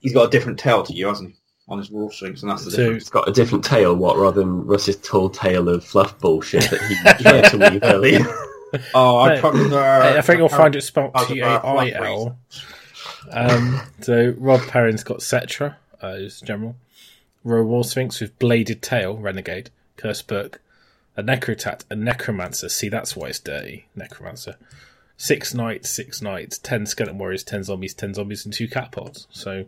he's 0.00 0.14
got 0.14 0.26
a 0.28 0.30
different 0.30 0.58
tail 0.58 0.82
to 0.84 0.92
you, 0.92 1.08
hasn't 1.08 1.30
he? 1.30 1.36
On 1.68 1.78
his 1.78 1.90
raw 1.90 2.08
strings, 2.10 2.42
and 2.44 2.50
that's 2.52 2.64
the 2.64 2.70
So- 2.70 2.76
difference. 2.76 3.02
it's 3.02 3.10
got 3.10 3.28
a 3.28 3.32
different 3.32 3.64
tail. 3.64 3.94
What 3.96 4.16
rather 4.16 4.40
than 4.40 4.64
Russ's 4.66 4.96
tall 4.96 5.28
tale 5.30 5.68
of 5.68 5.84
fluff 5.84 6.16
bullshit 6.20 6.70
that 6.70 6.80
he 6.82 6.94
tried 7.24 7.50
to 7.50 7.58
weave 7.70 7.80
earlier. 7.82 8.20
Oh, 8.94 9.16
I 9.18 9.36
Hey, 9.36 9.40
prefer. 9.40 10.02
I 10.18 10.20
think 10.22 10.38
you'll 10.38 10.48
find 10.48 10.74
it 10.76 10.82
spelled 10.82 11.12
How's 11.14 11.28
T 11.28 11.38
it 11.38 11.42
A 11.42 11.56
about 11.56 11.78
I 11.78 11.90
flat 11.92 12.02
L. 12.04 12.38
Um, 13.30 13.80
so 14.00 14.34
Rob 14.38 14.60
Perrin's 14.62 15.04
got 15.04 15.18
Settra 15.18 15.76
uh, 16.02 16.06
as 16.08 16.40
general. 16.40 16.76
Royal 17.44 17.64
War 17.64 17.84
Sphinx 17.84 18.20
with 18.20 18.36
bladed 18.38 18.82
tail, 18.82 19.16
renegade, 19.16 19.70
curse 19.96 20.20
book, 20.20 20.60
a 21.16 21.22
necrotect, 21.22 21.82
a 21.90 21.96
necromancer. 21.96 22.68
See, 22.68 22.88
that's 22.88 23.16
why 23.16 23.28
it's 23.28 23.40
dirty. 23.40 23.86
Necromancer. 23.94 24.56
Six 25.16 25.54
knights, 25.54 25.88
six 25.90 26.20
knights, 26.20 26.58
ten 26.58 26.84
skeleton 26.86 27.18
warriors, 27.18 27.42
ten 27.42 27.64
zombies, 27.64 27.94
ten 27.94 28.12
zombies, 28.14 28.44
and 28.44 28.52
two 28.52 28.68
catpods. 28.68 29.26
So 29.30 29.64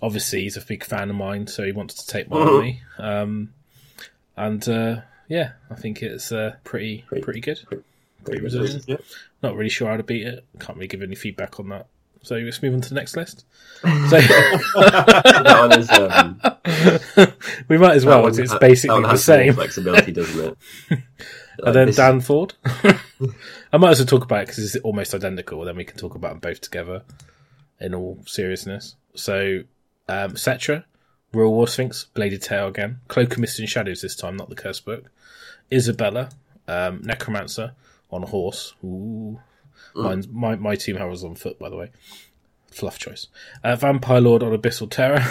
obviously 0.00 0.42
he's 0.42 0.56
a 0.56 0.60
big 0.60 0.84
fan 0.84 1.10
of 1.10 1.16
mine, 1.16 1.48
so 1.48 1.64
he 1.64 1.72
wants 1.72 1.94
to 1.94 2.06
take 2.06 2.28
my 2.30 2.38
army. 2.38 2.82
Um, 2.98 3.52
and 4.36 4.68
uh, 4.68 5.00
yeah, 5.28 5.52
I 5.70 5.74
think 5.74 6.00
it's 6.02 6.30
uh, 6.30 6.54
pretty 6.62 7.04
Pretty- 7.08 7.24
pretty 7.24 7.40
good. 7.40 7.60
pretty 7.66 7.82
Pretty 8.24 8.40
resilient. 8.42 8.84
Yeah. 8.86 8.96
Not 9.42 9.56
really 9.56 9.70
sure 9.70 9.88
how 9.88 9.96
to 9.96 10.02
beat 10.02 10.26
it. 10.26 10.44
Can't 10.60 10.76
really 10.76 10.88
give 10.88 11.02
any 11.02 11.14
feedback 11.14 11.58
on 11.58 11.68
that. 11.70 11.86
So 12.22 12.36
let's 12.36 12.62
move 12.62 12.74
on 12.74 12.80
to 12.82 12.88
the 12.88 12.94
next 12.94 13.16
list. 13.16 13.44
So 13.80 14.18
that 14.18 15.56
one 15.60 15.78
is. 15.78 15.88
Um, 15.90 16.40
we 17.68 17.78
might 17.78 17.94
as 17.96 18.04
well, 18.04 18.22
one 18.22 18.30
as 18.30 18.38
it's 18.38 18.50
ha- 18.52 18.58
that 18.58 18.66
basically 18.66 18.94
one 18.94 19.02
the 19.02 19.08
has 19.10 19.24
same. 19.24 19.54
flexibility, 19.54 20.12
doesn't 20.12 20.56
it? 20.90 20.98
Like, 21.60 21.66
And 21.66 21.74
then 21.74 21.86
this- 21.86 21.96
Dan 21.96 22.20
Ford. 22.20 22.54
I 23.72 23.76
might 23.78 23.90
as 23.90 23.98
well 23.98 24.06
talk 24.06 24.22
about 24.24 24.42
it 24.42 24.46
because 24.48 24.64
it's 24.64 24.76
almost 24.84 25.12
identical. 25.14 25.64
Then 25.64 25.76
we 25.76 25.84
can 25.84 25.96
talk 25.96 26.14
about 26.14 26.30
them 26.30 26.38
both 26.38 26.60
together 26.60 27.02
in 27.80 27.94
all 27.96 28.18
seriousness. 28.26 28.94
So, 29.16 29.62
um, 30.08 30.32
Settra, 30.34 30.84
Royal 31.32 31.52
War 31.52 31.66
Sphinx, 31.66 32.04
Bladed 32.14 32.42
Tail 32.42 32.68
again, 32.68 33.00
Cloak 33.08 33.32
of 33.32 33.38
Mist 33.38 33.58
and 33.58 33.68
Shadows 33.68 34.02
this 34.02 34.14
time, 34.14 34.36
not 34.36 34.48
the 34.50 34.54
Curse 34.54 34.78
Book. 34.80 35.10
Isabella, 35.72 36.30
um, 36.68 37.00
Necromancer 37.02 37.72
on 38.10 38.22
a 38.22 38.26
horse. 38.26 38.74
Ooh. 38.84 39.40
Mine's, 39.94 40.28
my, 40.28 40.56
my 40.56 40.76
team 40.76 40.96
was 41.08 41.24
on 41.24 41.34
foot, 41.34 41.58
by 41.58 41.68
the 41.68 41.76
way. 41.76 41.90
Fluff 42.70 42.98
choice. 42.98 43.28
Uh, 43.64 43.76
Vampire 43.76 44.20
Lord 44.20 44.42
on 44.42 44.56
Abyssal 44.56 44.90
Terror. 44.90 45.24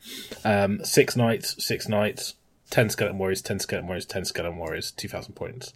um, 0.44 0.84
six 0.84 1.16
knights, 1.16 1.62
six 1.64 1.88
knights, 1.88 2.34
10 2.70 2.90
skeleton 2.90 3.18
warriors, 3.18 3.42
10 3.42 3.58
skeleton 3.60 3.86
warriors, 3.86 4.06
10 4.06 4.24
skeleton 4.24 4.58
warriors, 4.58 4.90
2,000 4.92 5.34
points. 5.34 5.72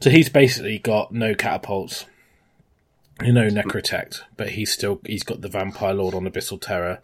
So 0.00 0.10
he's 0.10 0.28
basically 0.28 0.78
got 0.78 1.12
no 1.12 1.34
catapults, 1.34 2.04
you 3.22 3.32
no 3.32 3.48
necrotect, 3.48 4.20
but 4.36 4.50
he's 4.50 4.70
still 4.72 5.00
he's 5.04 5.22
got 5.22 5.40
the 5.40 5.48
vampire 5.48 5.94
lord 5.94 6.14
on 6.14 6.24
abyssal 6.24 6.60
terror 6.60 7.00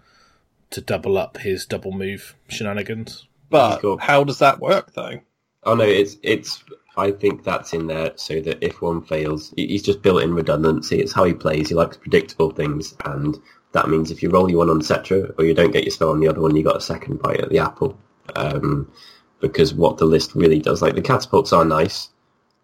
to 0.71 0.81
double 0.81 1.17
up 1.17 1.39
his 1.39 1.67
double 1.67 1.93
move 1.93 2.35
shenanigans. 2.49 3.27
But 3.49 3.81
Cool. 3.81 3.99
how 3.99 4.25
does 4.25 4.39
that 4.41 4.61
work 4.61 4.93
though? 4.93 5.21
Oh 5.63 5.75
no, 5.75 5.85
it's 5.85 6.17
it's. 6.23 6.63
I 6.97 7.11
think 7.11 7.43
that's 7.45 7.73
in 7.73 7.87
there 7.87 8.13
so 8.17 8.41
that 8.41 8.63
if 8.63 8.81
one 8.81 9.03
fails, 9.03 9.53
he's 9.57 9.83
just 9.83 10.03
built 10.03 10.23
in 10.23 10.35
redundancy. 10.35 11.01
It's 11.01 11.13
how 11.13 11.25
he 11.25 11.35
plays. 11.35 11.69
He 11.69 11.75
likes 11.75 11.97
predictable 11.97 12.51
things, 12.51 12.95
and 13.05 13.37
that 13.73 13.89
means 13.89 14.11
if 14.11 14.23
you 14.23 14.31
roll 14.31 14.49
your 14.49 14.59
one 14.59 14.71
on 14.71 14.81
Settra 14.81 15.35
or 15.39 15.45
you 15.45 15.55
don't 15.55 15.73
get 15.73 15.85
your 15.85 15.91
spell 15.91 16.11
on 16.11 16.21
the 16.21 16.29
other 16.29 16.41
one, 16.41 16.55
you 16.55 16.63
got 16.63 16.77
a 16.77 16.81
second 16.81 17.21
bite 17.21 17.41
at 17.41 17.51
the 17.51 17.59
apple. 17.59 17.99
Um, 18.37 18.91
because 19.41 19.75
what 19.75 19.99
the 19.99 20.07
list 20.07 20.35
really 20.35 20.59
does, 20.61 20.81
like 20.81 20.95
the 20.95 21.03
catapults 21.03 21.53
are 21.53 21.65
nice, 21.65 22.11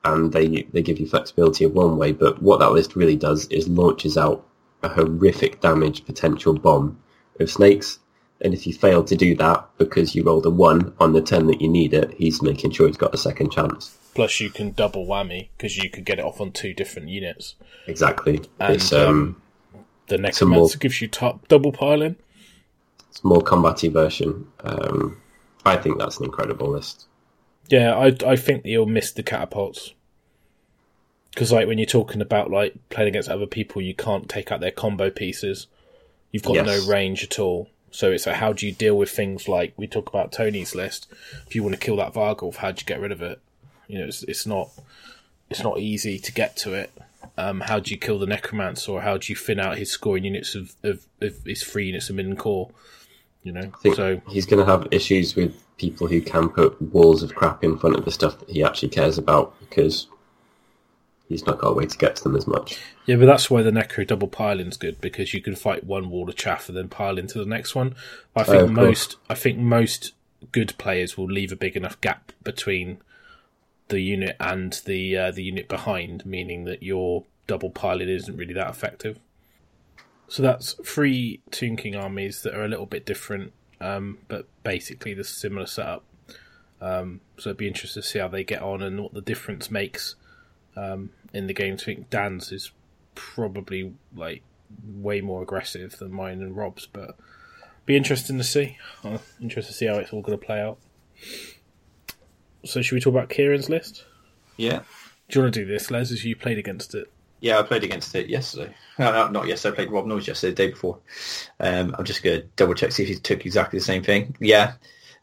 and 0.05 0.33
they 0.33 0.63
they 0.73 0.83
give 0.83 0.99
you 0.99 1.07
flexibility 1.07 1.65
of 1.65 1.75
one 1.75 1.99
way, 1.99 2.13
but 2.13 2.41
what 2.43 2.61
that 2.61 2.73
list 2.73 2.97
really 2.97 3.17
does 3.17 3.47
is 3.49 3.69
launches 3.69 4.17
out 4.17 4.47
a 4.83 4.89
horrific 4.89 5.61
damage 5.61 6.07
potential 6.07 6.55
bomb 6.55 6.99
of 7.39 7.51
snakes. 7.51 7.99
And 8.41 8.55
if 8.55 8.67
you 8.67 8.73
fail 8.73 9.05
to 9.05 9.17
do 9.17 9.35
that 9.37 9.69
because 9.77 10.15
you 10.15 10.23
rolled 10.23 10.47
a 10.47 10.51
one 10.51 10.95
on 10.99 11.13
the 11.13 11.21
turn 11.21 11.47
that 11.49 11.61
you 11.61 11.69
need 11.69 11.93
it, 11.93 12.15
he's 12.17 12.41
making 12.41 12.71
sure 12.71 12.87
he's 12.87 12.97
got 12.97 13.15
a 13.15 13.19
second 13.19 13.51
chance. 13.51 13.99
Plus, 14.15 14.41
you 14.41 14.51
can 14.51 14.73
double 14.73 15.07
whammy 15.07 15.49
because 15.57 15.77
you 15.77 15.89
could 15.89 16.05
get 16.05 16.19
it 16.19 16.25
off 16.25 16.41
on 16.41 16.51
two 16.53 16.75
different 16.75 17.09
units. 17.09 17.55
Exactly. 17.87 18.41
And 18.59 18.75
it's 18.75 18.93
um, 18.93 19.09
um, 19.09 19.83
the 20.09 20.33
some 20.33 20.49
more- 20.51 20.69
gives 20.79 21.01
you 21.01 21.09
top 21.09 21.47
double 21.49 21.71
piling. 21.73 22.17
it's 23.09 23.23
a 23.23 23.27
more 23.27 23.41
combaty 23.41 23.91
version. 23.93 24.47
Um, 24.65 25.21
I 25.65 25.77
think 25.77 25.99
that's 25.99 26.19
an 26.19 26.25
incredible 26.25 26.69
list. 26.71 27.07
Yeah, 27.69 27.95
I 27.97 28.17
I 28.27 28.35
think 28.37 28.65
that 28.65 28.69
you'll 28.71 28.87
miss 28.87 29.13
the 29.13 29.23
catapults 29.23 29.95
because 31.31 31.53
like 31.53 31.69
when 31.69 31.79
you're 31.79 31.87
talking 31.87 32.21
about 32.21 32.51
like 32.51 32.75
playing 32.89 33.09
against 33.11 33.29
other 33.29 33.47
people, 33.47 33.81
you 33.81 33.95
can't 33.95 34.29
take 34.29 34.51
out 34.51 34.61
their 34.61 34.73
combo 34.73 35.11
pieces. 35.11 35.69
You've 36.33 36.43
got 36.43 36.55
Yes. 36.55 36.67
no 36.67 36.93
range 36.93 37.23
at 37.23 37.39
all. 37.39 37.69
So 37.93 38.11
it's 38.11 38.27
like, 38.27 38.37
how 38.37 38.53
do 38.53 38.67
you 38.67 38.73
deal 38.73 38.97
with 38.97 39.11
things 39.11 39.49
like 39.49 39.73
we 39.77 39.87
talk 39.87 40.09
about 40.09 40.31
Tony's 40.33 40.75
list? 40.75 41.07
If 41.47 41.55
you 41.55 41.63
want 41.63 41.75
to 41.75 41.81
kill 41.81 41.97
that 41.97 42.15
Vargulf, 42.15 42.57
how 42.57 42.71
do 42.73 42.81
you 42.81 42.87
get 42.87 43.01
rid 43.01 43.11
of 43.13 43.21
it? 43.23 43.41
You 43.91 43.99
know, 43.99 44.05
it's, 44.07 44.23
it's 44.25 44.47
not 44.47 44.71
it's 45.51 45.63
not 45.63 45.79
easy 45.81 46.19
to 46.19 46.33
get 46.33 46.57
to 46.59 46.75
it. 46.75 46.93
Um, 47.37 47.61
how 47.61 47.81
do 47.81 47.91
you 47.91 47.99
kill 47.99 48.19
the 48.19 48.27
Necromancer, 48.27 48.93
or 48.93 49.01
how 49.01 49.17
do 49.19 49.33
you 49.33 49.37
thin 49.37 49.59
out 49.59 49.79
his 49.79 49.91
scoring 49.91 50.25
units 50.25 50.55
of, 50.55 50.75
of, 50.83 51.07
of 51.21 51.45
his 51.45 51.63
three 51.63 51.87
units 51.87 52.09
of 52.11 52.17
mid 52.17 52.27
and 52.27 52.39
core? 52.39 52.71
You 53.43 53.53
know, 53.53 53.73
so 53.95 54.21
he's 54.29 54.45
going 54.47 54.65
to 54.65 54.71
have 54.71 54.87
issues 54.91 55.35
with 55.35 55.55
people 55.79 56.07
who 56.07 56.21
can 56.21 56.51
put 56.51 56.81
walls 56.93 57.23
of 57.23 57.35
crap 57.35 57.65
in 57.65 57.79
front 57.79 57.97
of 57.97 58.05
the 58.05 58.11
stuff 58.11 58.39
that 58.39 58.51
he 58.51 58.63
actually 58.63 58.91
cares 58.91 59.17
about 59.17 59.59
because 59.61 60.07
he's 61.27 61.47
not 61.47 61.59
got 61.59 61.69
a 61.69 61.73
way 61.73 61.87
to 61.87 61.97
get 61.97 62.17
to 62.17 62.25
them 62.25 62.37
as 62.37 62.47
much. 62.47 62.79
Yeah, 63.07 63.17
but 63.17 63.25
that's 63.27 63.51
why 63.51 63.63
the 63.63 63.71
Necro 63.71 64.07
double 64.07 64.29
piling's 64.29 64.77
good 64.77 65.01
because 65.01 65.33
you 65.33 65.41
can 65.41 65.57
fight 65.57 65.85
one 65.85 66.11
wall 66.11 66.29
of 66.29 66.37
chaff 66.37 66.69
and 66.69 66.77
then 66.77 66.89
pile 66.89 67.17
into 67.19 67.39
the 67.39 67.47
next 67.47 67.75
one. 67.75 67.95
I 68.37 68.43
think 68.43 68.57
Oh, 68.57 68.65
of 68.67 68.75
course. 68.75 68.87
most 68.87 69.17
I 69.31 69.35
think 69.35 69.59
most 69.59 70.13
good 70.53 70.77
players 70.77 71.17
will 71.17 71.27
leave 71.31 71.51
a 71.53 71.57
big 71.57 71.77
enough 71.77 71.99
gap 72.03 72.33
between 72.43 72.99
the 73.91 74.01
unit 74.01 74.37
and 74.41 74.81
the 74.87 75.17
uh, 75.17 75.31
the 75.31 75.43
unit 75.43 75.69
behind, 75.69 76.25
meaning 76.25 76.65
that 76.65 76.83
your 76.83 77.25
double 77.47 77.71
piling 77.71 78.09
isn't 78.09 78.37
really 78.37 78.55
that 78.55 78.71
effective. 78.71 79.19
So 80.29 80.43
that's 80.43 80.75
three 80.85 81.43
Tomb 81.51 81.77
King 81.77 81.97
armies 81.97 82.43
that 82.43 82.55
are 82.55 82.65
a 82.65 82.69
little 82.69 82.87
bit 82.87 83.05
different, 83.05 83.53
um, 83.81 84.19
but 84.29 84.47
basically 84.63 85.13
the 85.13 85.25
similar 85.25 85.67
setup. 85.67 86.05
Um, 86.81 87.21
so 87.37 87.51
it'd 87.51 87.59
be 87.59 87.67
interesting 87.67 88.03
to 88.03 88.09
see 88.09 88.21
how 88.21 88.29
they 88.29 88.45
get 88.45 88.63
on 88.63 88.81
and 88.81 89.03
what 89.03 89.13
the 89.13 89.21
difference 89.21 89.71
makes 89.71 90.15
um, 90.77 91.11
in 91.35 91.49
the 91.49 91.53
game. 91.53 91.75
I 91.75 91.77
think 91.77 92.09
Dan's 92.11 92.53
is 92.53 92.71
probably 93.15 93.93
like 94.15 94.43
way 94.87 95.21
more 95.21 95.43
aggressive 95.43 95.99
than 95.99 96.13
mine 96.13 96.41
and 96.41 96.57
Rob's, 96.57 96.87
but 96.87 97.17
be 97.85 97.97
interesting 97.97 98.39
to 98.39 98.45
see. 98.45 98.79
Uh, 99.03 99.19
interested 99.41 99.73
to 99.73 99.79
see 99.79 99.87
how 99.87 99.95
it's 99.95 100.13
all 100.13 100.23
going 100.23 100.39
to 100.39 100.47
play 100.47 100.61
out. 100.61 100.79
So 102.65 102.83
should 102.83 102.95
we 102.95 103.01
talk 103.01 103.15
about 103.15 103.29
Kieran's 103.31 103.69
list? 103.69 104.05
Yeah. 104.57 104.81
Do 105.29 105.39
you 105.39 105.43
want 105.43 105.55
to 105.55 105.61
do 105.61 105.67
this, 105.67 105.91
Les? 105.91 106.11
As 106.11 106.25
you 106.25 106.37
played 106.37 106.59
against 106.59 106.95
it. 106.95 107.11
Yeah, 107.41 107.59
I 107.59 107.63
played 107.63 107.85
against 107.85 108.15
it 108.15 108.29
yesterday. 108.29 108.75
No, 108.99 109.13
no, 109.13 109.29
not 109.29 109.47
yesterday. 109.47 109.73
I 109.73 109.77
played 109.77 109.91
Rob 109.91 110.07
Noyes 110.07 110.27
yesterday, 110.29 110.51
the 110.51 110.57
day 110.67 110.71
before. 110.73 110.99
Um, 111.59 111.95
I'm 111.99 112.05
just 112.05 112.23
going 112.23 112.43
to 112.43 112.47
double 112.57 112.75
check 112.75 112.93
see 112.93 113.03
if 113.05 113.09
he 113.09 113.15
took 113.15 113.47
exactly 113.47 113.79
the 113.79 113.85
same 113.85 114.03
thing. 114.03 114.37
Yeah, 114.41 114.75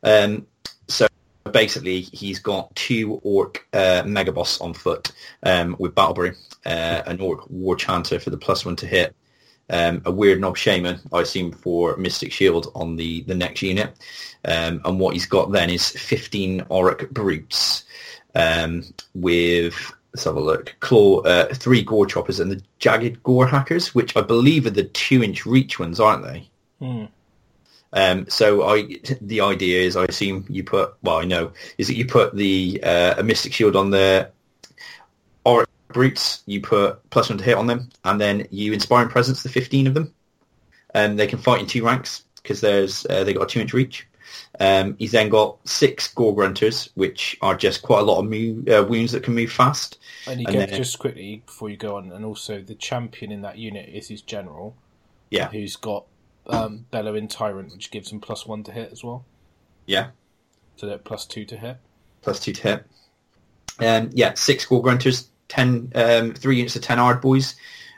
Um, 0.03 0.47
so 0.88 1.07
basically, 1.51 2.01
he's 2.01 2.39
got 2.39 2.75
two 2.75 3.19
orc 3.23 3.67
uh, 3.73 4.03
mega 4.05 4.31
boss 4.31 4.59
on 4.61 4.73
foot 4.73 5.11
um, 5.43 5.75
with 5.77 5.93
battle 5.93 6.15
brew, 6.15 6.33
uh, 6.65 7.03
an 7.05 7.19
orc 7.21 7.47
war 7.49 7.75
chanter 7.75 8.19
for 8.19 8.31
the 8.31 8.38
plus 8.38 8.65
one 8.65 8.75
to 8.77 8.88
hit, 8.88 9.15
um, 9.70 9.97
a 10.05 10.11
Weirdnob 10.11 10.55
Shaman, 10.55 10.99
I 11.11 11.22
assume 11.22 11.51
for 11.51 11.97
Mystic 11.97 12.32
Shield 12.32 12.72
on 12.76 12.95
the, 12.95 13.22
the 13.24 13.36
next 13.36 13.61
unit. 13.61 13.93
Um, 14.45 14.82
and 14.86 14.99
what 14.99 15.13
he's 15.13 15.26
got 15.26 15.51
then 15.51 15.70
is 15.70 15.89
15 15.89 16.61
Orruk 16.65 17.09
Brutes 17.11 17.84
um, 18.36 18.84
with, 19.13 19.76
let's 20.13 20.24
have 20.24 20.38
a 20.38 20.41
look, 20.41 20.76
claw, 20.80 21.22
uh, 21.22 21.53
three 21.53 21.84
Gore 21.84 22.05
Choppers 22.05 22.39
and 22.39 22.51
the 22.51 22.61
Jagged 22.80 23.22
Gore 23.24 23.47
Hackers, 23.47 23.93
which 23.93 24.15
I 24.15 24.22
believe 24.22 24.65
are 24.65 24.72
the 24.72 24.84
two-inch 24.84 25.45
reach 25.45 25.80
ones, 25.80 25.99
aren't 25.99 26.24
they? 26.24 26.49
Hmm. 26.80 27.05
Um, 27.93 28.30
so 28.30 28.63
I, 28.63 28.99
the 29.22 29.41
idea 29.41 29.82
is, 29.82 29.95
I 29.95 30.05
assume 30.05 30.45
you 30.49 30.63
put, 30.63 30.95
well, 31.01 31.18
I 31.18 31.26
know, 31.26 31.51
is 31.78 31.88
that 31.88 31.95
you 31.95 32.05
put 32.05 32.36
the 32.36 32.80
uh, 32.84 33.15
a 33.18 33.24
Mystic 33.24 33.53
Shield 33.53 33.76
on 33.76 33.91
the 33.91 34.30
Brutes, 35.89 36.43
you 36.45 36.61
put 36.61 37.07
plus 37.09 37.29
one 37.29 37.38
to 37.38 37.43
hit 37.43 37.55
on 37.57 37.67
them, 37.67 37.89
and 38.03 38.19
then 38.19 38.47
you 38.51 38.73
Inspiring 38.73 39.09
Presence 39.09 39.43
the 39.43 39.49
15 39.49 39.88
of 39.88 39.93
them. 39.93 40.13
And 40.93 41.19
they 41.19 41.27
can 41.27 41.39
fight 41.39 41.61
in 41.61 41.67
two 41.67 41.85
ranks 41.85 42.23
because 42.41 42.61
there's 42.61 43.05
uh, 43.07 43.23
they 43.23 43.33
got 43.33 43.43
a 43.43 43.47
two-inch 43.47 43.73
reach. 43.73 44.07
Um, 44.59 44.95
he's 44.99 45.11
then 45.11 45.29
got 45.29 45.57
six 45.67 46.13
Gore 46.13 46.35
Grunters, 46.35 46.89
which 46.95 47.38
are 47.41 47.55
just 47.55 47.81
quite 47.81 47.99
a 47.99 48.03
lot 48.03 48.19
of 48.19 48.25
move, 48.25 48.67
uh, 48.67 48.85
wounds 48.88 49.11
that 49.11 49.23
can 49.23 49.35
move 49.35 49.51
fast. 49.51 49.99
And 50.27 50.39
you 50.41 50.47
And 50.47 50.57
then- 50.59 50.69
just 50.69 50.99
quickly 50.99 51.43
before 51.45 51.69
you 51.69 51.77
go 51.77 51.95
on, 51.97 52.11
and 52.11 52.25
also 52.25 52.61
the 52.61 52.75
champion 52.75 53.31
in 53.31 53.41
that 53.41 53.57
unit 53.57 53.88
is 53.89 54.07
his 54.07 54.21
general, 54.21 54.75
Yeah, 55.29 55.49
who's 55.49 55.75
got 55.75 56.05
um, 56.47 56.85
Bellowing 56.91 57.27
Tyrant, 57.27 57.71
which 57.73 57.91
gives 57.91 58.11
him 58.11 58.19
plus 58.19 58.45
one 58.45 58.63
to 58.63 58.71
hit 58.71 58.91
as 58.91 59.03
well, 59.03 59.25
yeah, 59.85 60.07
so 60.77 60.88
they're 60.88 60.97
plus 60.97 61.25
two 61.25 61.45
to 61.45 61.57
hit. 61.57 61.77
plus 62.21 62.39
two 62.39 62.53
to 62.53 62.61
hit. 62.63 62.85
Um, 63.79 64.09
yeah, 64.13 64.33
six 64.33 64.65
Gore 64.65 64.81
Grunters, 64.81 65.27
ten, 65.48 65.91
um, 65.95 66.34
three 66.34 66.58
units 66.58 66.76
of 66.76 66.82
ten 66.82 66.98
Ardboys, 66.98 67.56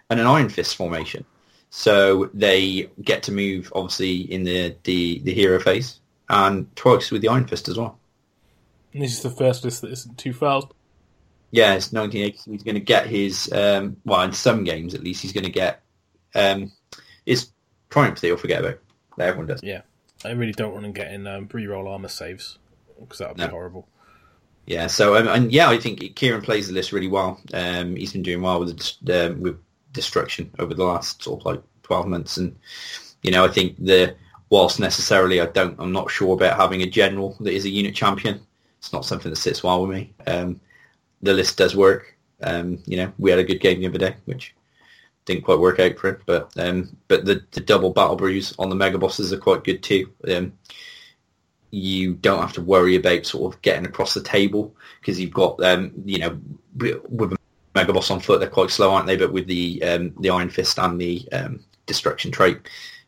and 0.09 0.19
an 0.19 0.27
Iron 0.27 0.49
Fist 0.49 0.75
formation. 0.75 1.25
So 1.69 2.29
they 2.33 2.89
get 3.01 3.23
to 3.23 3.31
move, 3.31 3.71
obviously, 3.75 4.21
in 4.31 4.43
the, 4.43 4.75
the, 4.83 5.19
the 5.19 5.33
hero 5.33 5.59
phase, 5.59 5.99
and 6.27 6.73
twice 6.75 7.11
with 7.11 7.21
the 7.21 7.27
Iron 7.27 7.45
Fist 7.45 7.67
as 7.67 7.77
well. 7.77 7.99
And 8.93 9.03
this 9.03 9.13
is 9.13 9.21
the 9.21 9.29
first 9.29 9.63
list 9.63 9.81
that 9.81 9.91
isn't 9.91 10.17
too 10.17 10.33
fast. 10.33 10.67
Yeah, 11.51 11.73
it's 11.75 11.91
1980. 11.91 12.51
He's 12.51 12.63
going 12.63 12.75
to 12.75 12.81
get 12.81 13.07
his, 13.07 13.51
um, 13.53 13.97
well, 14.05 14.21
in 14.23 14.33
some 14.33 14.63
games 14.63 14.93
at 14.93 15.03
least, 15.03 15.21
he's 15.21 15.33
going 15.33 15.45
to 15.45 15.51
get 15.51 15.81
um, 16.35 16.71
his 17.25 17.49
Triumph 17.89 18.19
that 18.19 18.27
he'll 18.27 18.37
forget 18.37 18.61
about. 18.61 18.79
That 19.17 19.29
everyone 19.29 19.47
does. 19.47 19.63
Yeah, 19.63 19.81
I 20.23 20.31
really 20.31 20.53
don't 20.53 20.73
want 20.73 20.85
to 20.85 20.91
get 20.91 21.11
in 21.11 21.27
um, 21.27 21.49
re-roll 21.51 21.87
armor 21.87 22.07
saves 22.07 22.57
because 22.99 23.19
that 23.19 23.29
would 23.29 23.37
be 23.37 23.43
horrible. 23.43 23.87
Yeah, 24.69 24.85
so 24.85 25.15
um, 25.15 25.27
and 25.27 25.51
yeah, 25.51 25.67
I 25.67 25.79
think 25.79 26.15
Kieran 26.15 26.43
plays 26.43 26.67
the 26.67 26.75
list 26.75 26.91
really 26.91 27.07
well. 27.07 27.41
Um, 27.55 27.95
he's 27.95 28.13
been 28.13 28.21
doing 28.21 28.43
well 28.43 28.59
with 28.59 28.79
um, 29.11 29.41
with 29.41 29.59
destruction 29.93 30.51
over 30.59 30.75
the 30.75 30.83
last 30.83 31.23
sort 31.23 31.41
of 31.41 31.45
like 31.47 31.63
twelve 31.81 32.05
months, 32.05 32.37
and 32.37 32.55
you 33.23 33.31
know, 33.31 33.43
I 33.43 33.47
think 33.47 33.83
the 33.83 34.15
whilst 34.51 34.79
necessarily 34.79 35.41
I 35.41 35.47
don't, 35.47 35.75
I'm 35.79 35.91
not 35.91 36.11
sure 36.11 36.35
about 36.35 36.55
having 36.55 36.83
a 36.83 36.89
general 36.89 37.35
that 37.39 37.51
is 37.51 37.65
a 37.65 37.69
unit 37.69 37.95
champion. 37.95 38.41
It's 38.77 38.93
not 38.93 39.05
something 39.05 39.31
that 39.31 39.37
sits 39.37 39.63
well 39.63 39.87
with 39.87 39.97
me. 39.97 40.13
Um, 40.27 40.61
the 41.23 41.33
list 41.33 41.57
does 41.57 41.75
work. 41.75 42.15
Um, 42.43 42.77
you 42.85 42.97
know, 42.97 43.11
we 43.17 43.31
had 43.31 43.39
a 43.39 43.43
good 43.43 43.61
game 43.61 43.79
the 43.79 43.87
other 43.87 43.97
day, 43.97 44.17
which 44.25 44.53
didn't 45.25 45.45
quite 45.45 45.59
work 45.59 45.79
out 45.79 45.97
for 45.97 46.09
it, 46.09 46.21
but 46.27 46.53
um, 46.57 46.95
but 47.07 47.25
the, 47.25 47.43
the 47.53 47.61
double 47.61 47.89
battle 47.89 48.15
brews 48.15 48.53
on 48.59 48.69
the 48.69 48.75
mega 48.75 48.99
bosses 48.99 49.33
are 49.33 49.39
quite 49.39 49.63
good 49.63 49.81
too. 49.81 50.13
You 51.71 52.15
don't 52.15 52.41
have 52.41 52.53
to 52.53 52.61
worry 52.61 52.95
about 52.95 53.25
sort 53.25 53.53
of 53.53 53.61
getting 53.61 53.85
across 53.85 54.13
the 54.13 54.23
table 54.23 54.75
because 54.99 55.19
you've 55.19 55.33
got 55.33 55.61
um, 55.63 55.91
you 56.05 56.19
know 56.19 56.39
with 56.75 57.33
a 57.33 57.37
mega 57.75 57.93
boss 57.93 58.09
on 58.11 58.19
foot 58.19 58.39
they're 58.39 58.49
quite 58.49 58.69
slow 58.69 58.91
aren't 58.91 59.07
they? 59.07 59.17
But 59.17 59.33
with 59.33 59.47
the 59.47 59.83
um, 59.83 60.13
the 60.19 60.29
iron 60.29 60.49
fist 60.49 60.79
and 60.79 60.99
the 60.99 61.27
um, 61.31 61.63
destruction 61.85 62.31
trait 62.31 62.57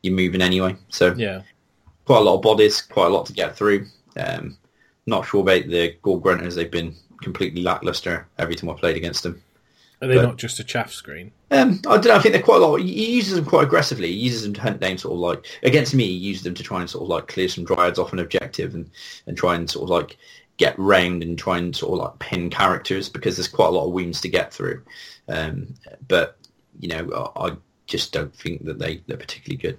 you're 0.03 0.13
moving 0.13 0.41
anyway. 0.41 0.75
So 0.89 1.13
Yeah, 1.15 1.41
quite 2.05 2.19
a 2.19 2.23
lot 2.23 2.35
of 2.35 2.41
bodies 2.41 2.81
quite 2.81 3.07
a 3.07 3.09
lot 3.09 3.25
to 3.27 3.33
get 3.33 3.55
through. 3.55 3.87
Um, 4.17 4.57
not 5.07 5.25
sure 5.25 5.41
about 5.41 5.67
the 5.67 5.95
gore 6.01 6.21
grunters 6.21 6.55
they've 6.55 6.69
been 6.69 6.95
completely 7.21 7.63
lackluster 7.63 8.27
every 8.37 8.55
time 8.55 8.69
I 8.69 8.73
played 8.73 8.97
against 8.97 9.23
them 9.23 9.41
are 10.01 10.07
they 10.07 10.15
But- 10.15 10.23
not 10.23 10.37
just 10.37 10.59
a 10.59 10.63
chaff 10.63 10.91
screen? 10.91 11.31
um, 11.51 11.79
I 11.87 11.97
don't 11.97 12.05
know. 12.07 12.15
I 12.15 12.19
think 12.19 12.33
they're 12.33 12.41
quite 12.41 12.61
a 12.61 12.65
lot. 12.65 12.81
He 12.81 13.15
uses 13.15 13.35
them 13.35 13.45
quite 13.45 13.63
aggressively. 13.65 14.07
He 14.11 14.17
uses 14.19 14.43
them 14.43 14.53
to 14.53 14.61
hunt 14.61 14.79
down 14.79 14.97
sort 14.97 15.13
of 15.13 15.19
like 15.19 15.45
against 15.63 15.93
me. 15.93 16.05
He 16.05 16.13
uses 16.13 16.43
them 16.43 16.53
to 16.55 16.63
try 16.63 16.79
and 16.79 16.89
sort 16.89 17.03
of 17.03 17.09
like 17.09 17.27
clear 17.27 17.47
some 17.47 17.65
dryads 17.65 17.99
off 17.99 18.13
an 18.13 18.19
objective 18.19 18.73
and 18.73 18.89
and 19.27 19.37
try 19.37 19.55
and 19.55 19.69
sort 19.69 19.83
of 19.83 19.89
like 19.89 20.17
get 20.57 20.77
round 20.77 21.23
and 21.23 21.37
try 21.39 21.57
and 21.57 21.75
sort 21.75 21.93
of 21.93 21.99
like 22.05 22.19
pin 22.19 22.49
characters 22.49 23.09
because 23.09 23.35
there's 23.37 23.47
quite 23.47 23.67
a 23.67 23.71
lot 23.71 23.85
of 23.87 23.91
wounds 23.93 24.21
to 24.21 24.29
get 24.29 24.53
through. 24.53 24.81
Um, 25.27 25.73
but 26.07 26.37
you 26.79 26.87
know, 26.87 27.31
I, 27.35 27.49
I 27.49 27.57
just 27.87 28.13
don't 28.13 28.33
think 28.35 28.65
that 28.65 28.79
they 28.79 29.01
they're 29.07 29.17
particularly 29.17 29.57
good. 29.57 29.77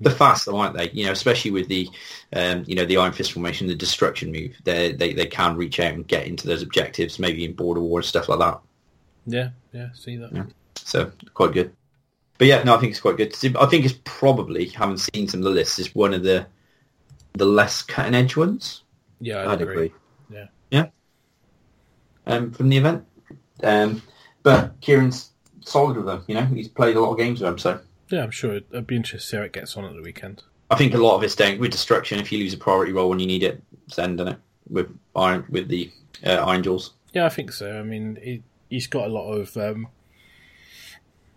They're 0.00 0.12
fast, 0.12 0.46
though, 0.46 0.56
aren't 0.56 0.76
they? 0.76 0.90
You 0.90 1.06
know, 1.06 1.12
especially 1.12 1.52
with 1.52 1.68
the, 1.68 1.88
um, 2.32 2.64
you 2.66 2.74
know, 2.74 2.84
the 2.84 2.96
Iron 2.96 3.12
Fist 3.12 3.32
formation, 3.32 3.68
the 3.68 3.76
destruction 3.76 4.32
move. 4.32 4.56
They 4.64 4.92
they 4.92 5.12
they 5.12 5.26
can 5.26 5.56
reach 5.56 5.78
out 5.78 5.94
and 5.94 6.06
get 6.06 6.26
into 6.26 6.46
those 6.48 6.62
objectives, 6.62 7.18
maybe 7.20 7.44
in 7.44 7.52
border 7.54 7.80
war 7.80 8.00
and 8.00 8.04
stuff 8.04 8.28
like 8.28 8.40
that. 8.40 8.60
Yeah, 9.26 9.50
yeah, 9.72 9.88
see 9.94 10.16
that. 10.16 10.32
Yeah. 10.32 10.44
So 10.76 11.12
quite 11.32 11.52
good. 11.52 11.74
But 12.38 12.48
yeah, 12.48 12.62
no, 12.62 12.74
I 12.74 12.78
think 12.78 12.90
it's 12.90 13.00
quite 13.00 13.16
good. 13.16 13.34
I 13.56 13.66
think 13.66 13.84
it's 13.84 13.98
probably, 14.04 14.66
having 14.66 14.96
seen 14.96 15.28
some 15.28 15.40
of 15.40 15.44
the 15.44 15.50
lists, 15.50 15.78
is 15.78 15.94
one 15.94 16.14
of 16.14 16.22
the 16.22 16.46
the 17.34 17.44
less 17.44 17.82
cutting 17.82 18.14
edge 18.14 18.36
ones. 18.36 18.82
Yeah, 19.20 19.38
I 19.38 19.52
I'd 19.52 19.62
agree. 19.62 19.92
Yeah. 20.30 20.46
Yeah. 20.70 20.86
Um, 22.26 22.52
from 22.52 22.68
the 22.68 22.76
event. 22.76 23.04
Um, 23.62 24.02
but 24.42 24.80
Kieran's 24.80 25.30
solid 25.60 25.96
with 25.96 26.06
them. 26.06 26.24
You 26.26 26.34
know, 26.34 26.44
he's 26.44 26.68
played 26.68 26.96
a 26.96 27.00
lot 27.00 27.12
of 27.12 27.18
games 27.18 27.40
with 27.40 27.48
them, 27.48 27.58
so 27.58 27.80
Yeah, 28.10 28.22
I'm 28.22 28.30
sure 28.30 28.52
it'd, 28.52 28.66
I'd 28.74 28.86
be 28.86 28.96
interested 28.96 29.24
to 29.24 29.30
see 29.30 29.36
how 29.36 29.42
it 29.44 29.52
gets 29.52 29.76
on 29.76 29.84
at 29.84 29.94
the 29.94 30.02
weekend. 30.02 30.42
I 30.70 30.76
think 30.76 30.94
a 30.94 30.98
lot 30.98 31.16
of 31.16 31.22
it's 31.22 31.36
down 31.36 31.58
with 31.58 31.72
destruction. 31.72 32.18
If 32.18 32.32
you 32.32 32.38
lose 32.38 32.54
a 32.54 32.58
priority 32.58 32.92
roll 32.92 33.10
when 33.10 33.18
you 33.18 33.26
need 33.26 33.42
it, 33.42 33.62
ending 33.98 34.28
it 34.28 34.38
with 34.68 34.96
iron 35.14 35.44
with 35.48 35.68
the 35.68 35.90
uh, 36.24 36.44
Ironjawz. 36.46 36.90
Yeah, 37.12 37.26
I 37.26 37.28
think 37.28 37.52
so. 37.52 37.78
I 37.78 37.82
mean, 37.82 38.18
he, 38.22 38.42
he's 38.74 38.86
got 38.88 39.06
a 39.06 39.12
lot 39.12 39.30
of 39.32 39.56
um, 39.56 39.86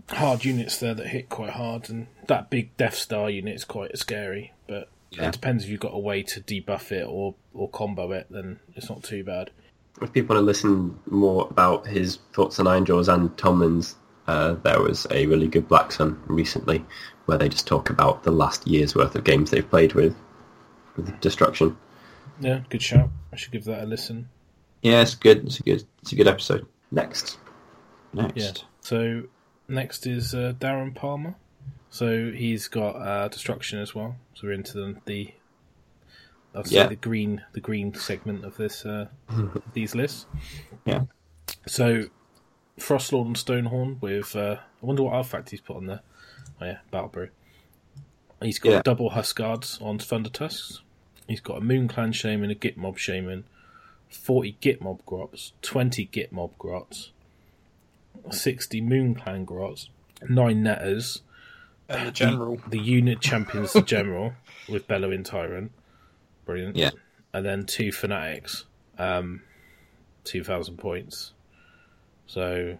hard 0.09 0.43
units 0.45 0.77
there 0.79 0.93
that 0.93 1.07
hit 1.07 1.29
quite 1.29 1.51
hard, 1.51 1.89
and 1.89 2.07
that 2.27 2.49
big 2.49 2.75
Death 2.77 2.95
Star 2.95 3.29
unit 3.29 3.55
is 3.55 3.63
quite 3.63 3.97
scary. 3.97 4.53
But 4.67 4.89
Yeah. 5.11 5.27
it 5.27 5.33
depends 5.33 5.63
if 5.63 5.69
you've 5.69 5.79
got 5.79 5.93
a 5.93 5.99
way 5.99 6.23
to 6.23 6.41
debuff 6.41 6.91
it 6.91 7.05
or, 7.07 7.35
or 7.53 7.69
combo 7.69 8.11
it, 8.11 8.27
then 8.29 8.59
it's 8.75 8.89
not 8.89 9.03
too 9.03 9.23
bad. 9.23 9.51
If 10.01 10.13
people 10.13 10.35
want 10.35 10.43
to 10.43 10.45
listen 10.45 10.99
more 11.09 11.47
about 11.49 11.87
his 11.87 12.19
thoughts 12.33 12.59
on 12.59 12.67
Iron 12.67 12.85
Jaws 12.85 13.07
and 13.07 13.35
Tomlin's, 13.37 13.95
uh, 14.27 14.53
there 14.63 14.81
was 14.81 15.07
a 15.11 15.25
really 15.27 15.47
good 15.47 15.67
Black 15.67 15.91
Sun 15.91 16.21
recently 16.27 16.83
where 17.25 17.37
they 17.37 17.49
just 17.49 17.67
talk 17.67 17.89
about 17.89 18.23
the 18.23 18.31
last 18.31 18.67
year's 18.67 18.95
worth 18.95 19.15
of 19.15 19.23
games 19.23 19.51
they've 19.51 19.69
played 19.69 19.93
with, 19.93 20.15
with 20.95 21.19
Destruction. 21.21 21.75
Yeah, 22.39 22.61
good 22.69 22.81
shout. 22.81 23.09
I 23.33 23.35
should 23.35 23.51
give 23.51 23.65
that 23.65 23.83
a 23.83 23.85
listen. 23.85 24.29
Yeah, 24.81 25.01
it's 25.01 25.15
good. 25.15 25.45
It's 25.45 25.59
a 25.59 25.63
good. 25.63 25.83
It's 26.01 26.11
a 26.11 26.15
good 26.15 26.27
episode. 26.27 26.67
Next. 26.91 27.37
Next. 28.13 28.35
Yeah. 28.35 28.51
So 28.81 29.23
next 29.67 30.07
is 30.07 30.33
uh, 30.33 30.53
Darren 30.59 30.95
Palmer. 30.95 31.35
So 31.89 32.31
he's 32.31 32.67
got 32.67 32.95
uh, 32.95 33.27
destruction 33.27 33.79
as 33.79 33.93
well. 33.95 34.15
So 34.33 34.47
we're 34.47 34.53
into 34.53 34.73
the, 34.73 34.95
the 35.05 35.33
I'd 36.55 36.67
say 36.67 36.87
the 36.87 36.95
green 36.95 37.43
the 37.53 37.59
green 37.59 37.93
segment 37.93 38.45
of 38.45 38.57
this 38.57 38.85
uh, 38.85 39.07
these 39.73 39.95
lists. 39.95 40.25
Yeah. 40.85 41.03
So 41.65 42.05
Frostlord 42.79 43.25
and 43.27 43.35
Stonehorn 43.35 44.01
with 44.01 44.35
uh, 44.35 44.57
I 44.81 44.85
wonder 44.85 45.03
what 45.03 45.13
artifact 45.13 45.49
he's 45.49 45.61
put 45.61 45.77
on 45.77 45.87
there. 45.87 46.01
Oh 46.61 46.65
yeah, 46.65 46.77
Battlebrew. 46.91 47.29
He's 48.41 48.59
got 48.59 48.69
Yeah. 48.71 48.81
double 48.83 49.11
Huskards 49.11 49.81
on 49.81 49.97
Thunder 49.99 50.29
Tusks. 50.29 50.81
He's 51.27 51.41
got 51.41 51.57
a 51.57 51.61
Moon 51.61 51.87
Clan 51.87 52.11
Shaman, 52.13 52.51
a 52.51 52.55
Git 52.55 52.77
Mob 52.77 52.97
Shaman, 52.97 53.43
40 54.09 54.57
Git 54.61 54.81
Mob 54.81 55.05
Grots, 55.05 55.53
20 55.61 56.05
Git 56.05 56.31
Mob 56.31 56.51
Grots, 56.57 57.11
60 58.31 58.81
Moon 58.81 59.15
Clan 59.15 59.45
Grots, 59.45 59.89
9 60.27 60.63
Netters, 60.63 61.21
And 61.89 62.07
the 62.07 62.11
general. 62.11 62.59
the 62.67 62.79
unit 62.79 63.21
champions 63.21 63.73
the 63.73 63.81
general 63.81 64.33
with 64.69 64.87
Bellowing 64.87 65.23
Tyrant. 65.23 65.71
Brilliant. 66.45 66.75
Yeah. 66.75 66.91
And 67.33 67.45
then 67.45 67.65
two 67.65 67.91
Fanatics, 67.91 68.65
um, 68.97 69.41
2,000 70.23 70.77
points. 70.77 71.33
So, 72.25 72.77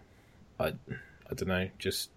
I, 0.58 0.66
I 0.66 1.34
don't 1.34 1.48
know, 1.48 1.68
just. 1.78 2.10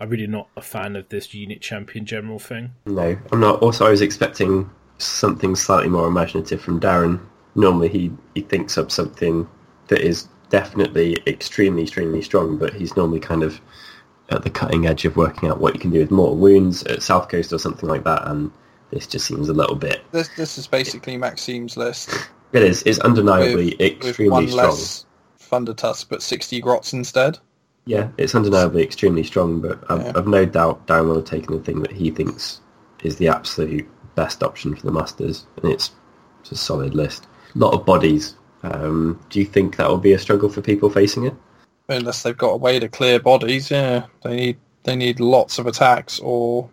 I'm 0.00 0.10
really 0.10 0.28
not 0.28 0.48
a 0.56 0.62
fan 0.62 0.94
of 0.94 1.08
this 1.08 1.34
unit 1.34 1.60
champion 1.60 2.06
general 2.06 2.38
thing. 2.38 2.70
No, 2.86 3.18
I'm 3.32 3.40
not. 3.40 3.60
Also, 3.62 3.84
I 3.84 3.90
was 3.90 4.00
expecting 4.00 4.70
something 4.98 5.56
slightly 5.56 5.88
more 5.88 6.06
imaginative 6.06 6.60
from 6.60 6.78
Darren. 6.78 7.18
Normally, 7.58 7.88
he, 7.88 8.12
he 8.34 8.40
thinks 8.42 8.78
up 8.78 8.90
something 8.90 9.48
that 9.88 10.00
is 10.00 10.28
definitely 10.50 11.18
extremely, 11.26 11.82
extremely 11.82 12.22
strong, 12.22 12.56
but 12.56 12.72
he's 12.72 12.96
normally 12.96 13.20
kind 13.20 13.42
of 13.42 13.60
at 14.30 14.42
the 14.44 14.50
cutting 14.50 14.86
edge 14.86 15.04
of 15.04 15.16
working 15.16 15.48
out 15.48 15.60
what 15.60 15.74
you 15.74 15.80
can 15.80 15.90
do 15.90 15.98
with 16.00 16.10
mortal 16.10 16.36
wounds 16.36 16.82
at 16.84 17.02
South 17.02 17.28
Coast 17.28 17.52
or 17.52 17.58
something 17.58 17.88
like 17.88 18.04
that. 18.04 18.26
And 18.28 18.50
This 18.90 19.06
just 19.06 19.26
seems 19.26 19.48
a 19.48 19.54
little 19.54 19.76
bit. 19.76 20.02
This 20.12 20.28
this 20.36 20.56
is 20.58 20.66
basically 20.66 21.16
Maxime's 21.16 21.76
list 21.76 22.10
It 22.52 22.62
is. 22.62 22.82
It's 22.84 22.98
undeniably 23.00 23.74
with, 23.78 24.18
with 24.18 24.30
one 24.30 24.48
strong. 24.48 24.66
less 24.66 25.06
Thunder 25.38 25.74
Tusk, 25.74 26.08
but 26.08 26.22
60 26.22 26.60
grots 26.60 26.92
instead. 26.92 27.38
Yeah, 27.86 28.08
it's 28.18 28.34
undeniably 28.34 28.82
extremely 28.82 29.24
strong, 29.24 29.60
but 29.60 29.82
I've, 29.90 30.02
Yeah. 30.02 30.12
I've 30.14 30.26
no 30.26 30.44
doubt 30.44 30.86
Darren 30.86 31.08
will 31.08 31.16
have 31.16 31.24
taken 31.24 31.56
the 31.56 31.62
thing 31.62 31.80
that 31.82 31.92
he 31.92 32.10
thinks 32.10 32.60
is 33.02 33.16
the 33.16 33.28
absolute 33.28 33.88
best 34.14 34.42
option 34.42 34.74
for 34.76 34.84
the 34.84 34.92
Masters, 34.92 35.46
and 35.62 35.72
it's, 35.72 35.92
it's 36.42 36.52
a 36.52 36.56
solid 36.56 36.94
list. 36.94 37.26
A 37.54 37.58
lot 37.58 37.74
of 37.74 37.84
bodies. 37.86 38.34
Um, 38.62 39.20
do 39.30 39.38
you 39.38 39.46
think 39.46 39.76
that 39.76 39.88
will 39.88 39.98
be 39.98 40.12
a 40.12 40.18
struggle 40.18 40.48
for 40.48 40.60
people 40.60 40.90
facing 40.90 41.26
it? 41.26 41.34
Unless 41.88 42.22
they've 42.22 42.36
got 42.36 42.50
a 42.52 42.56
way 42.56 42.78
to 42.78 42.88
clear 42.88 43.18
bodies, 43.18 43.70
yeah. 43.70 44.06
They 44.22 44.36
need 44.36 44.58
they 44.84 44.96
need 44.96 45.20
lots 45.20 45.58
of 45.58 45.66
attacks 45.66 46.18
or 46.20 46.68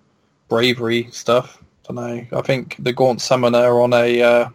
bravery 0.49 1.09
stuff. 1.11 1.61
don't 1.87 1.95
know. 1.95 2.25
I 2.37 2.41
think 2.41 2.75
the 2.79 2.93
Gaunt 2.93 3.21
Summoner 3.21 3.81
on 3.81 3.93
a 3.93 4.21
uh, 4.21 4.49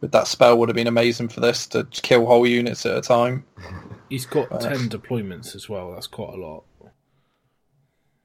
with 0.00 0.12
that 0.12 0.26
spell 0.26 0.58
would 0.58 0.68
have 0.68 0.76
been 0.76 0.86
amazing 0.86 1.28
for 1.28 1.40
this 1.40 1.66
to 1.68 1.84
kill 1.92 2.26
whole 2.26 2.46
units 2.46 2.86
at 2.86 2.96
a 2.96 3.00
time. 3.02 3.44
He's 4.08 4.26
got 4.26 4.50
Uh, 4.50 4.58
ten 4.58 4.88
deployments 4.88 5.54
as 5.54 5.68
well. 5.68 5.92
That's 5.92 6.06
quite 6.06 6.34
a 6.34 6.36
lot. 6.40 6.64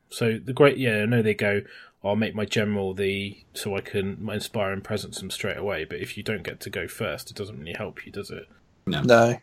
So 0.09 0.38
the 0.38 0.53
great, 0.53 0.78
yeah, 0.78 1.01
I 1.01 1.05
know 1.05 1.22
they 1.22 1.34
go. 1.34 1.61
I'll 2.04 2.16
make 2.16 2.36
my 2.36 2.45
general 2.45 2.93
the 2.93 3.38
so 3.54 3.78
I 3.78 3.82
can 3.82 4.30
inspire 4.30 4.74
and 4.74 4.84
presence 4.84 5.20
them 5.20 5.30
straight 5.30 5.58
away. 5.58 5.86
But 5.86 5.99
if 5.99 6.18
you 6.18 6.24
don't 6.24 6.43
get 6.43 6.60
to 6.62 6.70
go 6.70 6.88
first, 6.88 7.32
it 7.32 7.38
doesn't 7.38 7.58
really 7.58 7.74
help 7.74 8.06
you, 8.06 8.12
does 8.12 8.30
it? 8.30 8.47
No. 8.86 9.39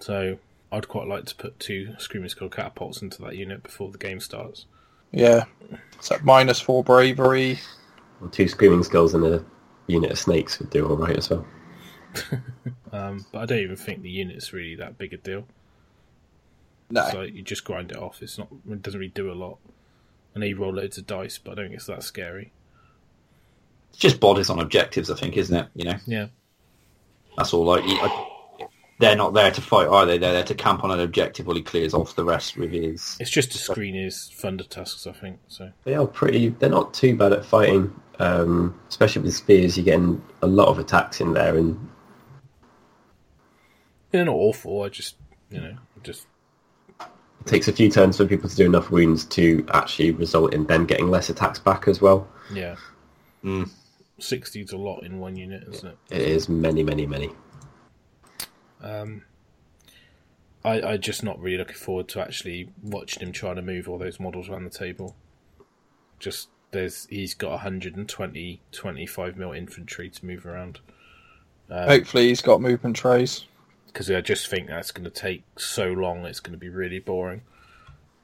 So 0.00 0.38
I'd 0.70 0.88
quite 0.88 1.06
like 1.08 1.24
to 1.26 1.34
put 1.34 1.58
two 1.58 1.94
Screaming 1.98 2.28
Skull 2.28 2.50
catapults 2.50 3.00
into 3.00 3.22
that 3.22 3.36
unit 3.36 3.62
before 3.62 3.90
the 3.90 3.98
game 3.98 4.20
starts. 4.20 4.66
Yeah. 5.12 5.44
So 6.00 6.18
minus 6.22 6.60
four 6.60 6.84
bravery. 6.84 7.58
Or 8.20 8.28
two 8.28 8.48
Screaming 8.48 8.82
Skulls 8.82 9.14
and 9.14 9.24
a 9.24 9.44
unit 9.86 10.10
of 10.10 10.18
snakes 10.18 10.58
would 10.58 10.70
do 10.70 10.86
all 10.86 10.96
right 10.96 11.16
as 11.16 11.30
well. 11.30 11.46
Um, 12.92 13.26
but 13.30 13.40
I 13.40 13.46
don't 13.46 13.58
even 13.58 13.76
think 13.76 14.02
the 14.02 14.10
unit's 14.10 14.54
really 14.54 14.74
that 14.76 14.96
big 14.96 15.12
a 15.12 15.18
deal. 15.18 15.44
No. 16.88 17.06
So 17.10 17.22
you 17.22 17.42
just 17.42 17.64
grind 17.64 17.90
it 17.90 17.98
off. 17.98 18.22
It's 18.22 18.38
not. 18.38 18.48
It 18.70 18.80
doesn't 18.80 18.98
really 18.98 19.12
do 19.12 19.30
a 19.30 19.34
lot. 19.34 19.58
I 20.36 20.38
know 20.38 20.46
you 20.46 20.56
roll 20.56 20.74
loads 20.74 20.98
of 20.98 21.06
dice, 21.06 21.38
but 21.38 21.52
I 21.52 21.54
don't 21.54 21.64
think 21.66 21.76
it's 21.76 21.86
that 21.86 22.02
scary. 22.02 22.52
It's 23.90 23.98
just 23.98 24.20
bodies 24.20 24.50
on 24.50 24.60
objectives, 24.60 25.10
I 25.10 25.14
think, 25.14 25.36
isn't 25.38 25.56
it? 25.56 25.66
You 25.74 25.84
know, 25.86 25.96
Yeah. 26.06 26.26
that's 27.38 27.54
all. 27.54 27.64
Like, 27.64 27.84
you- 27.84 27.98
I- 27.98 28.32
they're 28.98 29.16
not 29.16 29.32
there 29.32 29.50
to 29.50 29.60
fight, 29.62 29.88
are 29.88 30.04
they? 30.04 30.18
They're 30.18 30.34
there 30.34 30.44
to 30.44 30.54
camp 30.54 30.84
on 30.84 30.90
an 30.90 31.00
objective 31.00 31.46
while 31.46 31.56
he 31.56 31.62
clears 31.62 31.94
off 31.94 32.14
the 32.16 32.24
rest 32.24 32.58
with 32.58 32.70
his. 32.70 33.16
It's 33.18 33.30
just 33.30 33.50
to 33.52 33.58
screen 33.58 33.94
his 33.94 34.28
thunder 34.34 34.64
tusks, 34.64 35.06
I 35.06 35.12
think. 35.12 35.38
So 35.48 35.70
They 35.84 35.94
are 35.94 36.06
pretty. 36.06 36.48
They're 36.50 36.68
not 36.68 36.92
too 36.92 37.16
bad 37.16 37.32
at 37.32 37.44
fighting, 37.44 37.98
um, 38.18 38.78
especially 38.90 39.22
with 39.22 39.34
spears. 39.34 39.76
You're 39.78 39.84
getting 39.84 40.22
a 40.42 40.46
lot 40.46 40.68
of 40.68 40.78
attacks 40.78 41.20
in 41.22 41.32
there, 41.32 41.56
and 41.56 41.88
they're 44.10 44.24
not 44.26 44.34
awful. 44.34 44.82
I 44.82 44.88
just, 44.90 45.16
you 45.50 45.60
know, 45.60 45.76
just 46.02 46.26
takes 47.46 47.68
a 47.68 47.72
few 47.72 47.90
turns 47.90 48.16
for 48.16 48.26
people 48.26 48.48
to 48.48 48.56
do 48.56 48.66
enough 48.66 48.90
wounds 48.90 49.24
to 49.26 49.64
actually 49.72 50.10
result 50.10 50.52
in 50.52 50.66
them 50.66 50.86
getting 50.86 51.08
less 51.08 51.30
attacks 51.30 51.58
back 51.58 51.88
as 51.88 52.00
well. 52.00 52.28
yeah. 52.52 52.76
Mm. 53.44 53.70
Sixty's 54.18 54.72
a 54.72 54.78
lot 54.78 55.00
in 55.00 55.20
one 55.20 55.36
unit, 55.36 55.68
isn't 55.68 55.88
it? 55.88 55.98
It 56.10 56.22
is 56.22 56.48
many, 56.48 56.82
many, 56.82 57.06
many. 57.06 57.30
Um, 58.80 59.22
I 60.64 60.82
I 60.82 60.96
just 60.96 61.22
not 61.22 61.38
really 61.38 61.58
looking 61.58 61.76
forward 61.76 62.08
to 62.08 62.20
actually 62.20 62.70
watching 62.82 63.22
him 63.22 63.32
trying 63.32 63.56
to 63.56 63.62
move 63.62 63.88
all 63.88 63.98
those 63.98 64.18
models 64.18 64.48
around 64.48 64.64
the 64.64 64.70
table. 64.70 65.14
Just 66.18 66.48
there's 66.72 67.06
he's 67.06 67.34
got 67.34 67.50
120 67.52 68.60
25 68.72 69.36
mil 69.36 69.52
infantry 69.52 70.10
to 70.10 70.26
move 70.26 70.44
around. 70.44 70.80
Hopefully 71.70 72.28
he's 72.28 72.42
got 72.42 72.60
movement 72.60 72.96
trays. 72.96 73.44
Because 73.96 74.10
I 74.10 74.20
just 74.20 74.48
think 74.48 74.68
that's 74.68 74.90
going 74.90 75.04
to 75.04 75.10
take 75.10 75.42
so 75.56 75.86
long. 75.86 76.26
It's 76.26 76.40
going 76.40 76.52
to 76.52 76.58
be 76.58 76.68
really 76.68 76.98
boring. 76.98 77.40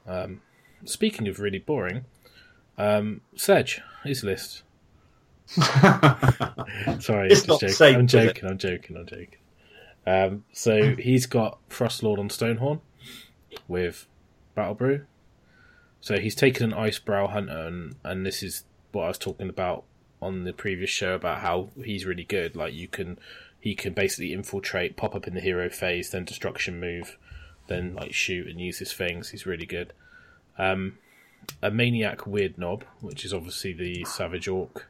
Um, 0.06 0.42
speaking 0.84 1.26
of 1.28 1.40
really 1.40 1.60
boring, 1.60 2.04
um, 2.76 3.22
Sedge, 3.36 3.80
his 4.04 4.22
list. 4.22 4.64
Sorry, 5.46 7.30
It's 7.30 7.46
not 7.48 7.60
joking. 7.60 7.68
safe, 7.70 7.96
I'm 7.96 8.06
joking. 8.06 8.50
I'm 8.50 8.58
joking. 8.58 8.98
I'm 8.98 9.06
joking. 9.06 9.36
Um, 10.06 10.44
so 10.52 10.94
he's 10.96 11.24
got 11.24 11.58
Frostlord 11.70 12.18
on 12.18 12.28
Stonehorn 12.28 12.80
with 13.66 14.06
Battle 14.54 14.74
Brew. 14.74 15.06
So 16.02 16.18
he's 16.18 16.34
taken 16.34 16.70
an 16.70 16.78
Icebrow 16.78 17.30
Hunter, 17.30 17.66
and, 17.66 17.94
and 18.04 18.26
this 18.26 18.42
is 18.42 18.64
what 18.90 19.04
I 19.04 19.08
was 19.08 19.16
talking 19.16 19.48
about 19.48 19.84
on 20.20 20.44
the 20.44 20.52
previous 20.52 20.90
show 20.90 21.14
about 21.14 21.38
how 21.40 21.70
he's 21.82 22.04
really 22.04 22.24
good. 22.24 22.56
Like 22.56 22.74
you 22.74 22.88
can, 22.88 23.18
he 23.62 23.76
can 23.76 23.92
basically 23.92 24.32
infiltrate, 24.32 24.96
pop 24.96 25.14
up 25.14 25.28
in 25.28 25.34
the 25.34 25.40
hero 25.40 25.70
phase, 25.70 26.10
then 26.10 26.24
destruction 26.24 26.80
move, 26.80 27.16
then 27.68 27.94
like 27.94 28.12
shoot 28.12 28.48
and 28.48 28.60
use 28.60 28.80
his 28.80 28.92
things. 28.92 29.28
He's 29.28 29.46
really 29.46 29.66
good. 29.66 29.92
Um, 30.58 30.98
a 31.62 31.70
Maniak 31.70 32.26
Weirdnob, 32.26 32.82
which 33.00 33.24
is 33.24 33.32
obviously 33.32 33.72
the 33.72 34.04
Savage 34.04 34.48
Orc 34.48 34.88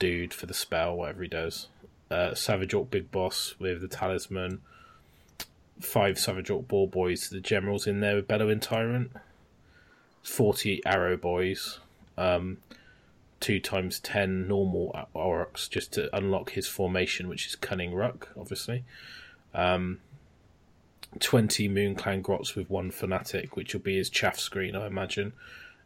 dude 0.00 0.34
for 0.34 0.46
the 0.46 0.54
spell, 0.54 0.96
whatever 0.96 1.22
he 1.22 1.28
does. 1.28 1.68
Uh, 2.10 2.34
Savage 2.34 2.74
Orc 2.74 2.90
big 2.90 3.12
boss 3.12 3.54
with 3.60 3.80
the 3.80 3.86
talisman. 3.86 4.60
Five 5.78 6.18
Savage 6.18 6.50
Orc 6.50 6.66
Boarboys. 6.66 7.30
The 7.30 7.40
generals 7.40 7.86
in 7.86 8.00
there 8.00 8.16
with 8.16 8.26
Bellowing 8.26 8.58
Tyrant. 8.58 9.12
Forty 10.24 10.84
arrow 10.84 11.16
boys. 11.16 11.78
Um, 12.18 12.58
two 13.44 13.60
times 13.60 14.00
ten 14.00 14.48
normal 14.48 15.06
orcs 15.14 15.68
just 15.68 15.92
to 15.92 16.14
unlock 16.16 16.52
his 16.52 16.66
formation, 16.66 17.28
which 17.28 17.46
is 17.46 17.54
Kunnin' 17.56 17.92
Rukk, 17.92 18.28
obviously. 18.40 18.84
Um, 19.52 20.00
20 21.20 21.68
Moonclan 21.68 22.22
Grots 22.22 22.54
with 22.56 22.70
one 22.70 22.90
Fanatic, 22.90 23.54
which 23.54 23.74
will 23.74 23.82
be 23.82 23.98
his 23.98 24.08
chaff 24.08 24.38
screen, 24.38 24.74
I 24.74 24.86
imagine, 24.86 25.34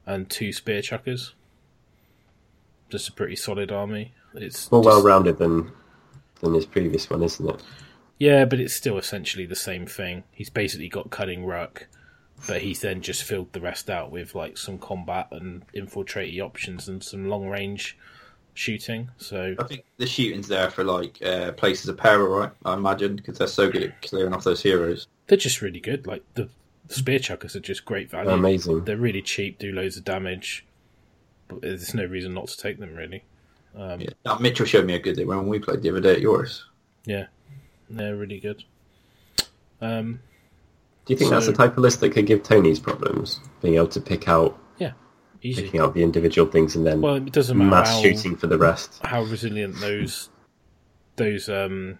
and 0.07 0.31
two 0.31 0.53
Spear 0.53 0.83
Chuckers. 0.83 1.35
Just 2.91 3.09
a 3.09 3.13
pretty 3.13 3.35
solid 3.35 3.73
army. 3.73 4.13
It's 4.35 4.71
More 4.71 4.85
just- 4.85 4.95
well 4.95 5.03
rounded 5.03 5.39
than 5.39 5.73
than 6.41 6.55
his 6.55 6.65
previous 6.65 7.11
one, 7.11 7.25
isn't 7.25 7.51
it? 7.51 7.61
yeah, 8.21 8.45
but 8.45 8.61
it's 8.61 8.73
still 8.75 8.97
essentially 8.99 9.47
the 9.47 9.57
same 9.57 9.85
thing. 9.85 10.23
He's 10.31 10.49
basically 10.51 10.89
got 10.89 11.11
Kunnin' 11.11 11.45
Rukk, 11.45 11.87
but 12.47 12.62
he's 12.62 12.80
then 12.80 13.01
just 13.03 13.22
filled 13.24 13.53
the 13.53 13.61
rest 13.61 13.91
out 13.91 14.11
with 14.11 14.34
like 14.34 14.57
some 14.57 14.78
combat 14.78 15.28
and 15.32 15.64
infiltrate 15.72 16.39
options 16.41 16.89
and 16.89 17.03
some 17.03 17.28
long 17.28 17.49
range 17.49 17.97
shooting. 18.55 19.11
So 19.18 19.55
I 19.59 19.64
think 19.64 19.84
the 19.99 20.07
shooting's 20.07 20.49
there 20.49 20.70
for 20.70 20.84
like 20.84 21.20
uh, 21.22 21.53
places 21.53 21.88
of 21.88 21.96
peril, 21.96 22.29
right? 22.29 22.50
I 22.64 22.75
imagine 22.75 23.17
because 23.17 23.38
they're 23.38 23.46
so 23.46 23.71
good 23.71 23.83
at 23.84 24.03
clearing 24.03 24.33
off 24.34 24.45
those 24.45 24.63
heroes. 24.63 25.07
they're 25.26 25.38
just 25.38 25.61
really 25.63 25.80
good. 25.80 26.07
Like 26.07 26.22
the, 26.34 26.49
the 26.87 26.95
Spear 26.95 27.18
Chuckers 27.18 27.54
are 27.57 27.61
just 27.61 27.84
great 27.84 28.11
value. 28.11 28.30
Amazing. 28.30 28.84
They're 28.84 28.96
really 28.96 29.22
cheap, 29.22 29.58
do 29.58 29.72
loads 29.72 29.96
of 29.96 30.04
damage, 30.04 30.64
but 31.49 31.61
there's 31.61 31.95
no 31.95 32.04
reason 32.04 32.34
not 32.34 32.49
to 32.49 32.57
take 32.57 32.79
them 32.79 32.95
really. 32.95 33.25
Um, 33.76 34.00
Yeah. 34.00 34.11
Now, 34.25 34.38
Mitchell 34.38 34.67
showed 34.67 34.87
me 34.87 34.95
a 34.95 34.99
good 34.99 35.14
they 35.17 35.25
were 35.25 35.37
when 35.37 35.49
we 35.49 35.58
played 35.58 35.83
the 35.83 35.91
other 35.91 36.00
day 36.00 36.13
at 36.13 36.21
yours. 36.21 36.64
yeah, 37.04 37.26
they're 37.91 38.17
really 38.17 38.41
good. 38.41 38.64
Um, 39.80 40.21
Do 41.09 41.14
you 41.14 41.18
think 41.18 41.30
that's 41.30 41.47
the 41.47 41.53
type 41.55 41.72
of 41.72 41.79
list 41.79 42.01
that 42.01 42.11
could 42.11 42.26
give 42.26 42.43
Tony's 42.43 42.79
problems? 42.79 43.41
Being 43.63 43.76
able 43.76 43.89
to 43.89 44.01
pick 44.01 44.29
out 44.29 44.59
easy. 45.41 45.63
picking 45.63 45.80
out 45.80 45.95
the 45.95 46.03
individual 46.03 46.51
things 46.51 46.75
and 46.76 46.85
then 46.87 47.01
Well, 47.01 47.14
it 47.14 47.33
doesn't 47.33 47.57
matter 47.57 47.71
mass 47.71 47.89
how, 47.91 48.03
shooting 48.03 48.37
for 48.37 48.47
the 48.49 48.59
rest. 48.59 49.01
how 49.05 49.22
resilient 49.22 49.76
those 49.80 50.29
those 51.17 51.49
um, 51.49 51.99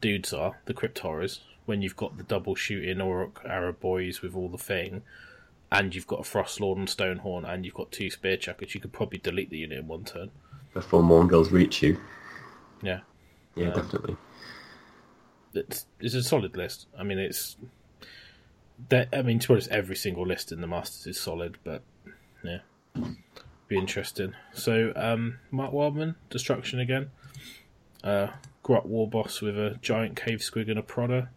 dudes 0.00 0.32
are, 0.32 0.58
the 0.66 0.74
crypt 0.74 0.98
horrors. 1.00 1.40
When 1.66 1.80
you've 1.82 1.96
got 1.96 2.16
the 2.18 2.22
double 2.22 2.54
shooting 2.54 3.00
Orc 3.00 3.40
Arab 3.46 3.80
boys 3.80 4.20
with 4.22 4.36
all 4.36 4.48
the 4.50 4.58
thing, 4.58 5.02
and 5.72 5.94
you've 5.94 6.06
got 6.06 6.20
a 6.20 6.24
Frost 6.24 6.60
Lord 6.60 6.78
and 6.78 6.86
Stonehorn, 6.88 7.44
and 7.50 7.64
you've 7.64 7.74
got 7.74 7.90
two 7.90 8.10
Spear 8.10 8.36
Chuckers, 8.36 8.74
you 8.74 8.80
could 8.80 8.92
probably 8.92 9.18
delete 9.18 9.48
the 9.50 9.58
unit 9.58 9.78
in 9.78 9.88
one 9.88 10.04
turn. 10.04 10.30
before 10.74 11.02
Mournguls 11.02 11.50
reach 11.50 11.82
you. 11.82 11.98
Yeah. 12.82 13.00
Yeah, 13.56 13.68
Um, 13.68 13.74
definitely. 13.82 14.16
it's, 15.54 15.86
it's 16.00 16.14
a 16.14 16.22
solid 16.22 16.56
list. 16.56 16.86
I 16.98 17.02
mean, 17.02 17.18
it's. 17.18 17.56
That, 18.88 19.08
I 19.12 19.22
mean, 19.22 19.38
to 19.38 19.48
be 19.48 19.54
honest, 19.54 19.70
every 19.70 19.96
single 19.96 20.26
list 20.26 20.52
in 20.52 20.60
the 20.60 20.66
Masters 20.66 21.06
is 21.06 21.20
solid, 21.20 21.58
but 21.64 21.82
yeah, 22.42 22.58
be 23.68 23.76
interesting. 23.76 24.34
So, 24.52 24.92
um, 24.96 25.38
Mark 25.50 25.72
Wildman, 25.72 26.16
Destruction 26.30 26.80
again. 26.80 27.10
Uh, 28.02 28.28
Grot 28.62 28.86
War 28.86 29.08
Boss 29.08 29.40
with 29.40 29.56
a 29.58 29.78
giant 29.80 30.16
cave 30.16 30.40
squig 30.40 30.70
and 30.70 30.78
a 30.78 30.82
prodder. 30.82 31.28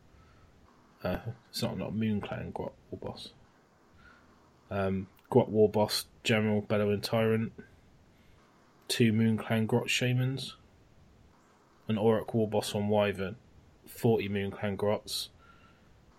Uh, 1.03 1.17
it's 1.49 1.61
not 1.61 1.77
not 1.77 1.93
Moonclan 1.93 2.53
Grot 2.53 2.73
War 2.89 2.99
Boss. 2.99 3.31
Um, 4.71 5.07
Grot 5.29 5.49
War 5.49 5.69
Boss, 5.69 6.05
General 6.23 6.61
Bellowing 6.61 7.01
Tyrant. 7.01 7.53
Two 8.87 9.13
Moon 9.13 9.37
Clan 9.37 9.65
Grot 9.65 9.89
Shamans. 9.89 10.55
An 11.87 11.95
Orruk 11.95 12.33
War 12.33 12.47
Boss 12.47 12.73
on 12.73 12.87
Wyvern. 12.87 13.35
40 13.87 14.29
Moon 14.29 14.51
Clan 14.51 14.75
Grots 14.75 15.29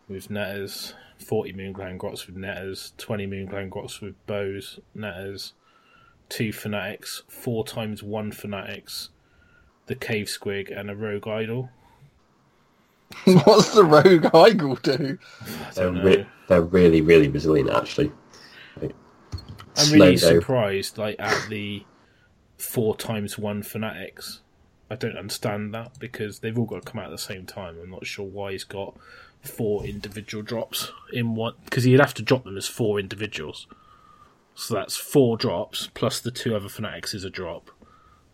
with 0.09 0.31
netters, 0.31 0.95
40 1.19 1.53
moon 1.53 1.75
Moonclan 1.75 1.99
Grots 1.99 2.27
with 2.27 2.37
netters, 2.37 2.93
20 2.99 3.27
moon 3.27 3.49
Moonclan 3.49 3.71
Grots 3.71 4.01
with 4.01 4.15
bows, 4.27 4.79
netters, 4.95 5.53
two 6.29 6.53
fanatics, 6.53 7.23
four 7.29 7.65
times 7.65 8.03
one 8.03 8.33
fanatics, 8.33 9.11
the 9.87 9.95
cave 9.95 10.27
squig, 10.27 10.77
and 10.77 10.91
a 10.91 10.97
rogue 10.97 11.27
idol. 11.27 11.71
What's 13.25 13.75
the 13.75 13.85
rogue 13.85 14.27
idol 14.35 14.77
do? 14.77 15.19
I 15.41 15.71
They're, 15.75 15.93
know. 15.93 16.03
re- 16.03 16.27
they're 16.49 16.63
really, 16.63 17.01
really 17.01 17.29
resilient, 17.29 17.71
actually. 17.71 18.13
Like, 18.81 18.95
I'm 19.77 19.93
really 19.93 20.17
though. 20.17 20.41
surprised, 20.41 20.99
like 20.99 21.17
at 21.19 21.49
the 21.49 21.85
four 22.59 22.97
times 22.97 23.39
one 23.39 23.63
fanatics. 23.63 24.41
I 24.91 24.97
don't 24.97 25.19
understand 25.19 25.75
that 25.75 25.99
because 25.99 26.39
they've 26.39 26.59
all 26.59 26.65
got 26.65 26.83
to 26.85 26.91
come 26.91 27.01
out 27.01 27.07
at 27.07 27.11
the 27.11 27.19
same 27.19 27.45
time. 27.45 27.77
I'm 27.83 27.91
not 27.91 28.07
sure 28.07 28.25
why 28.27 28.53
he's 28.53 28.65
got 28.65 28.97
four 29.43 29.85
individual 29.85 30.43
drops 30.43 30.91
in 31.13 31.35
one 31.35 31.55
because 31.65 31.85
he'd 31.85 32.01
have 32.01 32.15
to 32.15 32.23
drop 32.23 32.45
them 32.45 32.57
as 32.57 32.67
four 32.67 32.99
individuals. 32.99 33.67
So 34.55 34.75
that's 34.75 34.97
four 34.97 35.37
drops 35.37 35.89
plus 35.95 36.21
the 36.21 36.31
two 36.31 36.55
other 36.57 36.69
fanatics 36.69 37.15
is 37.15 37.25
a 37.25 37.31
drop. 37.31 37.71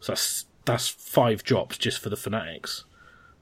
So 0.00 0.12
that's 0.12 0.46
that's 0.64 0.88
five 0.88 1.44
drops 1.44 1.76
just 1.78 1.98
for 2.00 2.08
the 2.08 2.16
fanatics. 2.16 2.84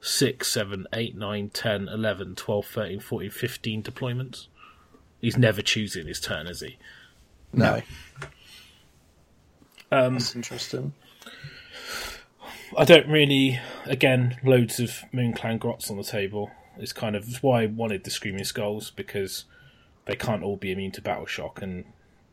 Six, 0.01 0.49
seven, 0.49 0.85
eight, 0.91 1.15
nine, 1.15 1.49
ten, 1.49 1.87
eleven, 1.87 2.35
twelve, 2.35 2.65
thirteen, 2.65 2.99
fourteen, 2.99 3.31
fifteen 3.31 3.81
deployments. 3.81 4.47
He's 5.21 5.37
never 5.37 5.61
choosing 5.61 6.07
his 6.07 6.19
turn, 6.19 6.47
is 6.47 6.59
he? 6.59 6.77
No, 7.53 7.81
Um, 9.89 10.13
that's 10.15 10.35
interesting. 10.35 10.93
I 12.77 12.83
don't 12.83 13.07
really. 13.07 13.59
Again, 13.85 14.37
loads 14.43 14.79
of 14.79 15.03
Moon 15.13 15.33
Clan 15.33 15.59
grots 15.59 15.89
on 15.89 15.97
the 15.97 16.03
table. 16.03 16.51
It's 16.77 16.93
kind 16.93 17.15
of 17.15 17.27
it's 17.27 17.43
why 17.43 17.63
I 17.63 17.65
wanted 17.67 18.03
the 18.03 18.09
Screaming 18.11 18.43
Skulls 18.43 18.91
because 18.91 19.45
they 20.05 20.15
can't 20.15 20.43
all 20.43 20.57
be 20.57 20.71
immune 20.71 20.91
to 20.93 21.01
battle 21.01 21.25
shock, 21.25 21.61
and 21.61 21.85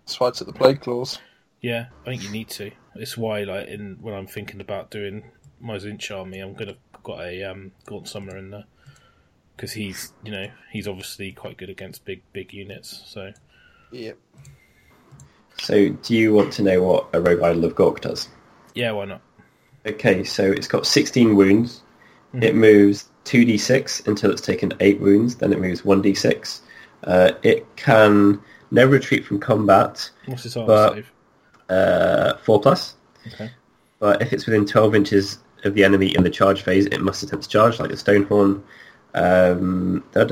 That's 0.06 0.18
why 0.18 0.28
it's 0.28 0.40
at 0.40 0.46
the 0.46 0.52
plague 0.52 0.80
claws. 0.80 1.18
yeah, 1.60 1.86
I 2.04 2.10
think 2.10 2.22
you 2.24 2.30
need 2.30 2.48
to. 2.50 2.70
It's 2.96 3.16
why, 3.16 3.44
like, 3.44 3.68
in 3.68 3.98
when 4.00 4.14
I'm 4.14 4.26
thinking 4.26 4.60
about 4.60 4.90
doing 4.90 5.24
my 5.60 5.76
Tzeentch 5.76 6.10
army, 6.16 6.40
I'm 6.40 6.54
gonna 6.54 6.76
got 7.02 7.20
a 7.20 7.44
um, 7.44 7.72
Gaunt 7.86 8.08
Summoner 8.08 8.36
in 8.38 8.50
there 8.50 8.64
because 9.56 9.72
he's, 9.72 10.12
you 10.24 10.32
know, 10.32 10.46
he's 10.72 10.88
obviously 10.88 11.32
quite 11.32 11.56
good 11.58 11.70
against 11.70 12.04
big 12.04 12.22
big 12.32 12.52
units. 12.52 13.02
So 13.06 13.32
Yep. 13.92 14.16
So, 15.60 15.90
do 15.90 16.14
you 16.16 16.32
want 16.32 16.52
to 16.54 16.62
know 16.62 16.82
what 16.82 17.08
a 17.12 17.20
Rogue 17.20 17.42
Idol 17.42 17.64
of 17.66 17.74
Gork 17.74 18.00
does? 18.00 18.28
yeah, 18.74 18.92
why 18.92 19.04
not? 19.04 19.20
Okay, 19.84 20.24
so 20.24 20.44
it's 20.50 20.68
got 20.68 20.86
16 20.86 21.36
wounds. 21.36 21.82
Mhm. 22.34 22.42
It 22.44 22.54
moves 22.54 23.08
2d6 23.30 24.08
until 24.08 24.32
it's 24.32 24.40
taken 24.40 24.72
8 24.80 25.00
wounds, 25.00 25.36
then 25.36 25.52
it 25.52 25.60
moves 25.60 25.82
1d6. 25.82 26.60
Uh, 27.04 27.32
it 27.44 27.64
can 27.76 28.40
never 28.72 28.92
retreat 28.92 29.24
from 29.24 29.38
combat. 29.38 30.10
What's 30.26 30.44
its 30.44 30.56
armor 30.56 30.66
but, 30.66 30.94
save? 30.94 31.12
Uh, 31.68 32.36
4 32.38 32.60
plus. 32.60 32.96
Okay. 33.28 33.50
But 34.00 34.20
if 34.20 34.32
it's 34.32 34.46
within 34.46 34.66
12 34.66 34.94
inches 34.96 35.38
of 35.64 35.74
the 35.74 35.84
enemy 35.84 36.12
in 36.16 36.24
the 36.24 36.30
charge 36.30 36.62
phase, 36.62 36.86
it 36.86 37.02
must 37.02 37.22
attempt 37.22 37.44
to 37.44 37.50
charge, 37.50 37.78
like 37.78 37.90
a 37.90 37.94
Stonehorn. 37.94 38.62
Um, 39.14 40.02
At 40.14 40.28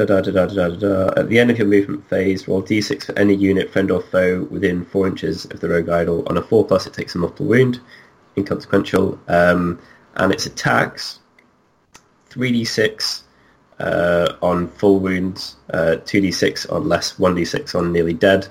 the 1.29 1.39
end 1.39 1.51
of 1.51 1.59
your 1.59 1.69
movement 1.69 2.09
phase, 2.09 2.49
roll 2.49 2.63
d6 2.63 3.07
for 3.07 3.17
any 3.17 3.35
unit, 3.35 3.71
friend 3.71 3.93
or 3.93 4.03
foe, 4.03 4.43
within 4.51 4.85
4 4.87 5.07
inches 5.07 5.45
of 5.47 5.61
the 5.61 5.69
rogue 5.69 5.89
idol. 5.89 6.27
On 6.29 6.37
a 6.37 6.43
4 6.43 6.65
plus, 6.65 6.87
it 6.89 6.95
takes 6.95 7.15
a 7.15 7.19
mortal 7.19 7.47
wound, 7.47 7.81
inconsequential. 8.37 9.21
Um, 9.29 9.79
and 10.17 10.33
its 10.33 10.47
attacks 10.47 11.21
3d6 12.39 13.23
uh, 13.81 14.33
on 14.43 14.69
full 14.69 15.01
wounds, 15.01 15.57
uh, 15.71 15.97
2d6 16.05 16.73
on 16.73 16.89
less, 16.89 17.15
1d6 17.15 17.75
on 17.75 17.93
nearly 17.93 18.15
dead. 18.15 18.49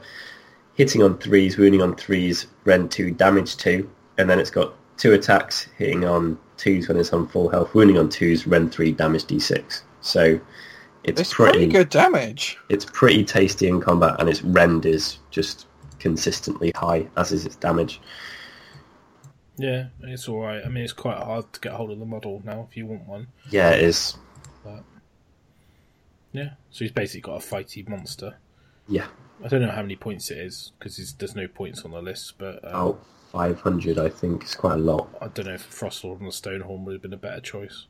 Hitting 0.76 1.02
on 1.02 1.18
3s, 1.18 1.58
wounding 1.58 1.82
on 1.82 1.96
3s, 1.96 2.46
rend 2.66 2.92
2, 2.92 3.12
damage 3.12 3.58
2. 3.58 3.90
And 4.20 4.30
then 4.30 4.40
it's 4.40 4.52
got 4.52 4.74
two 4.98 5.14
attacks, 5.14 5.68
hitting 5.78 6.06
on 6.06 6.38
2s 6.58 6.88
when 6.88 6.98
it's 6.98 7.14
on 7.14 7.28
full 7.28 7.50
health, 7.50 7.74
wounding 7.74 7.98
on 7.98 8.10
2s, 8.10 8.50
rend 8.50 8.72
3, 8.74 8.92
damage 8.92 9.24
d6. 9.26 9.82
So 10.02 10.40
it's, 11.04 11.22
It's 11.22 11.34
pretty 11.34 11.58
pretty 11.60 11.72
good 11.72 11.90
damage. 11.90 12.58
it's 12.70 12.86
pretty 12.86 13.24
tasty 13.24 13.68
in 13.68 13.82
combat, 13.82 14.16
and 14.20 14.30
its 14.30 14.44
rend 14.44 14.86
is 14.86 15.18
just 15.32 15.66
consistently 16.00 16.72
high, 16.76 17.08
as 17.18 17.32
is 17.32 17.46
its 17.46 17.56
damage. 17.56 18.00
Yeah, 19.58 19.88
it's 20.02 20.30
all 20.30 20.42
right. 20.42 20.64
I 20.64 20.70
mean, 20.70 20.84
it's 20.84 20.94
quite 20.94 21.18
hard 21.18 21.52
to 21.54 21.60
get 21.60 21.74
hold 21.74 21.92
of 21.92 22.00
the 22.00 22.06
model 22.06 22.42
now 22.46 22.68
if 22.70 22.78
you 22.78 22.86
want 22.86 23.08
one. 23.08 23.28
Yeah, 23.50 23.72
it 23.72 23.84
is. 23.84 24.18
Yeah, 26.34 26.52
so 26.70 26.86
he's 26.86 26.92
basically 26.92 27.22
got 27.22 27.44
a 27.44 27.46
fighty 27.46 27.88
monster. 27.88 28.38
Yeah, 28.88 29.08
I 29.44 29.48
don't 29.48 29.62
know 29.62 29.72
how 29.72 29.82
many 29.82 29.96
points 29.96 30.30
it 30.30 30.38
is 30.38 30.72
because 30.78 31.14
there's 31.18 31.36
no 31.36 31.48
points 31.48 31.84
on 31.84 31.92
the 31.92 32.02
list, 32.02 32.34
but 32.38 32.64
um, 32.64 32.70
about 32.70 33.06
500, 33.32 33.98
I 33.98 34.10
think. 34.10 34.44
It's 34.44 34.56
quite 34.56 34.76
a 34.76 34.78
lot. 34.78 35.10
I 35.20 35.28
don't 35.30 35.48
know 35.48 35.54
if 35.54 35.68
Frostlord 35.68 36.20
and 36.20 36.28
the 36.28 36.32
Stonehorn 36.32 36.84
would 36.84 36.94
have 36.94 37.02
been 37.02 37.14
a 37.14 37.18
better 37.18 37.42
choice 37.42 37.88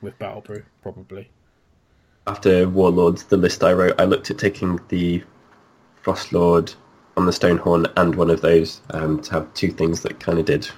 with 0.00 0.18
Battle 0.18 0.42
Brew, 0.42 0.64
probably. 0.82 1.30
After 2.26 2.68
Warlords, 2.68 3.24
the 3.24 3.36
list 3.36 3.64
I 3.64 3.72
wrote, 3.72 4.00
I 4.00 4.04
looked 4.04 4.30
at 4.30 4.38
taking 4.38 4.78
the 4.88 5.24
Frostlord 6.04 6.74
on 7.16 7.26
the 7.26 7.32
Stonehorn 7.32 7.92
and 7.96 8.14
one 8.14 8.30
of 8.30 8.40
those 8.40 8.80
um, 8.90 9.20
to 9.22 9.32
have 9.32 9.54
two 9.54 9.70
things 9.70 10.02
that 10.02 10.20
kind 10.20 10.38
of 10.38 10.44
did 10.46 10.68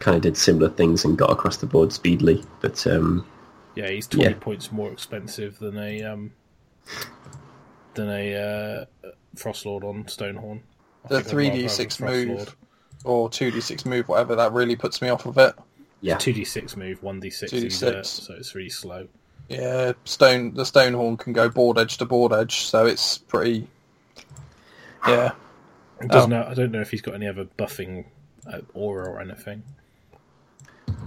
kind 0.00 0.16
of 0.16 0.22
did 0.22 0.36
similar 0.36 0.68
things 0.68 1.04
and 1.04 1.16
got 1.16 1.30
across 1.30 1.56
the 1.58 1.66
board 1.66 1.92
speedily. 1.92 2.42
But 2.60 2.86
um, 2.86 3.26
Yeah, 3.74 3.88
he's 3.90 4.06
twenty 4.06 4.34
Yeah. 4.34 4.34
points 4.34 4.72
more 4.72 4.92
expensive 4.92 5.58
than 5.58 5.78
a 5.78 6.02
um 6.02 6.32
than 7.94 8.08
a 8.08 8.34
uh, 8.34 8.84
Frostlord 9.36 9.84
on 9.84 10.04
Stonehorn. 10.04 10.62
I 11.04 11.08
The 11.08 11.16
think 11.16 11.28
I'd 11.28 11.40
rather 11.42 11.68
have 11.68 11.80
a 11.80 11.86
3d6 11.86 12.00
move. 12.00 12.56
Or 13.04 13.28
2d6 13.28 13.84
move, 13.84 14.08
whatever, 14.08 14.34
that 14.36 14.52
really 14.52 14.76
puts 14.76 15.02
me 15.02 15.08
off 15.10 15.26
of 15.26 15.36
it. 15.38 15.54
yeah, 16.00 16.18
Two 16.18 16.32
D 16.32 16.44
six 16.44 16.76
move, 16.76 17.02
one 17.02 17.20
D 17.20 17.30
six 17.30 17.52
2d6. 17.52 18.26
so 18.26 18.34
it's 18.34 18.54
really 18.54 18.70
slow. 18.70 19.08
Yeah, 19.48 19.92
stone 20.04 20.54
the 20.54 20.62
Stonehorn 20.62 21.18
can 21.18 21.32
go 21.34 21.48
board 21.48 21.78
edge 21.78 21.98
to 21.98 22.06
board 22.06 22.32
edge, 22.32 22.60
so 22.62 22.86
it's 22.86 23.18
pretty. 23.18 23.68
Yeah, 25.06 25.32
It 25.32 25.34
doesn't 26.08 26.32
Oh. 26.32 26.40
know, 26.42 26.46
I 26.48 26.54
don't 26.54 26.72
know 26.72 26.80
if 26.80 26.90
he's 26.90 27.02
got 27.02 27.14
any 27.14 27.26
other 27.28 27.46
buffing 27.58 28.04
uh, 28.50 28.60
aura 28.74 29.08
or 29.10 29.20
anything. 29.20 29.62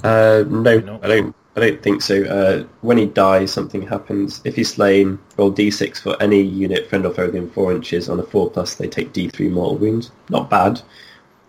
Uh, 0.03 0.43
no. 0.47 0.99
I 1.03 1.07
don't. 1.07 1.35
I 1.55 1.59
don't 1.59 1.81
think 1.81 2.03
so. 2.03 2.23
Uh, 2.23 2.63
when 2.81 2.99
he 2.99 3.07
dies, 3.07 3.51
something 3.51 3.81
happens. 3.81 4.41
If 4.45 4.55
he's 4.55 4.71
slain, 4.71 5.17
roll 5.37 5.51
d6 5.51 5.99
for 5.99 6.15
any 6.21 6.39
unit, 6.39 6.87
friend 6.87 7.03
or 7.03 7.11
foe 7.11 7.25
within 7.25 7.49
four 7.49 7.71
inches. 7.71 8.09
On 8.09 8.19
a 8.19 8.23
four 8.23 8.51
plus, 8.51 8.75
they 8.75 8.87
take 8.87 9.11
d3 9.11 9.49
mortal 9.49 9.77
wounds. 9.77 10.11
Not 10.29 10.51
bad. 10.51 10.79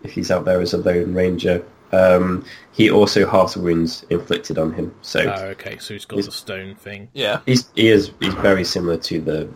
If 0.03 0.11
he's 0.13 0.31
out 0.31 0.45
there 0.45 0.61
as 0.61 0.73
a 0.73 0.77
lone 0.79 1.13
ranger, 1.13 1.63
um, 1.91 2.43
he 2.71 2.89
also 2.89 3.27
halves 3.29 3.55
wounds 3.55 4.03
inflicted 4.09 4.57
on 4.57 4.73
him. 4.73 4.95
So 5.03 5.19
Oh, 5.21 5.45
okay, 5.49 5.77
so 5.77 5.93
he's 5.93 6.05
got 6.05 6.15
He's- 6.15 6.25
the 6.25 6.31
stone 6.31 6.73
thing, 6.73 7.09
yeah. 7.13 7.41
he's 7.45 7.69
he 7.75 7.89
is 7.89 8.09
he's 8.19 8.33
very 8.35 8.63
similar 8.63 8.97
to 8.97 9.21
the 9.21 9.47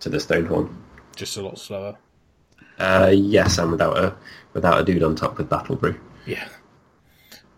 to 0.00 0.08
the 0.08 0.16
Stonehorn. 0.18 0.72
just 1.16 1.36
a 1.36 1.42
lot 1.42 1.58
slower. 1.58 1.96
Uh, 2.78 3.12
yes, 3.12 3.58
and 3.58 3.70
without 3.70 3.98
a 3.98 4.16
without 4.52 4.80
a 4.80 4.84
dude 4.84 5.02
on 5.02 5.16
top 5.16 5.38
with 5.38 5.48
battle 5.48 5.76
brew. 5.76 5.98
Yeah. 6.26 6.48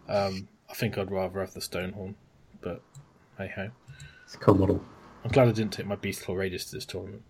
Um, 0.09 0.49
I 0.69 0.75
think 0.75 0.99
I'd 0.99 1.11
rather 1.11 1.41
have 1.41 1.53
the 1.53 1.61
Stonehorn, 1.61 2.15
but 2.61 2.83
hey 3.39 3.53
ho. 3.55 3.71
It's 4.25 4.35
a 4.35 4.39
cool 4.39 4.55
model. 4.55 4.83
I'm 5.25 5.31
glad 5.31 5.49
I 5.49 5.53
didn't 5.53 5.73
take 5.73 5.87
my 5.87 5.97
Beastclaw 5.97 6.37
Raiders 6.37 6.65
to 6.67 6.77
this 6.77 6.87
tournament. 6.87 7.23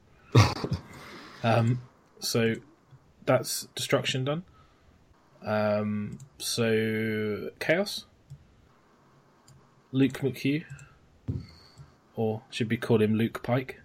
um, 1.42 1.82
so 2.20 2.54
that's 3.26 3.68
destruction 3.74 4.24
done. 4.24 4.44
Um, 5.44 6.18
so 6.38 7.50
chaos. 7.58 8.06
Luke 9.92 10.18
McHugh, 10.18 10.64
or 12.14 12.42
should 12.50 12.70
we 12.70 12.76
call 12.76 13.02
him 13.02 13.14
Luke 13.14 13.42
Pike? 13.42 13.80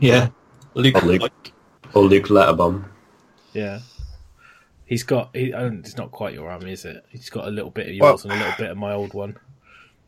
Yeah. 0.00 0.30
Luke. 0.74 1.02
Oh, 1.02 1.06
Luke. 1.06 1.52
Or 1.92 2.02
Luke 2.04 2.26
Letterbomb. 2.28 2.88
Yeah. 3.56 3.80
He's 4.84 5.02
got. 5.02 5.30
He, 5.34 5.52
it's 5.54 5.96
not 5.96 6.12
quite 6.12 6.34
your 6.34 6.50
army, 6.50 6.72
is 6.72 6.84
it? 6.84 7.04
He's 7.08 7.30
got 7.30 7.48
a 7.48 7.50
little 7.50 7.70
bit 7.70 7.88
of 7.88 7.94
yours 7.94 8.24
Well- 8.24 8.32
and 8.34 8.40
a 8.42 8.44
little 8.44 8.58
bit 8.58 8.70
of 8.70 8.76
my 8.76 8.92
old 8.92 9.14
one. 9.14 9.36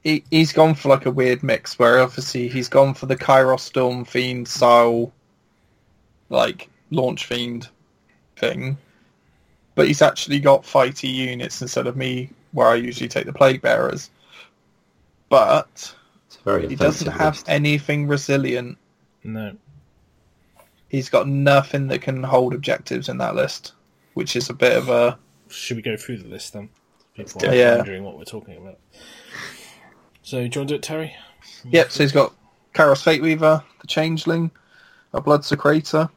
He, 0.04 0.22
he's 0.30 0.52
gone 0.52 0.74
for 0.74 0.88
like 0.90 1.06
a 1.06 1.10
weird 1.10 1.42
mix 1.42 1.76
where 1.78 1.98
obviously 1.98 2.46
he's 2.46 2.68
gone 2.68 2.94
for 2.94 3.06
the 3.06 3.16
Kairos 3.16 3.60
Storm 3.60 4.04
Fiend 4.04 4.46
style, 4.46 5.12
like 6.28 6.68
launch 6.90 7.26
fiend 7.26 7.68
thing, 8.36 8.78
but 9.74 9.88
he's 9.88 10.00
actually 10.00 10.38
got 10.38 10.62
fighty 10.62 11.12
units 11.12 11.60
instead 11.60 11.88
of 11.88 11.96
me 11.96 12.30
where 12.52 12.68
I 12.68 12.76
usually 12.76 13.08
take 13.08 13.26
the 13.26 13.32
Plague 13.32 13.60
Bearers. 13.60 14.10
But 15.28 15.92
very 16.44 16.68
he 16.68 16.76
doesn't 16.76 17.10
have 17.10 17.34
list. 17.34 17.48
anything 17.48 18.06
resilient. 18.06 18.78
No. 19.24 19.56
He's 20.88 21.08
got 21.08 21.28
nothing 21.28 21.88
that 21.88 22.02
can 22.02 22.22
hold 22.22 22.54
objectives 22.54 23.08
in 23.08 23.18
that 23.18 23.34
list, 23.34 23.72
which 24.14 24.36
is 24.36 24.48
a 24.48 24.54
bit 24.54 24.76
of 24.76 24.88
a 24.88 25.18
Should 25.48 25.76
we 25.76 25.82
go 25.82 25.96
through 25.96 26.18
the 26.18 26.28
list 26.28 26.54
then? 26.54 26.70
People 27.14 27.46
are. 27.46 27.54
Yeah. 27.54 27.76
wondering 27.76 28.04
what 28.04 28.16
we're 28.16 28.24
talking 28.24 28.56
about. 28.56 28.78
So, 30.22 30.36
do 30.36 30.42
you 30.42 30.44
want 30.44 30.52
to 30.52 30.64
do 30.66 30.74
it, 30.74 30.82
Terry? 30.82 31.14
Yep, 31.64 31.90
so 31.90 32.02
he's 32.02 32.12
got 32.12 32.34
Kairos 32.74 33.02
Fate 33.02 33.22
Weaver, 33.22 33.62
the 33.80 33.86
Changeling, 33.86 34.50
a 35.12 35.20
Bloodsecrator, 35.20 36.10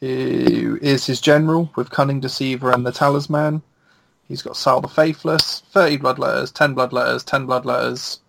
who 0.00 0.78
is 0.80 1.06
his 1.06 1.20
general 1.20 1.70
with 1.76 1.90
Cunning 1.90 2.20
Deceiver 2.20 2.70
and 2.70 2.86
the 2.86 2.92
Talisman. 2.92 3.62
He's 4.28 4.42
got 4.42 4.54
Sayl 4.54 4.80
the 4.80 4.88
Faithless, 4.88 5.60
30 5.72 5.98
Bloodletters, 5.98 6.52
10 6.52 6.74
Bloodletters, 6.74 7.24
10 7.24 7.46
Bloodletters, 7.46 8.20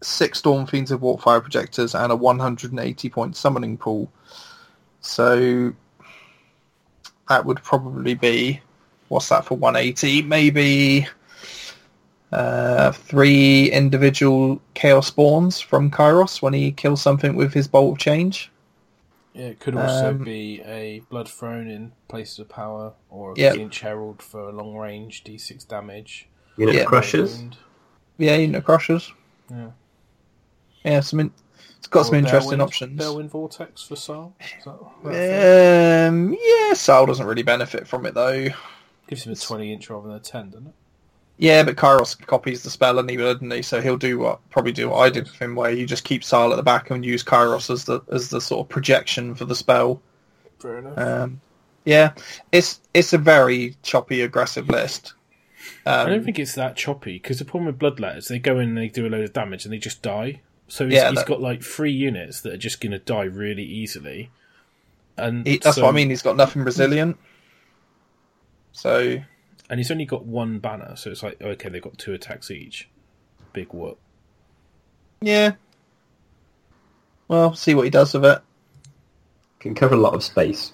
6 0.00 0.38
Storm 0.38 0.66
Fiends 0.66 0.90
of 0.90 1.00
Warpfire 1.00 1.42
Projectors, 1.42 1.94
and 1.94 2.12
a 2.12 2.16
180 2.16 3.08
point 3.10 3.36
summoning 3.36 3.76
pool. 3.76 4.10
So 5.02 5.72
that 7.28 7.44
would 7.44 7.62
probably 7.62 8.14
be, 8.14 8.60
what's 9.08 9.28
that 9.28 9.44
for 9.44 9.56
180? 9.56 10.22
Maybe 10.22 11.06
uh, 12.32 12.92
three 12.92 13.70
individual 13.70 14.60
Chaos 14.74 15.08
Spawns 15.08 15.60
from 15.60 15.90
Kairos 15.90 16.40
when 16.40 16.52
he 16.54 16.72
kills 16.72 17.02
something 17.02 17.36
with 17.36 17.52
his 17.52 17.68
Bolt 17.68 17.92
of 17.92 17.98
Change. 17.98 18.50
Yeah, 19.34 19.46
it 19.46 19.60
could 19.60 19.74
also 19.76 20.10
Um, 20.10 20.18
be 20.24 20.60
a 20.62 21.00
Blood 21.08 21.28
Throne 21.28 21.66
in 21.68 21.92
places 22.08 22.38
of 22.38 22.48
power, 22.50 22.92
or 23.08 23.32
a 23.32 23.38
Yep. 23.38 23.56
Inch 23.56 23.80
Herald 23.80 24.22
for 24.22 24.52
long 24.52 24.74
range, 24.76 25.24
d6 25.24 25.64
damage. 25.66 26.28
Unit 26.58 26.74
Yeah. 26.74 26.84
crushers. 26.84 27.42
Yeah, 28.18 28.36
you 28.36 28.48
know, 28.48 28.60
Crushers. 28.60 29.10
Yeah. 29.50 29.70
Yeah, 30.84 31.00
some 31.00 31.20
in- 31.20 31.32
it's 31.82 31.88
got 31.88 32.04
some 32.06 32.14
interesting 32.14 32.58
Balewind- 32.58 32.62
options. 32.62 33.00
Balewind 33.00 33.28
Vortex 33.30 33.82
for 33.82 33.96
Sayl. 33.96 34.34
Is 34.40 34.64
that 34.64 34.78
that 35.02 35.12
thing? 35.12 36.08
Um, 36.08 36.32
yeah, 36.32 36.74
Sayl 36.74 37.08
doesn't 37.08 37.26
really 37.26 37.42
benefit 37.42 37.88
from 37.88 38.06
it 38.06 38.14
though. 38.14 38.46
Gives 39.08 39.26
him 39.26 39.32
a 39.32 39.36
20 39.36 39.72
inch 39.72 39.90
rather 39.90 40.06
than 40.06 40.16
a 40.16 40.20
10, 40.20 40.50
doesn't 40.50 40.68
it? 40.68 40.74
Yeah, 41.38 41.64
but 41.64 41.74
Kairos 41.74 42.24
copies 42.24 42.62
the 42.62 42.70
spell 42.70 43.00
anyway, 43.00 43.24
doesn't 43.24 43.50
he? 43.50 43.62
So 43.62 43.80
he'll 43.80 43.96
do 43.96 44.16
what 44.20 44.48
probably 44.50 44.70
do 44.70 44.90
what 44.90 44.98
I 44.98 45.10
did 45.10 45.24
with 45.24 45.42
him, 45.42 45.56
where 45.56 45.72
you 45.72 45.86
just 45.86 46.04
keep 46.04 46.22
Sayl 46.22 46.52
at 46.52 46.56
the 46.56 46.62
back 46.62 46.90
and 46.90 47.04
use 47.04 47.24
Kairos 47.24 47.68
as 47.68 47.84
the 47.86 48.00
as 48.12 48.30
the 48.30 48.40
sort 48.40 48.64
of 48.64 48.68
projection 48.68 49.34
for 49.34 49.44
the 49.44 49.56
spell. 49.56 50.00
Fair 50.60 50.78
enough. 50.78 50.96
Um, 50.96 51.40
yeah, 51.84 52.12
it's 52.52 52.80
it's 52.94 53.12
a 53.12 53.18
very 53.18 53.74
choppy, 53.82 54.20
aggressive 54.20 54.68
list. 54.68 55.14
Um, 55.84 56.06
I 56.06 56.10
don't 56.10 56.24
think 56.24 56.38
it's 56.38 56.54
that 56.54 56.76
choppy 56.76 57.14
because 57.14 57.40
the 57.40 57.44
problem 57.44 57.66
with 57.66 57.78
bloodletters, 57.78 58.28
they 58.28 58.38
go 58.38 58.60
in 58.60 58.68
and 58.68 58.78
they 58.78 58.88
do 58.88 59.06
a 59.06 59.08
load 59.08 59.24
of 59.24 59.32
damage 59.32 59.64
and 59.64 59.72
they 59.74 59.78
just 59.78 60.00
die. 60.00 60.42
So 60.72 60.86
he's, 60.86 60.94
Yeah, 60.94 61.10
he's 61.10 61.18
that- 61.18 61.26
got 61.26 61.42
like 61.42 61.62
three 61.62 61.92
units 61.92 62.40
that 62.40 62.54
are 62.54 62.56
just 62.56 62.80
going 62.80 62.92
to 62.92 62.98
die 62.98 63.24
really 63.24 63.62
easily. 63.62 64.30
And 65.18 65.46
he, 65.46 65.58
that's 65.58 65.76
so- 65.76 65.82
what 65.82 65.90
I 65.90 65.92
mean. 65.92 66.08
He's 66.08 66.22
got 66.22 66.34
nothing 66.34 66.64
resilient. 66.64 67.18
So 68.72 69.18
And 69.68 69.78
he's 69.78 69.90
only 69.90 70.06
got 70.06 70.24
one 70.24 70.60
banner, 70.60 70.96
so 70.96 71.10
it's 71.10 71.22
like 71.22 71.42
okay, 71.42 71.68
they've 71.68 71.82
got 71.82 71.98
two 71.98 72.14
attacks 72.14 72.50
each. 72.50 72.88
Big 73.52 73.70
whoop. 73.74 73.98
yeah, 75.20 75.52
well, 77.28 77.54
see 77.54 77.74
what 77.74 77.82
he 77.84 77.90
does 77.90 78.14
with 78.14 78.24
it. 78.24 78.40
Can 79.60 79.74
cover 79.74 79.94
a 79.94 79.98
lot 79.98 80.14
of 80.14 80.24
space. 80.24 80.72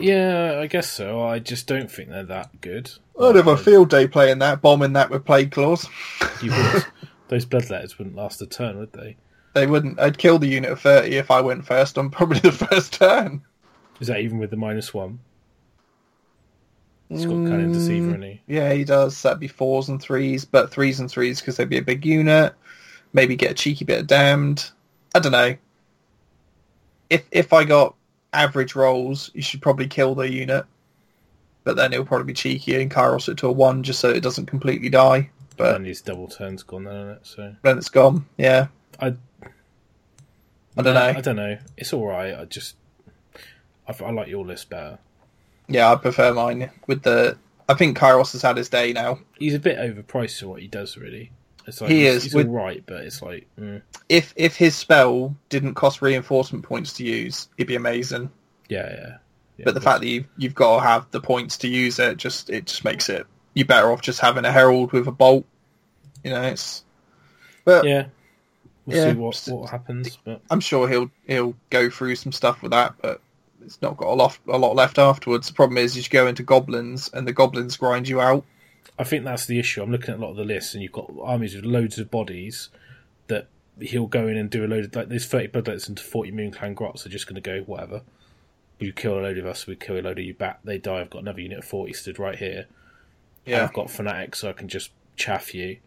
Yeah, 0.00 0.58
I 0.60 0.66
guess 0.66 0.90
so. 0.92 1.22
I 1.22 1.38
just 1.38 1.66
don't 1.66 1.90
think 1.90 2.10
they're 2.10 2.22
that 2.24 2.60
good. 2.60 2.90
I'd 3.18 3.34
have 3.36 3.46
a 3.46 3.56
field 3.56 3.88
day 3.88 4.06
playing 4.06 4.40
that, 4.40 4.60
bombing 4.60 4.92
that 4.92 5.08
with 5.08 5.24
plague 5.24 5.52
claws. 5.52 5.88
you 6.42 6.50
would- 6.52 6.84
those 7.28 7.46
bloodletters 7.46 7.98
wouldn't 7.98 8.16
last 8.16 8.42
a 8.42 8.46
turn, 8.46 8.78
would 8.78 8.92
they? 8.92 9.16
They 9.54 9.66
wouldn't. 9.66 9.98
I'd 9.98 10.18
kill 10.18 10.38
the 10.38 10.48
unit 10.48 10.70
of 10.70 10.80
thirty 10.80 11.16
if 11.16 11.30
I 11.30 11.40
went 11.40 11.66
first 11.66 11.98
on 11.98 12.10
probably 12.10 12.38
the 12.40 12.52
first 12.52 12.92
turn. 12.94 13.42
Is 14.00 14.08
that 14.08 14.20
even 14.20 14.38
with 14.38 14.50
the 14.50 14.56
minus 14.56 14.94
one? 14.94 15.20
He's 17.08 17.24
got 17.24 17.32
Cannon 17.32 17.70
mm, 17.70 17.74
Deceiver, 17.74 18.14
and 18.14 18.24
he. 18.24 18.42
Yeah, 18.46 18.72
he 18.72 18.84
does. 18.84 19.20
That'd 19.22 19.40
be 19.40 19.48
fours 19.48 19.88
and 19.88 20.00
threes, 20.00 20.44
but 20.44 20.70
threes 20.70 21.00
and 21.00 21.10
threes 21.10 21.40
because 21.40 21.56
they'd 21.56 21.68
be 21.68 21.78
a 21.78 21.82
big 21.82 22.04
unit. 22.04 22.54
Maybe 23.14 23.34
get 23.34 23.52
a 23.52 23.54
cheeky 23.54 23.84
bit 23.86 24.00
of 24.00 24.06
damned. 24.06 24.70
I 25.14 25.20
don't 25.20 25.32
know. 25.32 25.56
If 27.08 27.24
if 27.30 27.52
I 27.54 27.64
got 27.64 27.94
average 28.32 28.74
rolls, 28.74 29.30
you 29.32 29.40
should 29.40 29.62
probably 29.62 29.86
kill 29.86 30.14
the 30.14 30.30
unit. 30.30 30.66
But 31.64 31.76
then 31.76 31.92
it'll 31.92 32.04
probably 32.04 32.26
be 32.26 32.34
cheeky 32.34 32.80
and 32.80 32.90
Kairos 32.90 33.28
it 33.28 33.38
to 33.38 33.48
a 33.48 33.52
one 33.52 33.82
just 33.82 34.00
so 34.00 34.10
it 34.10 34.22
doesn't 34.22 34.46
completely 34.46 34.88
die. 34.88 35.30
But 35.58 35.76
and 35.76 35.86
his 35.86 36.00
double 36.00 36.28
turn's 36.28 36.62
gone 36.62 36.84
then, 36.84 36.94
isn't 36.96 37.08
it? 37.10 37.26
So 37.26 37.54
then 37.62 37.78
it's 37.78 37.88
gone. 37.88 38.26
Yeah. 38.36 38.68
I. 39.00 39.14
I 40.76 40.82
don't 40.82 40.94
know. 40.94 41.00
I 41.00 41.20
don't 41.20 41.36
know. 41.36 41.58
It's 41.76 41.92
all 41.92 42.06
right. 42.06 42.34
I 42.38 42.44
just. 42.44 42.76
I, 43.86 43.94
I 44.04 44.10
like 44.10 44.28
your 44.28 44.44
list 44.46 44.70
better. 44.70 44.98
Yeah, 45.66 45.92
I 45.92 45.96
prefer 45.96 46.32
mine 46.32 46.70
with 46.86 47.02
the. 47.02 47.36
I 47.68 47.74
think 47.74 47.98
Kairos 47.98 48.32
has 48.32 48.42
had 48.42 48.56
his 48.56 48.68
day 48.68 48.92
now. 48.92 49.18
He's 49.38 49.54
a 49.54 49.58
bit 49.58 49.76
overpriced 49.78 50.40
for 50.40 50.48
what 50.48 50.62
he 50.62 50.68
does, 50.68 50.96
really. 50.96 51.30
It's 51.66 51.80
like 51.82 51.90
He 51.90 52.04
he's, 52.04 52.14
is, 52.14 52.22
He's 52.24 52.34
with- 52.34 52.46
all 52.46 52.54
right, 52.54 52.82
but 52.86 53.04
it's 53.04 53.20
like. 53.20 53.46
Mm, 53.60 53.82
If 54.08 54.32
if 54.36 54.56
his 54.56 54.74
spell 54.74 55.36
didn't 55.50 55.74
cost 55.74 56.00
reinforcement 56.00 56.64
points 56.64 56.94
to 56.94 57.04
use, 57.04 57.48
it'd 57.58 57.68
be 57.68 57.74
amazing. 57.76 58.30
yeah, 58.68 58.88
yeah. 58.90 59.16
yeah 59.58 59.64
but 59.66 59.74
the 59.74 59.80
fact 59.80 60.00
that 60.00 60.06
you 60.06 60.24
you've 60.38 60.54
got 60.54 60.76
to 60.76 60.82
have 60.86 61.06
the 61.10 61.20
points 61.20 61.58
to 61.58 61.68
use 61.68 61.98
it 61.98 62.16
just 62.16 62.48
it 62.48 62.64
just 62.66 62.84
makes 62.84 63.08
it 63.10 63.26
you're 63.58 63.66
better 63.66 63.90
off 63.90 64.00
just 64.00 64.20
having 64.20 64.44
a 64.44 64.52
herald 64.52 64.92
with 64.92 65.08
a 65.08 65.12
bolt. 65.12 65.44
You 66.22 66.30
know, 66.30 66.42
it's. 66.42 66.84
But 67.64 67.84
Yeah. 67.84 68.06
We'll 68.86 68.96
Yeah. 68.96 69.12
see 69.12 69.18
what, 69.18 69.44
what 69.48 69.70
happens, 69.70 70.16
but 70.24 70.40
I'm 70.48 70.60
sure 70.60 70.88
he'll 70.88 71.10
he'll 71.26 71.54
go 71.68 71.90
through 71.90 72.14
some 72.14 72.32
stuff 72.32 72.62
with 72.62 72.70
that, 72.70 72.94
but 73.02 73.20
it's 73.62 73.82
not 73.82 73.96
got 73.98 74.08
a 74.08 74.14
lot 74.14 74.38
a 74.48 74.56
lot 74.56 74.76
left 74.76 74.98
afterwards. 74.98 75.48
The 75.48 75.54
problem 75.54 75.76
is 75.76 75.96
you 75.96 76.02
go 76.08 76.26
into 76.26 76.42
goblins 76.42 77.10
and 77.12 77.26
the 77.26 77.32
goblins 77.34 77.76
grind 77.76 78.08
you 78.08 78.20
out. 78.20 78.44
I 78.98 79.04
think 79.04 79.24
that's 79.24 79.44
the 79.46 79.58
issue. 79.58 79.82
I'm 79.82 79.90
looking 79.92 80.14
at 80.14 80.20
a 80.20 80.22
lot 80.22 80.30
of 80.30 80.36
the 80.36 80.44
lists, 80.44 80.72
and 80.72 80.82
you've 80.82 80.92
got 80.92 81.10
armies 81.22 81.54
with 81.54 81.64
loads 81.66 81.98
of 81.98 82.10
bodies 82.10 82.70
that 83.26 83.48
he'll 83.78 84.06
go 84.06 84.26
in 84.26 84.36
and 84.38 84.48
do 84.48 84.64
a 84.64 84.68
load 84.68 84.84
of 84.86 84.96
like 84.96 85.08
there's 85.08 85.26
30 85.26 85.48
bloodlets 85.48 85.88
into 85.88 86.02
40 86.02 86.30
moon 86.30 86.50
clan 86.50 86.74
grots 86.74 87.04
are 87.04 87.10
just 87.10 87.26
going 87.26 87.40
to 87.40 87.40
go 87.42 87.60
whatever. 87.60 88.02
You 88.78 88.92
kill 88.92 89.18
a 89.18 89.20
load 89.20 89.38
of 89.38 89.44
us, 89.46 89.66
we 89.66 89.76
kill 89.76 89.98
a 89.98 90.00
load 90.00 90.18
of 90.18 90.24
you 90.24 90.34
back. 90.34 90.60
They 90.64 90.78
die. 90.78 91.00
I've 91.00 91.10
got 91.10 91.22
another 91.22 91.40
unit 91.40 91.58
of 91.58 91.64
40 91.64 91.92
stood 91.92 92.18
right 92.18 92.38
here. 92.38 92.66
Yeah, 93.48 93.64
I've 93.64 93.72
got 93.72 93.90
fanatics, 93.90 94.38
so 94.40 94.48
I 94.48 94.52
can 94.52 94.68
just 94.68 94.90
chaff 95.16 95.54
you. 95.54 95.78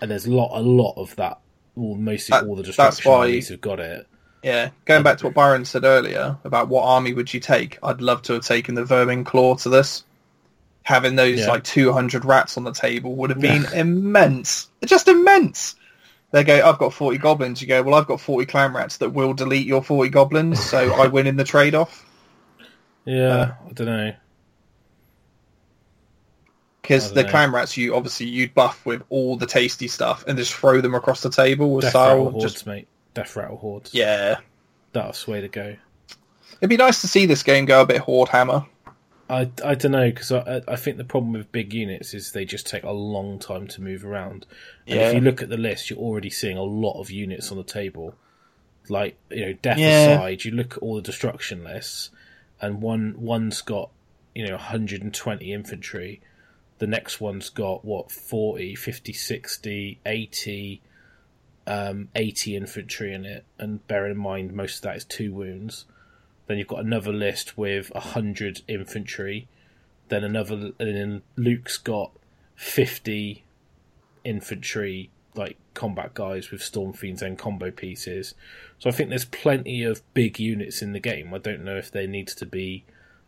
And 0.00 0.10
there's 0.10 0.26
a 0.26 0.32
lot, 0.32 0.50
a 0.58 0.62
lot 0.62 0.94
of 0.96 1.14
that. 1.16 1.38
Well, 1.74 1.96
mostly 1.96 2.32
That- 2.32 2.46
all 2.46 2.56
the 2.56 2.62
destruction 2.62 3.10
why- 3.10 3.18
armies 3.18 3.48
have 3.48 3.60
got 3.60 3.80
it. 3.80 4.06
yeah. 4.42 4.70
Going 4.86 5.02
back 5.02 5.18
to 5.18 5.26
what 5.26 5.34
Byron 5.34 5.64
said 5.64 5.84
earlier 5.84 6.36
about 6.44 6.68
what 6.68 6.84
army 6.84 7.12
would 7.12 7.32
you 7.32 7.40
take, 7.40 7.78
I'd 7.82 8.00
love 8.00 8.22
to 8.22 8.34
have 8.34 8.44
taken 8.44 8.74
the 8.74 8.84
Vermin 8.84 9.24
Claw 9.24 9.54
to 9.56 9.68
this. 9.68 10.04
Having 10.82 11.16
those 11.16 11.40
Yeah. 11.40 11.48
like 11.48 11.62
200 11.64 12.24
rats 12.24 12.56
on 12.56 12.64
the 12.64 12.72
table 12.72 13.14
would 13.16 13.30
have 13.30 13.40
been 13.40 13.66
immense. 13.74 14.68
Just 14.84 15.08
immense. 15.08 15.76
They 16.32 16.42
go, 16.44 16.64
I've 16.66 16.78
got 16.78 16.94
40 16.94 17.18
goblins. 17.18 17.60
You 17.60 17.68
go, 17.68 17.82
well, 17.82 17.94
I've 17.96 18.06
got 18.06 18.20
40 18.20 18.46
clan 18.46 18.72
rats 18.72 18.96
that 18.98 19.10
will 19.10 19.34
delete 19.34 19.66
your 19.66 19.82
40 19.82 20.08
goblins, 20.10 20.58
so 20.60 20.94
I 20.94 21.06
win 21.08 21.26
in 21.26 21.36
the 21.36 21.44
trade-off. 21.44 22.06
Yeah, 23.04 23.28
Uh, 23.28 23.52
I 23.68 23.72
don't 23.72 23.86
know. 23.86 24.12
Because 26.90 27.12
the 27.12 27.22
know. 27.22 27.30
clan 27.30 27.52
rats, 27.52 27.76
you 27.76 27.94
obviously 27.94 28.26
you'd 28.26 28.54
buff 28.54 28.84
with 28.84 29.02
all 29.10 29.36
the 29.36 29.46
tasty 29.46 29.88
stuff 29.88 30.24
and 30.26 30.36
just 30.36 30.52
throw 30.52 30.80
them 30.80 30.94
across 30.94 31.22
the 31.22 31.30
table 31.30 31.72
with 31.74 31.84
Death 31.84 31.94
rattle 31.94 32.24
Sal. 32.24 32.30
hordes, 32.32 32.52
Just 32.52 32.66
mate. 32.66 32.88
Death 33.14 33.36
rattle 33.36 33.56
hordes. 33.56 33.94
yeah, 33.94 34.36
That's 34.92 35.24
the 35.24 35.30
way 35.30 35.40
to 35.40 35.48
go. 35.48 35.76
it'd 36.60 36.68
be 36.70 36.76
nice 36.76 37.00
to 37.02 37.08
see 37.08 37.26
this 37.26 37.42
game 37.42 37.64
go 37.64 37.80
a 37.82 37.86
bit 37.86 37.98
horde 37.98 38.28
hammer. 38.30 38.66
I, 39.28 39.48
I 39.64 39.76
don't 39.76 39.92
know 39.92 40.10
because 40.10 40.32
I 40.32 40.60
I 40.66 40.74
think 40.74 40.96
the 40.96 41.04
problem 41.04 41.32
with 41.34 41.52
big 41.52 41.72
units 41.72 42.14
is 42.14 42.32
they 42.32 42.44
just 42.44 42.66
take 42.66 42.82
a 42.82 42.90
long 42.90 43.38
time 43.38 43.68
to 43.68 43.80
move 43.80 44.04
around. 44.04 44.44
And 44.88 44.96
Yeah. 44.98 45.08
if 45.08 45.14
you 45.14 45.20
look 45.20 45.40
at 45.42 45.48
the 45.48 45.56
list, 45.56 45.88
you're 45.88 45.98
already 46.00 46.30
seeing 46.30 46.56
a 46.56 46.62
lot 46.64 47.00
of 47.00 47.12
units 47.12 47.52
on 47.52 47.56
the 47.58 47.62
table. 47.62 48.16
Like 48.88 49.16
you 49.30 49.46
know, 49.46 49.52
death 49.52 49.78
Yeah. 49.78 50.14
aside, 50.16 50.44
you 50.44 50.50
look 50.50 50.72
at 50.76 50.78
all 50.82 50.96
the 50.96 51.02
destruction 51.02 51.62
lists, 51.62 52.10
and 52.60 52.82
one 52.82 53.14
one's 53.20 53.62
got 53.62 53.90
you 54.34 54.48
know 54.48 54.54
120 54.56 55.52
infantry. 55.52 56.20
The 56.80 56.86
next 56.86 57.20
one's 57.20 57.50
got 57.50 57.84
what 57.84 58.10
40, 58.10 58.74
50, 58.74 59.12
60, 59.12 60.00
80, 60.04 60.82
um, 61.66 62.08
80 62.14 62.56
infantry 62.56 63.12
in 63.12 63.26
it, 63.26 63.44
and 63.58 63.86
bearing 63.86 64.12
in 64.12 64.18
mind 64.18 64.54
most 64.54 64.76
of 64.76 64.82
that 64.82 64.96
is 64.96 65.04
two 65.04 65.32
wounds. 65.32 65.84
Then 66.46 66.56
you've 66.56 66.68
got 66.68 66.80
another 66.80 67.12
list 67.12 67.58
with 67.58 67.92
hundred 67.94 68.62
infantry. 68.66 69.46
Then 70.08 70.24
another, 70.24 70.72
and 70.80 70.96
then 70.96 71.22
Luke's 71.36 71.76
got 71.76 72.12
fifty 72.56 73.44
infantry, 74.24 75.10
like 75.34 75.58
combat 75.74 76.14
guys 76.14 76.50
with 76.50 76.62
storm 76.62 76.94
fiends 76.94 77.20
and 77.20 77.38
combo 77.38 77.70
pieces. 77.70 78.34
So 78.78 78.88
I 78.88 78.92
think 78.92 79.10
there's 79.10 79.26
plenty 79.26 79.82
of 79.84 80.02
big 80.14 80.40
units 80.40 80.80
in 80.80 80.92
the 80.92 80.98
game. 80.98 81.34
I 81.34 81.38
don't 81.38 81.62
know 81.62 81.76
if 81.76 81.92
there 81.92 82.06
needs 82.06 82.34
to 82.36 82.46
be 82.46 82.84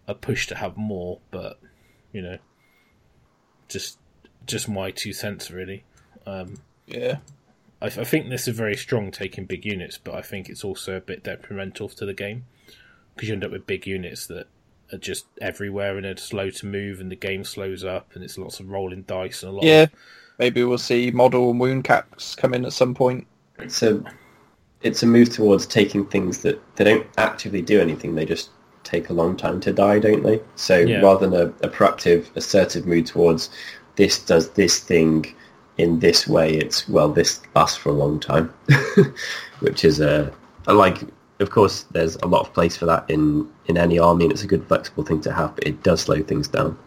a 0.08 0.14
push 0.14 0.46
to 0.46 0.54
have 0.54 0.78
more, 0.78 1.20
but 1.30 1.60
you 2.12 2.22
know, 2.22 2.38
just 3.72 3.98
just 4.46 4.68
my 4.68 4.90
two 4.90 5.12
cents 5.12 5.50
really. 5.50 5.84
Um, 6.26 6.58
Yeah, 6.86 7.18
I, 7.80 7.86
I 7.86 8.04
think 8.04 8.28
this 8.28 8.48
is 8.48 8.56
very 8.56 8.76
strong 8.76 9.10
taking 9.10 9.44
big 9.44 9.64
units, 9.64 9.98
but 9.98 10.14
I 10.14 10.22
think 10.22 10.48
it's 10.48 10.64
also 10.64 10.96
a 10.96 11.00
bit 11.00 11.24
detrimental 11.24 11.88
to 11.88 12.06
the 12.06 12.14
game 12.14 12.44
because 13.14 13.28
you 13.28 13.34
end 13.34 13.44
up 13.44 13.50
with 13.50 13.66
big 13.66 13.86
units 13.86 14.26
that 14.28 14.46
are 14.92 14.98
just 14.98 15.26
everywhere 15.40 15.96
and 15.96 16.06
are 16.06 16.16
slow 16.16 16.50
to 16.50 16.66
move, 16.66 17.00
and 17.00 17.10
the 17.10 17.16
game 17.16 17.44
slows 17.44 17.84
up, 17.84 18.10
and 18.14 18.22
it's 18.22 18.38
lots 18.38 18.60
of 18.60 18.70
rolling 18.70 19.02
dice 19.02 19.42
and 19.42 19.52
a 19.52 19.54
lot. 19.54 19.64
yeah. 19.64 19.82
Of, 19.82 19.90
Maybe 20.38 20.64
we'll 20.64 20.78
see 20.78 21.10
model 21.10 21.50
and 21.50 21.60
wound 21.60 21.84
caps 21.84 22.34
come 22.34 22.54
in 22.54 22.64
at 22.64 22.72
some 22.72 22.94
point. 22.94 23.26
It's 23.58 23.82
a 23.82 24.02
it's 24.80 25.02
a 25.02 25.06
move 25.06 25.30
towards 25.30 25.66
taking 25.66 26.06
things 26.06 26.42
that 26.42 26.60
they 26.76 26.84
don't 26.84 27.06
actively 27.18 27.62
do 27.62 27.80
anything. 27.80 28.14
They 28.14 28.24
just 28.24 28.50
take 28.92 29.08
a 29.10 29.12
long 29.12 29.36
time 29.36 29.58
to 29.60 29.72
die, 29.72 29.98
don't 29.98 30.22
they? 30.22 30.40
So 30.56 30.76
Yeah. 30.78 31.00
rather 31.00 31.26
than 31.28 31.40
a, 31.40 31.66
a 31.66 31.70
proactive, 31.70 32.26
assertive 32.36 32.86
mood 32.86 33.06
towards 33.06 33.50
this 33.96 34.18
does 34.24 34.50
this 34.50 34.78
thing 34.78 35.26
in 35.78 35.98
this 36.00 36.28
way, 36.28 36.52
it's 36.54 36.88
well, 36.88 37.08
this 37.08 37.40
lasts 37.54 37.78
for 37.78 37.88
a 37.88 37.92
long 38.04 38.20
time, 38.20 38.52
which 39.60 39.84
is 39.84 40.00
a, 40.00 40.32
a 40.66 40.74
like. 40.74 40.98
Of 41.40 41.50
course, 41.50 41.86
there's 41.90 42.14
a 42.16 42.26
lot 42.26 42.42
of 42.46 42.52
place 42.54 42.76
for 42.76 42.86
that 42.86 43.04
in 43.10 43.48
in 43.66 43.76
any 43.76 43.98
army, 43.98 44.24
and 44.26 44.32
it's 44.32 44.44
a 44.44 44.46
good 44.46 44.66
flexible 44.68 45.02
thing 45.02 45.20
to 45.22 45.32
have, 45.32 45.54
but 45.56 45.66
it 45.66 45.82
does 45.82 46.02
slow 46.02 46.22
things 46.22 46.46
down. 46.46 46.78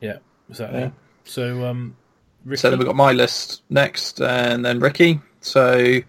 Yeah, 0.00 0.18
exactly. 0.48 0.80
Yeah. 0.80 0.90
So, 1.24 1.64
um, 1.64 1.96
Ricky, 2.44 2.60
So 2.60 2.70
then 2.70 2.78
we've 2.78 2.86
got 2.86 2.96
my 2.96 3.12
list 3.12 3.62
next, 3.70 4.20
and 4.20 4.64
then 4.64 4.78
Ricky. 4.80 5.20
So, 5.40 6.00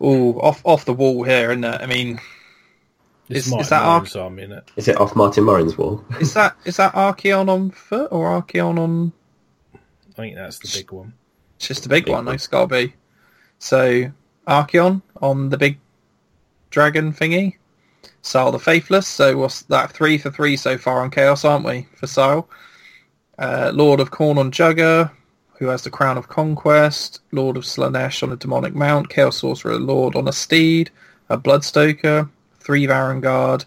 oh, 0.00 0.40
off 0.40 0.62
off 0.64 0.84
the 0.84 0.94
wall 0.94 1.22
here, 1.22 1.50
isn't 1.50 1.64
it? 1.64 1.80
I 1.80 1.86
mean, 1.86 2.18
this 3.28 3.46
is- 3.46 3.52
is 3.52 3.68
that 3.70 3.84
Lawrence 3.84 4.16
army 4.16 4.42
in 4.44 4.52
it? 4.52 4.70
Is 4.76 4.88
it 4.88 5.00
off 5.00 5.14
Martin 5.16 5.44
Morin's 5.44 5.76
wall? 5.78 6.04
is 6.20 6.34
that 6.34 6.56
is 6.64 6.76
that 6.76 6.94
Archaon 6.94 7.48
on 7.48 7.70
foot 7.70 8.08
or 8.10 8.40
Archaon 8.42 8.78
on? 8.78 9.12
I 9.74 9.78
think 10.14 10.34
that's 10.36 10.58
the 10.58 10.78
big 10.80 10.90
one. 10.92 11.14
It's 11.56 11.68
just 11.68 11.86
a 11.86 11.88
big, 11.88 12.04
Big 12.06 12.12
one. 12.12 12.26
one. 12.26 12.34
It's 12.34 12.46
got 12.46 12.62
to 12.62 12.66
be. 12.66 12.94
So 13.58 14.10
Archaon 14.46 15.02
on 15.20 15.48
the 15.50 15.56
big 15.56 15.78
dragon 16.70 17.12
thingy. 17.12 17.56
Sayl 18.22 18.52
the 18.52 18.58
Faithless. 18.58 19.06
So 19.06 19.36
what's 19.38 19.62
that? 19.62 19.92
Three 19.92 20.18
for 20.18 20.30
three 20.30 20.56
so 20.56 20.76
far 20.78 21.00
on 21.02 21.10
Chaos, 21.10 21.44
aren't 21.44 21.64
we? 21.64 21.86
For 21.96 22.06
Sayl. 22.06 22.46
Uh, 23.38 23.70
Lord 23.74 23.98
of 24.00 24.10
Khorne 24.10 24.38
on 24.38 24.50
Jugger, 24.52 25.10
who 25.58 25.66
has 25.68 25.82
the 25.82 25.90
Crown 25.90 26.18
of 26.18 26.28
Conquest. 26.28 27.20
Lord 27.32 27.56
of 27.56 27.64
Slaanesh 27.64 28.22
on 28.22 28.30
a 28.32 28.36
demonic 28.36 28.74
mount. 28.74 29.08
Chaos 29.08 29.38
Sorcerer 29.38 29.78
Lord 29.78 30.14
on 30.14 30.28
a 30.28 30.32
steed. 30.32 30.90
A 31.30 31.38
Bloodstoker. 31.38 32.28
Three 32.62 32.86
Varangard 32.86 33.64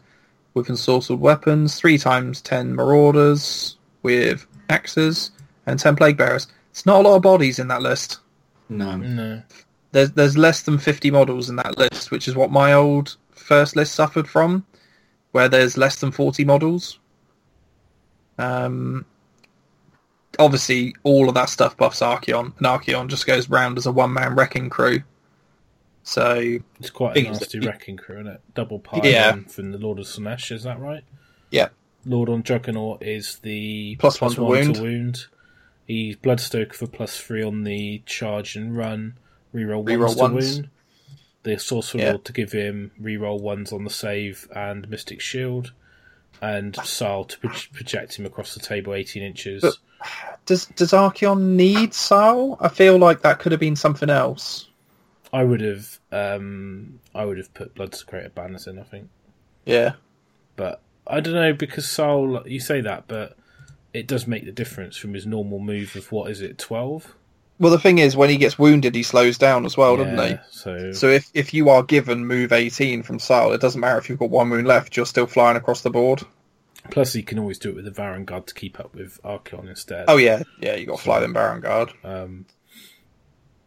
with 0.53 0.67
ensorcelled 0.67 1.19
weapons. 1.19 1.75
Three 1.75 1.97
times 1.97 2.41
ten 2.41 2.75
Marauders 2.75 3.77
with 4.03 4.45
axes. 4.69 5.31
And 5.65 5.79
ten 5.79 5.95
Plague 5.95 6.17
Bearers. 6.17 6.47
It's 6.71 6.85
not 6.85 6.99
a 6.99 7.07
lot 7.07 7.15
of 7.15 7.21
bodies 7.21 7.59
in 7.59 7.67
that 7.69 7.81
list. 7.81 8.19
No. 8.69 8.97
No, 8.97 9.41
There's 9.91 10.11
there's 10.11 10.37
less 10.37 10.63
than 10.63 10.77
50 10.77 11.11
models 11.11 11.49
in 11.49 11.55
that 11.57 11.77
list, 11.77 12.11
which 12.11 12.27
is 12.27 12.35
what 12.35 12.51
my 12.51 12.73
old 12.73 13.15
first 13.31 13.75
list 13.75 13.95
suffered 13.95 14.27
from, 14.27 14.65
where 15.31 15.47
there's 15.47 15.77
less 15.77 15.97
than 15.97 16.11
40 16.11 16.43
models. 16.45 16.99
Um, 18.37 19.05
obviously, 20.39 20.95
all 21.03 21.29
of 21.29 21.35
that 21.35 21.49
stuff 21.49 21.77
buffs 21.77 22.01
Archaon, 22.01 22.57
and 22.57 22.67
Archaon 22.67 23.07
just 23.07 23.27
goes 23.27 23.49
round 23.49 23.77
as 23.77 23.85
a 23.85 23.91
one-man 23.91 24.35
wrecking 24.35 24.69
crew. 24.69 25.01
So, 26.07 26.59
it's 26.79 26.91
quite 26.91 27.17
a 27.17 27.21
nasty 27.23 27.59
wrecking 27.65 27.97
crew, 27.97 28.17
isn't 28.19 28.27
it? 28.27 28.41
Double 28.53 28.77
pile 28.79 29.01
Yeah. 29.03 29.37
from 29.47 29.71
the 29.71 29.79
Lord 29.79 29.97
of 29.99 30.05
Slaanesh, 30.05 30.51
is 30.51 30.63
that 30.63 30.79
right? 30.79 31.03
yeah, 31.49 31.69
Lord 32.05 32.29
on 32.29 32.43
Juggernaut 32.43 33.01
is 33.01 33.39
the 33.39 33.95
Plus 33.97 34.21
one 34.21 34.31
to 34.35 34.43
wound. 34.43 34.77
wound. 34.77 35.25
He's 35.87 36.15
Bloodstoker 36.15 36.73
for 36.73 36.85
plus 36.87 37.19
three 37.19 37.41
on 37.43 37.63
the 37.63 38.03
charge 38.05 38.55
and 38.55 38.77
run. 38.77 39.17
Reroll, 39.53 39.83
Reroll 39.85 39.99
ones 39.99 40.15
to 40.15 40.21
ones. 40.21 40.55
wound. 40.57 40.69
The 41.43 41.57
Sorcerer 41.59 42.01
Yeah. 42.01 42.09
Lord 42.11 42.25
to 42.25 42.33
give 42.33 42.51
him 42.51 42.91
reroll 43.01 43.39
ones 43.39 43.71
on 43.73 43.83
the 43.83 43.89
save 43.89 44.47
and 44.55 44.87
Mystic 44.89 45.21
Shield. 45.21 45.71
And 46.41 46.75
ah. 46.77 46.81
Sayl 46.83 47.27
to 47.29 47.39
pro- 47.39 47.49
project 47.73 48.19
him 48.19 48.25
across 48.27 48.53
the 48.53 48.59
table 48.59 48.93
18 48.93 49.23
inches. 49.23 49.61
But- 49.63 49.77
does 50.45 50.65
does 50.67 50.91
Archaon 50.91 51.55
need 51.55 51.91
Sayl? 51.91 52.57
I 52.59 52.67
feel 52.67 52.97
like 52.97 53.21
that 53.21 53.39
could 53.39 53.51
have 53.51 53.61
been 53.61 53.75
something 53.75 54.09
else. 54.09 54.67
I 55.35 55.43
would 55.43 55.59
have 55.61 55.99
um, 56.13 56.99
I 57.13 57.25
would 57.25 57.37
have 57.37 57.53
put 57.53 57.75
Bloodsecrator 57.75 58.33
banners 58.33 58.67
in, 58.67 58.79
I 58.79 58.83
think. 58.83 59.09
Yeah, 59.65 59.93
But 60.55 60.81
I 61.05 61.19
don't 61.19 61.33
know 61.33 61.51
because 61.53 61.85
Sayl, 61.85 62.49
you 62.49 62.59
say 62.59 62.79
that, 62.81 63.05
but 63.07 63.35
it 63.93 64.07
does 64.07 64.27
make 64.27 64.45
the 64.45 64.51
difference 64.51 64.95
from 64.95 65.13
his 65.13 65.25
normal 65.25 65.59
move 65.59 65.95
of 65.97 66.11
what 66.11 66.31
is 66.31 66.39
it, 66.39 66.57
twelve? 66.57 67.15
Well, 67.59 67.71
the 67.71 67.79
thing 67.79 67.97
is, 67.99 68.15
when 68.15 68.29
he 68.29 68.37
gets 68.37 68.57
wounded, 68.59 68.95
he 68.95 69.03
slows 69.03 69.37
down 69.37 69.65
as 69.65 69.75
well, 69.77 69.97
doesn't 69.97 70.17
he? 70.17 70.37
So, 70.51 70.91
So 70.91 71.07
if, 71.07 71.29
if 71.33 71.53
you 71.53 71.69
are 71.69 71.83
given 71.83 72.25
move 72.25 72.51
18 72.51 73.01
from 73.03 73.17
Sayl, 73.17 73.55
it 73.55 73.61
doesn't 73.61 73.79
matter 73.79 73.97
if 73.97 74.09
you've 74.09 74.19
got 74.19 74.29
one 74.29 74.49
wound 74.49 74.67
left, 74.67 74.97
you're 74.97 75.05
still 75.05 75.25
flying 75.25 75.55
across 75.55 75.79
the 75.79 75.89
board. 75.89 76.23
plus 76.91 77.13
he 77.13 77.23
can 77.23 77.39
always 77.39 77.57
do 77.57 77.69
it 77.69 77.75
with 77.75 77.85
the 77.85 77.91
Varangard 77.91 78.45
to 78.47 78.53
keep 78.53 78.77
up 78.77 78.93
with 78.93 79.21
Archaon 79.23 79.69
instead. 79.69 80.05
Oh 80.09 80.17
yeah, 80.17 80.43
yeah, 80.59 80.75
you 80.75 80.85
got 80.85 80.97
to 80.97 81.03
fly 81.03 81.21
them 81.21 81.33
Varangard. 81.33 81.93
Um, 82.03 82.45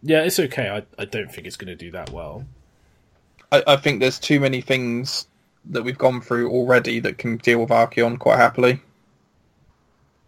yeah, 0.02 0.22
it's 0.22 0.38
okay. 0.38 0.68
I 0.68 0.82
I 1.00 1.04
don't 1.04 1.30
think 1.32 1.46
it's 1.46 1.56
going 1.56 1.68
to 1.68 1.74
do 1.84 1.90
that 1.92 2.10
well. 2.10 2.44
I, 3.50 3.62
I 3.66 3.76
think 3.76 4.00
there's 4.00 4.18
too 4.18 4.40
many 4.40 4.60
things 4.60 5.26
that 5.70 5.82
we've 5.82 5.98
gone 5.98 6.20
through 6.20 6.50
already 6.50 7.00
that 7.00 7.18
can 7.18 7.36
deal 7.38 7.60
with 7.60 7.70
Archaon 7.70 8.18
quite 8.18 8.36
happily. 8.38 8.80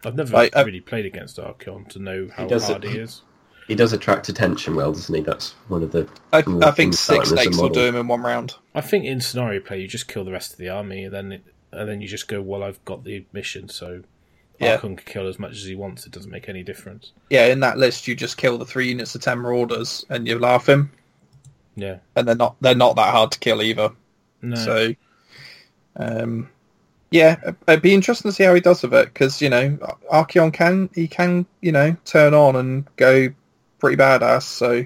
I've 0.05 0.15
never 0.17 0.33
Like, 0.33 0.57
uh, 0.57 0.65
really 0.65 0.81
played 0.81 1.05
against 1.07 1.37
Archaon 1.37 1.89
to 1.91 1.99
know 1.99 2.31
how 2.35 2.47
does 2.47 2.65
hard 2.65 2.85
it- 2.85 2.91
he 2.93 2.99
is. 2.99 3.23
He 3.69 3.77
does 3.77 3.93
attract 3.93 4.29
attention 4.29 4.75
well, 4.75 4.91
doesn't 4.93 5.15
he? 5.15 5.21
That's 5.21 5.53
one 5.69 5.85
of 5.85 5.93
the. 5.93 6.09
I, 6.33 6.41
of 6.41 6.59
the 6.59 6.67
I 6.67 6.71
think 6.73 6.95
six 6.95 7.31
him 7.31 7.37
snakes 7.39 7.57
will 7.57 7.69
do 7.69 7.85
him 7.85 7.95
in 7.95 8.09
one 8.09 8.23
round. 8.23 8.57
I 8.75 8.81
think 8.81 9.05
in 9.05 9.21
scenario 9.21 9.61
play 9.61 9.81
you 9.81 9.87
just 9.87 10.09
kill 10.09 10.25
the 10.25 10.33
rest 10.33 10.51
of 10.53 10.59
the 10.59 10.69
army 10.69 11.05
and 11.05 11.15
then 11.15 11.31
it, 11.33 11.45
and 11.71 11.89
then 11.89 12.01
you 12.01 12.09
just 12.09 12.27
go, 12.27 12.43
well, 12.43 12.65
I've 12.65 12.85
got 12.85 13.05
the 13.05 13.25
mission, 13.33 13.69
so 13.69 14.03
Yeah. 14.61 14.77
Can 14.77 14.97
kill 14.97 15.27
as 15.27 15.39
much 15.39 15.53
as 15.53 15.65
he 15.65 15.75
wants. 15.75 16.05
It 16.07 16.13
doesn't 16.13 16.31
make 16.31 16.49
any 16.49 16.63
difference. 16.63 17.13
Yeah, 17.31 17.47
in 17.47 17.61
that 17.61 17.79
list, 17.79 18.07
you 18.07 18.15
just 18.15 18.37
kill 18.37 18.59
the 18.59 18.67
three 18.67 18.89
units 18.89 19.15
of 19.15 19.23
ten 19.23 19.39
marauders 19.39 20.05
and 20.11 20.27
you 20.29 20.39
laugh 20.39 20.69
him, 20.69 20.91
Yeah. 21.77 21.99
and 22.17 22.29
they're 22.29 22.35
not 22.37 22.57
they're 22.61 22.75
not 22.75 22.97
that 22.97 23.11
hard 23.11 23.33
to 23.33 23.39
kill 23.39 23.63
either. 23.63 23.91
No. 24.43 24.57
So, 24.57 24.95
um, 25.97 26.51
yeah, 27.11 27.37
it'd 27.67 27.83
be 27.83 27.95
interesting 27.95 28.31
to 28.31 28.35
see 28.35 28.45
how 28.45 28.55
he 28.55 28.61
does 28.61 28.83
with 28.83 28.95
it 28.95 29.07
because 29.13 29.41
you 29.41 29.49
know 29.49 29.71
Archaon 30.13 30.53
can 30.53 30.91
he 30.95 31.09
can 31.09 31.47
you 31.63 31.73
know 31.73 31.97
turn 32.05 32.35
on 32.35 32.57
and 32.57 32.85
go 32.97 33.29
pretty 33.79 33.97
badass. 33.97 34.43
So, 34.43 34.85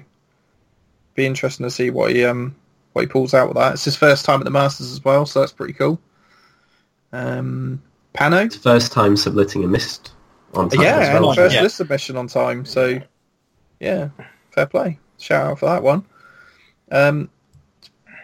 be 1.15 1.25
interesting 1.25 1.65
to 1.65 1.69
see 1.69 1.89
what 1.89 2.11
he 2.13 2.23
um 2.23 2.55
what 2.93 3.01
he 3.01 3.07
pulls 3.07 3.33
out 3.33 3.49
with 3.49 3.57
that. 3.57 3.73
It's 3.73 3.83
his 3.83 3.97
first 3.97 4.23
time 4.23 4.39
at 4.39 4.45
the 4.45 4.51
Masters 4.51 4.89
as 4.91 5.03
well, 5.03 5.25
so 5.25 5.41
that's 5.41 5.51
pretty 5.51 5.73
cool. 5.73 5.99
Um, 7.11 7.81
Pano, 8.15 8.45
It's 8.45 8.55
first 8.55 8.91
time 8.91 9.17
submitting 9.17 9.63
a 9.63 9.67
mist 9.67 10.11
on 10.53 10.69
time 10.69 10.81
yeah, 10.81 10.97
as 10.97 11.09
and 11.23 11.35
first 11.35 11.55
yeah. 11.55 11.61
list 11.61 11.77
submission 11.77 12.17
on 12.17 12.27
time. 12.27 12.65
So, 12.65 12.99
yeah, 13.79 14.09
fair 14.51 14.65
play. 14.65 14.99
Shout 15.19 15.47
out 15.47 15.59
for 15.59 15.65
that 15.67 15.83
one. 15.83 16.05
Um, 16.91 17.29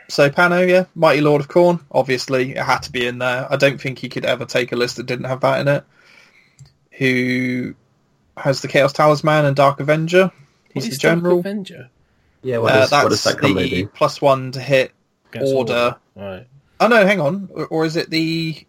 so 0.09 0.29
Pano, 0.29 0.67
yeah, 0.67 0.85
Mighty 0.95 1.21
Lord 1.21 1.41
of 1.41 1.47
Khorne. 1.47 1.81
Obviously, 1.91 2.51
it 2.51 2.57
had 2.63 2.79
to 2.83 2.91
be 2.91 3.05
in 3.07 3.17
there. 3.19 3.47
I 3.51 3.55
don't 3.55 3.79
think 3.79 3.99
he 3.99 4.09
could 4.09 4.25
ever 4.25 4.45
take 4.45 4.71
a 4.71 4.75
list 4.75 4.97
that 4.97 5.05
didn't 5.05 5.25
have 5.25 5.41
that 5.41 5.61
in 5.61 5.67
it. 5.67 5.83
Who 6.97 7.73
has 8.37 8.61
the 8.61 8.67
Chaos 8.67 8.93
Talisman 8.93 9.45
and 9.45 9.55
Dark 9.55 9.79
Avenger? 9.79 10.31
He's 10.73 10.83
What 10.83 10.83
the 10.83 10.89
is 10.91 10.97
Dark 10.99 11.17
general. 11.17 11.39
Avenger 11.39 11.89
Yeah, 12.43 12.57
what 12.59 12.73
Uh, 12.73 12.79
that's 12.85 12.91
what 12.91 13.09
does 13.09 13.23
that 13.23 13.37
combo 13.39 13.61
the 13.61 13.69
do? 13.69 13.87
plus 13.87 14.21
one 14.21 14.51
to 14.53 14.59
hit. 14.61 14.91
Against 15.33 15.53
Order. 15.53 15.95
Right. 16.15 16.47
Oh 16.79 16.87
no, 16.87 17.05
hang 17.05 17.21
on. 17.21 17.49
Or, 17.53 17.67
or 17.67 17.85
is 17.85 17.95
it 17.95 18.09
the? 18.09 18.65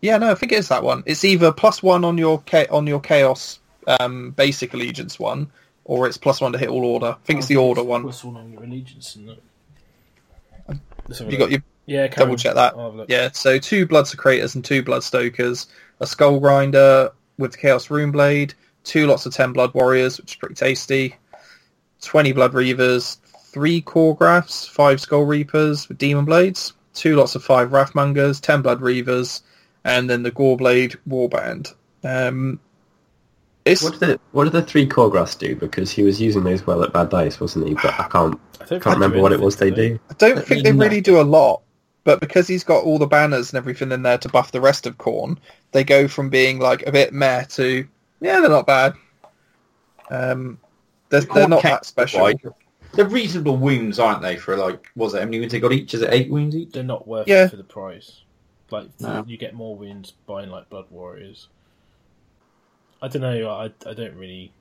Yeah, 0.00 0.18
no, 0.18 0.30
I 0.30 0.34
think 0.34 0.52
it 0.52 0.58
is 0.58 0.68
that 0.68 0.82
one. 0.82 1.02
It's 1.06 1.24
either 1.24 1.52
plus 1.52 1.82
one 1.82 2.04
on 2.04 2.18
your 2.18 2.42
cha- 2.46 2.66
on 2.70 2.86
your 2.86 3.00
Chaos 3.00 3.58
um, 4.00 4.30
basic 4.32 4.74
allegiance 4.74 5.18
one, 5.18 5.50
or 5.84 6.06
it's 6.06 6.16
plus 6.16 6.40
one 6.40 6.52
to 6.52 6.58
hit 6.58 6.68
all 6.68 6.84
order. 6.84 7.16
I 7.20 7.24
think 7.24 7.38
it's 7.40 7.48
the 7.48 7.56
order 7.56 7.82
one. 7.82 8.04
One 8.04 8.36
on 8.36 8.52
your 8.52 8.62
allegiance 8.62 9.16
in 9.16 9.26
that? 9.26 9.38
Let's 11.08 11.18
have 11.20 11.28
a 11.28 11.32
You 11.32 11.38
got 11.38 11.50
your 11.50 11.62
yeah, 11.86 12.06
double 12.08 12.32
on. 12.32 12.36
check 12.38 12.54
that. 12.54 12.74
I'll 12.74 12.84
have 12.84 12.94
a 12.94 12.96
look. 12.98 13.10
Yeah, 13.10 13.30
so 13.32 13.58
two 13.58 13.86
Bloodsecrators 13.86 14.54
and 14.54 14.64
two 14.64 14.82
Blood 14.82 15.02
Stokers, 15.02 15.66
a 16.00 16.06
Skull 16.06 16.38
Grinder 16.38 17.10
with 17.38 17.56
Chaos 17.56 17.90
Rune 17.90 18.10
Blade, 18.10 18.52
two 18.84 19.06
lots 19.06 19.24
of 19.24 19.32
10 19.32 19.52
Blood 19.54 19.72
Warriors, 19.74 20.18
which 20.18 20.32
is 20.32 20.36
pretty 20.36 20.54
tasty, 20.54 21.16
20 22.02 22.32
Blood 22.32 22.52
Reavers, 22.52 23.16
three 23.46 23.80
Khorgoraths, 23.80 24.68
five 24.68 25.00
Skull 25.00 25.24
Reapers 25.24 25.88
with 25.88 25.96
Demon 25.96 26.26
Blades, 26.26 26.74
two 26.92 27.16
lots 27.16 27.34
of 27.34 27.42
five 27.42 27.70
Wrathmongers, 27.70 28.40
10 28.40 28.60
Blood 28.60 28.80
Reavers, 28.80 29.40
and 29.88 30.08
then 30.08 30.22
the 30.22 30.30
Goreblade 30.30 30.96
Warband. 31.08 31.74
Um, 32.04 32.60
it's, 33.64 33.82
What 33.82 33.92
did 33.98 34.00
the 34.00 34.20
what 34.32 34.44
did 34.44 34.52
the 34.52 34.62
three 34.62 34.86
Khorgoraths 34.86 35.38
do? 35.38 35.56
Because 35.56 35.90
he 35.90 36.02
was 36.02 36.20
using 36.20 36.44
those 36.44 36.66
well 36.66 36.82
at 36.84 36.92
bad 36.92 37.08
dice, 37.10 37.40
wasn't 37.40 37.66
he? 37.68 37.74
But 37.74 37.98
I 37.98 38.06
can't 38.08 38.38
I 38.60 38.64
can't 38.66 38.86
remember 38.86 39.20
what 39.20 39.32
it 39.32 39.40
was 39.40 39.56
they 39.56 39.70
do. 39.70 39.90
do. 39.90 40.00
I 40.10 40.14
don't 40.14 40.44
think 40.44 40.64
they 40.64 40.72
No. 40.72 40.84
really 40.84 41.00
do 41.00 41.20
a 41.20 41.22
lot, 41.22 41.62
but 42.04 42.20
because 42.20 42.46
he's 42.46 42.64
got 42.64 42.84
all 42.84 42.98
the 42.98 43.06
banners 43.06 43.50
and 43.52 43.58
everything 43.58 43.90
in 43.92 44.02
there 44.02 44.18
to 44.18 44.28
buff 44.28 44.52
the 44.52 44.60
rest 44.60 44.86
of 44.86 44.96
Khorne, 44.98 45.38
they 45.72 45.84
go 45.84 46.06
from 46.06 46.28
being 46.30 46.58
like 46.58 46.86
a 46.86 46.92
bit 46.92 47.12
meh 47.12 47.44
to 47.44 47.86
yeah, 48.20 48.40
they're 48.40 48.48
not 48.50 48.66
bad. 48.66 48.94
Um, 50.10 50.58
they're, 51.10 51.20
they're 51.22 51.48
not 51.48 51.62
that 51.62 51.84
special. 51.86 52.20
Why? 52.20 52.34
They're 52.94 53.04
reasonable 53.06 53.56
wounds, 53.58 53.98
aren't 53.98 54.22
they? 54.22 54.36
For 54.36 54.56
like, 54.56 54.86
was 54.96 55.12
it 55.14 55.18
how 55.18 55.24
many 55.26 55.40
wounds 55.40 55.52
they 55.52 55.60
got 55.60 55.72
each? 55.72 55.92
Is 55.94 56.00
it 56.02 56.12
eight 56.12 56.30
wounds 56.30 56.56
each? 56.56 56.72
They're 56.72 56.82
not 56.82 57.06
worth 57.06 57.28
Yeah. 57.28 57.44
it 57.44 57.50
for 57.50 57.56
the 57.56 57.64
price. 57.64 58.22
Like 58.70 58.88
No. 59.00 59.24
you 59.26 59.36
get 59.36 59.54
more 59.54 59.76
wins 59.76 60.12
buying 60.26 60.50
like 60.50 60.68
Blood 60.68 60.86
Warriors. 60.90 61.48
I 63.00 63.08
don't 63.08 63.22
know. 63.22 63.48
I 63.48 63.64
I 63.88 63.94
don't 63.94 64.16
really. 64.16 64.52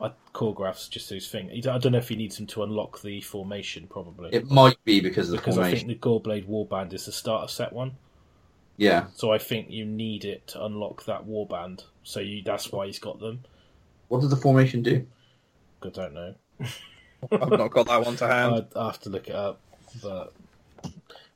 I, 0.00 0.12
Khorgoraths 0.32 0.88
just 0.88 1.10
his 1.10 1.28
thing. 1.28 1.50
I 1.50 1.78
don't 1.78 1.92
know 1.92 1.98
if 1.98 2.08
he 2.08 2.14
needs 2.16 2.36
them 2.36 2.46
to 2.48 2.62
unlock 2.62 3.02
the 3.02 3.20
formation, 3.20 3.88
probably. 3.88 4.32
It 4.32 4.48
might 4.48 4.82
be 4.84 5.00
because 5.00 5.28
of 5.28 5.32
the 5.32 5.38
because 5.38 5.58
I 5.58 5.74
think 5.74 5.88
the 5.88 5.94
Goreblade 5.96 6.48
Warband 6.48 6.92
is 6.92 7.06
the 7.06 7.12
starter 7.12 7.48
set 7.48 7.72
one. 7.72 7.96
Yeah. 8.76 9.06
So 9.14 9.32
I 9.32 9.38
think 9.38 9.70
you 9.70 9.84
need 9.84 10.24
it 10.24 10.46
to 10.48 10.64
unlock 10.64 11.04
that 11.06 11.26
warband. 11.26 11.84
So 12.04 12.20
you, 12.20 12.42
that's 12.44 12.70
why 12.70 12.86
he's 12.86 13.00
got 13.00 13.18
them. 13.18 13.40
What 14.06 14.20
does 14.20 14.30
the 14.30 14.36
formation 14.36 14.82
do? 14.82 15.04
I 15.82 15.88
don't 15.88 16.14
know. 16.14 16.34
I've 17.32 17.50
not 17.50 17.72
got 17.72 17.88
that 17.88 18.04
one 18.04 18.16
to 18.16 18.26
hand. 18.28 18.54
I'd 18.54 18.66
I'll 18.76 18.90
have 18.90 19.00
to 19.00 19.10
look 19.10 19.28
it 19.28 19.34
up, 19.34 19.60
but 20.00 20.32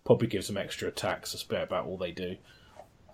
probably 0.05 0.27
gives 0.29 0.49
them 0.49 0.57
extra 0.57 0.89
attacks. 0.89 1.33
That's 1.33 1.45
about 1.45 1.65
about 1.65 1.87
all 1.87 1.97
they 1.97 2.12
do. 2.12 2.37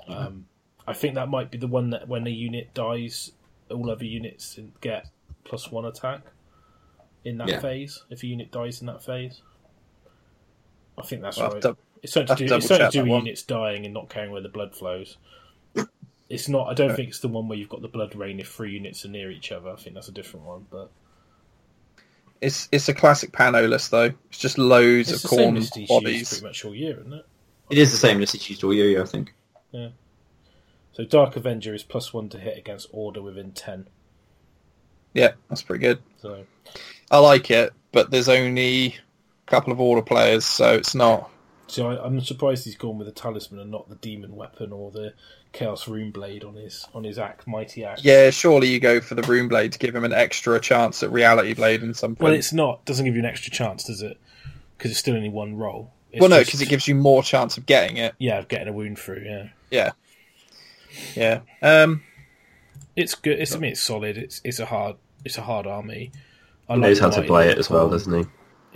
Um, 0.09 0.47
I 0.87 0.95
think 0.95 1.15
that 1.17 1.29
might 1.29 1.51
be 1.51 1.59
the 1.59 1.67
one 1.67 1.91
that 1.91 2.09
when 2.09 2.27
a 2.27 2.31
unit 2.31 2.73
dies, 2.75 3.33
all 3.71 3.91
other 3.91 4.05
units 4.05 4.59
get 4.81 5.07
plus 5.45 5.71
one 5.71 5.85
attack 5.85 6.23
in 7.25 7.37
that 7.39 7.49
Yeah. 7.49 7.61
phase. 7.61 8.05
If 8.11 8.23
a 8.23 8.27
unit 8.27 8.51
dies 8.51 8.81
in 8.81 8.87
that 8.87 9.03
phase, 9.05 9.43
I 10.97 11.03
think 11.03 11.23
that's 11.23 11.39
I'll 11.39 11.51
right. 11.51 11.65
It's 12.03 12.13
something 12.13 12.37
to 12.37 12.47
do. 12.47 12.55
It's 12.55 12.67
something 12.69 12.87
to 12.87 12.93
do 12.93 13.03
with 13.03 13.11
one. 13.11 13.25
units 13.25 13.43
dying 13.43 13.85
and 13.85 13.93
not 13.93 14.09
caring 14.09 14.31
where 14.31 14.41
the 14.41 14.49
blood 14.49 14.75
flows. 14.75 15.19
It's 16.29 16.49
not. 16.49 16.69
I 16.69 16.75
don't 16.75 16.95
think 16.95 17.09
it's 17.09 17.21
the 17.21 17.29
one 17.29 17.49
where 17.49 17.59
you've 17.59 17.69
got 17.71 17.83
the 17.83 17.89
blood 17.89 18.15
rain 18.15 18.39
if 18.39 18.49
three 18.49 18.73
units 18.73 19.05
are 19.05 19.09
near 19.09 19.31
each 19.31 19.51
other. 19.51 19.71
I 19.71 19.77
think 19.77 19.95
that's 19.95 20.09
a 20.09 20.13
different 20.13 20.47
one. 20.47 20.67
But 20.71 20.91
It's 22.41 22.69
it's 22.71 22.89
a 22.89 22.95
classic 22.95 23.33
Pano 23.33 23.69
list 23.69 23.91
though. 23.91 24.13
It's 24.29 24.39
just 24.39 24.59
loads 24.59 25.11
it's 25.11 25.25
of 25.25 25.31
the 25.31 25.37
same 25.37 25.55
Khorne 25.55 25.59
list 25.59 25.75
he's 25.75 25.91
used 25.91 26.05
bodies. 26.05 26.29
pretty 26.29 26.45
much 26.45 26.65
all 26.65 26.75
year, 26.75 27.01
isn't 27.01 27.13
it? 27.13 27.27
It 27.71 27.79
is 27.79 27.91
the 27.91 27.99
same 27.99 28.19
list 28.19 28.35
it's 28.35 28.49
used 28.49 28.65
all 28.65 28.73
year, 28.73 29.03
I 29.03 29.07
think. 29.07 29.35
Yeah. 29.73 29.89
So 30.93 31.05
Dark 31.05 31.37
Avenger 31.37 31.75
is 31.75 31.83
plus 31.83 32.13
one 32.13 32.29
to 32.31 32.39
hit 32.39 32.57
against 32.59 32.89
Order 32.93 33.23
within 33.23 33.53
ten. 33.53 33.89
Yeah, 35.15 35.33
that's 35.49 35.63
pretty 35.63 35.83
good. 35.83 36.01
So 36.21 36.45
I 37.11 37.19
like 37.19 37.51
it, 37.51 37.73
but 37.93 38.11
there's 38.11 38.29
only 38.29 38.87
a 38.87 39.51
couple 39.51 39.73
of 39.73 39.81
order 39.81 40.03
players, 40.03 40.45
so 40.45 40.75
it's 40.75 40.95
not. 40.95 41.31
So 41.67 41.89
I, 41.89 42.05
I'm 42.05 42.21
surprised 42.21 42.65
he's 42.65 42.77
gone 42.77 42.99
with 42.99 43.07
the 43.07 43.13
talisman 43.13 43.61
and 43.61 43.71
not 43.71 43.89
the 43.89 43.97
demon 43.97 44.37
weapon 44.37 44.73
or 44.73 44.91
the 44.91 45.15
chaos 45.53 45.89
rune 45.89 46.11
blade 46.11 46.45
on 46.45 46.55
his 46.55 46.87
on 46.95 47.05
his 47.05 47.19
axe, 47.19 47.47
mighty 47.47 47.85
axe. 47.85 48.05
Yeah, 48.05 48.31
surely 48.31 48.69
you 48.69 48.81
go 48.81 49.01
for 49.01 49.15
the 49.15 49.23
Rune 49.23 49.49
Blade 49.49 49.73
to 49.73 49.79
give 49.79 49.95
him 49.95 50.05
an 50.05 50.13
extra 50.13 50.61
chance 50.61 51.03
at 51.03 51.11
Reality 51.11 51.55
Blade 51.55 51.83
and 51.83 51.97
something. 51.97 52.23
Well, 52.23 52.35
it's 52.35 52.53
not. 52.53 52.85
Doesn't 52.85 53.05
give 53.05 53.15
you 53.15 53.21
an 53.21 53.27
extra 53.27 53.51
chance, 53.51 53.85
does 53.85 54.03
it? 54.03 54.19
Because 54.77 54.91
it's 54.91 55.01
still 55.01 55.17
only 55.17 55.29
one 55.29 55.57
roll. 55.57 55.93
It's 56.13 56.21
well, 56.21 56.31
no, 56.31 56.39
just- 56.39 56.49
because 56.49 56.63
it 56.63 56.69
gives 56.69 56.87
you 56.89 56.95
more 56.95 57.23
chance 57.23 57.57
of 57.57 57.67
getting 57.67 57.97
it. 57.97 58.15
yeah, 58.19 58.39
of 58.39 58.49
getting 58.49 58.69
a 58.69 58.73
wound 58.73 58.99
through. 58.99 59.23
Yeah, 59.25 59.49
Yeah, 59.71 59.91
yeah. 61.15 61.41
Um, 61.63 62.03
it's 62.97 63.15
good. 63.15 63.39
It's 63.39 63.55
I 63.55 63.59
mean, 63.59 63.73
it's 63.73 63.83
solid. 63.83 64.17
It's 64.19 64.41
it's 64.45 64.59
a 64.59 64.67
hard 64.67 64.97
it's 65.25 65.39
a 65.39 65.43
hard 65.43 65.67
army. 65.67 66.13
I 66.69 66.75
He 66.75 66.81
knows 66.81 66.99
how 66.99 67.11
to 67.11 67.23
play 67.23 67.49
it 67.49 67.59
as 67.59 67.71
well, 67.71 67.89
doesn't 67.89 68.13
he? 68.13 68.27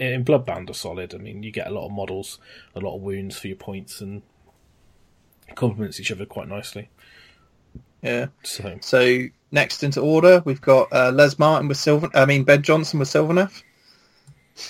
In 0.04 0.24
Bloodbound 0.24 0.70
are 0.70 0.74
solid. 0.74 1.14
I 1.14 1.18
mean, 1.18 1.42
you 1.42 1.50
get 1.50 1.66
a 1.66 1.70
lot 1.70 1.86
of 1.86 1.92
models, 1.92 2.38
a 2.74 2.80
lot 2.80 2.96
of 2.96 3.02
wounds 3.02 3.38
for 3.38 3.48
your 3.48 3.56
points, 3.56 4.00
and 4.00 4.22
complements 5.54 6.00
each 6.00 6.10
other 6.10 6.24
quite 6.26 6.48
nicely. 6.48 6.88
yeah. 8.02 8.26
So 8.42 8.78
So 8.80 9.24
next 9.50 9.82
into 9.82 10.00
order, 10.00 10.42
we've 10.44 10.60
got 10.60 10.92
uh, 10.92 11.10
Les 11.14 11.38
Martin 11.38 11.68
with 11.68 11.76
Silver. 11.78 12.08
I 12.14 12.24
mean 12.26 12.44
Ben 12.44 12.62
Johnson 12.62 12.98
with 12.98 13.08
Sylvaneth. 13.08 13.62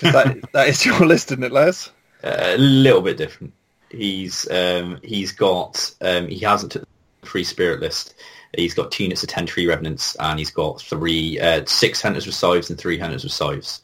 That 0.00 0.38
that 0.52 0.68
is 0.68 0.84
your 0.84 1.00
list, 1.06 1.32
isn't 1.32 1.44
it, 1.44 1.52
Les? 1.52 1.90
Uh, 2.22 2.36
a 2.54 2.58
little 2.58 3.02
bit 3.02 3.16
different. 3.16 3.52
He's 3.90 4.48
um, 4.50 4.98
he's 5.02 5.32
got 5.32 5.92
um, 6.00 6.28
he 6.28 6.38
hasn't 6.38 6.72
took 6.72 6.86
the 7.20 7.26
free 7.26 7.44
spirit 7.44 7.80
list. 7.80 8.14
He's 8.56 8.74
got 8.74 8.90
two 8.92 9.04
units 9.04 9.22
of 9.22 9.28
ten 9.28 9.46
tree 9.46 9.66
revenants, 9.66 10.14
and 10.16 10.38
he's 10.38 10.50
got 10.50 10.80
three 10.80 11.38
uh, 11.40 11.64
six 11.66 12.00
hunters 12.02 12.26
with 12.26 12.34
scythes 12.34 12.70
and 12.70 12.78
three 12.78 12.98
hunters 12.98 13.22
with 13.24 13.32
scythes. 13.32 13.80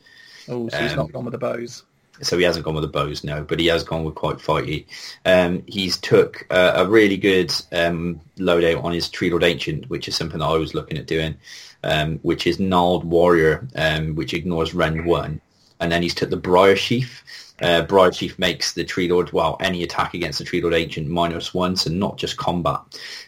Oh, 0.49 0.69
so 0.69 0.79
he's 0.81 0.93
Um, 0.93 0.97
not 0.99 1.13
gone 1.13 1.25
with 1.25 1.33
the 1.33 1.39
bows. 1.39 1.85
So 2.23 2.37
he 2.37 2.45
hasn't 2.45 2.65
gone 2.65 2.75
with 2.75 2.83
the 2.83 2.89
bows, 2.89 3.25
no, 3.25 3.43
but 3.45 3.61
he 3.61 3.67
has 3.67 3.85
gone 3.85 4.05
with 4.05 4.15
quite 4.15 4.39
fighty. 4.39 4.87
Um, 5.25 5.63
he's 5.67 5.97
took 5.97 6.47
uh, 6.51 6.73
a 6.77 6.87
really 6.87 7.17
good 7.17 7.53
um, 7.73 8.21
loadout 8.39 8.83
on 8.83 8.93
his 8.93 9.09
Tree 9.09 9.31
Lord 9.31 9.45
Ancient, 9.45 9.89
which 9.89 10.09
is 10.09 10.17
something 10.17 10.41
that 10.41 10.47
I 10.47 10.57
was 10.57 10.75
looking 10.75 10.99
at 10.99 11.07
doing, 11.07 11.37
um, 11.85 12.19
which 12.19 12.47
is 12.47 12.59
Gnarled 12.59 13.05
Warrior, 13.05 13.69
um, 13.77 14.15
which 14.15 14.35
ignores 14.35 14.75
Rend 14.75 15.07
1. 15.07 15.41
And 15.81 15.93
then 15.93 16.03
he's 16.03 16.15
took 16.15 16.31
the 16.31 16.37
Briar 16.37 16.77
Sheaf. 16.77 17.23
Uh, 17.61 17.83
Briar 17.83 18.13
Sheaf 18.13 18.39
makes 18.39 18.73
the 18.73 18.85
Tree 18.85 19.09
Lord, 19.09 19.33
well, 19.33 19.57
any 19.61 19.83
attack 19.83 20.15
against 20.15 20.39
the 20.39 20.45
Tree 20.45 20.61
Lord 20.61 20.75
Ancient 20.75 21.09
minus 21.09 21.55
one, 21.55 21.77
so 21.77 21.91
not 21.91 22.17
just 22.17 22.37
combat. 22.37 22.81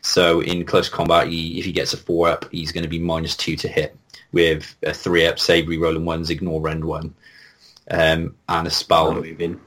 So 0.02 0.40
in 0.40 0.64
close 0.64 0.88
combat, 0.88 1.28
he, 1.28 1.58
if 1.58 1.64
he 1.64 1.72
gets 1.72 1.94
a 1.94 1.96
4-up, 1.96 2.46
he's 2.50 2.72
going 2.72 2.84
to 2.84 2.88
be 2.88 2.98
minus 2.98 3.36
2 3.36 3.56
to 3.56 3.68
hit 3.68 3.96
with 4.32 4.76
a 4.82 4.90
3-up, 4.90 5.38
save 5.38 5.68
re-rolling 5.68 6.04
ones, 6.04 6.30
ignore 6.30 6.60
Rend 6.60 6.84
1. 6.84 7.14
Um, 7.90 8.36
and 8.48 8.66
a 8.66 8.70
spell 8.70 9.12
moving. 9.14 9.60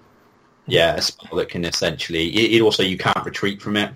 yeah, 0.67 0.95
a 0.95 1.01
spell 1.01 1.37
that 1.37 1.49
can 1.49 1.65
essentially. 1.65 2.29
It, 2.29 2.53
it 2.53 2.61
also 2.61 2.83
you 2.83 2.97
can't 2.97 3.25
retreat 3.25 3.61
from 3.61 3.75
it, 3.77 3.91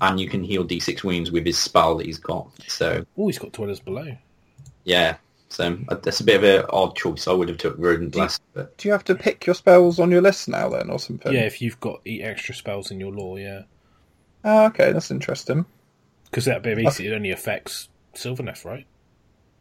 and 0.00 0.20
you 0.20 0.28
can 0.28 0.42
heal 0.44 0.64
d6 0.64 1.02
wounds 1.04 1.30
with 1.30 1.46
his 1.46 1.58
spell 1.58 1.96
that 1.96 2.06
he's 2.06 2.18
got. 2.18 2.48
So 2.68 3.04
oh, 3.16 3.26
he's 3.26 3.38
got 3.38 3.52
dwellers 3.52 3.80
below. 3.80 4.14
yeah, 4.84 5.16
so 5.48 5.78
uh, 5.88 5.94
that's 5.96 6.20
a 6.20 6.24
bit 6.24 6.36
of 6.36 6.44
an 6.44 6.66
odd 6.70 6.96
choice. 6.96 7.26
I 7.26 7.32
would 7.32 7.48
have 7.48 7.58
took 7.58 7.76
Rodent 7.78 8.12
Blast, 8.12 8.42
but 8.52 8.76
Do 8.76 8.88
you 8.88 8.92
have 8.92 9.04
to 9.04 9.14
pick 9.14 9.46
your 9.46 9.54
spells 9.54 9.98
on 9.98 10.10
your 10.10 10.20
list 10.22 10.48
now 10.48 10.68
then, 10.68 10.90
or 10.90 10.98
something? 10.98 11.32
Yeah, 11.32 11.40
if 11.46 11.62
you've 11.62 11.80
got 11.80 12.00
eight 12.04 12.22
extra 12.22 12.54
spells 12.54 12.90
in 12.90 13.00
your 13.00 13.12
lore, 13.12 13.38
yeah, 13.38 13.62
Oh, 14.44 14.66
okay, 14.66 14.92
that's 14.92 15.10
interesting. 15.10 15.64
because 16.24 16.44
that 16.46 16.62
basically 16.62 17.06
it 17.06 17.14
only 17.14 17.30
affects 17.30 17.88
Sylvaneth, 18.14 18.64
right? 18.66 18.86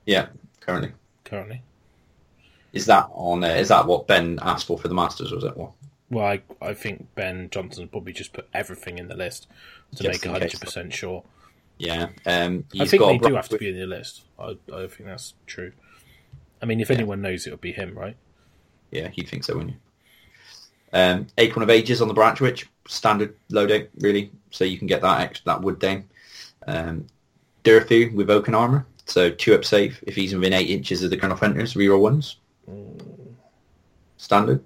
yeah, 0.06 0.28
currently 0.60 0.92
Currently. 1.24 1.62
Is 2.74 2.86
that 2.86 3.10
on? 3.12 3.44
Uh, 3.44 3.48
is 3.48 3.70
that 3.70 3.86
what 3.86 4.08
Ben 4.08 4.40
asked 4.42 4.68
for 4.68 4.78
for 4.78 4.88
the 4.88 4.94
Masters? 4.94 5.32
or 5.32 5.36
Was 5.36 5.44
it 5.44 5.58
what? 5.58 5.72
Well, 6.10 6.26
I, 6.26 6.42
I 6.62 6.74
think 6.74 7.08
Ben 7.16 7.50
Johnson 7.50 7.88
probably 7.88 8.14
just 8.14 8.34
put 8.34 8.48
everything 8.54 8.98
in 8.98 9.08
the 9.08 9.16
list 9.16 9.48
to 9.96 10.04
Just 10.04 10.24
make 10.24 10.32
hundred 10.32 10.60
percent 10.60 10.94
sure. 10.94 11.24
Yeah, 11.78 12.10
um, 12.26 12.66
I 12.80 12.86
think 12.86 13.02
got 13.02 13.08
they 13.08 13.18
do 13.30 13.36
have 13.36 13.50
to 13.50 13.58
be 13.58 13.70
in 13.70 13.80
the 13.80 13.88
list. 13.88 14.24
I, 14.38 14.58
I 14.74 14.88
think 14.88 15.06
that's 15.06 15.34
true. 15.48 15.72
I 16.62 16.66
mean, 16.66 16.80
if 16.80 16.92
anyone 16.92 17.22
knows, 17.22 17.48
it 17.48 17.52
would 17.52 17.62
be 17.62 17.72
him, 17.72 17.98
right? 17.98 18.16
Yeah, 18.92 19.08
he'd 19.08 19.28
think 19.28 19.44
so, 19.44 19.56
wouldn't 19.56 19.74
you? 19.74 19.80
Um, 20.94 21.28
Acorn 21.38 21.64
of 21.64 21.70
Ages 21.70 22.02
on 22.02 22.08
the 22.08 22.14
Branchwych, 22.14 22.66
standard 22.88 23.36
loadout, 23.50 23.88
really. 24.00 24.32
So 24.52 24.64
you 24.64 24.78
can 24.78 24.88
get 24.88 25.02
that 25.02 25.22
extra, 25.22 25.46
that 25.46 25.62
wood 25.62 25.80
Dame. 25.80 26.08
Um, 26.68 27.08
Durthu 27.64 28.14
with 28.14 28.30
Oaken 28.30 28.54
Armor, 28.54 28.86
so 29.06 29.30
two 29.30 29.56
up 29.56 29.66
safe 29.66 30.04
if 30.06 30.16
he's 30.16 30.34
within 30.36 30.54
eight 30.54 30.70
inches 30.70 31.02
of 31.04 31.10
the 31.10 31.18
Kurnoth 31.18 31.40
Hunters, 31.40 31.74
reroll 31.74 32.02
ones. 32.02 32.38
Standard. 34.18 34.64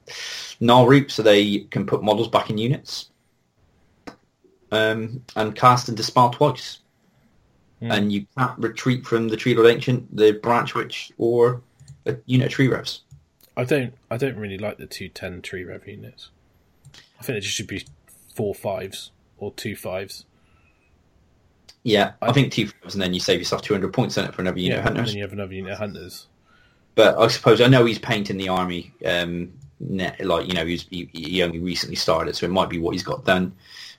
Null 0.59 0.87
Root, 0.87 1.11
so 1.11 1.23
they 1.23 1.59
can 1.59 1.85
put 1.85 2.03
models 2.03 2.27
back 2.27 2.49
in 2.49 2.57
units. 2.57 3.09
Um, 4.71 5.23
and 5.35 5.55
cast 5.55 5.87
and 5.87 5.95
dispel 5.95 6.29
twice. 6.29 6.79
Hmm. 7.79 7.91
And 7.91 8.11
you 8.11 8.25
can't 8.37 8.57
retreat 8.59 9.05
from 9.05 9.27
the 9.27 9.37
Tree 9.37 9.55
Lord 9.55 9.69
Ancient, 9.69 10.15
the 10.15 10.33
Branchwych, 10.33 11.11
or 11.17 11.61
a 12.05 12.17
unit 12.25 12.47
of 12.47 12.53
Tree 12.53 12.67
Revs. 12.67 13.01
I 13.57 13.63
don't. 13.63 13.93
I 14.11 14.17
don't 14.17 14.37
really 14.37 14.57
like 14.57 14.77
the 14.77 14.85
two 14.85 15.07
ten 15.07 15.41
tree 15.41 15.63
rev 15.63 15.87
units. 15.87 16.29
I 17.19 17.23
think 17.23 17.37
it 17.37 17.41
just 17.41 17.55
should 17.55 17.67
be 17.67 17.85
four 18.35 18.53
fives 18.53 19.11
or 19.37 19.53
two 19.53 19.75
fives. 19.75 20.25
Yeah, 21.83 22.13
I 22.21 22.33
think 22.33 22.51
two 22.51 22.67
fives, 22.67 22.95
and 22.95 23.01
then 23.01 23.13
you 23.13 23.19
save 23.19 23.39
yourself 23.39 23.61
200 23.61 23.93
points 23.93 24.17
on 24.17 24.25
it 24.25 24.33
for 24.33 24.41
another 24.41 24.59
unit 24.59 24.77
yeah, 24.77 24.89
of 24.89 24.97
and 24.97 25.07
then 25.07 25.15
you 25.15 25.21
have 25.21 25.33
another 25.33 25.53
unit 25.53 25.73
of 25.73 25.77
hunters. 25.77 26.27
But 26.95 27.17
I 27.17 27.27
suppose 27.27 27.61
I 27.61 27.67
know 27.67 27.85
he's 27.85 27.99
painting 27.99 28.37
the 28.37 28.49
army, 28.49 28.93
um, 29.05 29.51
ne- 29.79 30.15
like 30.23 30.47
you 30.47 30.53
know, 30.53 30.65
he's, 30.65 30.83
he, 30.83 31.09
he 31.13 31.43
only 31.43 31.59
recently 31.59 31.95
started, 31.95 32.35
so 32.35 32.45
it 32.45 32.51
might 32.51 32.69
be 32.69 32.79
what 32.79 32.91
he's 32.91 33.03
got 33.03 33.25
done. 33.25 33.53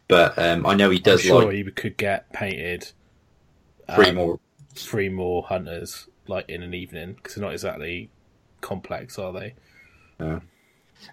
But 0.08 0.38
um, 0.38 0.66
I 0.66 0.74
know 0.74 0.90
he 0.90 0.98
I'm 0.98 1.02
does 1.02 1.22
sure 1.22 1.44
like 1.44 1.54
he 1.54 1.64
could 1.64 1.96
get 1.96 2.32
painted 2.32 2.90
three 3.94 4.08
um, 4.08 4.14
more. 4.14 4.40
three 4.74 5.08
more 5.08 5.42
hunters 5.42 6.08
like 6.26 6.48
in 6.48 6.62
an 6.62 6.74
evening 6.74 7.14
because 7.14 7.34
they're 7.34 7.44
not 7.44 7.52
exactly 7.52 8.10
complex, 8.60 9.18
are 9.18 9.32
they? 9.32 9.54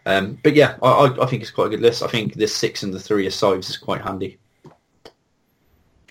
Um, 0.05 0.39
but 0.43 0.55
yeah, 0.55 0.77
I, 0.81 0.89
I, 0.89 1.23
I 1.23 1.25
think 1.25 1.41
it's 1.41 1.51
quite 1.51 1.67
a 1.67 1.69
good 1.69 1.81
list. 1.81 2.03
I 2.03 2.07
think 2.07 2.35
this 2.35 2.55
six 2.55 2.83
and 2.83 2.93
the 2.93 2.99
three 2.99 3.27
of 3.27 3.33
sides 3.33 3.69
is 3.69 3.77
quite 3.77 4.01
handy. 4.01 4.37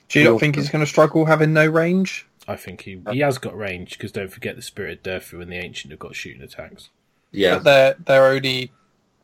Do 0.09 0.21
you 0.21 0.31
not 0.31 0.41
think 0.41 0.57
he's 0.57 0.69
going 0.69 0.85
to 0.85 0.91
struggle 0.91 1.25
having 1.25 1.55
no 1.55 1.67
range? 1.67 2.27
I 2.49 2.57
think 2.57 2.83
he 2.83 3.01
uh, 3.05 3.13
he 3.13 3.21
has 3.21 3.39
got 3.39 3.57
range 3.57 3.91
because 3.97 4.13
don't 4.13 4.33
forget 4.33 4.57
the 4.57 4.63
spirit 4.63 5.07
of 5.07 5.23
Durfu 5.23 5.41
and 5.43 5.51
the 5.53 5.57
ancient 5.57 5.93
have 5.93 6.01
got 6.01 6.15
shooting 6.15 6.43
attacks. 6.43 6.91
Yeah, 7.31 7.57
But 7.57 7.65
they're 7.65 7.97
they're 8.05 8.27
only 8.27 8.73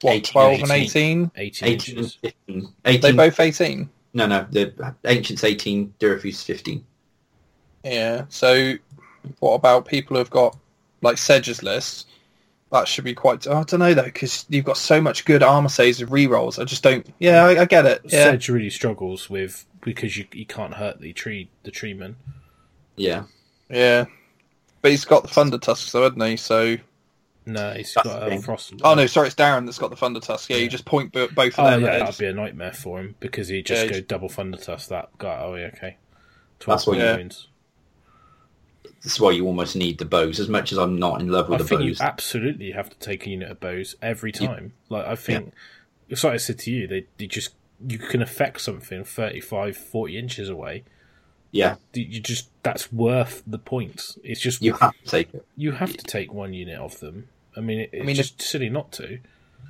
what 0.01 0.13
18, 0.15 0.33
twelve 0.33 0.61
and 0.63 0.71
18. 0.71 0.81
eighteen. 0.81 1.31
18, 1.37 1.69
18, 1.69 1.97
inches. 1.99 2.15
15. 2.23 2.73
They 2.85 2.91
18 2.93 3.17
both 3.17 3.41
eighteen. 3.41 3.91
No, 4.15 4.27
no, 4.27 4.47
the 4.51 4.95
ancient's 5.05 5.45
18, 5.45 5.95
Durfu's 6.01 6.43
15. 6.43 6.85
Yeah. 7.85 8.25
So, 8.31 8.75
what 9.39 9.53
about 9.55 9.87
people 9.87 10.17
who've 10.17 10.31
got 10.31 10.57
like 11.03 11.19
Sedge's 11.19 11.63
list? 11.63 12.07
That 12.73 12.87
should 12.89 13.05
be 13.05 13.15
quite. 13.15 13.47
I 13.47 13.63
don't 13.63 13.79
know 13.81 13.95
though, 13.95 14.03
because 14.03 14.45
you've 14.49 14.65
got 14.65 14.77
so 14.77 15.01
much 15.01 15.25
good 15.25 15.43
armor 15.43 15.69
saves 15.69 16.01
with 16.01 16.11
rerolls. 16.11 16.61
I 16.61 16.65
just 16.65 16.83
don't. 16.83 17.07
Yeah, 17.19 17.45
I, 17.45 17.63
I 17.63 17.65
get 17.65 17.87
it. 17.87 18.03
Yeah. 18.05 18.25
Sedge 18.25 18.49
really 18.49 18.71
struggles 18.71 19.31
with 19.31 19.65
because 19.81 20.17
you 20.17 20.27
you 20.33 20.45
can't 20.45 20.75
hurt 20.75 21.01
the 21.01 21.13
tree 21.13 21.49
the 21.63 21.71
treeman. 21.71 22.17
Yeah. 23.01 23.25
Yeah. 23.71 24.07
but 24.83 24.91
he's 24.91 25.05
got 25.05 25.23
the 25.23 25.29
Thunder 25.29 25.59
Tusks, 25.59 25.93
though, 25.93 26.03
hasn't 26.03 26.23
he? 26.23 26.37
So, 26.37 26.77
No, 27.47 27.73
he's 27.73 27.93
That's 27.95 28.07
got 28.09 28.23
a 28.23 28.25
um, 28.25 28.31
thing. 28.31 28.43
frost. 28.43 28.73
oh 28.83 28.95
no, 28.95 29.07
sorry, 29.07 29.27
it's 29.29 29.37
Darren 29.37 29.65
that's 29.67 29.79
got 29.79 29.91
the 29.91 29.97
Thunder 29.97 30.21
Tusk. 30.21 30.49
Yeah, 30.51 30.57
you 30.59 30.69
just 30.69 30.85
point 30.85 31.13
both 31.13 31.31
of 31.37 31.59
Oh 31.59 31.71
them. 31.71 31.83
yeah, 31.83 31.99
that'd 31.99 32.15
it. 32.15 32.19
be 32.19 32.27
a 32.27 32.33
nightmare 32.33 32.73
for 32.73 33.01
him 33.01 33.15
because 33.21 33.49
he 33.49 33.63
just 33.63 33.83
Yeah, 33.83 33.89
go 33.89 33.95
he's- 33.97 34.07
double 34.07 34.29
thunder 34.29 34.59
tusk 34.59 34.89
that 34.91 35.09
guy. 35.19 35.39
Oh 35.43 35.55
yeah, 35.55 35.67
okay. 35.75 35.97
That's 36.67 36.87
what 36.87 36.95
point 36.99 37.07
you- 37.09 37.17
wounds. 37.17 37.49
This 39.03 39.13
is 39.15 39.21
why 39.21 39.31
you 39.31 39.47
almost 39.47 39.77
need 39.77 39.99
the 39.99 40.05
bows. 40.05 40.41
As 40.41 40.49
much 40.49 40.73
as 40.73 40.79
I'm 40.79 40.99
not 40.99 41.21
in 41.21 41.29
love 41.29 41.47
I 41.47 41.51
with 41.51 41.59
the 41.61 41.65
think 41.65 41.83
you 41.83 41.91
bows, 41.91 42.01
absolutely 42.01 42.73
have 42.73 42.91
to 42.91 42.99
take 42.99 43.27
a 43.27 43.31
unit 43.31 43.51
of 43.51 43.61
bows 43.61 43.95
every 44.03 44.33
You- 44.39 44.47
time. 44.47 44.73
Like 44.89 45.07
I 45.07 45.15
think, 45.15 45.53
it's 46.09 46.25
like 46.25 46.35
I 46.35 46.39
said 46.39 46.59
to 46.61 46.71
you, 46.71 46.87
they, 46.87 47.07
they 47.17 47.27
just 47.27 47.55
you 47.87 47.99
can 47.99 48.21
affect 48.23 48.61
something 48.61 49.05
35, 49.05 49.77
40 49.77 50.19
inches 50.19 50.49
away. 50.49 50.83
Yeah, 51.51 51.77
You 51.95 52.21
just 52.21 52.49
that's 52.63 52.93
worth 52.93 53.43
the 53.47 53.59
points. 53.59 54.19
It's 54.23 54.41
just 54.41 54.63
you 54.63 54.75
have 54.75 54.93
to 55.03 55.05
take 55.11 55.33
it. 55.35 55.47
you 55.57 55.73
have 55.73 55.97
to 55.97 56.05
take 56.05 56.33
one 56.33 56.53
unit 56.53 56.79
of 56.79 57.01
them. 57.01 57.29
I 57.57 57.61
mean, 57.61 57.81
it, 57.81 57.91
it's 57.93 58.07
mean, 58.07 58.17
just 58.17 58.41
silly 58.43 58.69
not 58.69 58.93
to. 58.93 59.19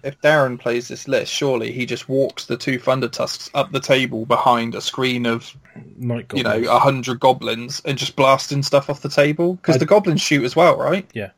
If 0.05 0.21
Darren 0.21 0.61
plays 0.61 0.87
this 0.89 1.09
list, 1.09 1.33
surely 1.33 1.73
he 1.73 1.85
just 1.87 2.09
walks 2.09 2.45
the 2.47 2.57
two 2.57 2.79
Thunder 2.79 3.09
Tusks 3.09 3.51
up 3.55 3.73
the 3.73 3.81
table 3.81 4.27
behind 4.27 4.75
a 4.77 4.81
screen 4.81 5.27
of 5.27 5.57
Night 5.97 6.31
you 6.35 6.43
know 6.45 6.63
a 6.71 6.79
hundred 6.79 7.19
goblins 7.21 7.83
and 7.85 7.99
just 7.99 8.15
blasting 8.17 8.63
stuff 8.63 8.89
off 8.91 9.01
the 9.03 9.09
table 9.09 9.55
because 9.55 9.77
I- 9.77 9.79
the 9.79 9.87
goblins 9.87 10.21
shoot 10.21 10.45
as 10.45 10.55
well, 10.55 10.77
right? 10.77 11.09
Yeah, 11.15 11.31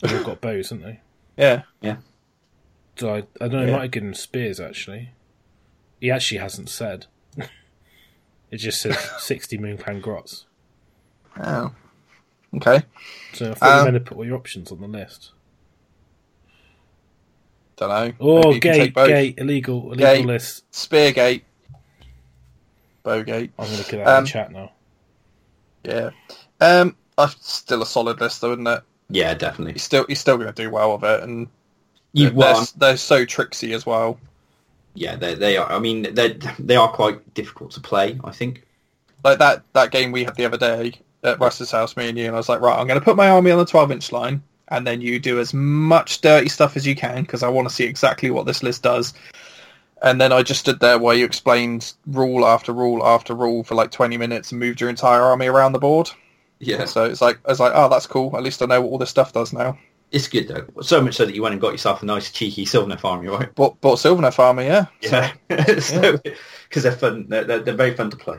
they've 0.00 0.24
got 0.24 0.40
bows, 0.40 0.70
haven't 0.70 0.84
they? 0.84 1.00
Yeah. 1.36 1.62
Yeah. 1.80 1.96
So 2.96 3.14
I, 3.14 3.18
I 3.40 3.46
don't 3.46 3.52
know. 3.52 3.62
It 3.62 3.66
Yeah. 3.66 3.72
might 3.76 3.82
have 3.82 3.90
given 3.92 4.08
him 4.08 4.14
spears. 4.14 4.58
Actually, 4.58 5.10
he 6.00 6.10
actually 6.10 6.38
hasn't 6.38 6.68
said. 6.68 7.06
It 8.50 8.56
just 8.58 8.80
says 8.80 8.96
sixty 9.18 9.58
moon 9.58 9.78
clan 9.78 10.00
grots. 10.00 10.46
Oh. 11.42 11.72
Okay. 12.56 12.82
So 13.34 13.50
I 13.50 13.54
thought 13.54 13.66
you 13.66 13.72
Um, 13.72 13.78
were 13.78 13.90
going 13.90 13.94
to 13.94 14.00
put 14.00 14.16
all 14.18 14.24
your 14.24 14.36
options 14.36 14.72
on 14.72 14.80
the 14.80 14.88
list. 14.88 15.32
Don't 17.76 17.88
know. 17.90 18.12
Oh, 18.20 18.42
Maybe 18.48 18.60
gate, 18.60 18.94
gate, 18.94 19.34
illegal, 19.38 19.92
illegal 19.92 20.24
list. 20.24 20.64
Spear 20.74 21.12
Gate. 21.12 21.44
bow 23.04 23.22
gate. 23.22 23.52
I'm 23.58 23.66
going 23.66 23.82
to 23.84 23.90
get 23.90 24.04
that 24.04 24.08
Um, 24.16 24.24
in 24.24 24.26
chat 24.26 24.50
now. 24.52 24.72
Yeah. 25.84 26.10
Um. 26.60 26.96
That's 27.16 27.52
still 27.52 27.82
a 27.82 27.86
solid 27.86 28.20
list, 28.20 28.40
though, 28.40 28.52
isn't 28.52 28.66
it? 28.66 28.82
Yeah, 29.10 29.34
definitely. 29.34 29.72
He's 29.74 29.82
still 29.82 30.04
he's 30.08 30.20
still 30.20 30.36
going 30.36 30.52
to 30.52 30.62
do 30.62 30.70
well 30.70 30.92
with 30.94 31.04
it, 31.04 31.22
and 31.22 31.48
You 32.12 32.30
they're, 32.30 32.54
they're 32.76 32.96
so 32.96 33.24
tricksy 33.24 33.72
as 33.72 33.84
well. 33.86 34.18
Yeah, 34.98 35.16
they 35.16 35.34
they 35.34 35.56
are. 35.56 35.70
I 35.70 35.78
mean, 35.78 36.14
they 36.14 36.38
they 36.58 36.76
are 36.76 36.88
quite 36.88 37.34
difficult 37.34 37.70
to 37.72 37.80
play. 37.80 38.18
I 38.24 38.32
think. 38.32 38.64
Like 39.24 39.38
that 39.38 39.62
that 39.72 39.90
game 39.90 40.12
we 40.12 40.24
had 40.24 40.36
the 40.36 40.44
other 40.44 40.56
day 40.56 40.94
at 41.22 41.40
Russ's 41.40 41.70
house, 41.70 41.96
me 41.96 42.08
and 42.08 42.18
you, 42.18 42.26
and 42.26 42.34
I 42.34 42.38
was 42.38 42.48
like, 42.48 42.60
right, 42.60 42.78
I'm 42.78 42.86
going 42.86 42.98
to 42.98 43.04
put 43.04 43.16
my 43.16 43.30
army 43.30 43.50
on 43.50 43.58
the 43.58 43.64
12 43.64 43.90
inch 43.90 44.12
line, 44.12 44.42
and 44.68 44.86
then 44.86 45.00
you 45.00 45.18
do 45.18 45.40
as 45.40 45.52
much 45.52 46.20
dirty 46.20 46.48
stuff 46.48 46.76
as 46.76 46.86
you 46.86 46.94
can 46.94 47.22
because 47.22 47.42
I 47.42 47.48
want 47.48 47.68
to 47.68 47.74
see 47.74 47.84
exactly 47.84 48.30
what 48.30 48.46
this 48.46 48.62
list 48.62 48.82
does. 48.82 49.14
And 50.00 50.20
then 50.20 50.32
I 50.32 50.42
just 50.44 50.60
stood 50.60 50.78
there 50.78 50.98
while 50.98 51.14
you 51.14 51.24
explained 51.24 51.92
rule 52.06 52.46
after 52.46 52.72
rule 52.72 53.04
after 53.04 53.34
rule 53.34 53.64
for 53.64 53.74
like 53.74 53.90
20 53.90 54.16
minutes 54.16 54.52
and 54.52 54.60
moved 54.60 54.80
your 54.80 54.90
entire 54.90 55.22
army 55.22 55.46
around 55.46 55.72
the 55.72 55.80
board. 55.80 56.10
Yeah, 56.60 56.84
So 56.84 57.04
it's 57.04 57.20
like 57.20 57.38
I 57.44 57.50
was 57.50 57.60
like, 57.60 57.72
oh, 57.74 57.88
that's 57.88 58.06
cool. 58.06 58.36
At 58.36 58.42
least 58.44 58.62
I 58.62 58.66
know 58.66 58.80
what 58.80 58.90
all 58.90 58.98
this 58.98 59.10
stuff 59.10 59.32
does 59.32 59.52
now. 59.52 59.76
It's 60.10 60.28
good 60.28 60.48
though. 60.48 60.66
So 60.82 61.00
much 61.00 61.14
so 61.16 61.26
that 61.26 61.34
you 61.34 61.42
went 61.42 61.52
and 61.52 61.60
got 61.60 61.72
yourself 61.72 62.02
a 62.02 62.06
nice 62.06 62.30
cheeky 62.30 62.64
Sylvaneth 62.64 63.04
army, 63.04 63.28
right? 63.28 63.54
Bought, 63.54 63.80
bought 63.80 63.98
Sylvaneth 63.98 64.38
army, 64.38 64.66
yeah. 64.66 64.86
Yeah, 65.02 65.32
so 65.80 66.18
because 66.68 66.82
they're 66.82 66.92
fun. 66.92 67.26
They're, 67.28 67.44
they're, 67.44 67.60
they're 67.60 67.74
very 67.74 67.94
fun 67.94 68.10
to 68.10 68.16
play. 68.16 68.38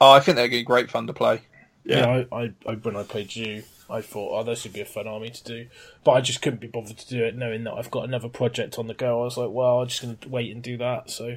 Oh, 0.00 0.12
I 0.12 0.20
think 0.20 0.36
they're 0.36 0.48
gonna 0.48 0.60
be 0.60 0.64
great 0.64 0.90
fun 0.90 1.06
to 1.06 1.12
play. 1.12 1.42
Yeah, 1.84 2.24
I, 2.30 2.36
I, 2.42 2.52
I, 2.66 2.74
when 2.74 2.94
I 2.96 3.02
played 3.02 3.34
you, 3.34 3.62
I 3.88 4.02
thought, 4.02 4.38
oh, 4.38 4.44
this 4.44 4.64
would 4.64 4.72
be 4.72 4.80
a 4.82 4.84
fun 4.84 5.08
army 5.08 5.30
to 5.30 5.44
do. 5.44 5.66
But 6.04 6.12
I 6.12 6.20
just 6.20 6.42
couldn't 6.42 6.60
be 6.60 6.66
bothered 6.68 6.98
to 6.98 7.08
do 7.08 7.24
it, 7.24 7.36
knowing 7.36 7.64
that 7.64 7.72
I've 7.72 7.90
got 7.90 8.04
another 8.04 8.28
project 8.28 8.78
on 8.78 8.86
the 8.86 8.94
go. 8.94 9.22
I 9.22 9.24
was 9.24 9.36
like, 9.36 9.50
well, 9.50 9.80
I'm 9.80 9.88
just 9.88 10.02
going 10.02 10.16
to 10.16 10.28
wait 10.28 10.54
and 10.54 10.62
do 10.62 10.76
that. 10.76 11.10
So, 11.10 11.36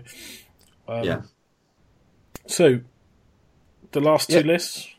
um, 0.88 1.04
Yeah. 1.04 1.22
So, 2.46 2.82
the 3.94 4.02
last 4.02 4.30
two 4.30 4.38
Yeah. 4.38 4.42
lists 4.42 4.90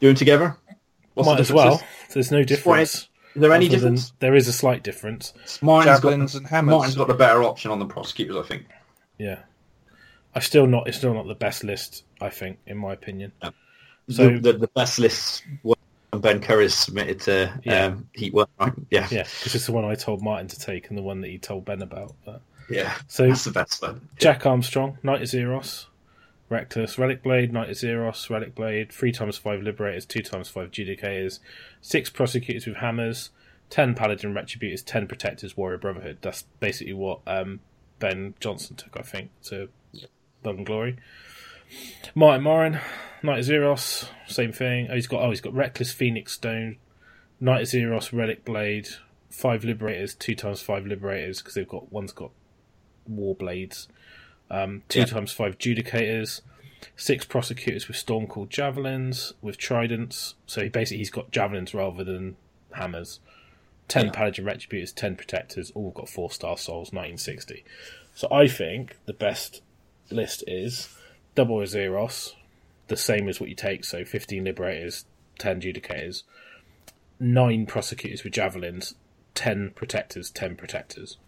Doing 0.00 0.16
together. 0.16 0.56
What's 1.12 1.26
might 1.28 1.34
the 1.36 1.40
as 1.42 1.52
well. 1.52 1.70
differences? 1.76 2.14
There's 2.14 2.30
no 2.32 2.44
difference. 2.44 3.08
Is 3.34 3.40
there 3.40 3.52
any 3.52 3.66
other 3.66 3.76
than- 3.78 3.94
difference? 3.94 4.12
there 4.20 4.34
is 4.34 4.48
a 4.48 4.52
slight 4.52 4.82
difference. 4.82 5.32
Martin's 5.62 5.96
Javelins 6.00 6.32
got, 6.34 6.38
and 6.40 6.46
hammers. 6.48 6.72
Martin's 6.72 6.94
got 6.96 7.08
the 7.08 7.14
better 7.14 7.42
option 7.42 7.70
on 7.70 7.78
the 7.78 7.86
prosecutors, 7.86 8.36
I 8.36 8.42
think. 8.42 8.66
Yeah, 9.18 9.40
I 10.34 10.40
still 10.40 10.66
not. 10.66 10.88
It's 10.88 10.96
still 10.98 11.14
not 11.14 11.26
the 11.26 11.34
best 11.34 11.64
list. 11.64 12.04
I 12.20 12.30
think, 12.30 12.58
in 12.66 12.76
my 12.78 12.92
opinion. 12.92 13.32
So- 14.08 14.28
the, 14.30 14.38
the, 14.38 14.52
the 14.54 14.68
best 14.68 14.98
list 14.98 15.42
when 15.62 15.76
Ben 16.20 16.40
Curry 16.40 16.68
submitted 16.68 17.20
to 17.22 17.52
Yeah. 17.64 17.86
um, 17.86 18.08
Heat 18.12 18.32
One, 18.34 18.46
right? 18.60 18.72
Yeah, 18.90 19.08
Yeah, 19.10 19.24
because 19.24 19.54
it's 19.54 19.66
the 19.66 19.72
one 19.72 19.84
I 19.84 19.94
told 19.96 20.22
Martin 20.22 20.46
to 20.48 20.58
take 20.58 20.88
and 20.88 20.96
the 20.98 21.02
one 21.02 21.20
that 21.22 21.28
he 21.28 21.38
told 21.38 21.64
Ben 21.64 21.82
about. 21.82 22.14
But, 22.24 22.40
yeah. 22.70 22.94
so 23.08 23.26
That's 23.26 23.44
the 23.44 23.50
best 23.50 23.82
one. 23.82 24.08
Jack 24.18 24.46
Armstrong, 24.46 24.96
Knight-Azyros, 25.02 25.86
Reckless, 26.48 26.98
Relic 26.98 27.22
Blade, 27.22 27.52
Knight-Azyros, 27.52 28.28
Relic 28.28 28.54
Blade, 28.54 28.92
3 28.92 29.12
times 29.12 29.36
5 29.38 29.62
Liberators, 29.62 30.04
2 30.06 30.22
times 30.22 30.48
5 30.48 30.70
Judicators, 30.70 31.40
6 31.80 32.10
Prosecutors 32.10 32.66
with 32.66 32.76
Hammers, 32.76 33.30
10 33.70 33.94
Paladin 33.94 34.34
Retributors, 34.34 34.82
10 34.82 35.06
Protectors, 35.06 35.56
Warrior 35.56 35.78
Brotherhood. 35.78 36.18
That's 36.20 36.42
basically 36.60 36.92
what 36.92 37.20
um, 37.26 37.60
Ben 37.98 38.34
Johnson 38.40 38.76
took, 38.76 38.96
I 38.96 39.02
think, 39.02 39.30
to 39.44 39.68
Blood 40.42 40.56
and 40.56 40.66
Glory. 40.66 40.96
Martin 42.14 42.44
Morin, 42.44 42.80
Knight-Azyros, 43.22 44.08
same 44.26 44.52
thing. 44.52 44.88
Oh, 44.90 44.94
he's 44.94 45.06
got 45.06 45.22
oh 45.22 45.30
he's 45.30 45.40
got 45.40 45.54
Reckless 45.54 45.92
Phoenix 45.92 46.32
Stone, 46.34 46.76
Knight-Azyros, 47.40 48.12
Relic 48.12 48.44
Blade, 48.44 48.88
five 49.30 49.64
Liberators, 49.64 50.14
two 50.14 50.34
times 50.34 50.60
five 50.60 50.86
Liberators 50.86 51.38
because 51.38 51.54
they've 51.54 51.68
got 51.68 51.90
one's 51.90 52.12
got 52.12 52.30
War 53.06 53.34
Blades, 53.34 53.88
um, 54.50 54.82
two 54.88 55.00
Yeah. 55.00 55.04
times 55.06 55.32
five 55.32 55.58
Judicators, 55.58 56.40
six 56.96 57.24
Prosecutors 57.24 57.88
with 57.88 57.96
Storm 57.96 58.26
called 58.26 58.50
Javelins 58.50 59.32
with 59.42 59.56
Tridents. 59.58 60.34
So 60.46 60.62
he 60.62 60.68
basically 60.68 60.98
he's 60.98 61.10
got 61.10 61.30
Javelins 61.30 61.74
rather 61.74 62.04
than 62.04 62.36
hammers. 62.72 63.20
Ten 63.88 64.06
Yeah. 64.06 64.12
Paladin 64.12 64.44
Retributors, 64.44 64.94
ten 64.94 65.16
Protectors, 65.16 65.70
all 65.74 65.90
got 65.90 66.08
four 66.08 66.30
star 66.30 66.56
souls, 66.56 66.92
nineteen 66.92 67.18
sixty. 67.18 67.64
So 68.14 68.28
I 68.30 68.46
think 68.46 68.96
the 69.06 69.12
best 69.12 69.60
list 70.10 70.44
is 70.46 70.88
double 71.34 71.56
Azyros, 71.58 72.34
the 72.88 72.96
same 72.96 73.28
as 73.28 73.40
what 73.40 73.48
you 73.48 73.56
take, 73.56 73.84
so 73.84 74.04
15 74.04 74.44
Liberators, 74.44 75.04
10 75.38 75.60
Judicators, 75.62 76.22
9 77.18 77.66
Prosecutors 77.66 78.22
with 78.22 78.32
Javelins, 78.32 78.94
10 79.34 79.70
Protectors, 79.70 80.30
10 80.30 80.54
Protectors. 80.56 81.18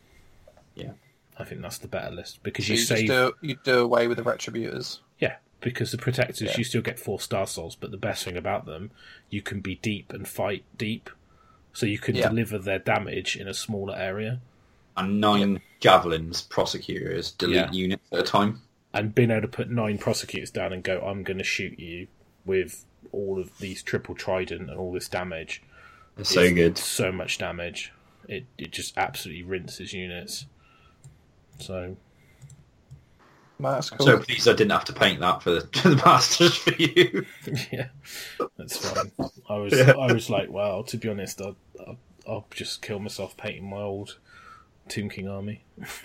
Yeah. 0.76 0.92
I 1.38 1.44
think 1.44 1.60
that's 1.62 1.78
the 1.78 1.88
better 1.88 2.14
list 2.14 2.42
because 2.42 2.66
So 2.66 2.72
you 2.72 2.78
you 2.78 2.84
save. 2.84 3.06
just 3.08 3.34
do 3.42 3.46
you 3.48 3.56
do 3.64 3.80
away 3.80 4.08
with 4.08 4.16
the 4.18 4.24
retributors. 4.24 5.00
Yeah, 5.18 5.36
because 5.60 5.90
the 5.92 5.98
Protectors, 5.98 6.40
Yeah. 6.42 6.54
you 6.58 6.64
still 6.64 6.82
get 6.82 6.98
4 6.98 7.20
Star 7.20 7.46
Souls, 7.46 7.76
but 7.76 7.90
the 7.90 7.96
best 7.98 8.24
thing 8.24 8.36
about 8.36 8.64
them, 8.66 8.90
you 9.30 9.42
can 9.42 9.60
be 9.60 9.74
deep 9.76 10.12
and 10.12 10.26
fight 10.26 10.64
deep. 10.78 11.10
So 11.72 11.84
you 11.84 11.98
can 11.98 12.14
Yeah. 12.16 12.28
deliver 12.28 12.58
their 12.58 12.78
damage 12.78 13.36
in 13.36 13.46
a 13.48 13.52
smaller 13.54 13.94
area. 13.96 14.40
And 14.96 15.20
nine 15.20 15.60
javelins 15.80 16.40
prosecutors 16.42 17.32
delete 17.32 17.56
Yeah. 17.56 17.70
units 17.72 18.02
at 18.12 18.20
a 18.20 18.22
time. 18.22 18.62
and 18.94 19.14
being 19.14 19.30
able 19.30 19.42
to 19.42 19.48
put 19.48 19.68
nine 19.68 19.98
prosecutors 19.98 20.50
down 20.50 20.72
and 20.72 20.82
go, 20.82 21.02
I'm 21.02 21.22
going 21.22 21.36
to 21.36 21.44
shoot 21.44 21.78
you 21.78 22.06
with 22.46 22.86
all 23.12 23.38
of 23.38 23.58
these 23.58 23.82
triple 23.82 24.14
trident 24.14 24.70
and 24.70 24.78
all 24.78 24.90
this 24.90 25.06
damage. 25.06 25.62
That's 26.16 26.30
so 26.30 26.50
good. 26.54 26.78
So 26.78 27.12
much 27.12 27.36
damage. 27.36 27.92
It 28.26 28.46
it 28.56 28.70
just 28.70 28.96
absolutely 28.96 29.42
rinses 29.42 29.92
units. 29.92 30.46
So 31.58 31.96
That's 33.60 33.90
cool. 33.90 34.06
So 34.06 34.18
please, 34.18 34.46
I 34.46 34.52
didn't 34.52 34.72
have 34.72 34.84
to 34.86 34.92
paint 34.92 35.20
that 35.20 35.42
for 35.42 35.50
the, 35.52 35.60
for 35.80 35.88
the 35.90 35.96
masters 35.96 36.54
for 36.56 36.72
you. 36.74 37.24
yeah, 37.72 37.88
that's 38.58 38.76
fine. 38.90 39.10
I 39.48 39.56
was 39.56 39.72
Yeah. 39.72 39.92
I 39.92 40.12
was 40.12 40.28
like, 40.30 40.50
well, 40.50 40.82
to 40.84 40.96
be 40.98 41.08
honest, 41.08 41.40
I'll, 41.40 41.56
I'll, 41.86 41.98
I'll 42.28 42.46
just 42.50 42.82
kill 42.82 42.98
myself 42.98 43.36
painting 43.36 43.68
my 43.70 43.78
old 43.80 44.18
Tomb 44.88 45.08
King 45.08 45.28
army. 45.28 45.64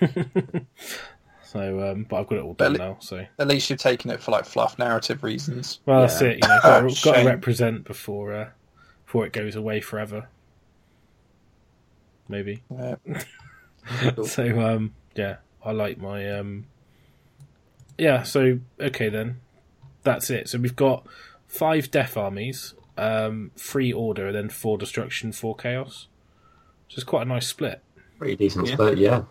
so, 1.44 1.90
um, 1.90 2.04
but 2.08 2.16
I've 2.20 2.26
got 2.28 2.38
it 2.38 2.42
all 2.44 2.54
done 2.54 2.72
But- 2.72 2.78
now. 2.78 2.96
So, 3.00 3.26
At 3.38 3.48
least 3.48 3.68
you've 3.70 3.78
taken 3.78 4.10
it 4.10 4.22
for 4.22 4.30
like 4.30 4.44
fluff 4.46 4.78
narrative 4.78 5.22
reasons. 5.22 5.80
well, 5.86 6.00
that's 6.02 6.20
Yeah. 6.20 6.28
it. 6.28 6.38
You 6.42 6.48
know, 6.48 6.60
got, 6.62 6.88
to- 6.88 7.04
got 7.04 7.16
to 7.16 7.24
represent 7.26 7.84
before 7.84 8.32
uh, 8.32 8.48
before 9.04 9.26
it 9.26 9.32
goes 9.32 9.54
away 9.56 9.80
forever. 9.80 10.28
Maybe. 12.28 12.62
Yeah. 12.70 12.94
so 14.24 14.60
um 14.60 14.94
yeah 15.14 15.36
i 15.64 15.70
like 15.70 15.98
my 15.98 16.28
um 16.30 16.66
yeah 17.98 18.22
so 18.22 18.58
okay 18.80 19.08
then 19.08 19.40
that's 20.02 20.30
it 20.30 20.48
so 20.48 20.58
we've 20.58 20.76
got 20.76 21.06
five 21.46 21.90
death 21.90 22.16
armies 22.16 22.74
um 22.96 23.50
three 23.56 23.92
order 23.92 24.26
and 24.28 24.36
then 24.36 24.48
four 24.48 24.76
destruction 24.78 25.32
four 25.32 25.54
chaos 25.54 26.08
So 26.88 26.94
it's 26.96 27.04
quite 27.04 27.22
a 27.22 27.28
nice 27.28 27.46
split 27.46 27.82
Pretty 28.18 28.36
decent 28.36 28.66
Yeah. 28.68 28.74
split, 28.74 28.98
yeah. 28.98 29.22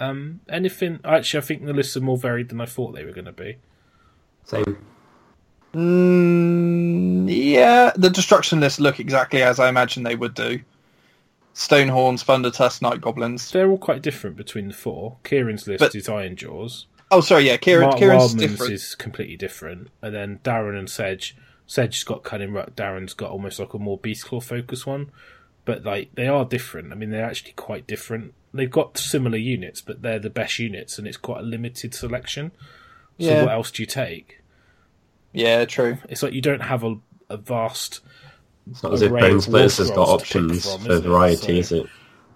um 0.00 0.40
anything 0.48 1.00
actually 1.04 1.38
i 1.38 1.46
think 1.46 1.64
the 1.64 1.72
lists 1.72 1.96
are 1.96 2.00
more 2.00 2.18
varied 2.18 2.48
than 2.48 2.60
i 2.60 2.66
thought 2.66 2.94
they 2.94 3.04
were 3.04 3.12
going 3.12 3.24
to 3.26 3.32
be 3.32 3.56
Same. 4.44 4.76
Mm, 5.74 7.26
yeah, 7.28 7.92
the 7.96 8.10
destruction 8.10 8.60
lists 8.60 8.78
look 8.78 9.00
exactly 9.00 9.42
as 9.42 9.58
I 9.58 9.68
imagine 9.70 10.02
they 10.02 10.16
would 10.16 10.34
do. 10.34 10.60
Stonehorns, 11.54 12.24
Thundertusk, 12.24 12.80
Night 12.82 13.00
Goblins. 13.00 13.50
They're 13.50 13.70
all 13.70 13.78
quite 13.78 14.02
different 14.02 14.36
between 14.36 14.68
the 14.68 14.74
four. 14.74 15.16
Kieran's 15.24 15.66
list 15.66 15.80
But- 15.80 15.94
is 15.94 16.08
Ironjawz. 16.08 16.86
Oh, 17.10 17.20
sorry, 17.20 17.46
yeah, 17.46 17.58
Kieran, 17.58 17.88
Mark 17.88 17.98
Kieran's 17.98 18.34
Wildman's 18.34 18.40
different. 18.52 18.72
is 18.72 18.94
completely 18.94 19.36
different. 19.36 19.88
And 20.00 20.14
then 20.14 20.40
Darren 20.42 20.78
and 20.78 20.88
Sedge. 20.88 21.36
Sedge's 21.66 22.04
got 22.04 22.22
Kunnin' 22.22 22.52
Rukk, 22.52 22.70
Darren's 22.72 23.12
got 23.14 23.30
almost 23.30 23.58
like 23.58 23.74
a 23.74 23.78
more 23.78 23.98
Beast 23.98 24.24
Claw 24.26 24.40
focus 24.40 24.86
one. 24.86 25.10
But 25.66 25.84
like 25.84 26.14
they 26.14 26.26
are 26.26 26.44
different. 26.44 26.90
I 26.90 26.96
mean 26.96 27.10
they're 27.10 27.24
actually 27.24 27.52
quite 27.52 27.86
different. 27.86 28.34
They've 28.52 28.70
got 28.70 28.98
similar 28.98 29.36
units, 29.36 29.80
but 29.80 30.02
they're 30.02 30.18
the 30.18 30.28
best 30.30 30.58
units 30.58 30.98
and 30.98 31.06
it's 31.06 31.16
quite 31.16 31.40
a 31.40 31.44
limited 31.46 31.94
selection. 31.94 32.50
So 33.20 33.26
Yeah. 33.26 33.42
what 33.44 33.52
else 33.52 33.70
do 33.70 33.82
you 33.82 33.86
take? 33.86 34.40
Yeah, 35.32 35.64
true. 35.66 35.98
It's 36.08 36.22
like 36.22 36.32
you 36.32 36.40
don't 36.42 36.62
have 36.62 36.82
a, 36.82 36.96
a 37.30 37.36
vast 37.36 38.00
It's 38.70 38.82
not 38.82 38.92
as 38.92 39.02
if 39.02 39.10
array 39.12 39.22
Bonesplitterz 39.22 39.78
has 39.78 39.90
got 39.90 39.94
scrolls 40.06 40.22
to 40.22 40.26
pick 40.26 40.36
options 40.42 40.72
from, 40.72 40.84
for 40.84 40.92
is 40.92 40.98
it? 40.98 41.02
variety, 41.02 41.38
So- 41.46 41.52
is 41.52 41.72
it? 41.72 41.86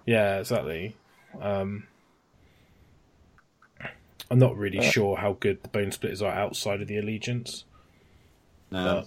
Yeah, 0.06 0.38
exactly. 0.38 0.96
Um, 1.40 1.86
I'm 4.30 4.38
not 4.38 4.56
really 4.56 4.82
sure 4.82 5.16
how 5.16 5.34
good 5.38 5.62
the 5.62 5.68
Bonesplitterz 5.68 6.22
are 6.22 6.32
outside 6.32 6.80
of 6.82 6.88
the 6.88 6.96
Allegiance. 6.98 7.64
No. 8.70 9.04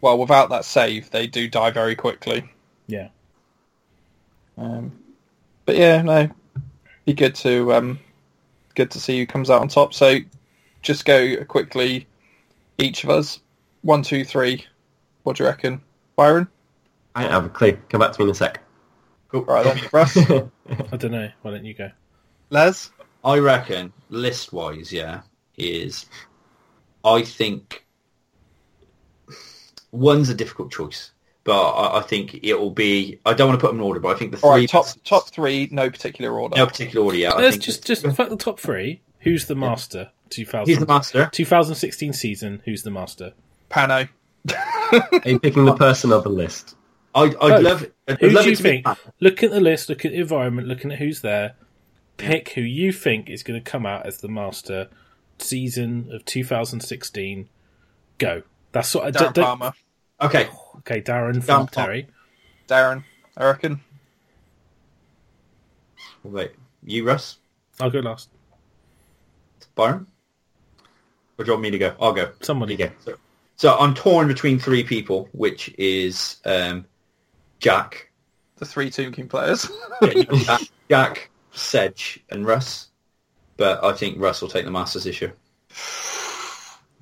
Well, 0.00 0.18
without 0.18 0.50
that 0.50 0.64
save, 0.64 1.10
they 1.10 1.26
do 1.26 1.48
die 1.48 1.70
very 1.70 1.94
quickly. 1.94 2.50
Yeah. 2.86 3.08
Um, 4.56 4.92
but 5.64 5.76
yeah, 5.76 6.02
no, 6.02 6.30
be 7.04 7.14
good 7.14 7.34
to 7.36 7.72
um, 7.74 7.98
good 8.74 8.90
to 8.92 9.00
see 9.00 9.18
who 9.18 9.26
comes 9.26 9.50
out 9.50 9.60
on 9.60 9.68
top. 9.68 9.94
So 9.94 10.18
just 10.82 11.04
go 11.04 11.44
quickly, 11.44 12.06
each 12.78 13.04
of 13.04 13.10
us, 13.10 13.40
one, 13.82 14.02
two, 14.02 14.24
three. 14.24 14.66
What 15.22 15.36
do 15.36 15.44
you 15.44 15.48
reckon, 15.48 15.80
Byron? 16.18 16.48
I 17.14 17.22
don't 17.22 17.30
have 17.30 17.44
a 17.44 17.48
clue. 17.48 17.78
Come 17.90 18.00
back 18.00 18.10
to 18.12 18.18
me 18.20 18.24
in 18.24 18.30
a 18.32 18.34
sec. 18.34 18.60
Cool. 19.28 19.44
Right 19.44 19.62
then, 19.62 19.80
Russ, 19.92 20.16
I 20.16 20.96
don't 20.96 21.12
know. 21.12 21.30
Why 21.42 21.50
don't 21.52 21.64
you 21.64 21.74
go? 21.74 21.90
Les. 22.50 22.90
I 23.24 23.38
reckon 23.38 23.92
list 24.10 24.52
wise, 24.52 24.92
yeah, 24.92 25.20
is 25.56 26.06
I 27.04 27.22
think 27.22 27.84
one's 29.92 30.28
a 30.28 30.34
difficult 30.34 30.72
choice, 30.72 31.12
but 31.44 31.70
I, 31.70 31.98
I 31.98 32.02
think 32.02 32.40
it 32.42 32.54
will 32.54 32.70
be. 32.70 33.20
I 33.24 33.32
don't 33.34 33.48
want 33.48 33.60
to 33.60 33.64
put 33.64 33.70
them 33.70 33.78
in 33.80 33.84
order, 33.86 34.00
but 34.00 34.16
I 34.16 34.18
think 34.18 34.32
the 34.32 34.38
All 34.40 34.52
three 34.54 34.62
right, 34.62 34.68
top 34.68 34.86
top 35.04 35.28
three, 35.28 35.68
no 35.70 35.88
particular 35.90 36.32
order. 36.40 36.56
no 36.56 36.66
particular 36.66 37.04
order. 37.04 37.18
Yeah, 37.18 37.34
Let's 37.34 37.58
just 37.58 37.86
just 37.86 38.04
in 38.04 38.12
fact 38.12 38.30
the 38.30 38.36
top 38.36 38.58
three. 38.58 39.02
Who's 39.20 39.46
the 39.46 39.54
master? 39.54 40.10
2000, 40.30 40.66
he's 40.68 40.78
the 40.80 40.86
master. 40.86 41.28
2016 41.32 42.12
season. 42.12 42.62
Who's 42.64 42.82
the 42.82 42.90
master? 42.90 43.34
Pano. 43.70 44.08
Are 44.92 45.20
you 45.24 45.38
picking 45.38 45.64
the 45.64 45.74
person 45.74 46.12
or 46.12 46.22
the 46.22 46.28
list? 46.28 46.76
I, 47.14 47.22
I'd 47.24 47.34
Both. 47.38 47.62
love. 47.62 47.86
I'd 48.08 48.20
Who 48.20 48.30
love 48.30 48.44
do 48.44 48.50
you 48.50 48.54
it 48.54 48.62
be 48.62 48.82
think? 48.82 48.86
Look 49.20 49.42
at 49.42 49.50
the 49.50 49.60
list. 49.60 49.88
Look 49.88 50.04
at 50.04 50.12
the 50.12 50.18
environment. 50.20 50.68
Looking 50.68 50.92
at 50.92 50.98
who's 50.98 51.20
there. 51.20 51.54
Pick 52.16 52.50
who 52.50 52.60
you 52.62 52.92
think 52.92 53.28
is 53.30 53.42
going 53.42 53.62
to 53.62 53.70
come 53.70 53.86
out 53.86 54.06
as 54.06 54.18
the 54.18 54.28
master. 54.28 54.88
Season 55.38 56.08
of 56.12 56.24
2016. 56.24 57.48
Go. 58.18 58.42
That's 58.72 58.94
what 58.94 59.04
I 59.04 59.10
Darren 59.10 59.12
don't, 59.12 59.34
don't- 59.34 59.44
Palmer. 59.44 59.72
Okay, 60.20 60.48
Okay, 60.78 61.00
Darren 61.00 61.34
from 61.34 61.42
Darren 61.42 61.46
Palmer. 61.46 61.68
Terry. 61.70 62.06
Darren, 62.66 63.04
I 63.36 63.44
reckon. 63.46 63.80
wait, 66.24 66.52
you 66.84 67.04
Russ, 67.06 67.38
I'll 67.80 67.90
go 67.90 68.00
last. 68.00 68.28
Byron, 69.74 70.06
or 71.38 71.44
do 71.44 71.48
you 71.50 71.52
want 71.54 71.62
me 71.62 71.70
to 71.70 71.78
go? 71.78 71.94
I'll 72.00 72.12
go. 72.12 72.32
Somebody 72.40 72.74
Okay. 72.74 72.90
So, 73.04 73.14
so 73.58 73.76
I'm 73.76 73.92
torn 73.92 74.28
between 74.28 74.60
three 74.60 74.84
people, 74.84 75.28
which 75.32 75.74
is 75.76 76.36
um, 76.44 76.86
Jack, 77.58 78.10
The 78.58 78.64
three 78.64 78.88
Tomb 78.88 79.10
King 79.12 79.26
players. 79.26 79.68
Jack, 80.44 80.60
Jack, 80.88 81.30
Sedge, 81.50 82.20
and 82.30 82.46
Russ. 82.46 82.88
But 83.56 83.82
I 83.82 83.92
think 83.94 84.20
Russ 84.20 84.40
will 84.40 84.48
take 84.48 84.64
the 84.64 84.70
Masters 84.70 85.02
this 85.02 85.20
year. 85.20 85.34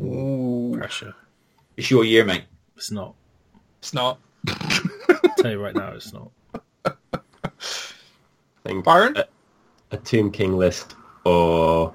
Ooh, 0.01 0.75
pressure. 0.79 1.15
It's 1.77 1.91
your 1.91 2.05
year, 2.05 2.25
mate. 2.25 2.45
It's 2.75 2.91
not. 2.91 3.15
it's 3.81 3.93
not. 3.93 4.19
tell 5.37 5.51
you 5.51 5.63
right 5.63 5.75
now, 5.75 5.93
it's 5.93 6.15
not. 6.15 6.31
I 6.87 7.19
think 8.65 8.83
Byron? 8.83 9.15
a, 9.19 9.27
a 9.91 9.99
Tomb 9.99 10.31
King 10.31 10.57
list 10.57 10.97
or 11.27 11.95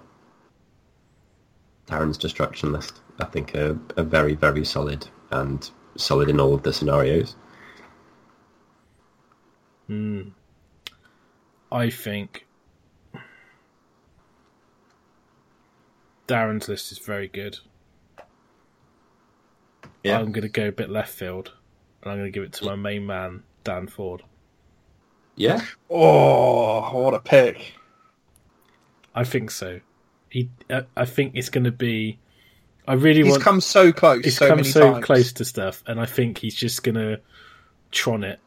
Darren's 1.87 2.19
Destruction 2.19 2.71
list. 2.71 3.01
I 3.21 3.25
think 3.25 3.55
are, 3.55 3.77
are 3.97 4.03
very, 4.03 4.33
very 4.33 4.65
solid 4.65 5.07
and 5.31 5.69
solid 5.95 6.29
in 6.29 6.39
all 6.39 6.53
of 6.53 6.63
the 6.63 6.73
scenarios. 6.73 7.35
Hmm. 9.87 10.29
I 11.71 11.89
think 11.89 12.47
Darren's 16.27 16.67
list 16.67 16.91
is 16.91 16.97
very 16.97 17.27
good. 17.27 17.57
Yeah. 20.03 20.19
I'm 20.19 20.31
going 20.31 20.41
to 20.41 20.49
go 20.49 20.69
a 20.69 20.71
bit 20.71 20.89
left 20.89 21.13
field, 21.13 21.51
and 22.01 22.11
I'm 22.11 22.17
going 22.17 22.31
to 22.31 22.31
give 22.31 22.43
it 22.43 22.53
to 22.53 22.65
my 22.65 22.75
main 22.75 23.05
man, 23.05 23.43
Dan 23.63 23.87
Ford. 23.87 24.23
Yeah. 25.35 25.61
Oh, 25.89 26.89
what 26.91 27.13
a 27.13 27.19
pick. 27.19 27.73
I 29.13 29.23
think 29.23 29.51
so. 29.51 29.81
He, 30.29 30.49
uh, 30.69 30.83
I 30.97 31.05
think 31.05 31.33
it's 31.35 31.49
going 31.49 31.65
to 31.65 31.71
be. 31.71 32.17
I 32.87 32.93
really 32.93 33.23
He's 33.23 33.31
want. 33.31 33.43
come 33.43 33.61
so 33.61 33.91
close 33.91 34.23
he's 34.23 34.37
so 34.37 34.47
come 34.47 34.57
many 34.57 34.69
so 34.69 34.93
times. 34.93 35.05
close 35.05 35.33
to 35.33 35.45
stuff, 35.45 35.83
and 35.87 35.99
I 35.99 36.05
think 36.05 36.37
he's 36.39 36.55
just 36.55 36.83
going 36.83 36.95
to 36.95 37.19
tron 37.91 38.23
it. 38.23 38.39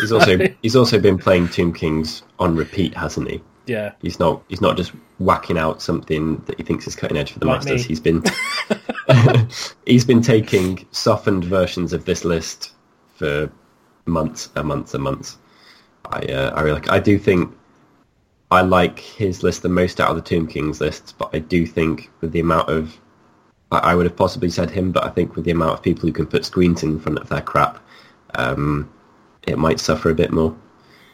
He's 0.00 0.12
also 0.12 0.38
he's 0.62 0.76
also 0.76 0.98
been 0.98 1.18
playing 1.18 1.48
Tomb 1.48 1.72
Kings 1.72 2.22
on 2.38 2.56
repeat, 2.56 2.94
hasn't 2.94 3.30
he? 3.30 3.40
Yeah, 3.66 3.92
He's 4.02 4.18
not 4.18 4.42
he's 4.48 4.60
not 4.60 4.76
just 4.76 4.92
whacking 5.18 5.56
out 5.58 5.80
something 5.80 6.38
that 6.46 6.56
he 6.58 6.64
thinks 6.64 6.86
is 6.88 6.96
cutting 6.96 7.16
edge 7.16 7.32
for 7.32 7.38
the 7.38 7.46
Like 7.46 7.58
masters. 7.64 7.82
me. 7.82 7.88
He's 7.88 8.00
been 8.00 8.22
he's 9.86 10.04
been 10.04 10.22
taking 10.22 10.86
softened 10.90 11.44
versions 11.44 11.92
of 11.92 12.04
this 12.04 12.24
list 12.24 12.72
for 13.14 13.50
months 14.06 14.48
and 14.56 14.66
months 14.66 14.94
and 14.94 15.02
months. 15.04 15.38
I 16.06 16.18
uh, 16.20 16.50
I 16.54 16.62
really 16.62 16.82
I 16.88 16.98
do 16.98 17.18
think 17.18 17.54
I 18.50 18.62
like 18.62 18.98
his 18.98 19.42
list 19.44 19.62
the 19.62 19.68
most 19.68 20.00
out 20.00 20.10
of 20.10 20.16
the 20.16 20.22
Tomb 20.22 20.46
Kings 20.48 20.80
lists, 20.80 21.12
but 21.12 21.30
I 21.32 21.38
do 21.38 21.64
think 21.66 22.10
with 22.20 22.32
the 22.32 22.40
amount 22.40 22.68
of 22.68 22.98
I, 23.70 23.78
I 23.78 23.94
would 23.94 24.06
have 24.06 24.16
possibly 24.16 24.50
said 24.50 24.70
him, 24.70 24.92
but 24.92 25.04
I 25.04 25.10
think 25.10 25.36
with 25.36 25.44
the 25.44 25.50
amount 25.52 25.72
of 25.74 25.82
people 25.82 26.06
who 26.08 26.12
can 26.12 26.26
put 26.26 26.44
screens 26.44 26.82
in 26.82 26.98
front 27.00 27.18
of 27.18 27.28
their 27.28 27.40
crap, 27.42 27.78
um, 28.34 28.90
it 29.46 29.58
might 29.58 29.80
suffer 29.80 30.10
a 30.10 30.14
bit 30.14 30.32
more. 30.32 30.56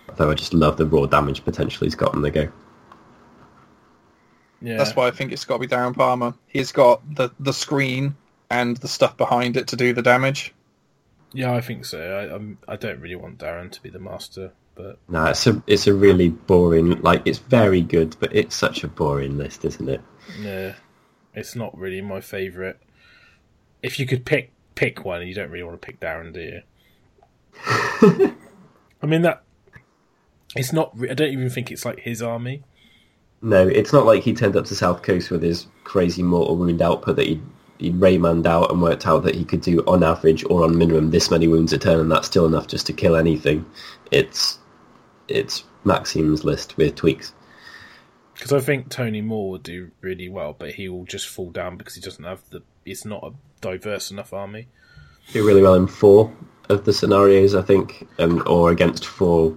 Although 0.08 0.30
I 0.30 0.34
just 0.34 0.54
love 0.54 0.76
the 0.76 0.86
raw 0.86 1.06
damage 1.06 1.44
potential 1.44 1.84
he's 1.84 1.94
got 1.94 2.14
on 2.14 2.22
the 2.22 2.30
go. 2.30 2.48
yeah. 4.60 4.76
That's 4.76 4.96
why 4.96 5.06
I 5.06 5.10
think 5.10 5.32
it's 5.32 5.44
got 5.44 5.54
to 5.56 5.60
be 5.60 5.66
Darren 5.66 5.94
Palmer. 5.94 6.34
He's 6.46 6.72
got 6.72 7.02
the, 7.14 7.30
the 7.40 7.52
screen 7.52 8.16
and 8.50 8.76
the 8.78 8.88
stuff 8.88 9.16
behind 9.16 9.56
it 9.56 9.68
to 9.68 9.76
do 9.76 9.92
the 9.92 10.02
damage. 10.02 10.54
Yeah, 11.32 11.54
I 11.54 11.60
think 11.60 11.84
so. 11.84 12.00
I, 12.00 12.34
I'm, 12.34 12.58
I 12.68 12.76
don't 12.76 13.00
really 13.00 13.16
want 13.16 13.38
Darren 13.38 13.70
to 13.72 13.82
be 13.82 13.90
the 13.90 13.98
master, 13.98 14.52
but 14.74 14.98
No, 15.08 15.26
it's 15.26 15.46
a 15.46 15.62
it's 15.66 15.86
a 15.86 15.94
really 15.94 16.28
boring. 16.30 17.00
Like 17.02 17.22
it's 17.26 17.38
very 17.38 17.82
good, 17.82 18.16
but 18.20 18.34
it's 18.34 18.54
such 18.54 18.84
a 18.84 18.88
boring 18.88 19.36
list, 19.36 19.64
isn't 19.64 19.88
it? 19.88 20.00
yeah, 20.40 20.74
it's 21.36 21.54
not 21.54 21.76
really 21.78 22.00
my 22.00 22.20
favourite. 22.20 22.76
If 23.82 24.00
you 24.00 24.06
could 24.06 24.24
pick 24.24 24.50
pick 24.74 25.04
one, 25.04 25.26
you 25.26 25.34
don't 25.34 25.50
really 25.50 25.62
want 25.62 25.80
to 25.80 25.86
pick 25.86 26.00
Darren, 26.00 26.32
do 26.32 26.40
you? 26.40 26.62
I 29.02 29.06
mean 29.06 29.22
that. 29.22 29.42
It's 30.56 30.72
not. 30.72 30.96
I 31.08 31.14
don't 31.14 31.32
even 31.32 31.50
think 31.50 31.70
it's 31.70 31.84
like 31.84 32.00
his 32.00 32.22
army. 32.22 32.62
No, 33.42 33.68
it's 33.68 33.92
not 33.92 34.06
like 34.06 34.22
he 34.22 34.32
turned 34.32 34.56
up 34.56 34.64
to 34.66 34.74
South 34.74 35.02
Coast 35.02 35.30
with 35.30 35.42
his 35.42 35.66
crazy 35.84 36.22
mortal 36.22 36.56
wound 36.56 36.80
output 36.80 37.16
that 37.16 37.26
he 37.26 37.40
he 37.78 37.92
Raymanned 37.92 38.46
out 38.46 38.72
and 38.72 38.80
worked 38.80 39.06
out 39.06 39.22
that 39.24 39.34
he 39.34 39.44
could 39.44 39.60
do 39.60 39.80
on 39.80 40.02
average 40.02 40.42
or 40.48 40.64
on 40.64 40.78
minimum 40.78 41.10
this 41.10 41.30
many 41.30 41.46
wounds 41.46 41.74
a 41.74 41.78
turn, 41.78 42.00
and 42.00 42.10
that's 42.10 42.26
still 42.26 42.46
enough 42.46 42.66
just 42.66 42.86
to 42.86 42.94
kill 42.94 43.14
anything. 43.14 43.66
It's 44.10 44.58
it's 45.28 45.64
Maxim's 45.84 46.44
list 46.44 46.78
with 46.78 46.94
tweaks. 46.94 47.34
Because 48.36 48.52
I 48.52 48.60
think 48.60 48.90
Tony 48.90 49.22
Moore 49.22 49.50
would 49.52 49.62
do 49.62 49.90
really 50.02 50.28
well, 50.28 50.54
but 50.58 50.72
he 50.74 50.88
will 50.88 51.04
just 51.04 51.26
fall 51.28 51.50
down 51.50 51.76
because 51.76 51.94
he 51.94 52.00
doesn't 52.00 52.24
have 52.24 52.42
the. 52.50 52.62
It's 52.84 53.04
not 53.04 53.24
a 53.24 53.32
diverse 53.60 54.10
enough 54.10 54.32
army. 54.32 54.68
Do 55.32 55.44
really 55.46 55.62
well 55.62 55.74
in 55.74 55.86
four 55.86 56.32
of 56.68 56.84
the 56.84 56.92
scenarios, 56.92 57.54
I 57.54 57.62
think, 57.62 58.06
and 58.18 58.46
or 58.46 58.70
against 58.70 59.06
four 59.06 59.56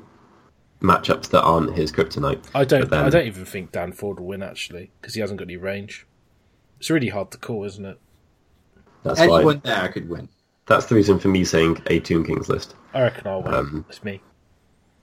matchups 0.81 1.29
that 1.31 1.41
aren't 1.43 1.75
his 1.75 1.91
kryptonite. 1.91 2.43
I 2.55 2.63
don't. 2.63 2.89
Then- 2.89 3.03
I 3.05 3.09
don't 3.09 3.27
even 3.27 3.45
think 3.45 3.71
Dan 3.71 3.91
Ford 3.91 4.19
will 4.19 4.27
win 4.27 4.41
actually 4.41 4.91
because 5.01 5.13
he 5.13 5.21
hasn't 5.21 5.39
got 5.39 5.47
any 5.47 5.57
range. 5.57 6.07
It's 6.79 6.89
really 6.89 7.09
hard 7.09 7.31
to 7.31 7.37
call, 7.37 7.65
isn't 7.65 7.85
it? 7.85 7.99
That's 9.03 9.19
Anyone 9.19 9.43
why. 9.45 9.53
there 9.63 9.89
could 9.89 10.09
win. 10.09 10.29
That's 10.65 10.85
the 10.85 10.95
reason 10.95 11.19
for 11.19 11.27
me 11.27 11.43
saying 11.43 11.81
a 11.87 11.99
Tomb 11.99 12.23
Kings 12.23 12.47
list. 12.47 12.75
I 12.93 13.01
reckon 13.01 13.27
I'll 13.27 13.41
win. 13.43 13.53
Um, 13.53 13.85
it's 13.89 14.03
me. 14.03 14.21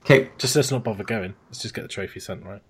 Okay, 0.02 0.30
Just 0.38 0.54
let's 0.56 0.70
not 0.70 0.84
bother 0.84 1.02
going. 1.04 1.34
Let's 1.48 1.60
just 1.60 1.74
get 1.74 1.82
the 1.82 1.88
trophy 1.88 2.20
sent 2.20 2.44
right. 2.44 2.62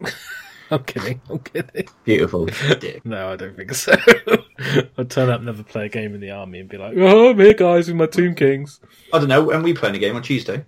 Yeah. 0.00 0.10
I'm 0.72 0.84
kidding. 0.84 1.20
I'm 1.28 1.40
kidding. 1.40 1.88
beautiful. 2.04 2.46
Dick. 2.78 3.00
No, 3.04 3.32
I 3.32 3.36
don't 3.36 3.56
think 3.56 3.74
so. 3.74 3.92
I'd 4.98 5.10
turn 5.10 5.28
up, 5.28 5.38
and 5.38 5.46
never 5.46 5.64
play 5.64 5.86
a 5.86 5.88
game 5.88 6.14
in 6.14 6.20
the 6.20 6.30
army, 6.30 6.60
and 6.60 6.68
be 6.68 6.76
like, 6.78 6.94
"Oh, 6.96 7.30
I'm 7.30 7.38
here, 7.38 7.54
guys, 7.54 7.88
with 7.88 7.96
my 7.96 8.06
Tomb 8.06 8.36
Kings." 8.36 8.78
I 9.12 9.18
don't 9.18 9.26
know. 9.28 9.50
And 9.50 9.64
we 9.64 9.74
playing 9.74 9.96
a 9.96 9.98
game 9.98 10.14
on 10.14 10.22
Tuesday. 10.22 10.64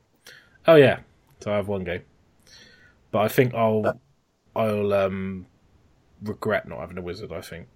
Oh 0.66 0.74
yeah, 0.74 1.00
so 1.40 1.52
I 1.52 1.56
have 1.56 1.68
one 1.68 1.84
game, 1.84 2.02
but 3.12 3.20
I 3.20 3.28
think 3.28 3.54
I'll 3.54 4.00
I'll 4.56 4.92
um 4.92 5.46
regret 6.24 6.66
not 6.68 6.80
having 6.80 6.98
a 6.98 7.02
wizard. 7.02 7.30
I 7.30 7.40
think. 7.40 7.68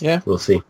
Yeah, 0.00 0.20
We'll 0.24 0.38
see. 0.38 0.62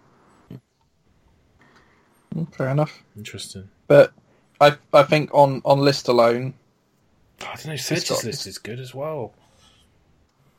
mm, 2.35 2.55
fair 2.55 2.69
enough. 2.69 3.02
Interesting. 3.16 3.70
But 3.86 4.12
I 4.61 4.77
I 4.93 5.05
think 5.05 5.31
on 5.32 5.62
on 5.65 5.78
list 5.78 6.09
alone, 6.09 6.52
I 7.43 7.55
don't 7.55 7.67
know. 7.67 7.77
Sedge's 7.77 8.09
got- 8.09 8.25
list 8.25 8.47
is 8.47 8.59
good 8.59 8.81
as 8.81 8.95
well. 8.95 9.33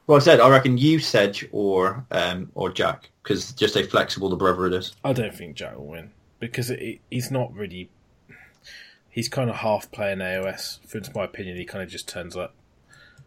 Well, 0.08 0.18
I 0.18 0.20
said 0.20 0.40
I 0.40 0.50
reckon 0.50 0.78
you, 0.78 1.00
Sedge, 1.00 1.48
or 1.52 2.06
um, 2.12 2.52
or 2.56 2.70
Jack, 2.72 3.10
because 3.24 3.52
just 3.54 3.76
how 3.76 3.84
flexible 3.84 4.30
the 4.30 4.36
Brotherhood 4.36 4.74
is. 4.74 4.94
I 5.04 5.14
don't 5.14 5.34
think 5.34 5.56
Jack 5.56 5.78
will 5.78 5.86
win 5.88 6.12
because 6.40 6.70
it, 6.70 7.00
he's 7.10 7.32
not 7.32 7.54
really. 7.54 7.90
He's 9.10 9.30
kind 9.30 9.50
of 9.50 9.58
half 9.58 9.92
playing 9.92 10.20
AOS. 10.20 10.80
For 10.88 11.00
my 11.14 11.26
opinion, 11.26 11.58
he 11.58 11.66
kind 11.66 11.84
of 11.84 11.90
just 11.90 12.08
turns 12.10 12.36
up. 12.36 12.54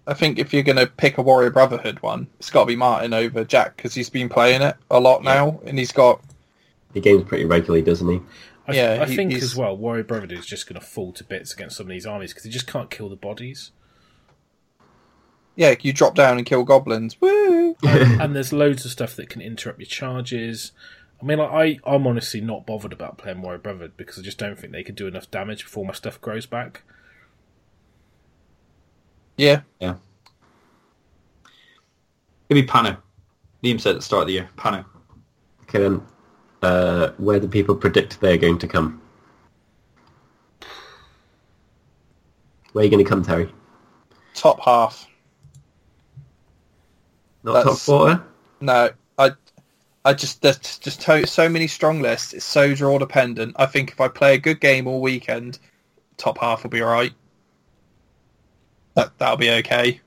I 0.07 0.15
think 0.15 0.39
if 0.39 0.53
you're 0.53 0.63
going 0.63 0.77
to 0.77 0.87
pick 0.87 1.17
a 1.17 1.23
Warrior 1.23 1.51
Brotherhood 1.51 2.01
one, 2.01 2.27
it's 2.39 2.51
got 2.51 2.61
to 2.61 2.67
be 2.67 2.77
Martin 2.77 3.15
over 3.15 3.45
Jack 3.45 3.77
because 3.77 3.95
he's 3.95 4.11
been 4.11 4.29
playing 4.29 4.61
it 4.63 4.77
a 4.91 5.01
lot 5.01 5.23
now, 5.23 5.61
and 5.65 5.79
he's 5.79 5.93
got 5.93 6.21
He 6.93 7.01
games 7.01 7.25
pretty 7.25 7.45
regularly, 7.47 7.83
doesn't 7.83 8.09
he? 8.09 8.21
I, 8.67 8.75
Yeah, 8.75 8.99
I 9.03 9.07
he- 9.07 9.17
think 9.17 9.31
he's- 9.33 9.43
as 9.43 9.57
well, 9.57 9.77
Warrior 9.77 10.05
Brotherhood 10.05 10.33
is 10.39 10.47
just 10.47 10.67
going 10.69 10.81
to 10.81 10.87
fall 10.87 11.13
to 11.13 11.25
bits 11.25 11.53
against 11.53 11.77
some 11.77 11.87
of 11.87 11.91
these 11.91 12.07
armies 12.07 12.31
because 12.33 12.45
he 12.45 12.51
just 12.51 12.67
can't 12.67 12.91
kill 12.91 13.09
the 13.09 13.17
bodies. 13.17 13.73
yeah. 15.57 15.75
You 15.81 15.93
drop 15.93 16.15
down 16.15 16.37
and 16.39 16.47
kill 16.47 16.65
goblins. 16.65 17.21
Woo! 17.21 17.77
and 17.83 18.35
there's 18.35 18.53
loads 18.53 18.85
of 18.85 18.91
stuff 18.91 19.15
that 19.17 19.29
can 19.29 19.41
interrupt 19.43 19.79
your 19.81 19.87
charges. 19.87 20.73
I 21.23 21.27
mean, 21.27 21.39
like, 21.39 21.81
I 21.87 21.91
I'm 21.95 22.07
honestly 22.07 22.41
not 22.41 22.67
bothered 22.67 22.93
about 22.93 23.19
playing 23.19 23.43
Warrior 23.43 23.59
Brotherhood 23.59 23.93
because 23.97 24.19
I 24.19 24.23
just 24.23 24.39
don't 24.39 24.59
think 24.59 24.73
they 24.73 24.83
can 24.83 24.95
do 24.95 25.07
enough 25.07 25.31
damage 25.31 25.63
before 25.65 25.85
my 25.85 25.93
stuff 25.93 26.21
grows 26.21 26.47
back. 26.47 26.83
Yeah, 29.37 29.63
Yeah. 29.81 29.97
It'd 32.49 32.65
be 32.67 32.71
Pano. 32.71 32.99
Liam 33.63 33.81
said 33.81 33.91
at 33.91 33.97
the 33.97 34.03
start 34.03 34.23
of 34.23 34.27
the 34.29 34.35
year, 34.35 34.49
Pano. 34.57 34.85
Okay 35.63 35.79
then. 35.81 36.03
Uh, 36.65 37.13
where 37.19 37.39
do 37.39 37.47
people 37.47 37.77
predict 37.77 38.21
they're 38.21 38.39
going 38.39 38.59
to 38.59 38.67
come? 38.67 39.01
Where 42.73 42.83
are 42.83 42.85
you 42.85 42.91
going 42.91 43.05
to 43.05 43.09
come, 43.09 43.23
Terry? 43.23 43.53
top 44.35 44.61
half. 44.61 45.07
Not 47.43 47.53
top 47.53 47.65
That's- 47.65 47.85
quarter? 47.85 48.25
No, 48.61 48.91
I, 49.19 49.33
I 50.05 50.15
just 50.15 50.43
there's 50.43 50.59
just 50.59 51.03
to, 51.03 51.27
so 51.27 51.49
many 51.49 51.67
strong 51.67 52.01
lists. 52.01 52.33
It's 52.33 52.45
so 52.45 52.75
draw 52.75 52.99
dependent. 52.99 53.55
I 53.59 53.67
think 53.67 53.91
if 53.91 54.01
I 54.01 54.09
play 54.09 54.35
a 54.35 54.39
good 54.39 54.61
game 54.61 54.87
all 54.87 55.01
weekend, 55.01 55.59
top 56.17 56.39
half 56.39 56.63
will 56.63 56.71
be 56.71 56.81
all 56.81 56.91
right. 56.91 57.13
That 58.95 59.17
that'll 59.19 59.37
be 59.37 59.51
okay. 59.51 60.01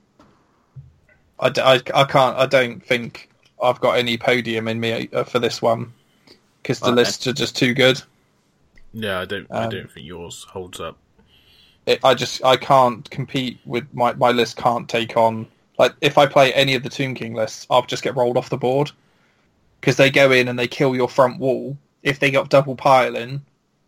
I, 1.38 1.52
I, 1.56 1.80
I 1.94 2.04
can't. 2.04 2.36
I 2.36 2.46
don't 2.46 2.84
think 2.84 3.30
I've 3.62 3.80
got 3.80 3.96
any 3.96 4.18
podium 4.18 4.66
in 4.66 4.80
me 4.80 5.08
uh, 5.12 5.24
for 5.24 5.38
this 5.38 5.62
one 5.62 5.92
because 6.68 6.80
the 6.80 6.90
Okay. 6.90 6.96
lists 6.96 7.26
are 7.26 7.32
just 7.32 7.56
too 7.56 7.72
good. 7.72 8.02
Yeah, 8.92 9.20
I 9.20 9.24
don't 9.24 9.48
I 9.50 9.64
Um, 9.64 9.70
don't 9.70 9.90
think 9.90 10.06
yours 10.06 10.44
holds 10.50 10.80
up. 10.80 10.98
It, 11.86 11.98
I 12.04 12.12
just 12.12 12.44
I 12.44 12.58
can't 12.58 13.08
compete 13.08 13.58
with 13.64 13.86
my 13.94 14.12
my 14.12 14.32
list. 14.32 14.58
Can't 14.58 14.86
take 14.86 15.16
on 15.16 15.46
like 15.78 15.94
if 16.02 16.18
I 16.18 16.26
play 16.26 16.52
any 16.52 16.74
of 16.74 16.82
the 16.82 16.90
Tomb 16.90 17.14
King 17.14 17.32
lists, 17.32 17.66
I'll 17.70 17.86
just 17.86 18.02
get 18.02 18.16
rolled 18.16 18.36
off 18.36 18.50
the 18.50 18.58
board 18.58 18.90
because 19.80 19.96
they 19.96 20.10
go 20.10 20.30
in 20.30 20.46
and 20.48 20.58
they 20.58 20.68
kill 20.68 20.94
your 20.94 21.08
front 21.08 21.38
wall. 21.40 21.78
If 22.02 22.20
they 22.20 22.30
got 22.30 22.50
double 22.50 22.76
piling, 22.76 23.40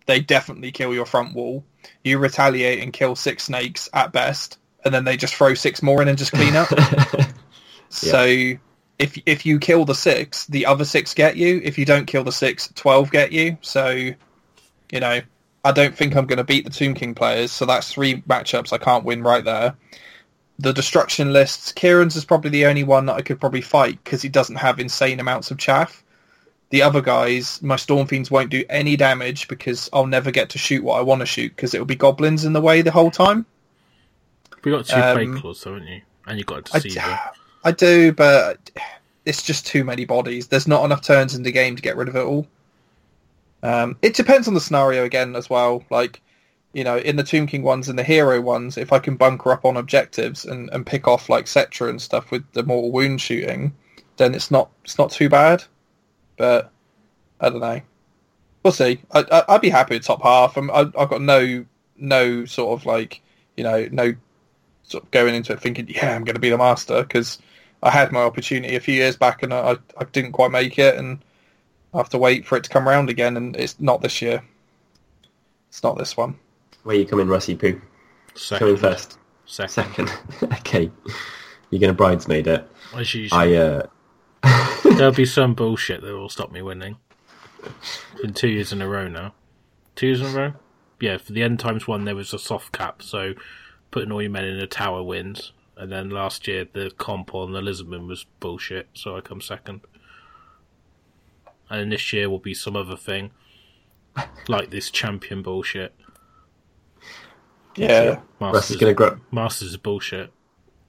they 0.06 0.20
definitely 0.20 0.72
kill 0.72 0.94
your 0.94 1.04
front 1.06 1.34
wall. 1.34 1.62
You 2.02 2.16
retaliate 2.16 2.82
and 2.82 2.94
kill 2.94 3.14
six 3.14 3.44
snakes 3.44 3.90
at 3.92 4.10
best, 4.10 4.56
and 4.86 4.94
then 4.94 5.04
they 5.04 5.18
just 5.18 5.34
throw 5.34 5.52
six 5.52 5.82
more 5.82 6.00
in 6.00 6.08
and 6.08 6.16
just 6.16 6.32
clean 6.32 6.56
up. 6.56 6.70
So 7.90 8.54
if 9.00 9.18
if 9.24 9.46
you 9.46 9.58
kill 9.58 9.84
the 9.86 9.94
six, 9.94 10.46
the 10.46 10.66
other 10.66 10.84
six 10.84 11.14
get 11.14 11.36
you. 11.36 11.60
If 11.64 11.78
you 11.78 11.86
don't 11.86 12.06
kill 12.06 12.22
the 12.22 12.32
six, 12.32 12.70
twelve 12.74 13.10
get 13.10 13.32
you. 13.32 13.56
So, 13.62 13.90
you 13.90 15.00
know, 15.00 15.20
I 15.64 15.72
don't 15.72 15.96
think 15.96 16.14
I'm 16.14 16.26
going 16.26 16.36
to 16.36 16.44
beat 16.44 16.64
the 16.64 16.70
Tomb 16.70 16.94
King 16.94 17.14
players. 17.14 17.50
So 17.50 17.64
that's 17.64 17.90
three 17.90 18.20
matchups 18.22 18.72
I 18.74 18.78
can't 18.78 19.04
win 19.04 19.22
right 19.22 19.42
there. 19.42 19.74
The 20.58 20.74
destruction 20.74 21.32
lists, 21.32 21.72
Kieran's 21.72 22.14
is 22.14 22.26
probably 22.26 22.50
the 22.50 22.66
only 22.66 22.84
one 22.84 23.06
that 23.06 23.14
I 23.14 23.22
could 23.22 23.40
probably 23.40 23.62
fight 23.62 23.98
because 24.04 24.20
he 24.20 24.28
doesn't 24.28 24.56
have 24.56 24.78
insane 24.78 25.18
amounts 25.18 25.50
of 25.50 25.56
chaff. 25.56 26.04
The 26.68 26.82
other 26.82 27.00
guys, 27.00 27.62
my 27.62 27.76
Storm 27.76 28.06
Fiends 28.06 28.30
won't 28.30 28.50
do 28.50 28.64
any 28.68 28.96
damage 28.96 29.48
because 29.48 29.88
I'll 29.94 30.06
never 30.06 30.30
get 30.30 30.50
to 30.50 30.58
shoot 30.58 30.84
what 30.84 30.98
I 30.98 31.00
want 31.00 31.20
to 31.20 31.26
shoot 31.26 31.56
because 31.56 31.72
it'll 31.72 31.86
be 31.86 31.96
goblins 31.96 32.44
in 32.44 32.52
the 32.52 32.60
way 32.60 32.82
the 32.82 32.90
whole 32.90 33.10
time. 33.10 33.46
We 34.62 34.70
got 34.70 34.84
two 34.84 34.94
um, 34.94 35.16
plague 35.16 35.36
claws, 35.40 35.64
haven't 35.64 35.86
you? 35.86 36.02
And 36.26 36.38
you 36.38 36.44
got 36.44 36.58
a 36.58 36.80
deceiver. 36.80 37.00
I 37.00 37.30
do, 37.72 38.12
but 38.12 38.70
it's 39.24 39.42
just 39.42 39.66
too 39.66 39.84
many 39.84 40.04
bodies. 40.04 40.48
There's 40.48 40.66
not 40.66 40.84
enough 40.84 41.02
turns 41.02 41.34
in 41.34 41.42
the 41.42 41.52
game 41.52 41.76
to 41.76 41.82
get 41.82 41.96
rid 41.96 42.08
of 42.08 42.16
it 42.16 42.24
all. 42.24 42.46
Um, 43.62 43.96
it 44.02 44.14
depends 44.14 44.48
on 44.48 44.54
the 44.54 44.60
scenario 44.60 45.04
again 45.04 45.36
as 45.36 45.50
well. 45.50 45.84
Like, 45.90 46.20
you 46.72 46.84
know, 46.84 46.96
in 46.96 47.16
the 47.16 47.22
Tomb 47.22 47.46
King 47.46 47.62
ones 47.62 47.88
and 47.88 47.98
the 47.98 48.02
hero 48.02 48.40
ones, 48.40 48.78
if 48.78 48.92
I 48.92 48.98
can 48.98 49.16
bunker 49.16 49.52
up 49.52 49.64
on 49.64 49.76
objectives 49.76 50.44
and, 50.44 50.70
and 50.70 50.86
pick 50.86 51.06
off 51.06 51.28
like 51.28 51.44
Settra 51.44 51.90
and 51.90 52.00
stuff 52.00 52.30
with 52.30 52.50
the 52.52 52.62
mortal 52.62 52.92
wound 52.92 53.20
shooting, 53.20 53.74
then 54.16 54.34
it's 54.34 54.50
not 54.50 54.70
it's 54.84 54.98
not 54.98 55.10
too 55.10 55.28
bad. 55.28 55.64
But 56.36 56.72
I 57.40 57.50
don't 57.50 57.60
know. 57.60 57.80
We'll 58.62 58.72
see. 58.72 59.00
I, 59.12 59.24
I, 59.30 59.54
I'd 59.54 59.60
be 59.60 59.70
happy 59.70 59.96
with 59.96 60.04
top 60.04 60.22
half. 60.22 60.56
I'm, 60.56 60.70
I, 60.70 60.80
I've 60.98 61.10
got 61.10 61.20
no 61.20 61.64
no 61.96 62.46
sort 62.46 62.80
of 62.80 62.86
like 62.86 63.20
you 63.56 63.64
know 63.64 63.86
no 63.90 64.14
sort 64.84 65.04
of 65.04 65.10
going 65.10 65.34
into 65.34 65.52
it 65.52 65.60
thinking 65.60 65.86
yeah 65.88 66.16
I'm 66.16 66.24
going 66.24 66.34
to 66.34 66.40
be 66.40 66.50
the 66.50 66.58
master 66.58 67.02
because 67.02 67.38
I 67.82 67.90
had 67.90 68.12
my 68.12 68.20
opportunity 68.20 68.76
a 68.76 68.80
few 68.80 68.94
years 68.94 69.16
back 69.16 69.42
and 69.42 69.54
I, 69.54 69.76
I 69.96 70.04
didn't 70.12 70.32
quite 70.32 70.50
make 70.50 70.78
it 70.78 70.96
and 70.96 71.18
I 71.94 71.98
have 71.98 72.10
to 72.10 72.18
wait 72.18 72.46
for 72.46 72.56
it 72.56 72.64
to 72.64 72.70
come 72.70 72.88
around 72.88 73.08
again 73.08 73.36
and 73.36 73.56
it's 73.56 73.80
not 73.80 74.02
this 74.02 74.20
year. 74.20 74.42
It's 75.68 75.82
not 75.82 75.96
this 75.96 76.16
one. 76.16 76.38
Where 76.82 76.96
you 76.96 77.06
coming, 77.06 77.28
Rusty 77.28 77.56
Poo? 77.56 77.80
Second, 78.34 78.66
Coming 78.66 78.76
first. 78.76 79.18
Second, 79.46 79.70
Second. 79.70 80.12
okay. 80.54 80.90
You're 81.70 81.80
going 81.80 81.92
to 81.92 81.96
bridesmaid 81.96 82.46
it. 82.46 82.68
as 82.94 83.14
usual. 83.14 83.38
I, 83.38 83.54
uh... 83.54 83.86
There'll 84.84 85.12
be 85.12 85.26
some 85.26 85.54
bullshit 85.54 86.02
that 86.02 86.12
will 86.12 86.28
stop 86.28 86.50
me 86.50 86.62
winning. 86.62 86.96
It's 87.62 88.22
been 88.22 88.34
two 88.34 88.48
years 88.48 88.72
in 88.72 88.82
a 88.82 88.88
row 88.88 89.08
now. 89.08 89.34
Two 89.94 90.06
years 90.06 90.20
in 90.20 90.26
a 90.26 90.30
row? 90.30 90.52
Yeah, 91.00 91.18
for 91.18 91.32
the 91.32 91.42
end 91.42 91.58
times 91.60 91.86
one 91.86 92.04
there 92.04 92.16
was 92.16 92.32
a 92.32 92.38
soft 92.38 92.72
cap, 92.72 93.02
so 93.02 93.34
putting 93.90 94.12
all 94.12 94.22
your 94.22 94.30
men 94.30 94.44
in 94.44 94.58
a 94.58 94.66
tower 94.66 95.02
wins. 95.02 95.52
And 95.80 95.90
then 95.90 96.10
last 96.10 96.46
year 96.46 96.66
the 96.70 96.92
comp 96.98 97.34
on 97.34 97.52
the 97.52 97.62
Lisbon 97.62 98.06
was 98.06 98.26
bullshit, 98.38 98.88
so 98.92 99.16
I 99.16 99.22
come 99.22 99.40
second. 99.40 99.80
And 101.70 101.90
this 101.90 102.12
year 102.12 102.28
will 102.28 102.38
be 102.38 102.52
some 102.52 102.76
other 102.76 102.96
thing. 102.96 103.30
Like 104.46 104.68
this 104.68 104.90
champion 104.90 105.40
bullshit. 105.40 105.94
Yeah. 107.76 108.20
Russ 108.40 108.52
Masters, 108.52 108.70
is 108.72 108.76
going 108.76 108.90
to 108.90 108.94
grow... 108.94 109.20
Masters 109.32 109.68
is 109.68 109.76
bullshit. 109.78 110.30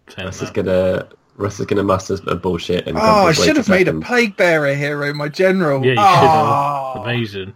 Saying 0.09 0.25
Russ 0.25 0.41
is 0.41 0.49
going 0.49 0.65
to... 0.65 1.07
Russ 1.37 1.61
is 1.61 1.65
going 1.65 1.77
to 1.77 1.83
master 1.83 2.17
a 2.27 2.35
bullshit 2.35 2.85
and 2.85 2.97
Oh, 2.97 3.27
I 3.27 3.31
should 3.31 3.55
have 3.55 3.69
made 3.69 3.87
a 3.87 3.97
plague 4.01 4.35
bearer 4.35 4.75
hero, 4.75 5.13
my 5.13 5.29
general. 5.29 5.85
Yeah, 5.85 5.93
you 5.93 5.99
oh, 5.99 6.03
should 6.03 6.19
have. 6.19 6.45
Ah. 6.45 7.03
Amazing. 7.03 7.53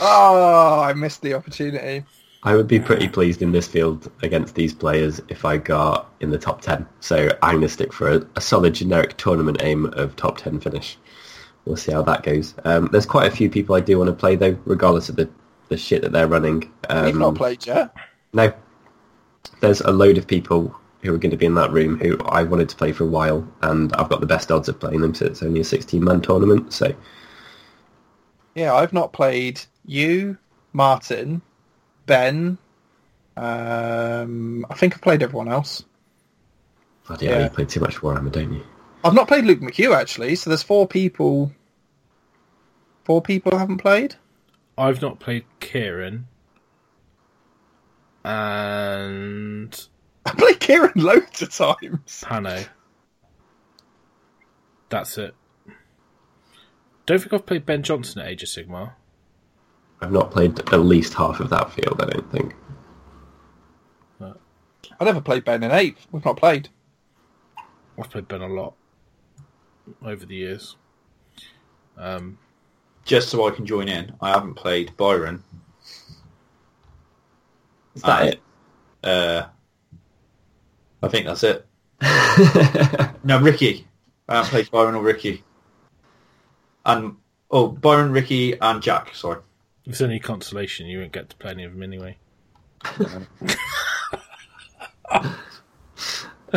Oh, 0.00 0.80
I 0.80 0.94
missed 0.94 1.20
the 1.20 1.34
opportunity. 1.34 2.06
I 2.44 2.54
would 2.54 2.68
be 2.68 2.78
pretty 2.78 3.08
pleased 3.08 3.40
in 3.40 3.52
this 3.52 3.66
field 3.66 4.10
against 4.22 4.54
these 4.54 4.74
players 4.74 5.20
if 5.28 5.46
I 5.46 5.56
got 5.56 6.12
in 6.20 6.30
the 6.30 6.38
top 6.38 6.60
10. 6.60 6.86
So 7.00 7.30
I'm 7.42 7.56
going 7.56 7.62
to 7.62 7.68
stick 7.70 7.90
for 7.90 8.10
a, 8.10 8.26
a 8.36 8.40
solid 8.42 8.74
generic 8.74 9.16
tournament 9.16 9.58
aim 9.62 9.86
of 9.86 10.14
top 10.14 10.36
10 10.36 10.60
finish. 10.60 10.98
We'll 11.64 11.78
see 11.78 11.92
how 11.92 12.02
that 12.02 12.22
goes. 12.22 12.54
Um, 12.64 12.90
there's 12.92 13.06
quite 13.06 13.32
a 13.32 13.34
few 13.34 13.48
people 13.48 13.74
I 13.74 13.80
do 13.80 13.96
want 13.98 14.08
to 14.08 14.14
play 14.14 14.36
though, 14.36 14.58
regardless 14.66 15.08
of 15.08 15.16
the, 15.16 15.30
the 15.70 15.78
shit 15.78 16.02
that 16.02 16.12
they're 16.12 16.28
running. 16.28 16.70
Um, 16.90 17.06
You've 17.06 17.16
not 17.16 17.34
played 17.34 17.66
yet. 17.66 17.94
No. 18.34 18.52
There's 19.60 19.80
a 19.80 19.90
load 19.90 20.18
of 20.18 20.26
people 20.26 20.78
who 21.00 21.14
are 21.14 21.18
going 21.18 21.30
to 21.30 21.38
be 21.38 21.46
in 21.46 21.54
that 21.54 21.70
room 21.70 21.98
who 21.98 22.18
I 22.26 22.42
wanted 22.42 22.68
to 22.68 22.76
play 22.76 22.92
for 22.92 23.04
a 23.04 23.08
while, 23.08 23.46
and 23.62 23.94
I've 23.94 24.08
got 24.08 24.20
the 24.20 24.26
best 24.26 24.50
odds 24.50 24.68
of 24.68 24.80
playing 24.80 25.02
them, 25.02 25.14
so 25.14 25.26
it's 25.26 25.42
only 25.42 25.60
a 25.60 25.64
16-man 25.64 26.22
tournament. 26.22 26.72
So 26.72 26.94
Yeah, 28.54 28.74
I've 28.74 28.92
not 28.94 29.12
played 29.12 29.60
you, 29.84 30.38
Martin, 30.72 31.42
Ben. 32.06 32.58
Um, 33.36 34.64
I 34.70 34.74
think 34.74 34.94
I've 34.94 35.00
played 35.02 35.22
everyone 35.22 35.48
else. 35.48 35.84
oh 37.10 37.16
dear, 37.16 37.30
Yeah. 37.32 37.44
you 37.44 37.50
play 37.50 37.64
too 37.64 37.80
much 37.80 37.96
Warhammer, 37.96 38.30
don't 38.32 38.52
you? 38.52 38.64
I've 39.04 39.14
not 39.14 39.28
played 39.28 39.44
Luke 39.44 39.60
McHugh 39.60 39.94
actually, 39.94 40.34
so 40.36 40.50
there's 40.50 40.62
four 40.62 40.86
people. 40.86 41.52
Four 43.04 43.20
people 43.22 43.54
I 43.54 43.58
haven't 43.58 43.78
played. 43.78 44.14
I've 44.78 45.02
not 45.02 45.20
played 45.20 45.44
Kieran. 45.60 46.26
And 48.24 49.88
I 50.26 50.30
played 50.32 50.60
Kieran 50.60 50.92
loads 50.94 51.42
of 51.42 51.50
times. 51.54 52.22
Pano. 52.26 52.66
That's 54.88 55.18
it. 55.18 55.34
Don't 57.06 57.18
think 57.18 57.32
I've 57.34 57.44
played 57.46 57.66
Ben 57.66 57.82
Johnson 57.82 58.22
at 58.22 58.28
Age 58.28 58.42
of 58.42 58.48
Sigmar. 58.48 58.92
I've 60.00 60.12
not 60.12 60.30
played 60.30 60.58
at 60.58 60.80
least 60.80 61.14
half 61.14 61.40
of 61.40 61.50
that 61.50 61.72
field, 61.72 62.00
I 62.00 62.06
don't 62.06 62.32
think. 62.32 62.54
I 65.00 65.04
never 65.04 65.20
played 65.20 65.44
Ben 65.44 65.62
in 65.62 65.70
eighth. 65.70 66.06
We've 66.12 66.24
not 66.24 66.36
played. 66.36 66.68
I've 67.98 68.10
played 68.10 68.28
Ben 68.28 68.42
a 68.42 68.46
lot 68.46 68.74
over 70.04 70.24
the 70.24 70.34
years. 70.34 70.76
Um, 71.96 72.38
Just 73.04 73.28
so 73.28 73.46
I 73.46 73.50
can 73.50 73.66
join 73.66 73.88
in, 73.88 74.12
I 74.20 74.30
haven't 74.30 74.54
played 74.54 74.96
Byron. 74.96 75.42
Is 77.94 78.02
that 78.02 78.34
it? 78.34 78.40
Uh, 79.02 79.46
I 81.02 81.08
think 81.08 81.26
that's 81.26 81.42
it. 81.42 81.66
No, 83.24 83.40
Ricky. 83.40 83.86
I 84.28 84.36
haven't 84.36 84.50
played 84.50 84.70
Byron 84.70 84.94
or 84.94 85.02
Ricky. 85.02 85.42
And 86.84 87.16
oh, 87.50 87.68
Byron, 87.68 88.12
Ricky, 88.12 88.58
and 88.60 88.82
Jack. 88.82 89.14
Sorry. 89.14 89.40
If 89.86 89.92
it's 89.92 90.00
any 90.00 90.18
consolation, 90.18 90.86
you 90.86 90.98
won't 91.00 91.12
get 91.12 91.28
to 91.30 91.36
play 91.36 91.50
any 91.52 91.64
of 91.64 91.72
them 91.72 91.82
anyway. 91.82 92.16
You 92.98 93.06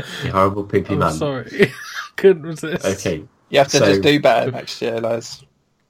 horrible 0.31 0.63
poopy 0.63 0.93
I'm 0.93 0.99
man. 0.99 1.13
sorry. 1.13 1.71
Couldn't 2.15 2.43
resist. 2.43 2.85
Okay. 2.85 3.23
You 3.49 3.59
have 3.59 3.67
to 3.69 3.77
So- 3.77 3.85
just 3.85 4.01
do 4.01 4.19
better 4.19 4.51
next 4.51 4.81
year, 4.81 4.99
Les. 4.99 5.43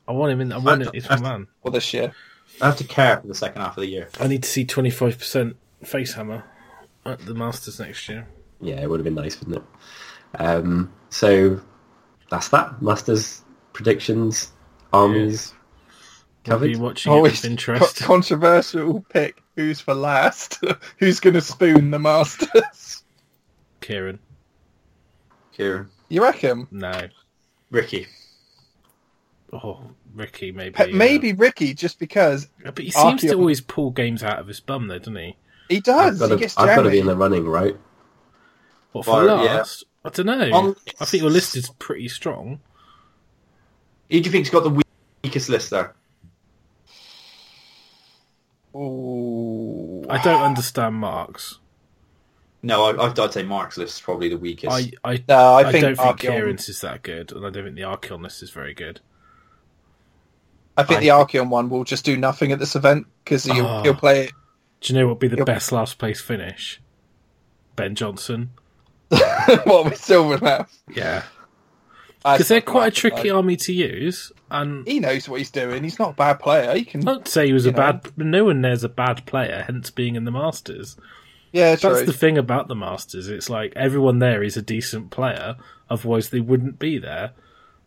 I 0.08 0.12
want 0.14 0.32
him 0.32 0.42
in. 0.42 0.54
I 0.54 0.58
want 0.58 0.84
it. 0.84 0.90
He's 0.94 1.10
my 1.10 1.20
man. 1.20 1.48
Or 1.64 1.72
this 1.72 1.94
year. 1.94 2.14
I 2.62 2.68
have 2.68 2.78
to 2.78 2.84
care 2.86 3.20
for 3.20 3.28
the 3.28 3.36
second 3.36 3.62
half 3.62 3.76
of 3.78 3.82
the 3.82 3.88
year. 3.90 4.08
I 4.20 4.28
need 4.28 4.44
to 4.44 4.50
see 4.50 4.66
25% 4.66 5.56
face 5.84 6.14
hammer 6.14 6.44
at 7.06 7.20
the 7.20 7.34
Masters 7.34 7.80
next 7.80 8.08
year. 8.08 8.28
Yeah, 8.62 8.82
it 8.82 8.90
would 8.90 9.00
have 9.00 9.04
been 9.04 9.16
nice, 9.16 9.38
wouldn't 9.40 9.58
it? 9.58 10.40
Um, 10.42 10.92
so 11.10 11.60
that's 12.32 12.48
that. 12.50 12.82
Masters 12.82 13.44
predictions, 13.74 14.52
armies 14.94 15.54
What 16.48 16.54
are 16.56 16.58
covered. 16.60 16.72
you 16.72 16.80
watching 16.80 17.12
Always 17.12 17.44
it 17.44 17.50
with 17.52 17.60
co- 17.66 17.74
interest? 17.74 17.98
controversial 18.04 19.06
pick. 19.10 19.42
Who's 19.56 19.80
for 19.80 19.94
last? 19.94 20.60
Who's 20.98 21.20
going 21.20 21.34
to 21.34 21.42
spoon 21.42 21.92
the 21.92 22.00
Masters? 22.00 23.04
Kieran. 23.82 24.20
Kieran, 25.54 25.90
You 26.10 26.22
reckon? 26.24 26.68
No. 26.72 27.08
Ricky. 27.72 28.08
Oh, 29.52 29.82
Ricky, 30.14 30.52
maybe. 30.52 30.72
Pe- 30.72 30.90
yeah. 30.92 30.96
Maybe 30.96 31.34
Ricky, 31.34 31.74
just 31.74 32.00
because 32.00 32.48
But 32.64 32.78
he 32.80 32.92
seems 32.92 33.22
to 33.22 33.34
always 33.34 33.62
pull 33.62 33.92
games 33.92 34.24
out 34.24 34.40
of 34.40 34.48
his 34.48 34.60
bum, 34.60 34.88
though, 34.88 35.00
doesn't 35.00 35.16
he? 35.16 35.36
he 35.70 35.78
I've 35.78 35.84
does. 35.84 36.20
got, 36.20 36.30
He 36.30 36.36
to, 36.36 36.40
gets 36.40 36.58
I've 36.58 36.76
got 36.76 36.84
to 36.84 36.90
be 36.92 37.00
in 37.00 37.08
the 37.08 37.16
running, 37.16 37.46
right? 37.48 37.76
What, 38.92 39.06
for 39.06 39.24
Well, 39.26 39.44
yeah. 39.44 39.56
last? 39.56 39.86
I 40.06 40.10
don't 40.10 40.26
know. 40.28 40.52
On- 40.54 40.76
I 41.00 41.06
think 41.06 41.22
your 41.22 41.32
list 41.32 41.56
is 41.58 41.70
pretty 41.80 42.08
strong. 42.10 42.60
Who 44.12 44.20
do 44.20 44.26
you 44.26 44.32
think's 44.32 44.50
got 44.50 44.64
the 44.64 44.82
weakest 45.24 45.50
list 45.50 45.70
there? 45.72 45.96
Ooh. 48.76 50.06
I 50.10 50.22
don't 50.22 50.42
understand 50.42 50.96
Mark's. 50.96 51.60
No, 52.64 52.86
I, 52.86 53.08
I'd 53.08 53.20
I'd 53.20 53.34
say 53.34 53.44
Mark's 53.44 53.78
list 53.78 53.98
is 53.98 54.02
probably 54.02 54.30
the 54.30 54.38
weakest. 54.38 54.76
I, 54.76 54.92
I, 55.04 55.24
No, 55.28 55.36
I, 55.36 55.60
I, 55.68 55.72
think 55.72 55.84
don't 55.84 55.96
think 55.96 56.20
Archaon- 56.20 56.20
Kieran's 56.20 56.70
is 56.70 56.82
that 56.82 57.04
good, 57.04 57.32
and 57.32 57.46
I 57.46 57.50
don't 57.50 57.64
think 57.64 57.76
the 57.76 57.82
Archaon 57.84 58.22
list 58.22 58.42
is 58.44 58.50
very 58.50 58.74
good. 58.74 59.00
I 60.76 60.84
think 60.84 60.98
I 61.00 61.02
the 61.02 61.08
Archaon 61.10 61.50
one 61.50 61.70
will 61.70 61.84
just 61.84 62.06
do 62.06 62.18
nothing 62.18 62.52
at 62.52 62.60
this 62.60 62.76
event 62.76 63.08
because 63.24 63.46
he'll, 63.46 63.66
Oh. 63.66 63.84
he'll 63.84 63.96
play 63.96 64.26
it. 64.26 64.32
Do 64.82 64.94
you 64.94 65.00
know 65.00 65.08
what 65.08 65.14
would 65.14 65.20
be 65.20 65.28
the 65.28 65.38
Yep. 65.38 65.46
best 65.46 65.72
last 65.72 65.98
place 65.98 66.22
finish? 66.22 66.80
Ben 67.76 67.96
Johnson. 67.96 68.52
what 69.10 69.86
with 69.86 69.98
Silvermouth? 69.98 70.78
Yeah. 70.94 71.24
Because 72.24 72.48
they're 72.48 72.62
quite 72.62 72.88
a 72.88 72.96
tricky 72.96 73.30
army 73.30 73.56
to 73.58 73.74
use, 73.74 74.32
and 74.52 74.86
He 74.88 75.00
knows 75.00 75.30
what 75.30 75.38
he's 75.40 75.52
doing. 75.52 75.84
He's 75.84 76.00
not 76.00 76.12
a 76.12 76.16
bad 76.16 76.40
player. 76.40 76.76
He 76.76 76.84
can. 76.84 77.02
not 77.02 77.26
to 77.26 77.32
say 77.32 77.48
he 77.48 77.54
was 77.54 77.66
a 77.66 77.72
know. 77.72 77.78
bad. 77.78 78.18
No 78.18 78.46
one 78.46 78.62
there's 78.62 78.84
a 78.84 78.90
bad 78.90 79.26
player, 79.26 79.64
hence 79.66 79.90
being 79.92 80.16
in 80.16 80.26
the 80.26 80.32
Masters. 80.32 80.98
Yeah, 81.54 81.72
That's 81.72 81.82
true. 81.82 82.06
the 82.06 82.14
thing 82.14 82.38
about 82.38 82.68
the 82.68 82.76
Masters. 82.76 83.30
It's 83.30 83.50
like 83.50 83.72
everyone 83.76 84.20
there 84.20 84.44
is 84.44 84.58
a 84.58 84.62
decent 84.62 85.12
player, 85.12 85.56
otherwise 85.90 86.30
they 86.30 86.42
wouldn't 86.42 86.80
be 86.80 86.98
there. 86.98 87.32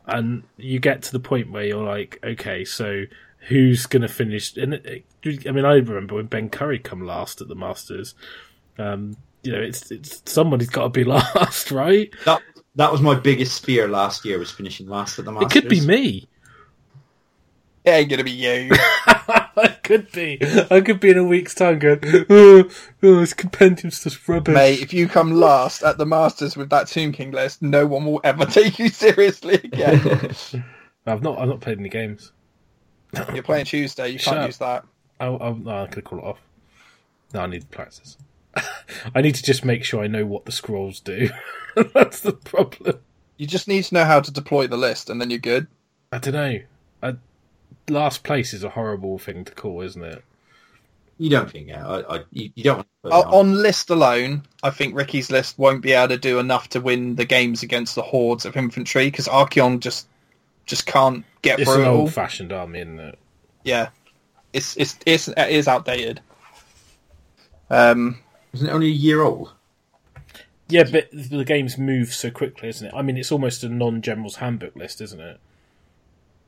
And 0.07 0.45
you 0.57 0.81
get 0.81 1.03
to 1.03 1.13
the 1.13 1.21
point 1.21 1.53
where 1.53 1.65
you're 1.65 1.85
like, 1.85 2.19
okay, 2.25 2.65
so 2.65 3.05
who's 3.49 3.87
going 3.87 4.03
to 4.03 4.09
finish? 4.09 4.57
And 4.57 4.75
it, 4.75 5.05
it- 5.23 5.47
I 5.47 5.53
mean, 5.53 5.67
I 5.67 5.75
remember 5.75 6.15
when 6.15 6.27
Ben 6.27 6.49
Curry 6.49 6.79
come 6.79 7.05
last 7.05 7.43
at 7.43 7.49
the 7.49 7.55
Masters. 7.55 8.15
Um, 8.79 9.17
you 9.43 9.53
know, 9.53 9.61
it's 9.61 9.91
it's 9.91 10.23
somebody's 10.25 10.71
got 10.71 10.85
to 10.85 10.89
be 10.89 11.05
last, 11.05 11.71
right? 11.71 12.11
that 12.25 12.41
that 12.77 12.93
was 12.93 13.01
my 13.01 13.15
biggest 13.15 13.65
fear 13.65 13.89
last 13.89 14.25
year 14.25 14.39
was 14.39 14.51
finishing 14.51 14.89
last 14.89 15.19
at 15.19 15.25
the 15.25 15.33
Masters. 15.33 15.57
It 15.57 15.61
could 15.61 15.69
be 15.69 15.81
me. 15.87 16.29
It 17.85 17.91
ain't 17.91 18.11
gonna 18.11 18.25
be 18.25 18.31
you. 18.31 18.71
I 19.07 19.77
could 19.83 20.13
be. 20.13 20.39
I 20.71 20.81
could 20.81 21.01
be 21.01 21.11
in 21.11 21.19
a 21.19 21.25
week's 21.25 21.55
time 21.55 21.79
going, 21.79 22.01
oh, 22.29 22.71
oh 23.03 23.21
this 23.21 23.35
compendium's 23.35 24.03
just 24.03 24.29
rubbish. 24.29 24.55
Mate, 24.55 24.81
if 24.81 24.93
you 24.93 25.09
come 25.09 25.33
last 25.33 25.83
at 25.83 25.99
the 25.99 26.07
Masters 26.07 26.57
with 26.57 26.71
that 26.71 26.89
Tomb 26.89 27.13
King 27.13 27.31
list, 27.31 27.63
no 27.63 27.87
one 27.87 28.05
will 28.05 28.21
ever 28.23 28.45
take 28.47 28.79
you 28.79 28.89
seriously 28.89 29.55
again. 29.55 30.01
I've 31.07 31.23
not. 31.23 31.39
I've 31.39 31.49
not 31.49 31.61
played 31.61 31.79
any 31.79 31.89
games. 31.89 32.33
You're 33.35 33.43
playing 33.43 33.65
Tuesday, 33.65 34.11
you 34.11 34.19
Shut 34.19 34.35
can't 34.35 34.43
up. 34.43 34.49
use 34.49 34.59
that. 34.59 34.85
I, 35.19 35.27
I, 35.27 35.53
no, 35.53 35.83
I 35.83 35.87
could 35.87 36.05
call 36.05 36.21
it 36.21 36.25
off. 36.25 36.39
No, 37.35 37.41
I 37.41 37.47
need 37.47 37.69
practice. 37.71 38.17
I 39.15 39.21
need 39.21 39.35
to 39.37 39.43
just 39.43 39.65
make 39.65 39.85
sure 39.85 40.03
I 40.03 40.07
know 40.07 40.27
what 40.27 40.45
the 40.45 40.53
scrolls 40.53 41.01
do. 41.01 41.31
That's 41.95 42.21
the 42.21 42.33
problem. 42.33 42.99
You 43.37 43.47
just 43.47 43.69
need 43.69 43.85
to 43.85 43.95
know 43.95 44.05
how 44.05 44.21
to 44.21 44.31
deploy 44.31 44.67
the 44.67 44.77
list, 44.77 45.09
and 45.09 45.21
then 45.21 45.31
you're 45.31 45.39
good. 45.39 45.67
I 46.13 46.19
don't 46.19 46.35
know. 46.35 46.61
I, 47.03 47.15
last 47.89 48.25
place 48.25 48.53
is 48.53 48.65
a 48.65 48.71
horrible 48.71 49.19
thing 49.19 49.45
to 49.45 49.53
call, 49.53 49.81
isn't 49.83 50.03
it? 50.05 50.25
You 51.19 51.29
don't 51.31 51.51
think? 51.51 51.69
Yeah, 51.69 51.87
I, 51.87 52.17
I, 52.17 52.25
you, 52.33 52.51
you 52.55 52.65
don't. 52.65 52.77
Want 52.79 52.89
to 52.89 53.11
put 53.11 53.13
it 53.13 53.15
O- 53.15 53.39
on. 53.39 53.49
on 53.49 53.55
list 53.63 53.91
alone, 53.91 54.43
I 54.63 54.71
think 54.71 54.95
Ricky's 54.95 55.31
list 55.31 55.59
won't 55.59 55.83
be 55.83 55.93
able 55.93 56.09
to 56.09 56.17
do 56.19 56.39
enough 56.39 56.69
to 56.71 56.81
win 56.81 57.17
the 57.17 57.27
games 57.27 57.63
against 57.63 57.95
the 57.95 58.03
hordes 58.03 58.47
of 58.47 58.57
infantry 58.57 59.07
because 59.07 59.29
Archaon 59.29 59.81
just 59.81 60.07
just 60.67 60.87
can't 60.87 61.25
get 61.43 61.61
It's 61.61 61.71
through 61.71 61.83
an 61.83 61.89
it 61.89 61.93
old-fashioned 61.93 62.53
army, 62.53 62.81
isn't 62.81 63.01
it? 63.01 63.19
Yeah, 63.65 63.89
it's 64.53 64.77
it's 64.77 64.99
it's 65.07 65.29
it 65.29 65.51
is 65.51 65.69
outdated. 65.69 66.21
Um, 67.69 68.19
Isn't 68.53 68.69
it 68.69 68.73
only 68.73 68.89
a 68.89 68.91
year 68.91 69.23
old? 69.23 69.53
Yeah, 70.69 70.85
but 70.85 71.09
the 71.13 71.45
games 71.45 71.79
move 71.79 72.13
so 72.15 72.31
quickly, 72.31 72.69
isn't 72.69 72.87
it? 72.87 72.95
I 72.95 73.03
mean, 73.03 73.17
it's 73.17 73.33
almost 73.33 73.65
a 73.65 73.69
non-general's 73.69 74.37
handbook 74.37 74.77
list, 74.77 75.01
isn't 75.01 75.21
it? 75.21 75.41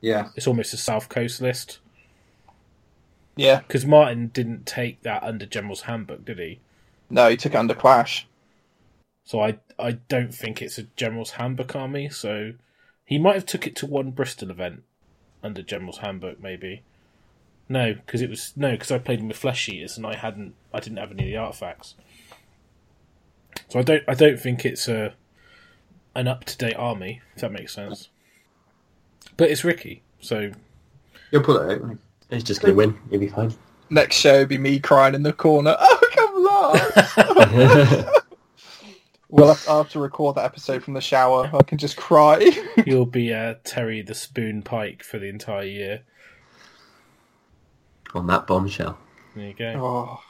Yeah. 0.01 0.29
It's 0.37 0.47
almost 0.47 0.73
a 0.73 0.77
South 0.77 1.09
Coast 1.09 1.41
list 1.41 1.81
yeah, 3.37 3.61
because 3.61 3.87
Martin 3.87 4.29
didn't 4.29 4.67
take 4.67 5.03
that 5.03 5.23
under 5.23 5.47
General's 5.47 5.83
handbook, 5.83 6.25
did 6.25 6.39
he? 6.39 6.61
no, 7.09 7.29
he 7.29 7.37
took 7.37 7.55
it 7.55 7.59
under 7.59 7.75
Clash. 7.75 8.27
So 9.25 9.41
I 9.41 9.59
I 9.79 9.93
don't 9.93 10.35
think 10.35 10.61
it's 10.61 10.79
a 10.79 10.85
General's 10.97 11.33
handbook 11.33 11.75
army. 11.75 12.09
So 12.09 12.55
he 13.05 13.19
might 13.19 13.35
have 13.35 13.47
took 13.47 13.67
it 13.67 13.77
to 13.77 13.87
one 13.87 14.11
Bristol 14.11 14.51
event 14.51 14.83
under 15.43 15.63
General's 15.63 15.99
handbook, 15.99 16.41
maybe. 16.41 16.83
No, 17.73 17.95
because 17.95 18.21
it 18.21 18.29
was 18.29 18.53
no, 18.55 18.73
because 18.73 18.91
I 18.91 18.99
played 18.99 19.21
him 19.21 19.29
with 19.29 19.37
flesh 19.37 19.69
eaters 19.69 19.97
and 19.97 20.07
I 20.07 20.15
hadn't, 20.15 20.55
I 20.75 20.81
didn't 20.81 20.99
have 20.99 21.11
any 21.11 21.23
of 21.25 21.29
the 21.29 21.37
artifacts. 21.39 21.95
So 23.69 23.79
I 23.79 23.83
don't, 23.83 24.03
I 24.07 24.15
don't 24.15 24.39
think 24.39 24.65
it's 24.65 24.89
a 24.89 25.15
an 26.15 26.29
up 26.29 26.45
to 26.45 26.59
date 26.59 26.77
army. 26.77 27.23
If 27.35 27.41
that 27.41 27.53
makes 27.53 27.73
sense. 27.73 28.11
But 29.37 29.51
it's 29.51 29.65
Ricky, 29.65 30.03
so 30.21 30.53
You'll 31.33 31.43
pull 31.43 31.57
it 31.57 31.83
out. 31.83 31.97
He's 32.31 32.45
just 32.45 32.61
going 32.61 32.73
to 32.73 32.77
win. 32.77 32.99
He'll 33.11 33.19
be 33.19 33.29
fine. 33.29 33.53
Next 33.91 34.17
show 34.17 34.41
will 34.41 34.47
be 34.47 34.59
me 34.59 34.79
crying 34.79 35.15
in 35.15 35.23
the 35.23 35.33
corner. 35.33 35.75
Oh, 35.79 36.01
come 36.13 36.45
last. 36.45 38.07
we'll 39.31 39.49
have, 39.49 39.65
I'll 39.69 39.83
have 39.83 39.93
to 39.93 39.99
record 39.99 40.37
that 40.37 40.45
episode 40.45 40.85
from 40.85 40.93
the 40.93 41.01
shower. 41.01 41.51
I 41.53 41.63
can 41.63 41.79
just 41.79 41.97
cry. 41.97 42.53
you'll 42.87 43.07
be 43.07 43.33
uh, 43.33 43.55
Terry 43.65 44.03
the 44.03 44.15
Spoon 44.15 44.61
Pike 44.63 45.03
for 45.03 45.19
the 45.19 45.29
entire 45.29 45.65
year. 45.65 46.03
On 48.15 48.27
that 48.27 48.47
bombshell. 48.47 48.99
There 49.35 49.47
you 49.49 49.55
go. 49.55 49.73
oh, 49.77 50.21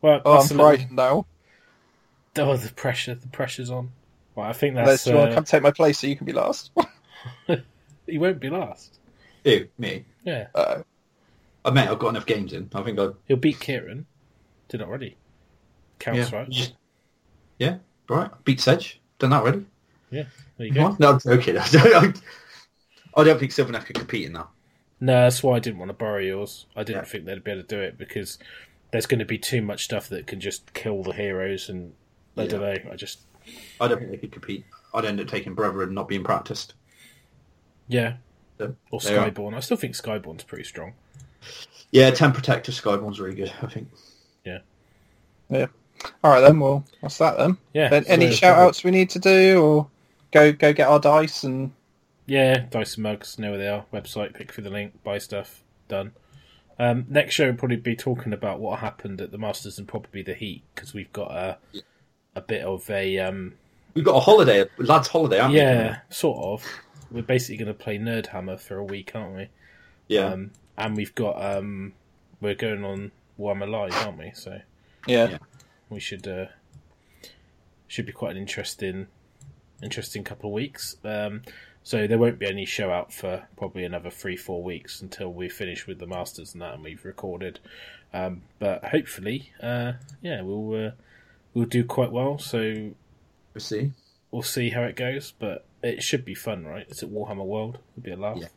Well, 0.00 0.22
oh 0.24 0.30
I'm 0.32 0.36
that's 0.38 0.50
a 0.50 0.54
little- 0.54 0.66
frightened 0.70 0.92
now. 0.96 1.26
Oh, 2.36 2.56
the 2.56 2.72
pressure, 2.72 3.14
the 3.14 3.28
pressure's 3.28 3.70
on. 3.70 3.90
Well, 4.34 4.46
I 4.46 4.52
think 4.52 4.74
Les, 4.74 4.84
that's. 4.84 5.04
do 5.04 5.10
you 5.10 5.16
want 5.16 5.28
to 5.28 5.32
Uh, 5.32 5.34
come 5.36 5.44
take 5.44 5.62
my 5.62 5.70
place 5.70 5.98
so 5.98 6.06
you 6.08 6.16
can 6.16 6.26
be 6.26 6.32
last? 6.32 6.70
you 8.06 8.20
won't 8.20 8.40
be 8.40 8.50
last. 8.50 8.98
Who? 9.44 9.66
Me? 9.78 10.04
Yeah, 10.24 10.48
Uh, 10.54 10.82
I 11.64 11.70
mean, 11.70 11.86
I've 11.88 11.98
got 11.98 12.08
enough 12.08 12.26
games 12.26 12.52
in. 12.52 12.68
I 12.74 12.82
think 12.82 12.98
I. 12.98 13.08
he'll 13.26 13.36
beat 13.36 13.60
Kieran. 13.60 14.06
Did 14.68 14.80
it 14.80 14.84
already. 14.86 15.16
Counts, 15.98 16.30
Yeah. 16.32 16.36
right? 16.38 16.50
Just- 16.50 16.74
yeah. 17.58 17.76
Right. 18.08 18.30
Beat 18.44 18.60
Sedge. 18.60 19.00
Done 19.18 19.30
that 19.30 19.42
already. 19.42 19.64
Yeah. 20.10 20.24
There 20.58 20.66
you 20.66 20.72
go. 20.72 20.82
What? 20.90 21.00
No, 21.00 21.10
I'm 21.12 21.20
joking. 21.20 21.56
I 21.58 21.68
don't, 21.70 22.20
I 23.16 23.24
don't 23.24 23.38
think 23.38 23.52
Sylvaneth 23.52 23.86
could 23.86 23.96
compete 23.96 24.26
in 24.26 24.32
that. 24.34 24.48
No, 25.00 25.12
that's 25.22 25.42
why 25.42 25.56
I 25.56 25.58
didn't 25.58 25.78
want 25.78 25.90
to 25.90 25.94
borrow 25.94 26.18
yours. 26.20 26.66
I 26.76 26.82
didn't 26.84 27.02
Yeah. 27.02 27.08
think 27.08 27.24
they'd 27.26 27.44
be 27.44 27.50
able 27.50 27.62
to 27.62 27.68
do 27.68 27.80
it 27.80 27.98
because 27.98 28.38
there's 28.92 29.06
going 29.06 29.18
to 29.18 29.24
be 29.24 29.38
too 29.38 29.60
much 29.60 29.84
stuff 29.84 30.08
that 30.08 30.26
can 30.26 30.40
just 30.40 30.72
kill 30.72 31.02
the 31.02 31.12
heroes, 31.12 31.68
and 31.68 31.92
I 32.36 32.42
Yeah. 32.42 32.48
don't 32.48 32.60
know. 32.60 32.90
I 32.92 32.96
just 32.96 33.20
I 33.80 33.88
don't 33.88 33.98
think 33.98 34.10
they 34.10 34.16
could 34.16 34.32
compete. 34.32 34.64
I'd 34.94 35.04
end 35.04 35.20
up 35.20 35.26
taking 35.28 35.54
Brother 35.54 35.82
and 35.82 35.94
not 35.94 36.08
being 36.08 36.24
practiced. 36.24 36.72
yeah, 37.88 38.14
So, 38.58 38.74
Or 38.90 39.00
they 39.00 39.16
are. 39.16 39.30
Skyborn. 39.30 39.54
I 39.54 39.60
still 39.60 39.76
think 39.76 39.94
Skyborn's 39.94 40.44
pretty 40.44 40.64
strong. 40.64 40.94
Yeah, 41.90 42.10
ten 42.10 42.32
protective 42.32 42.74
Skyborn's 42.74 43.20
really 43.20 43.34
good. 43.34 43.52
I 43.62 43.66
think. 43.66 43.88
Yeah. 44.44 44.58
Yeah. 45.50 45.66
All 46.22 46.30
right 46.30 46.40
then. 46.40 46.58
Well, 46.60 46.84
what's 47.00 47.18
that 47.18 47.36
then. 47.36 47.58
Yeah. 47.74 47.88
Then 47.88 48.04
any 48.06 48.28
so- 48.30 48.36
shout 48.36 48.58
outs 48.58 48.82
we 48.84 48.90
need 48.92 49.10
to 49.10 49.18
do, 49.18 49.60
or 49.62 49.88
go 50.30 50.52
go 50.52 50.72
get 50.72 50.88
our 50.88 51.00
dice 51.00 51.44
and 51.44 51.72
Yeah, 52.26 52.66
Dice 52.70 52.94
and 52.94 53.02
Mugs, 53.02 53.38
know 53.38 53.50
where 53.50 53.58
they 53.58 53.68
are. 53.68 53.84
Website, 53.92 54.34
pick 54.34 54.52
through 54.52 54.64
the 54.64 54.70
link, 54.70 55.02
buy 55.02 55.18
stuff, 55.18 55.62
done. 55.88 56.12
Um, 56.78 57.06
next 57.08 57.34
show 57.34 57.46
will 57.46 57.56
probably 57.56 57.76
be 57.76 57.94
talking 57.94 58.32
about 58.32 58.60
what 58.60 58.80
happened 58.80 59.20
at 59.20 59.30
the 59.30 59.38
Masters 59.38 59.78
and 59.78 59.86
probably 59.86 60.22
the 60.22 60.34
Heat 60.34 60.64
because 60.74 60.92
we've 60.92 61.12
got 61.12 61.30
a 61.30 61.58
a 62.34 62.40
bit 62.40 62.62
of 62.62 62.88
a 62.90 63.18
um, 63.18 63.54
We've 63.94 64.04
got 64.04 64.16
a 64.16 64.20
holiday, 64.20 64.64
lads' 64.78 65.06
holiday, 65.06 65.36
haven't 65.36 65.54
yeah, 65.54 65.98
sort 66.10 66.38
of. 66.38 66.66
We're 67.12 67.22
basically 67.22 67.58
going 67.58 67.68
to 67.68 67.74
play 67.74 67.96
Nerdhammer 67.96 68.58
for 68.58 68.76
a 68.76 68.84
week, 68.84 69.12
aren't 69.14 69.36
we? 69.36 69.38
we? 69.38 69.48
Yeah. 70.08 70.26
Um, 70.26 70.50
and 70.76 70.96
we've 70.96 71.14
got 71.14 71.40
um, 71.40 71.92
we're 72.40 72.56
going 72.56 72.84
on 72.84 73.12
Warhammer 73.38 73.70
Live, 73.70 73.94
aren't 74.04 74.18
we? 74.18 74.32
So 74.34 74.60
yeah. 75.06 75.28
Yeah. 75.28 75.38
we 75.88 76.00
should 76.00 76.26
uh, 76.26 76.46
should 77.86 78.06
be 78.06 78.12
quite 78.12 78.32
an 78.32 78.36
interesting 78.38 79.06
interesting 79.80 80.24
couple 80.24 80.50
of 80.50 80.54
weeks. 80.54 80.96
Um, 81.04 81.42
so 81.84 82.06
there 82.08 82.18
won't 82.18 82.38
be 82.40 82.46
any 82.48 82.64
show 82.64 82.90
out 82.90 83.12
for 83.12 83.46
probably 83.56 83.84
another 83.84 84.10
three 84.10 84.36
four 84.36 84.62
weeks 84.62 85.00
until 85.00 85.32
we 85.32 85.48
finish 85.48 85.86
with 85.86 86.00
the 86.00 86.06
masters 86.06 86.52
and 86.54 86.62
that, 86.62 86.74
and 86.74 86.82
we've 86.82 87.04
recorded. 87.04 87.60
Um, 88.12 88.42
but 88.58 88.84
hopefully, 88.86 89.52
uh, 89.62 89.92
yeah, 90.22 90.42
we'll 90.42 90.86
uh, 90.86 90.90
we'll 91.52 91.66
do 91.66 91.84
quite 91.84 92.10
well. 92.10 92.38
So 92.38 92.90
we'll 93.54 93.60
see. 93.60 93.92
we'll 94.32 94.42
see 94.42 94.70
how 94.70 94.82
it 94.82 94.96
goes. 94.96 95.32
But 95.38 95.64
it 95.82 96.02
should 96.02 96.24
be 96.24 96.34
fun, 96.34 96.64
right? 96.64 96.86
It's 96.88 97.02
at 97.02 97.10
Warhammer 97.10 97.44
World. 97.44 97.78
It'll 97.96 98.04
be 98.04 98.10
a 98.12 98.16
laugh. 98.16 98.38
Yeah. 98.40 98.48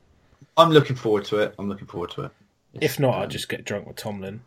I'm 0.55 0.69
looking 0.71 0.95
forward 0.95 1.25
to 1.25 1.37
it. 1.39 1.53
I'm 1.59 1.69
looking 1.69 1.87
forward 1.87 2.11
to 2.11 2.23
it. 2.23 2.31
If 2.79 2.99
not, 2.99 3.15
I'll 3.15 3.23
Um, 3.23 3.29
just 3.29 3.49
get 3.49 3.65
drunk 3.65 3.87
with 3.87 3.95
Tomlin. 3.95 4.41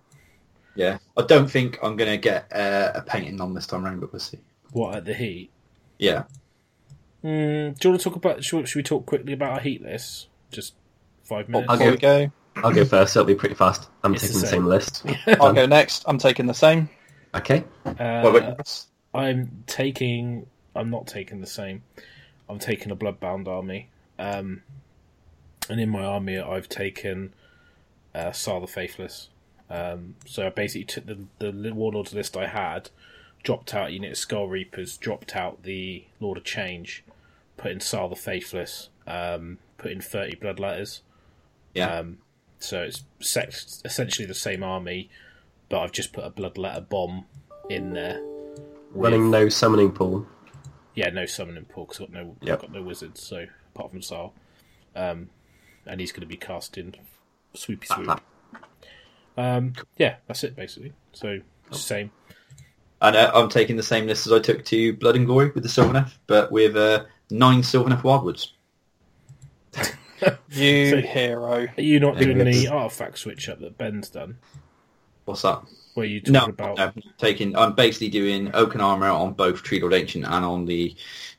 Yeah, 0.77 0.99
I 1.17 1.23
don't 1.23 1.51
think 1.51 1.79
I'm 1.83 1.97
going 1.97 2.11
to 2.11 2.17
get 2.17 2.47
uh, 2.53 2.93
a 2.95 3.03
painting 3.03 3.41
on 3.41 3.55
this 3.55 3.67
time 3.67 3.85
round, 3.85 4.01
but 4.01 4.13
we'll 4.13 4.21
see. 4.21 4.39
What 4.73 4.95
at 4.95 5.05
the 5.05 5.15
Heat? 5.15 5.51
Yeah, 5.99 6.25
Mm, 7.25 7.79
do 7.79 7.89
you 7.89 7.91
want 7.91 8.01
to 8.01 8.05
talk 8.05 8.17
about? 8.17 8.43
Should, 8.45 8.69
should 8.69 8.79
we 8.79 8.83
talk 8.83 9.07
quickly 9.07 9.33
about 9.33 9.51
our 9.53 9.61
Heat 9.61 9.83
list? 9.83 10.29
Just 10.51 10.75
five 11.25 11.49
minutes. 11.49 11.71
I'll 11.71 11.79
Here 11.79 11.91
we 11.91 11.97
go. 11.99 12.31
I'll 12.57 12.73
go 12.73 12.85
first. 12.85 13.15
It'll 13.17 13.27
be 13.27 13.35
pretty 13.35 13.55
fast. 13.55 13.89
I'm 14.03 14.15
It's 14.15 14.23
taking 14.23 14.41
the 14.41 14.47
same. 14.47 14.51
same 14.61 14.67
list. 14.67 15.07
I'll 15.41 15.53
go 15.53 15.67
next. 15.67 16.05
I'm 16.07 16.19
taking 16.19 16.47
the 16.47 16.55
same. 16.55 16.89
Okay. 17.35 17.65
Uh, 17.85 17.95
Well, 17.99 18.33
wait. 18.33 18.87
I'm 19.15 19.65
taking. 19.67 20.47
I'm 20.75 20.91
not 20.91 21.07
taking 21.07 21.41
the 21.41 21.47
same. 21.47 21.83
I'm 22.49 22.59
taking 22.59 22.91
a 22.91 22.97
bloodbound 22.97 23.47
army, 23.47 23.91
um, 24.19 24.63
and 25.69 25.81
in 25.81 25.89
my 25.89 26.03
army, 26.05 26.39
I've 26.39 26.69
taken 26.69 27.33
uh, 28.15 28.31
Sayl 28.31 28.61
the 28.61 28.67
Faithless. 28.67 29.29
Um, 29.69 30.17
so 30.27 30.47
I 30.47 30.51
basically 30.51 30.85
took 30.85 31.07
the 31.07 31.27
the 31.39 31.73
warlords 31.73 32.13
list 32.13 32.37
I 32.37 32.49
had, 32.49 32.91
dropped 33.43 33.75
out 33.75 33.93
unit 33.93 34.13
of 34.13 34.19
Skull 34.19 34.49
Reapers, 34.49 34.97
dropped 34.97 35.35
out 35.37 35.63
the 35.63 36.05
Lord 36.21 36.39
of 36.39 36.45
Change, 36.45 37.05
put 37.57 37.71
in 37.71 37.79
Sayl 37.79 38.09
the 38.11 38.17
Faithless, 38.17 38.89
um, 39.07 39.59
put 39.79 39.91
in 39.93 40.01
thirty 40.01 40.37
Bloodletters. 40.37 41.01
yeah. 41.75 41.99
Um, 41.99 42.19
so 42.59 42.83
it's 42.83 43.05
sex- 43.21 43.81
essentially 43.87 44.27
the 44.27 44.35
same 44.35 44.63
army, 44.63 45.09
but 45.71 45.81
I've 45.81 45.93
just 45.93 46.13
put 46.13 46.25
a 46.25 46.31
bloodletter 46.31 46.87
bomb 46.87 47.25
in 47.71 47.95
there. 47.95 48.21
with- 48.93 49.05
Running 49.13 49.31
no 49.31 49.49
summoning 49.49 49.93
pool. 49.93 50.27
yeah, 50.95 51.09
no 51.11 51.25
summoning 51.25 51.65
pool 51.65 51.87
because 51.87 52.01
I've 52.03 52.13
got 52.13 52.23
no, 52.25 52.37
Yep. 52.43 52.53
I've 52.55 52.61
got 52.61 52.73
no 52.73 52.83
wizards. 52.83 53.23
So 53.23 53.47
apart 53.75 53.91
from 53.93 54.01
Sayl, 54.01 54.33
um, 54.95 55.31
and 55.87 56.01
he's 56.01 56.13
going 56.13 56.21
to 56.21 56.27
be 56.27 56.37
casting 56.37 56.95
swoopy 57.55 57.85
Flap, 57.87 58.05
swoop. 58.05 58.23
Um, 59.39 59.73
yeah, 59.97 60.17
that's 60.27 60.45
it 60.45 60.55
basically. 60.57 60.93
So 61.13 61.39
same. 61.71 62.11
And 63.03 63.17
uh, 63.17 63.31
I'm 63.35 63.49
taking 63.49 63.77
the 63.77 63.83
same 63.83 64.07
list 64.07 64.27
as 64.27 64.33
I 64.33 64.39
took 64.41 64.65
to 64.67 64.93
Blood 64.95 65.17
and 65.17 65.27
Glory 65.27 65.51
with 65.55 65.63
the 65.63 65.69
Sylvaneth, 65.71 66.13
but 66.27 66.53
with 66.53 66.77
uh, 66.77 67.05
nine 67.31 67.63
Sylvaneth 67.63 68.03
Wildwoods. 68.03 68.49
You 70.51 70.91
So- 70.91 70.97
hero. 71.01 71.67
Are 71.77 71.81
you 71.81 71.99
not 71.99 72.19
doing 72.19 72.37
Yes. 72.39 72.55
the 72.63 72.69
artifact 72.69 73.17
switch 73.19 73.49
up 73.49 73.59
that 73.61 73.79
Ben's 73.79 74.11
done, 74.11 74.37
What's 75.25 75.41
that? 75.43 75.63
where 75.95 76.05
you 76.05 76.21
talk 76.21 76.33
No, 76.33 76.45
about? 76.47 76.77
no, 76.77 76.93
taking. 77.17 77.57
I'm 77.57 77.73
basically 77.75 78.11
doing 78.11 78.51
Oaken 78.55 78.83
Armor 78.83 79.09
on 79.09 79.33
both 79.33 79.63
Treelord 79.63 79.95
Ancient 79.99 80.27
and 80.27 80.45
on 80.45 80.67
the 80.67 80.95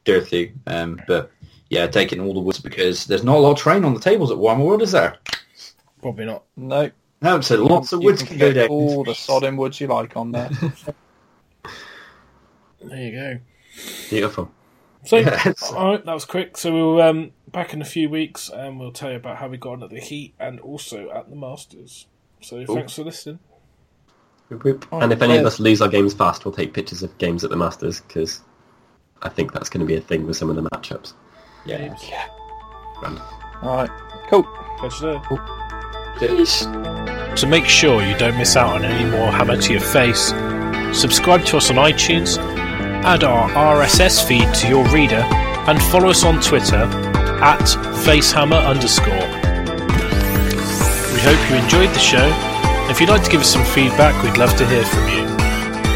Durthu. 0.06 0.52
Um, 0.66 1.00
but 1.08 1.30
yeah, 1.70 1.86
taking 1.88 2.20
all 2.22 2.34
the 2.34 2.40
woods 2.40 2.60
because 2.60 3.06
there's 3.06 3.24
not 3.24 3.36
a 3.38 3.40
lot 3.40 3.52
of 3.52 3.60
terrain 3.60 3.86
on 3.86 3.94
the 3.94 4.00
tables 4.00 4.32
at 4.32 4.38
Warhammer 4.38 4.66
World, 4.66 4.82
is 4.82 4.94
there? 4.94 5.18
Probably 6.02 6.26
not. 6.26 6.44
No. 6.58 6.90
No, 7.22 7.40
so 7.42 7.64
lots 7.64 7.94
of 7.94 8.02
you 8.02 8.08
woods 8.08 8.24
can 8.24 8.30
can 8.30 8.38
go 8.40 8.48
fit 8.48 8.54
down. 8.56 8.70
all 8.70 9.04
the 9.04 9.14
sodden 9.14 9.58
woods 9.58 9.80
you 9.80 9.86
like 9.88 10.18
on 10.18 10.32
there. 10.32 10.50
There 12.84 12.98
you 12.98 13.12
go. 13.12 13.40
Beautiful. 14.10 14.52
So, 15.06 15.18
Yes. 15.18 15.64
all 15.76 15.92
right, 15.92 16.06
that 16.06 16.14
was 16.14 16.26
quick. 16.26 16.58
So 16.58 16.72
we'll 16.74 17.02
um, 17.02 17.32
back 17.48 17.74
in 17.74 17.82
a 17.82 17.86
few 17.86 18.10
weeks, 18.10 18.50
and 18.50 18.80
we'll 18.80 18.92
tell 18.92 19.10
you 19.10 19.18
about 19.18 19.38
how 19.38 19.48
we 19.48 19.58
got 19.58 19.74
on 19.74 19.84
at 19.84 19.90
the 19.90 20.00
Heat 20.00 20.36
and 20.40 20.60
also 20.60 21.10
at 21.12 21.30
the 21.30 21.36
Masters. 21.36 22.08
So 22.42 22.66
thanks 22.66 22.94
for 22.94 23.04
listening. 23.04 23.40
Whoop, 24.50 24.64
whoop. 24.64 24.88
Oh, 24.92 25.00
and 25.00 25.14
if 25.14 25.22
any 25.22 25.38
of 25.38 25.46
us 25.46 25.60
lose 25.60 25.82
our 25.82 25.88
games 25.88 26.14
fast, 26.14 26.44
we'll 26.44 26.54
take 26.54 26.74
pictures 26.74 27.04
of 27.04 27.18
games 27.18 27.44
at 27.44 27.50
the 27.50 27.56
Masters 27.56 28.02
because 28.02 28.42
I 29.22 29.30
think 29.30 29.54
that's 29.54 29.70
going 29.70 29.80
to 29.80 29.86
be 29.86 29.96
a 29.96 30.02
thing 30.02 30.28
with 30.28 30.36
some 30.36 30.50
of 30.50 30.56
the 30.56 30.64
matchups. 30.64 31.14
Yeah. 31.66 31.96
Grand. 33.00 33.20
All 33.62 33.76
right. 33.76 33.90
Cool. 34.30 34.44
Catch 34.80 35.02
you 35.02 35.22
there. 36.20 37.36
To 37.36 37.48
make 37.48 37.66
sure 37.66 38.04
you 38.04 38.18
don't 38.18 38.38
miss 38.38 38.56
out 38.56 38.76
on 38.76 38.84
any 38.86 39.10
more 39.10 39.32
Hammer 39.32 39.58
to 39.58 39.72
Your 39.72 39.82
Face, 39.82 40.34
subscribe 40.92 41.46
to 41.46 41.58
us 41.58 41.70
on 41.70 41.78
iTunes, 41.78 42.38
add 43.04 43.24
our 43.24 43.50
RSS 43.50 44.26
feed 44.28 44.54
to 44.56 44.68
your 44.68 44.88
reader, 44.90 45.24
and 45.68 45.82
follow 45.84 46.10
us 46.10 46.24
on 46.24 46.42
Twitter 46.42 46.84
at 47.42 47.60
facehammer 48.06 48.64
underscore. 48.66 49.28
We 51.14 51.20
hope 51.22 51.50
you 51.50 51.56
enjoyed 51.58 51.90
the 51.90 52.00
show. 52.00 52.30
If 52.90 53.00
you'd 53.00 53.10
like 53.10 53.24
to 53.24 53.32
give 53.32 53.42
us 53.42 53.52
some 53.52 53.66
feedback, 53.66 54.22
we'd 54.24 54.38
love 54.38 54.56
to 54.58 54.66
hear 54.68 54.84
from 54.86 55.08
you. 55.10 55.28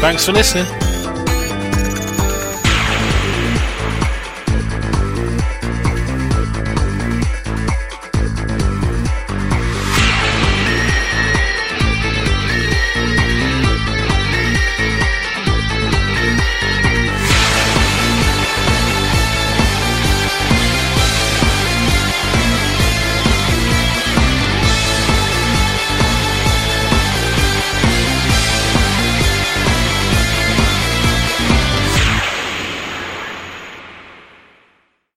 Thanks 0.00 0.24
for 0.24 0.32
listening. 0.32 0.66